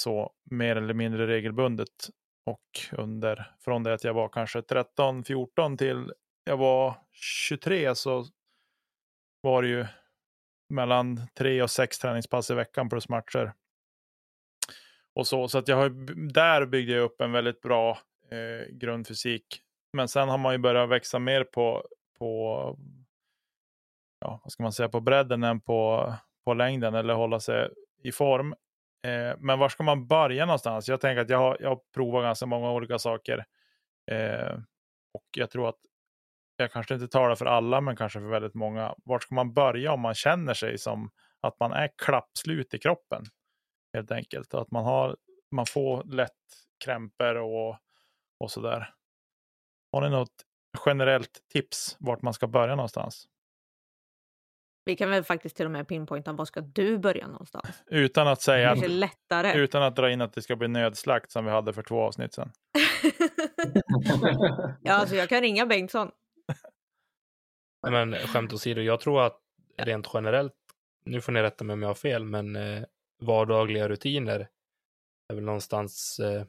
så 0.00 0.32
mer 0.50 0.76
eller 0.76 0.94
mindre 0.94 1.26
regelbundet. 1.26 2.08
Och 2.46 2.98
under, 2.98 3.54
från 3.60 3.82
det 3.82 3.94
att 3.94 4.04
jag 4.04 4.14
var 4.14 4.28
kanske 4.28 4.62
13, 4.62 5.24
14 5.24 5.76
till 5.76 6.12
jag 6.44 6.56
var 6.56 6.94
23 7.12 7.94
så 7.94 8.26
var 9.40 9.62
det 9.62 9.68
ju 9.68 9.86
mellan 10.68 11.20
tre 11.34 11.62
och 11.62 11.70
sex 11.70 11.98
träningspass 11.98 12.50
i 12.50 12.54
veckan 12.54 12.88
plus 12.88 13.08
matcher. 13.08 13.52
Och 15.14 15.26
så, 15.26 15.48
så 15.48 15.58
att 15.58 15.68
jag 15.68 15.76
har, 15.76 15.88
där 16.32 16.66
byggde 16.66 16.92
jag 16.92 17.04
upp 17.04 17.20
en 17.20 17.32
väldigt 17.32 17.60
bra 17.60 17.98
eh, 18.30 18.74
grundfysik. 18.74 19.60
Men 19.92 20.08
sen 20.08 20.28
har 20.28 20.38
man 20.38 20.52
ju 20.52 20.58
börjat 20.58 20.88
växa 20.88 21.18
mer 21.18 21.44
på, 21.44 21.86
på 22.18 22.78
ja, 24.20 24.40
vad 24.42 24.52
ska 24.52 24.62
man 24.62 24.72
säga, 24.72 24.88
på 24.88 25.00
bredden 25.00 25.44
än 25.44 25.60
på, 25.60 26.12
på 26.44 26.54
längden 26.54 26.94
eller 26.94 27.14
hålla 27.14 27.40
sig 27.40 27.68
i 28.02 28.12
form. 28.12 28.54
Eh, 29.06 29.36
men 29.38 29.58
var 29.58 29.68
ska 29.68 29.82
man 29.82 30.06
börja 30.06 30.46
någonstans? 30.46 30.88
Jag 30.88 31.00
tänker 31.00 31.22
att 31.22 31.30
jag 31.30 31.38
har, 31.38 31.56
jag 31.60 31.68
har 31.68 31.80
provat 31.94 32.22
ganska 32.22 32.46
många 32.46 32.72
olika 32.72 32.98
saker. 32.98 33.44
Eh, 34.10 34.52
och 35.14 35.24
jag 35.36 35.50
tror 35.50 35.68
att 35.68 35.78
jag 36.56 36.72
kanske 36.72 36.94
inte 36.94 37.08
talar 37.08 37.34
för 37.34 37.46
alla, 37.46 37.80
men 37.80 37.96
kanske 37.96 38.20
för 38.20 38.26
väldigt 38.26 38.54
många. 38.54 38.94
Var 39.04 39.18
ska 39.18 39.34
man 39.34 39.54
börja 39.54 39.92
om 39.92 40.00
man 40.00 40.14
känner 40.14 40.54
sig 40.54 40.78
som 40.78 41.10
att 41.40 41.60
man 41.60 41.72
är 41.72 41.90
klappslut 42.04 42.74
i 42.74 42.78
kroppen? 42.78 43.24
Helt 43.94 44.10
enkelt. 44.10 44.54
Att 44.54 44.70
man, 44.70 44.84
har, 44.84 45.16
man 45.50 45.66
får 45.66 46.04
lätt 46.04 46.30
krämpor 46.84 47.34
och, 47.34 47.76
och 48.38 48.50
sådär. 48.50 48.94
Har 49.92 50.00
ni 50.00 50.10
något 50.10 50.44
generellt 50.86 51.40
tips 51.52 51.96
vart 52.00 52.22
man 52.22 52.34
ska 52.34 52.46
börja 52.46 52.74
någonstans? 52.74 53.28
Vi 54.84 54.96
kan 54.96 55.10
väl 55.10 55.24
faktiskt 55.24 55.56
till 55.56 55.66
och 55.66 55.72
med 55.72 55.88
pinpointa 55.88 56.32
var 56.32 56.44
ska 56.44 56.60
du 56.60 56.98
börja 56.98 57.26
någonstans? 57.26 57.82
Utan 57.86 58.28
att 58.28 58.38
Det 58.38 58.44
säga 58.44 58.70
är 58.70 58.88
lättare. 58.88 59.58
utan 59.58 59.82
att 59.82 59.96
dra 59.96 60.10
in 60.10 60.20
att 60.20 60.32
det 60.32 60.42
ska 60.42 60.56
bli 60.56 60.68
nödslakt 60.68 61.30
som 61.30 61.44
vi 61.44 61.50
hade 61.50 61.72
för 61.72 61.82
två 61.82 62.00
avsnitt 62.00 62.34
sedan. 62.34 62.52
ja, 64.82 64.92
alltså 64.92 65.16
jag 65.16 65.28
kan 65.28 65.40
ringa 65.40 65.66
Bengtsson. 65.66 66.10
Men 67.90 68.14
skämt 68.14 68.52
åsido, 68.52 68.80
jag 68.80 69.00
tror 69.00 69.22
att 69.22 69.40
rent 69.78 70.10
generellt, 70.14 70.54
nu 71.04 71.20
får 71.20 71.32
ni 71.32 71.42
rätta 71.42 71.64
mig 71.64 71.74
om 71.74 71.82
jag 71.82 71.88
har 71.88 71.94
fel, 71.94 72.24
men 72.24 72.56
eh, 72.56 72.82
vardagliga 73.24 73.88
rutiner 73.88 74.48
är 75.28 75.34
väl 75.34 75.44
någonstans 75.44 76.20
eh, 76.20 76.44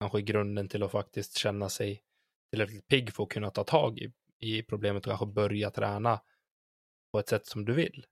kanske 0.00 0.22
grunden 0.22 0.68
till 0.68 0.82
att 0.82 0.90
faktiskt 0.92 1.38
känna 1.38 1.68
sig 1.68 2.02
tillräckligt 2.52 2.88
pigg 2.88 3.12
för 3.12 3.22
att 3.22 3.28
kunna 3.28 3.50
ta 3.50 3.64
tag 3.64 3.98
i, 3.98 4.12
i 4.38 4.62
problemet 4.62 5.06
och 5.06 5.10
kanske 5.10 5.26
börja 5.26 5.70
träna 5.70 6.20
på 7.12 7.18
ett 7.18 7.28
sätt 7.28 7.46
som 7.46 7.64
du 7.64 7.72
vill. 7.72 8.06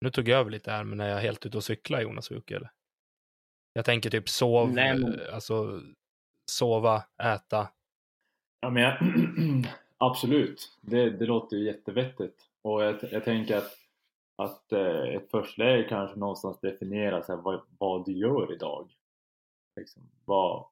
Nu 0.00 0.10
tog 0.10 0.28
jag 0.28 0.40
över 0.40 0.50
lite 0.50 0.70
här, 0.70 0.84
men 0.84 1.00
är 1.00 1.08
jag 1.08 1.20
helt 1.20 1.46
ute 1.46 1.56
och 1.56 1.64
cyklar 1.64 2.00
Jonas 2.00 2.30
Jocke, 2.30 2.56
eller? 2.56 2.70
Jag 3.72 3.84
tänker 3.84 4.10
typ 4.10 4.28
sov, 4.28 4.72
Nej, 4.72 4.98
men- 4.98 5.20
eh, 5.20 5.34
alltså 5.34 5.82
sova, 6.50 7.04
äta. 7.22 7.68
Ja, 8.60 8.70
men 8.70 8.82
jag, 8.82 8.98
absolut, 9.98 10.78
det, 10.80 11.10
det 11.10 11.26
låter 11.26 11.56
ju 11.56 11.64
jättevettigt. 11.66 12.50
Och 12.62 12.82
jag, 12.82 12.98
jag 13.12 13.24
tänker 13.24 13.56
att, 13.56 13.72
att 14.36 14.72
eh, 14.72 15.14
ett 15.14 15.30
förstläge 15.30 15.88
kanske 15.88 16.18
någonstans 16.18 16.60
definierar 16.60 17.22
så 17.22 17.36
här, 17.36 17.42
vad, 17.42 17.62
vad 17.78 18.06
du 18.06 18.12
gör 18.12 18.52
idag. 18.52 18.92
Liksom, 19.76 20.02
vad, 20.24 20.66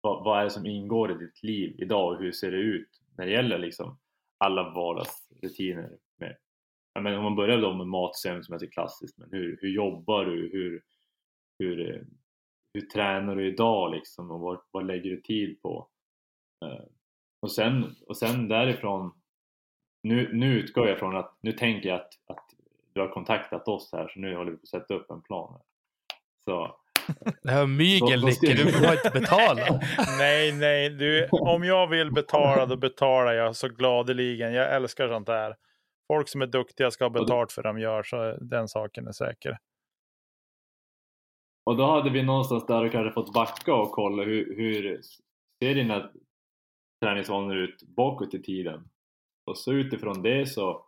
vad, 0.00 0.24
vad 0.24 0.40
är 0.40 0.44
det 0.44 0.50
som 0.50 0.66
ingår 0.66 1.12
i 1.12 1.14
ditt 1.14 1.42
liv 1.42 1.74
idag 1.78 2.12
och 2.12 2.18
hur 2.18 2.32
ser 2.32 2.50
det 2.50 2.56
ut 2.56 3.02
när 3.16 3.26
det 3.26 3.32
gäller 3.32 3.58
liksom, 3.58 3.98
alla 4.38 4.70
vardagsrutiner? 4.70 5.98
Med, 6.16 6.36
jag 6.92 7.02
menar, 7.02 7.18
om 7.18 7.24
man 7.24 7.36
börjar 7.36 7.60
då 7.60 7.74
med 7.74 7.86
matsömn 7.86 8.44
som 8.44 8.54
är 8.54 8.58
så 8.58 8.70
klassiskt, 8.70 9.18
men 9.18 9.28
hur, 9.32 9.58
hur 9.60 9.68
jobbar 9.68 10.24
du? 10.24 10.50
Hur, 10.52 10.82
hur, 11.58 11.94
eh, 11.94 12.02
hur 12.74 12.80
tränar 12.80 13.36
du 13.36 13.46
idag 13.46 13.94
liksom 13.94 14.30
och 14.30 14.40
vad, 14.40 14.60
vad 14.70 14.86
lägger 14.86 15.10
du 15.10 15.20
tid 15.20 15.62
på? 15.62 15.88
Eh, 16.64 16.84
och, 17.40 17.52
sen, 17.52 17.96
och 18.06 18.16
sen 18.16 18.48
därifrån, 18.48 19.12
nu, 20.04 20.30
nu 20.32 20.58
utgår 20.58 20.88
jag 20.88 20.98
från 20.98 21.16
att, 21.16 21.36
nu 21.40 21.52
tänker 21.52 21.88
jag 21.88 21.96
att, 22.00 22.12
att 22.26 22.44
du 22.92 23.00
har 23.00 23.08
kontaktat 23.08 23.68
oss 23.68 23.90
här 23.92 24.08
så 24.08 24.20
nu 24.20 24.36
håller 24.36 24.50
vi 24.50 24.56
på 24.56 24.62
att 24.62 24.68
sätta 24.68 24.94
upp 24.94 25.10
en 25.10 25.22
plan. 25.22 25.52
Här. 25.52 25.62
Så, 26.44 26.76
Det 27.42 27.50
här 27.50 27.66
mygel, 27.66 28.20
Då- 28.20 28.26
då 28.26 28.32
ska- 28.32 28.46
Nicke, 28.46 28.64
du 28.64 28.72
får 28.72 28.92
inte 28.92 29.10
betala. 29.20 29.80
Nej, 30.18 30.52
nej, 30.52 30.90
du, 30.90 31.28
om 31.30 31.64
jag 31.64 31.86
vill 31.86 32.12
betala 32.12 32.66
då 32.66 32.76
betalar 32.76 33.32
jag 33.32 33.56
så 33.56 33.68
gladeligen. 33.68 34.52
Jag 34.52 34.74
älskar 34.74 35.08
sånt 35.08 35.26
där. 35.26 35.56
Folk 36.12 36.28
som 36.28 36.42
är 36.42 36.46
duktiga 36.46 36.90
ska 36.90 37.04
ha 37.04 37.10
betalt 37.10 37.52
för 37.52 37.62
det 37.62 37.68
de 37.68 37.78
gör, 37.78 38.02
så 38.02 38.36
den 38.40 38.68
saken 38.68 39.06
är 39.06 39.12
säker. 39.12 39.58
och 41.66 41.76
då 41.76 41.86
hade 41.86 42.10
vi 42.10 42.22
någonstans 42.22 42.66
där 42.66 42.88
kanske 42.88 43.12
fått 43.12 43.32
backa 43.32 43.74
och 43.74 43.92
kolla 43.92 44.22
hur, 44.22 44.56
hur 44.56 45.00
ser 45.62 45.74
dina 45.74 46.10
träningsvanor 47.04 47.56
ut 47.56 47.82
bakåt 47.82 48.34
i 48.34 48.42
tiden? 48.42 48.88
Och 49.44 49.58
så 49.58 49.72
utifrån 49.72 50.22
det 50.22 50.46
så 50.46 50.86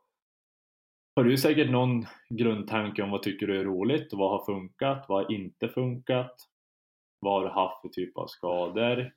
har 1.16 1.24
du 1.24 1.36
säkert 1.36 1.70
någon 1.70 2.06
grundtanke 2.28 3.02
om 3.02 3.10
vad 3.10 3.22
tycker 3.22 3.46
du 3.46 3.60
är 3.60 3.64
roligt 3.64 4.12
och 4.12 4.18
vad 4.18 4.30
har 4.30 4.44
funkat, 4.44 5.04
vad 5.08 5.24
har 5.24 5.32
inte 5.32 5.68
funkat? 5.68 6.34
Vad 7.18 7.32
har 7.32 7.42
du 7.42 7.48
haft 7.50 7.80
för 7.80 7.88
typ 7.88 8.16
av 8.16 8.26
skador? 8.26 9.14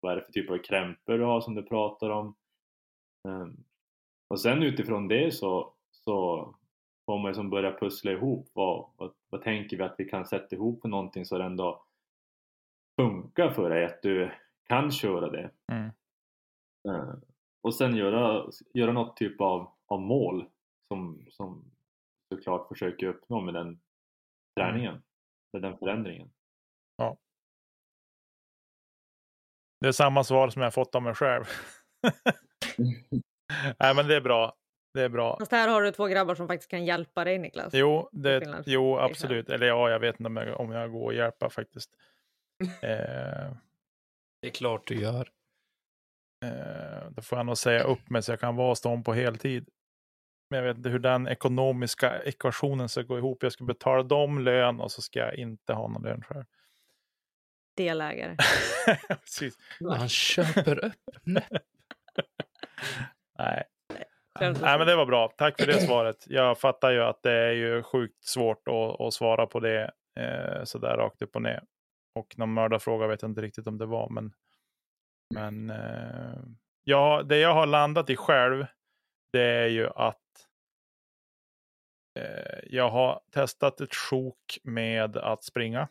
Vad 0.00 0.12
är 0.12 0.16
det 0.16 0.24
för 0.24 0.32
typ 0.32 0.50
av 0.50 0.58
krämpor 0.58 1.18
du 1.18 1.24
har 1.24 1.40
som 1.40 1.54
du 1.54 1.62
pratar 1.62 2.10
om? 2.10 2.34
Ehm, 3.28 3.56
Och 4.28 4.40
sen 4.40 4.62
utifrån 4.62 5.08
det 5.08 5.34
så, 5.34 5.74
så 5.90 6.54
får 7.06 7.18
man 7.18 7.34
som 7.34 7.50
börja 7.50 7.78
pussla 7.78 8.12
ihop 8.12 8.50
vad, 8.52 8.90
vad, 8.96 9.14
vad 9.30 9.42
tänker 9.42 9.76
vi 9.76 9.82
att 9.82 9.94
vi 9.98 10.04
kan 10.04 10.26
sätta 10.26 10.56
ihop 10.56 10.80
för 10.82 10.88
någonting 10.88 11.24
så 11.24 11.38
det 11.38 11.44
ändå 11.44 11.84
funkar 13.00 13.50
för 13.50 13.70
dig, 13.70 13.84
att 13.84 14.02
du 14.02 14.30
kan 14.68 14.90
köra 14.90 15.30
det. 15.30 15.50
Mm. 15.72 17.20
Och 17.64 17.74
sen 17.74 17.96
göra, 17.96 18.50
göra 18.74 18.92
något 18.92 19.16
typ 19.16 19.40
av, 19.40 19.70
av 19.86 20.00
mål 20.00 20.46
som, 20.88 21.26
som 21.30 21.64
såklart 22.34 22.68
försöker 22.68 23.06
uppnå 23.06 23.40
med 23.40 23.54
den 23.54 23.80
träningen, 24.60 25.02
med 25.52 25.62
den 25.62 25.78
förändringen. 25.78 26.30
Det 29.80 29.88
är 29.88 29.92
samma 29.92 30.24
svar 30.24 30.48
som 30.48 30.62
jag 30.62 30.74
fått 30.74 30.94
av 30.94 31.02
mig 31.02 31.14
själv. 31.14 31.44
Nej, 33.78 33.94
men 33.94 34.08
det 34.08 34.16
är 34.16 34.20
bra. 34.20 34.56
Det 34.94 35.02
är 35.02 35.08
bra. 35.08 35.36
Fast 35.38 35.52
här 35.52 35.68
har 35.68 35.82
du 35.82 35.90
två 35.90 36.06
grabbar 36.06 36.34
som 36.34 36.48
faktiskt 36.48 36.70
kan 36.70 36.84
hjälpa 36.84 37.24
dig 37.24 37.38
Niklas. 37.38 37.74
Jo, 37.74 38.08
det, 38.12 38.62
jo 38.66 38.98
absolut. 38.98 39.48
Eller 39.48 39.66
ja, 39.66 39.90
jag 39.90 40.00
vet 40.00 40.20
inte 40.20 40.26
om 40.26 40.36
jag, 40.36 40.60
om 40.60 40.70
jag 40.70 40.92
går 40.92 41.04
och 41.04 41.14
hjälpa 41.14 41.50
faktiskt. 41.50 41.90
Eh, 42.82 43.52
Det 44.40 44.48
är 44.48 44.50
klart 44.50 44.86
du 44.86 45.00
gör. 45.00 45.30
Eh, 46.44 47.10
då 47.10 47.22
får 47.22 47.38
jag 47.38 47.46
nog 47.46 47.58
säga 47.58 47.82
upp 47.82 48.10
mig 48.10 48.22
så 48.22 48.32
jag 48.32 48.40
kan 48.40 48.56
vara 48.56 48.74
dem 48.82 49.04
på 49.04 49.14
heltid. 49.14 49.68
Men 50.50 50.58
jag 50.58 50.66
vet 50.66 50.76
inte 50.76 50.88
hur 50.88 50.98
den 50.98 51.28
ekonomiska 51.28 52.22
ekvationen 52.22 52.88
ska 52.88 53.02
gå 53.02 53.18
ihop. 53.18 53.42
Jag 53.42 53.52
ska 53.52 53.64
betala 53.64 54.02
dem 54.02 54.38
lön 54.38 54.80
och 54.80 54.92
så 54.92 55.02
ska 55.02 55.18
jag 55.18 55.34
inte 55.34 55.72
ha 55.72 55.88
någon 55.88 56.02
lön 56.02 56.22
själv. 56.22 56.44
Delägare. 57.76 58.36
Precis. 59.08 59.58
Han 59.80 60.08
köper 60.08 60.84
upp. 60.84 61.10
Nej. 63.38 63.64
Nej, 64.40 64.78
men 64.78 64.86
det 64.86 64.96
var 64.96 65.06
bra. 65.06 65.28
Tack 65.38 65.60
för 65.60 65.66
det 65.66 65.80
svaret. 65.86 66.24
Jag 66.26 66.58
fattar 66.58 66.90
ju 66.90 67.02
att 67.02 67.22
det 67.22 67.32
är 67.32 67.52
ju 67.52 67.82
sjukt 67.82 68.24
svårt 68.24 68.68
att, 68.68 69.00
att 69.00 69.14
svara 69.14 69.46
på 69.46 69.60
det 69.60 69.90
eh, 70.20 70.64
sådär 70.64 70.96
rakt 70.96 71.22
upp 71.22 71.36
och 71.36 71.42
ner. 71.42 71.62
Och 72.14 72.38
någon 72.38 72.52
mördarfråga 72.52 73.06
vet 73.06 73.22
jag 73.22 73.30
inte 73.30 73.42
riktigt 73.42 73.66
om 73.66 73.78
det 73.78 73.86
var, 73.86 74.10
men, 74.10 74.32
men 75.34 75.70
eh, 75.70 76.42
ja, 76.84 77.22
det 77.22 77.38
jag 77.38 77.54
har 77.54 77.66
landat 77.66 78.10
i 78.10 78.16
själv, 78.16 78.66
det 79.32 79.42
är 79.42 79.66
ju 79.66 79.88
att 79.88 80.48
eh, 82.18 82.58
jag 82.66 82.90
har 82.90 83.20
testat 83.30 83.80
ett 83.80 83.94
sjok 83.94 84.58
med 84.62 85.16
att 85.16 85.44
springa. 85.44 85.88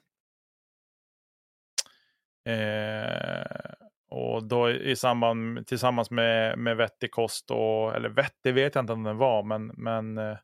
Eh, 2.50 3.74
och 4.10 4.44
då 4.44 4.72
i 4.72 4.96
samband 4.96 5.68
tillsammans 5.68 6.12
med, 6.12 6.58
med 6.58 6.78
vettig 6.78 7.12
kost 7.12 7.52
och, 7.52 7.96
eller 7.96 8.10
vettig 8.10 8.54
vet 8.54 8.76
jag 8.76 8.82
inte 8.82 8.94
om 8.94 9.04
den 9.04 9.18
var, 9.18 9.44
men, 9.44 9.68
men 9.68 10.18
eh, 10.18 10.38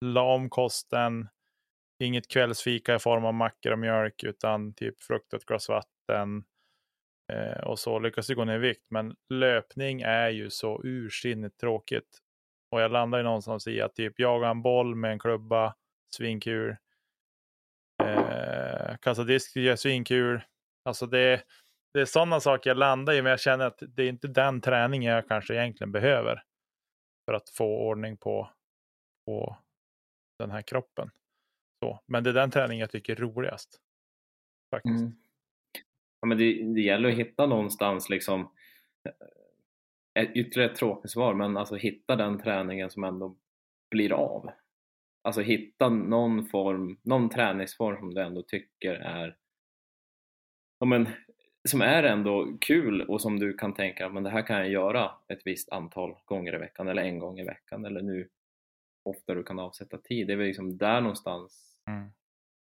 la 0.00 0.34
om 0.34 0.50
kosten. 0.50 1.28
Inget 2.00 2.28
kvällsfika 2.28 2.94
i 2.94 2.98
form 2.98 3.24
av 3.24 3.34
mackor 3.34 3.72
och 3.72 3.78
mjölk, 3.78 4.24
utan 4.24 4.74
typ 4.74 5.02
frukt 5.02 5.32
och 5.32 5.40
ett 5.40 5.46
glas 5.46 5.68
vatten. 5.68 6.44
Eh, 7.32 7.60
och 7.60 7.78
så 7.78 7.98
lyckas 7.98 8.28
jag 8.28 8.36
gå 8.36 8.44
ner 8.44 8.54
i 8.54 8.58
vikt. 8.58 8.86
Men 8.90 9.16
löpning 9.28 10.00
är 10.00 10.28
ju 10.28 10.50
så 10.50 10.80
ursinnigt 10.84 11.60
tråkigt. 11.60 12.18
Och 12.70 12.80
jag 12.80 12.90
landar 12.90 13.18
ju 13.18 13.24
någonstans 13.24 13.66
i 13.66 13.80
att 13.80 13.94
typ 13.94 14.18
jaga 14.18 14.48
en 14.48 14.62
boll 14.62 14.94
med 14.94 15.12
en 15.12 15.18
klubba, 15.18 15.74
svinkul. 16.16 16.76
Eh, 18.02 18.96
kasta 19.00 19.24
disk, 19.24 19.56
tycker 19.56 19.68
är 19.68 19.76
svinkul. 19.76 20.40
Alltså 20.84 21.06
det, 21.06 21.42
det 21.94 22.00
är 22.00 22.04
sådana 22.04 22.40
saker 22.40 22.70
jag 22.70 22.76
landar 22.76 23.12
i, 23.12 23.22
men 23.22 23.30
jag 23.30 23.40
känner 23.40 23.66
att 23.66 23.82
det 23.88 24.02
är 24.02 24.08
inte 24.08 24.28
den 24.28 24.60
träningen 24.60 25.12
jag 25.12 25.28
kanske 25.28 25.54
egentligen 25.54 25.92
behöver 25.92 26.42
för 27.26 27.32
att 27.32 27.50
få 27.50 27.88
ordning 27.88 28.16
på, 28.16 28.50
på 29.26 29.56
den 30.38 30.50
här 30.50 30.62
kroppen. 30.62 31.10
Så, 31.80 32.00
men 32.06 32.24
det 32.24 32.30
är 32.30 32.34
den 32.34 32.50
träningen 32.50 32.80
jag 32.80 32.90
tycker 32.90 33.12
är 33.12 33.16
roligast. 33.16 33.80
Faktiskt. 34.70 35.00
Mm. 35.00 35.27
Ja, 36.20 36.26
men 36.28 36.38
det, 36.38 36.74
det 36.74 36.80
gäller 36.80 37.08
att 37.08 37.18
hitta 37.18 37.46
någonstans 37.46 38.08
liksom 38.10 38.40
eh, 39.04 40.22
ett 40.22 40.36
ytterligare 40.36 40.70
ett 40.70 40.76
tråkigt 40.76 41.10
svar, 41.10 41.34
men 41.34 41.56
alltså 41.56 41.74
hitta 41.76 42.16
den 42.16 42.38
träningen 42.38 42.90
som 42.90 43.04
ändå 43.04 43.36
blir 43.90 44.12
av. 44.12 44.50
Alltså 45.22 45.40
hitta 45.40 45.88
någon 45.88 46.46
form, 46.46 46.98
någon 47.02 47.28
träningsform 47.28 47.98
som 47.98 48.14
du 48.14 48.20
ändå 48.22 48.42
tycker 48.42 48.94
är 48.94 49.36
ja, 50.80 50.86
men, 50.86 51.08
som 51.68 51.82
är 51.82 52.02
ändå 52.02 52.56
kul 52.60 53.02
och 53.02 53.22
som 53.22 53.38
du 53.38 53.52
kan 53.52 53.74
tänka 53.74 54.08
men 54.08 54.22
det 54.22 54.30
här 54.30 54.46
kan 54.46 54.56
jag 54.56 54.68
göra 54.68 55.10
ett 55.28 55.42
visst 55.44 55.72
antal 55.72 56.14
gånger 56.24 56.54
i 56.54 56.58
veckan 56.58 56.88
eller 56.88 57.02
en 57.02 57.18
gång 57.18 57.38
i 57.38 57.44
veckan 57.44 57.84
eller 57.84 58.02
nu 58.02 58.28
ofta 59.04 59.34
du 59.34 59.42
kan 59.42 59.58
avsätta 59.58 59.98
tid. 59.98 60.26
Det 60.26 60.32
är 60.32 60.36
väl 60.36 60.46
liksom 60.46 60.78
där 60.78 61.00
någonstans 61.00 61.64
Mm. 61.88 62.10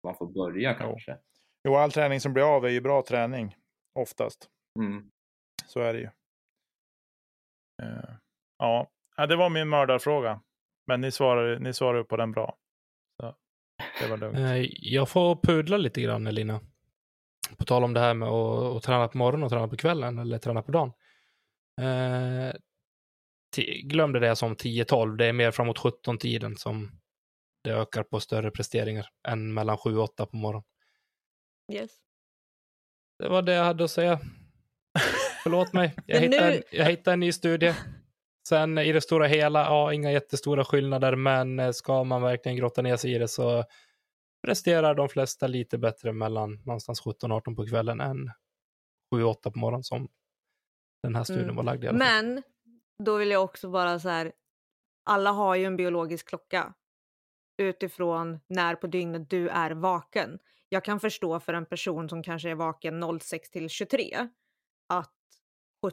man 0.05 0.15
får 0.15 0.27
börja 0.27 0.75
kanske. 0.75 1.19
Jo, 1.65 1.75
all 1.77 1.93
träning 1.93 2.21
som 2.21 2.33
blir 2.33 2.57
av 2.57 2.65
är 2.65 2.69
ju 2.71 2.81
bra 2.81 3.03
träning. 3.03 3.57
Oftast. 3.99 4.49
Mm. 4.79 5.11
Så 5.67 5.81
är 5.81 5.93
det 5.93 5.99
ju. 6.01 6.09
Eh, 7.83 8.15
ja, 8.59 8.91
Ja, 9.17 9.27
det 9.27 9.37
var 9.37 9.49
min 9.51 9.69
mördarfråga. 9.69 10.41
Men 10.87 11.01
ni 11.01 11.11
svarar, 11.11 11.59
ni 11.59 11.73
svarar 11.75 11.99
ju 11.99 12.05
på 12.05 12.17
den 12.17 12.33
bra. 12.33 12.57
Så 13.99 14.05
det 14.05 14.11
var 14.11 14.17
lugnt. 14.17 14.39
Eh, 14.39 14.57
Jag 14.93 15.09
får 15.09 15.37
pudla 15.37 15.77
lite 15.77 16.01
grann, 16.03 16.27
Elina. 16.27 16.61
På 17.57 17.65
tal 17.65 17.85
om 17.85 17.93
det 17.95 18.01
här 18.01 18.15
med 18.15 18.29
att, 18.29 18.77
att 18.77 18.83
träna 18.83 19.09
på 19.09 19.19
morgonen 19.19 19.45
och 19.45 19.51
träna 19.51 19.69
på 19.69 19.77
kvällen 19.77 20.19
eller 20.19 20.39
träna 20.39 20.63
på 20.63 20.73
dagen. 20.73 20.93
Eh, 21.81 22.55
ti- 23.57 23.83
glöm 23.89 24.13
det 24.13 24.37
som 24.37 24.57
10-12. 24.57 25.17
Det 25.17 25.27
är 25.27 25.33
mer 25.33 25.51
framåt 25.51 25.79
17-tiden 25.79 26.57
som 26.57 26.91
det 27.65 27.71
ökar 27.71 28.03
på 28.03 28.21
större 28.21 28.51
presteringar 28.51 29.09
än 29.29 29.55
mellan 29.55 29.79
7 29.79 29.97
och 29.97 30.05
8 30.05 30.27
på 30.27 30.37
morgonen. 30.37 30.65
Yes. 31.73 31.91
Det 33.19 33.29
var 33.29 33.43
det 33.43 33.53
jag 33.53 33.65
hade 33.65 33.85
att 33.85 33.91
säga. 33.91 34.21
Förlåt 35.43 35.73
mig. 35.73 35.95
Jag 36.07 36.21
hittade, 36.21 36.49
nu- 36.51 36.57
en, 36.57 36.63
jag 36.71 36.85
hittade 36.85 37.13
en 37.13 37.21
ny 37.21 37.33
studie. 37.33 37.75
Sen 38.49 38.79
i 38.79 38.93
det 38.93 39.01
stora 39.01 39.27
hela, 39.27 39.61
ja, 39.61 39.93
inga 39.93 40.13
jättestora 40.13 40.65
skillnader, 40.65 41.17
men 41.17 41.59
eh, 41.59 41.71
ska 41.73 42.05
man 42.05 42.23
verkligen 42.23 42.57
grotta 42.57 42.83
ner 42.83 42.97
sig 42.97 43.15
i 43.15 43.19
det 43.19 43.29
så 43.29 43.65
presterar 44.47 44.95
de 44.95 45.09
flesta 45.09 45.47
lite 45.47 45.79
bättre 45.79 46.13
mellan 46.13 46.63
någonstans 46.65 47.01
17 47.01 47.33
och 47.33 47.37
18 47.37 47.57
på 47.57 47.67
kvällen 47.67 48.01
än 48.01 48.31
7 49.15 49.23
och 49.25 49.31
8 49.31 49.51
på 49.51 49.59
morgonen 49.59 49.85
som 49.85 50.09
den 51.03 51.17
här 51.17 51.25
studien 51.25 51.45
Mm. 51.45 51.57
var 51.57 51.63
lagd 51.63 51.85
i 51.85 51.89
alla 51.89 51.99
fall. 52.05 52.25
Men 52.25 52.43
då 53.05 53.17
vill 53.17 53.31
jag 53.31 53.45
också 53.45 53.71
bara 53.71 53.99
så 54.01 54.09
här. 54.09 54.33
Alla 55.05 55.31
har 55.31 55.55
ju 55.55 55.65
en 55.65 55.77
biologisk 55.77 56.29
klocka 56.29 56.75
utifrån 57.59 58.41
när 58.47 58.75
på 58.75 58.87
dygnet 58.87 59.31
du 59.31 59.49
är 59.49 59.71
vaken. 59.71 60.39
Jag 60.73 60.85
kan 60.85 61.01
förstå 61.01 61.41
för 61.41 61.55
en 61.55 61.67
person 61.67 62.09
som 62.09 62.23
kanske 62.23 62.51
är 62.51 62.55
vaken 62.55 63.21
06 63.21 63.51
till 63.51 63.69
23 63.69 64.29
att 64.89 65.15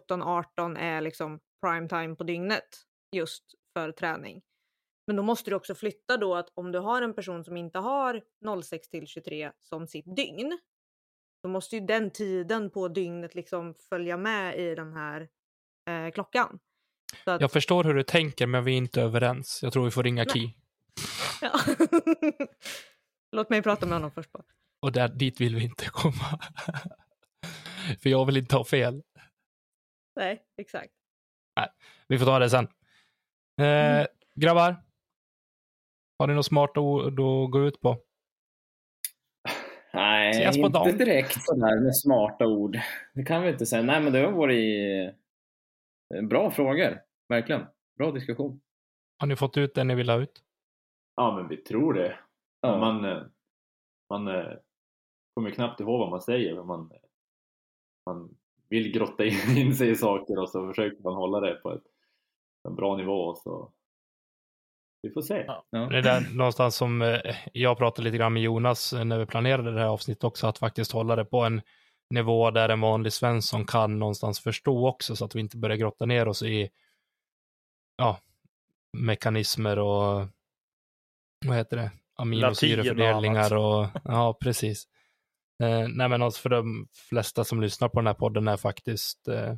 17-18 0.09 0.77
är 0.77 1.01
liksom 1.01 1.39
prime 1.61 1.87
time 1.87 2.15
på 2.15 2.23
dygnet 2.23 2.67
just 3.11 3.43
för 3.73 3.91
träning. 3.91 4.41
Men 5.07 5.15
då 5.15 5.23
måste 5.23 5.49
du 5.49 5.55
också 5.55 5.75
flytta 5.75 6.17
då 6.17 6.35
att 6.35 6.49
om 6.53 6.71
du 6.71 6.79
har 6.79 7.01
en 7.01 7.13
person 7.13 7.43
som 7.43 7.57
inte 7.57 7.79
har 7.79 8.21
06 8.63 8.89
till 8.89 9.07
23 9.07 9.51
som 9.59 9.87
sitt 9.87 10.15
dygn, 10.15 10.59
då 11.43 11.49
måste 11.49 11.75
ju 11.75 11.85
den 11.85 12.11
tiden 12.11 12.69
på 12.69 12.87
dygnet 12.87 13.35
liksom 13.35 13.75
följa 13.89 14.17
med 14.17 14.59
i 14.59 14.75
den 14.75 14.93
här 14.93 15.29
eh, 15.89 16.11
klockan. 16.11 16.59
Att, 17.25 17.41
Jag 17.41 17.51
förstår 17.51 17.83
hur 17.83 17.93
du 17.93 18.03
tänker, 18.03 18.47
men 18.47 18.63
vi 18.63 18.73
är 18.73 18.77
inte 18.77 19.01
överens. 19.01 19.59
Jag 19.63 19.73
tror 19.73 19.85
vi 19.85 19.91
får 19.91 20.03
ringa 20.03 20.23
Nej. 20.23 20.33
Ki. 20.33 20.55
ja. 21.41 21.59
Låt 23.31 23.49
mig 23.49 23.61
prata 23.61 23.85
med 23.85 23.95
honom 23.95 24.11
först 24.11 24.31
bara. 24.31 24.43
Och 24.81 24.91
där, 24.91 25.07
dit 25.07 25.41
vill 25.41 25.55
vi 25.55 25.63
inte 25.63 25.85
komma. 25.91 26.39
För 28.01 28.09
jag 28.09 28.25
vill 28.25 28.37
inte 28.37 28.55
ha 28.55 28.63
fel. 28.65 29.03
Nej, 30.15 30.43
exakt. 30.57 30.93
Vi 32.07 32.17
får 32.19 32.25
ta 32.25 32.39
det 32.39 32.49
sen. 32.49 32.63
Eh, 32.65 32.69
Mm. 33.99 34.05
Grabbar, 34.35 34.75
har 36.19 36.27
ni 36.27 36.33
något 36.33 36.45
smarta 36.45 36.79
ord 36.79 37.13
att 37.19 37.51
gå 37.51 37.65
ut 37.67 37.79
på? 37.81 37.97
Nej, 39.93 40.29
Ses 40.29 40.57
på 40.57 40.65
inte 40.65 40.79
dagen. 40.79 40.97
direkt 40.97 41.41
sådär 41.43 41.79
med 41.79 41.97
smarta 41.97 42.47
ord. 42.47 42.79
Det 43.13 43.23
kan 43.23 43.41
vi 43.41 43.49
inte 43.49 43.65
säga. 43.65 43.81
Nej, 43.81 44.01
men 44.01 44.13
det 44.13 44.19
har 44.19 44.31
varit 44.31 45.13
eh, 46.15 46.21
bra 46.21 46.51
frågor. 46.51 47.01
Verkligen. 47.29 47.65
Bra 47.97 48.11
diskussion. 48.11 48.61
Har 49.17 49.27
ni 49.27 49.35
fått 49.35 49.57
ut 49.57 49.75
det 49.75 49.83
ni 49.83 49.95
vill 49.95 50.09
ha 50.09 50.17
ut? 50.17 50.43
Ja, 51.15 51.35
men 51.35 51.47
vi 51.47 51.57
tror 51.57 51.93
det. 51.93 52.19
Ja. 52.61 52.77
Man, 52.79 53.05
eh, 53.05 53.23
man 54.09 54.27
eh, 54.27 54.53
kommer 55.33 55.51
knappt 55.51 55.79
ihåg 55.79 55.99
vad 55.99 56.09
man 56.09 56.21
säger, 56.21 56.55
men 56.55 56.67
man, 56.67 56.91
man 58.05 58.37
vill 58.69 58.91
grotta 58.91 59.25
in 59.57 59.75
sig 59.75 59.89
i 59.89 59.95
saker 59.95 60.39
och 60.39 60.49
så 60.49 60.67
försöker 60.67 61.03
man 61.03 61.13
hålla 61.13 61.39
det 61.39 61.55
på 61.55 61.73
ett, 61.73 61.83
en 62.67 62.75
bra 62.75 62.97
nivå. 62.97 63.35
Så 63.35 63.71
vi 65.01 65.09
får 65.09 65.21
se. 65.21 65.43
Ja. 65.47 65.65
Ja. 65.69 65.79
Det 65.79 65.97
är 65.97 66.01
där 66.01 66.37
någonstans 66.37 66.75
som 66.75 67.01
eh, 67.01 67.19
jag 67.53 67.77
pratade 67.77 68.03
lite 68.03 68.17
grann 68.17 68.33
med 68.33 68.43
Jonas 68.43 68.93
eh, 68.93 69.05
när 69.05 69.19
vi 69.19 69.25
planerade 69.25 69.73
det 69.73 69.79
här 69.79 69.87
avsnittet 69.87 70.23
också, 70.23 70.47
att 70.47 70.57
faktiskt 70.57 70.91
hålla 70.91 71.15
det 71.15 71.25
på 71.25 71.39
en 71.39 71.61
nivå 72.09 72.51
där 72.51 72.69
en 72.69 72.81
vanlig 72.81 73.13
Svensson 73.13 73.65
kan 73.65 73.99
någonstans 73.99 74.39
förstå 74.39 74.87
också, 74.87 75.15
så 75.15 75.25
att 75.25 75.35
vi 75.35 75.39
inte 75.39 75.57
börjar 75.57 75.77
grotta 75.77 76.05
ner 76.05 76.27
oss 76.27 76.43
i 76.43 76.69
ja, 77.97 78.19
mekanismer 78.97 79.79
och 79.79 80.27
vad 81.45 81.57
heter 81.57 81.77
det? 81.77 81.91
Aminosyrefördelningar 82.15 83.55
och, 83.55 83.87
ja, 84.03 84.37
precis. 84.41 84.87
Eh, 85.63 85.87
nej, 85.87 86.09
men 86.09 86.21
alltså 86.21 86.41
för 86.41 86.49
de 86.49 86.87
flesta 87.09 87.43
som 87.43 87.61
lyssnar 87.61 87.89
på 87.89 87.99
den 87.99 88.07
här 88.07 88.13
podden 88.13 88.47
är 88.47 88.57
faktiskt 88.57 89.27
eh, 89.27 89.55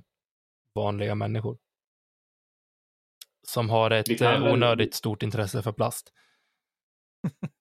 vanliga 0.75 1.15
människor. 1.15 1.57
Som 3.47 3.69
har 3.69 3.91
ett 3.91 4.21
eh, 4.21 4.27
väl- 4.27 4.53
onödigt 4.53 4.93
stort 4.93 5.23
intresse 5.23 5.61
för 5.61 5.71
plast. 5.71 6.13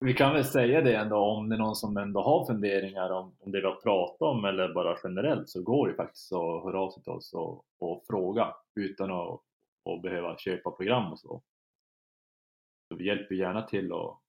Vi 0.00 0.14
kan 0.14 0.32
väl 0.34 0.44
säga 0.44 0.80
det 0.80 0.96
ändå 0.96 1.16
om 1.16 1.48
det 1.48 1.54
är 1.56 1.58
någon 1.58 1.76
som 1.76 1.96
ändå 1.96 2.22
har 2.22 2.46
funderingar 2.46 3.10
om, 3.10 3.36
om 3.38 3.52
det 3.52 3.60
vi 3.60 3.66
har 3.66 3.80
pratat 3.80 4.20
om 4.20 4.44
eller 4.44 4.74
bara 4.74 4.98
generellt 5.04 5.48
så 5.48 5.62
går 5.62 5.88
det 5.88 5.94
faktiskt 5.94 6.32
att 6.32 6.62
höra 6.64 6.80
av 6.80 6.90
sig 6.90 7.02
till 7.02 7.12
oss 7.12 7.34
och, 7.34 7.64
och 7.78 8.04
fråga 8.06 8.54
utan 8.80 9.10
att, 9.10 9.40
att 9.90 10.02
behöva 10.02 10.38
köpa 10.38 10.70
program 10.70 11.12
och 11.12 11.18
så. 11.18 11.42
så. 12.88 12.96
Vi 12.96 13.06
hjälper 13.06 13.34
gärna 13.34 13.62
till 13.62 13.92
och 13.92 14.22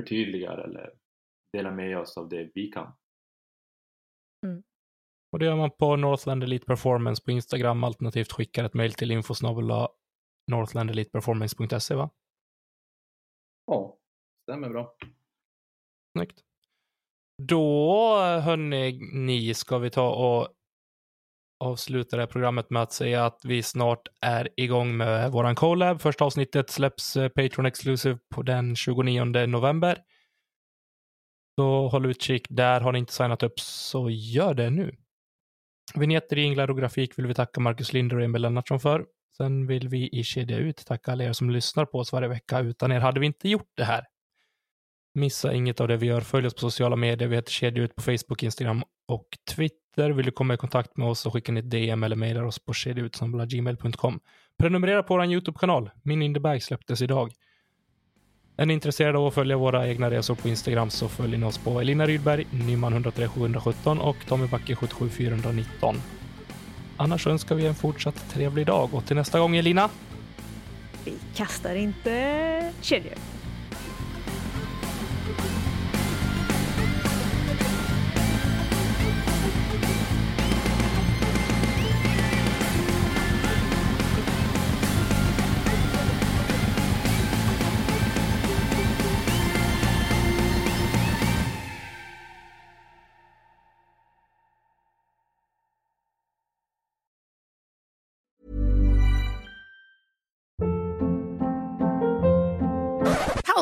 förtydligar 0.00 0.58
eller 0.58 0.92
delar 1.52 1.70
med 1.70 1.98
oss 1.98 2.16
av 2.16 2.28
det 2.28 2.50
vi 2.54 2.66
kan. 2.66 2.92
Och 5.32 5.38
det 5.38 5.44
gör 5.44 5.56
man 5.56 5.70
på 5.70 5.96
Northland 5.96 6.42
Elite 6.42 6.66
Performance 6.66 7.22
på 7.24 7.30
Instagram, 7.30 7.84
alternativt 7.84 8.32
skickar 8.32 8.64
ett 8.64 8.74
mejl 8.74 8.94
till 8.94 9.10
infosnabel 9.10 9.70
northlandeliteperformance.se 10.50 11.94
va? 11.94 12.10
Ja, 13.66 13.98
stämmer 14.42 14.68
bra. 14.68 14.96
Snyggt. 16.16 16.40
Då, 17.42 18.16
hörni, 18.18 19.00
ni 19.12 19.54
ska 19.54 19.78
vi 19.78 19.90
ta 19.90 20.10
och 20.10 20.48
avsluta 21.60 22.16
det 22.16 22.22
här 22.22 22.26
programmet 22.26 22.70
med 22.70 22.82
att 22.82 22.92
säga 22.92 23.26
att 23.26 23.44
vi 23.44 23.62
snart 23.62 24.08
är 24.20 24.48
igång 24.56 24.96
med 24.96 25.32
våran 25.32 25.54
collab. 25.54 26.00
Första 26.00 26.24
avsnittet 26.24 26.70
släpps 26.70 27.16
eh, 27.16 27.28
Patreon 27.28 27.66
Exclusive 27.66 28.18
på 28.34 28.42
den 28.42 28.76
29 28.76 29.24
november. 29.24 29.98
Så 31.58 31.88
håll 31.88 32.06
utkik 32.06 32.46
där. 32.48 32.80
Har 32.80 32.92
ni 32.92 32.98
inte 32.98 33.12
signat 33.12 33.42
upp 33.42 33.60
så 33.60 34.10
gör 34.10 34.54
det 34.54 34.70
nu. 34.70 34.96
Vinjetter 35.94 36.38
i 36.38 36.42
Inglar 36.42 36.70
och 36.70 36.78
grafik 36.78 37.18
vill 37.18 37.26
vi 37.26 37.34
tacka 37.34 37.60
Marcus 37.60 37.92
Linder 37.92 38.16
och 38.16 38.24
Emil 38.24 38.42
Lennartsson 38.42 38.80
för. 38.80 39.04
Sen 39.36 39.66
vill 39.66 39.88
vi 39.88 40.08
i 40.08 40.24
Kedja 40.24 40.56
Ut 40.56 40.86
tacka 40.86 41.12
alla 41.12 41.24
er 41.24 41.32
som 41.32 41.50
lyssnar 41.50 41.84
på 41.84 41.98
oss 41.98 42.12
varje 42.12 42.28
vecka. 42.28 42.60
Utan 42.60 42.92
er 42.92 43.00
hade 43.00 43.20
vi 43.20 43.26
inte 43.26 43.48
gjort 43.48 43.70
det 43.76 43.84
här. 43.84 44.04
Missa 45.14 45.52
inget 45.52 45.80
av 45.80 45.88
det 45.88 45.96
vi 45.96 46.06
gör. 46.06 46.20
Följ 46.20 46.46
oss 46.46 46.54
på 46.54 46.60
sociala 46.60 46.96
medier. 46.96 47.28
Vi 47.28 47.36
heter 47.36 47.52
Kedja 47.52 47.82
Ut 47.82 47.94
på 47.94 48.02
Facebook, 48.02 48.42
Instagram 48.42 48.82
och 49.08 49.26
Twitter. 49.50 50.10
Vill 50.10 50.26
du 50.26 50.32
komma 50.32 50.54
i 50.54 50.56
kontakt 50.56 50.96
med 50.96 51.08
oss 51.08 51.20
så 51.20 51.30
skickar 51.30 51.52
ni 51.52 51.60
ett 51.60 51.70
DM 51.70 52.02
eller 52.02 52.16
mejlar 52.16 52.42
oss 52.42 52.58
på 52.58 52.72
kedjautsamlagmail.com. 52.72 54.20
Prenumerera 54.58 55.02
på 55.02 55.14
vår 55.14 55.24
YouTube-kanal. 55.24 55.90
Min 56.02 56.22
in 56.22 56.34
the 56.34 56.40
bag 56.40 56.62
släpptes 56.62 57.02
idag. 57.02 57.32
Är 58.56 58.66
ni 58.66 58.74
intresserade 58.74 59.18
av 59.18 59.26
att 59.26 59.34
följa 59.34 59.56
våra 59.56 59.88
egna 59.88 60.10
resor 60.10 60.34
på 60.34 60.48
Instagram 60.48 60.90
så 60.90 61.08
följer 61.08 61.38
ni 61.38 61.46
oss 61.46 61.58
på 61.58 61.80
Elina 61.80 62.06
Rydberg, 62.06 62.46
Nyman 62.50 62.92
103 62.92 63.28
717 63.28 64.00
och 64.00 64.16
Tommy 64.26 64.46
Backe 64.46 64.76
77 64.76 65.08
419. 65.08 65.96
Annars 66.96 67.26
önskar 67.26 67.54
vi 67.54 67.66
en 67.66 67.74
fortsatt 67.74 68.30
trevlig 68.30 68.66
dag 68.66 68.94
och 68.94 69.06
till 69.06 69.16
nästa 69.16 69.38
gång 69.38 69.56
Elina. 69.56 69.90
Vi 71.04 71.14
kastar 71.34 71.74
inte 71.74 72.72
kedjor. 72.80 73.14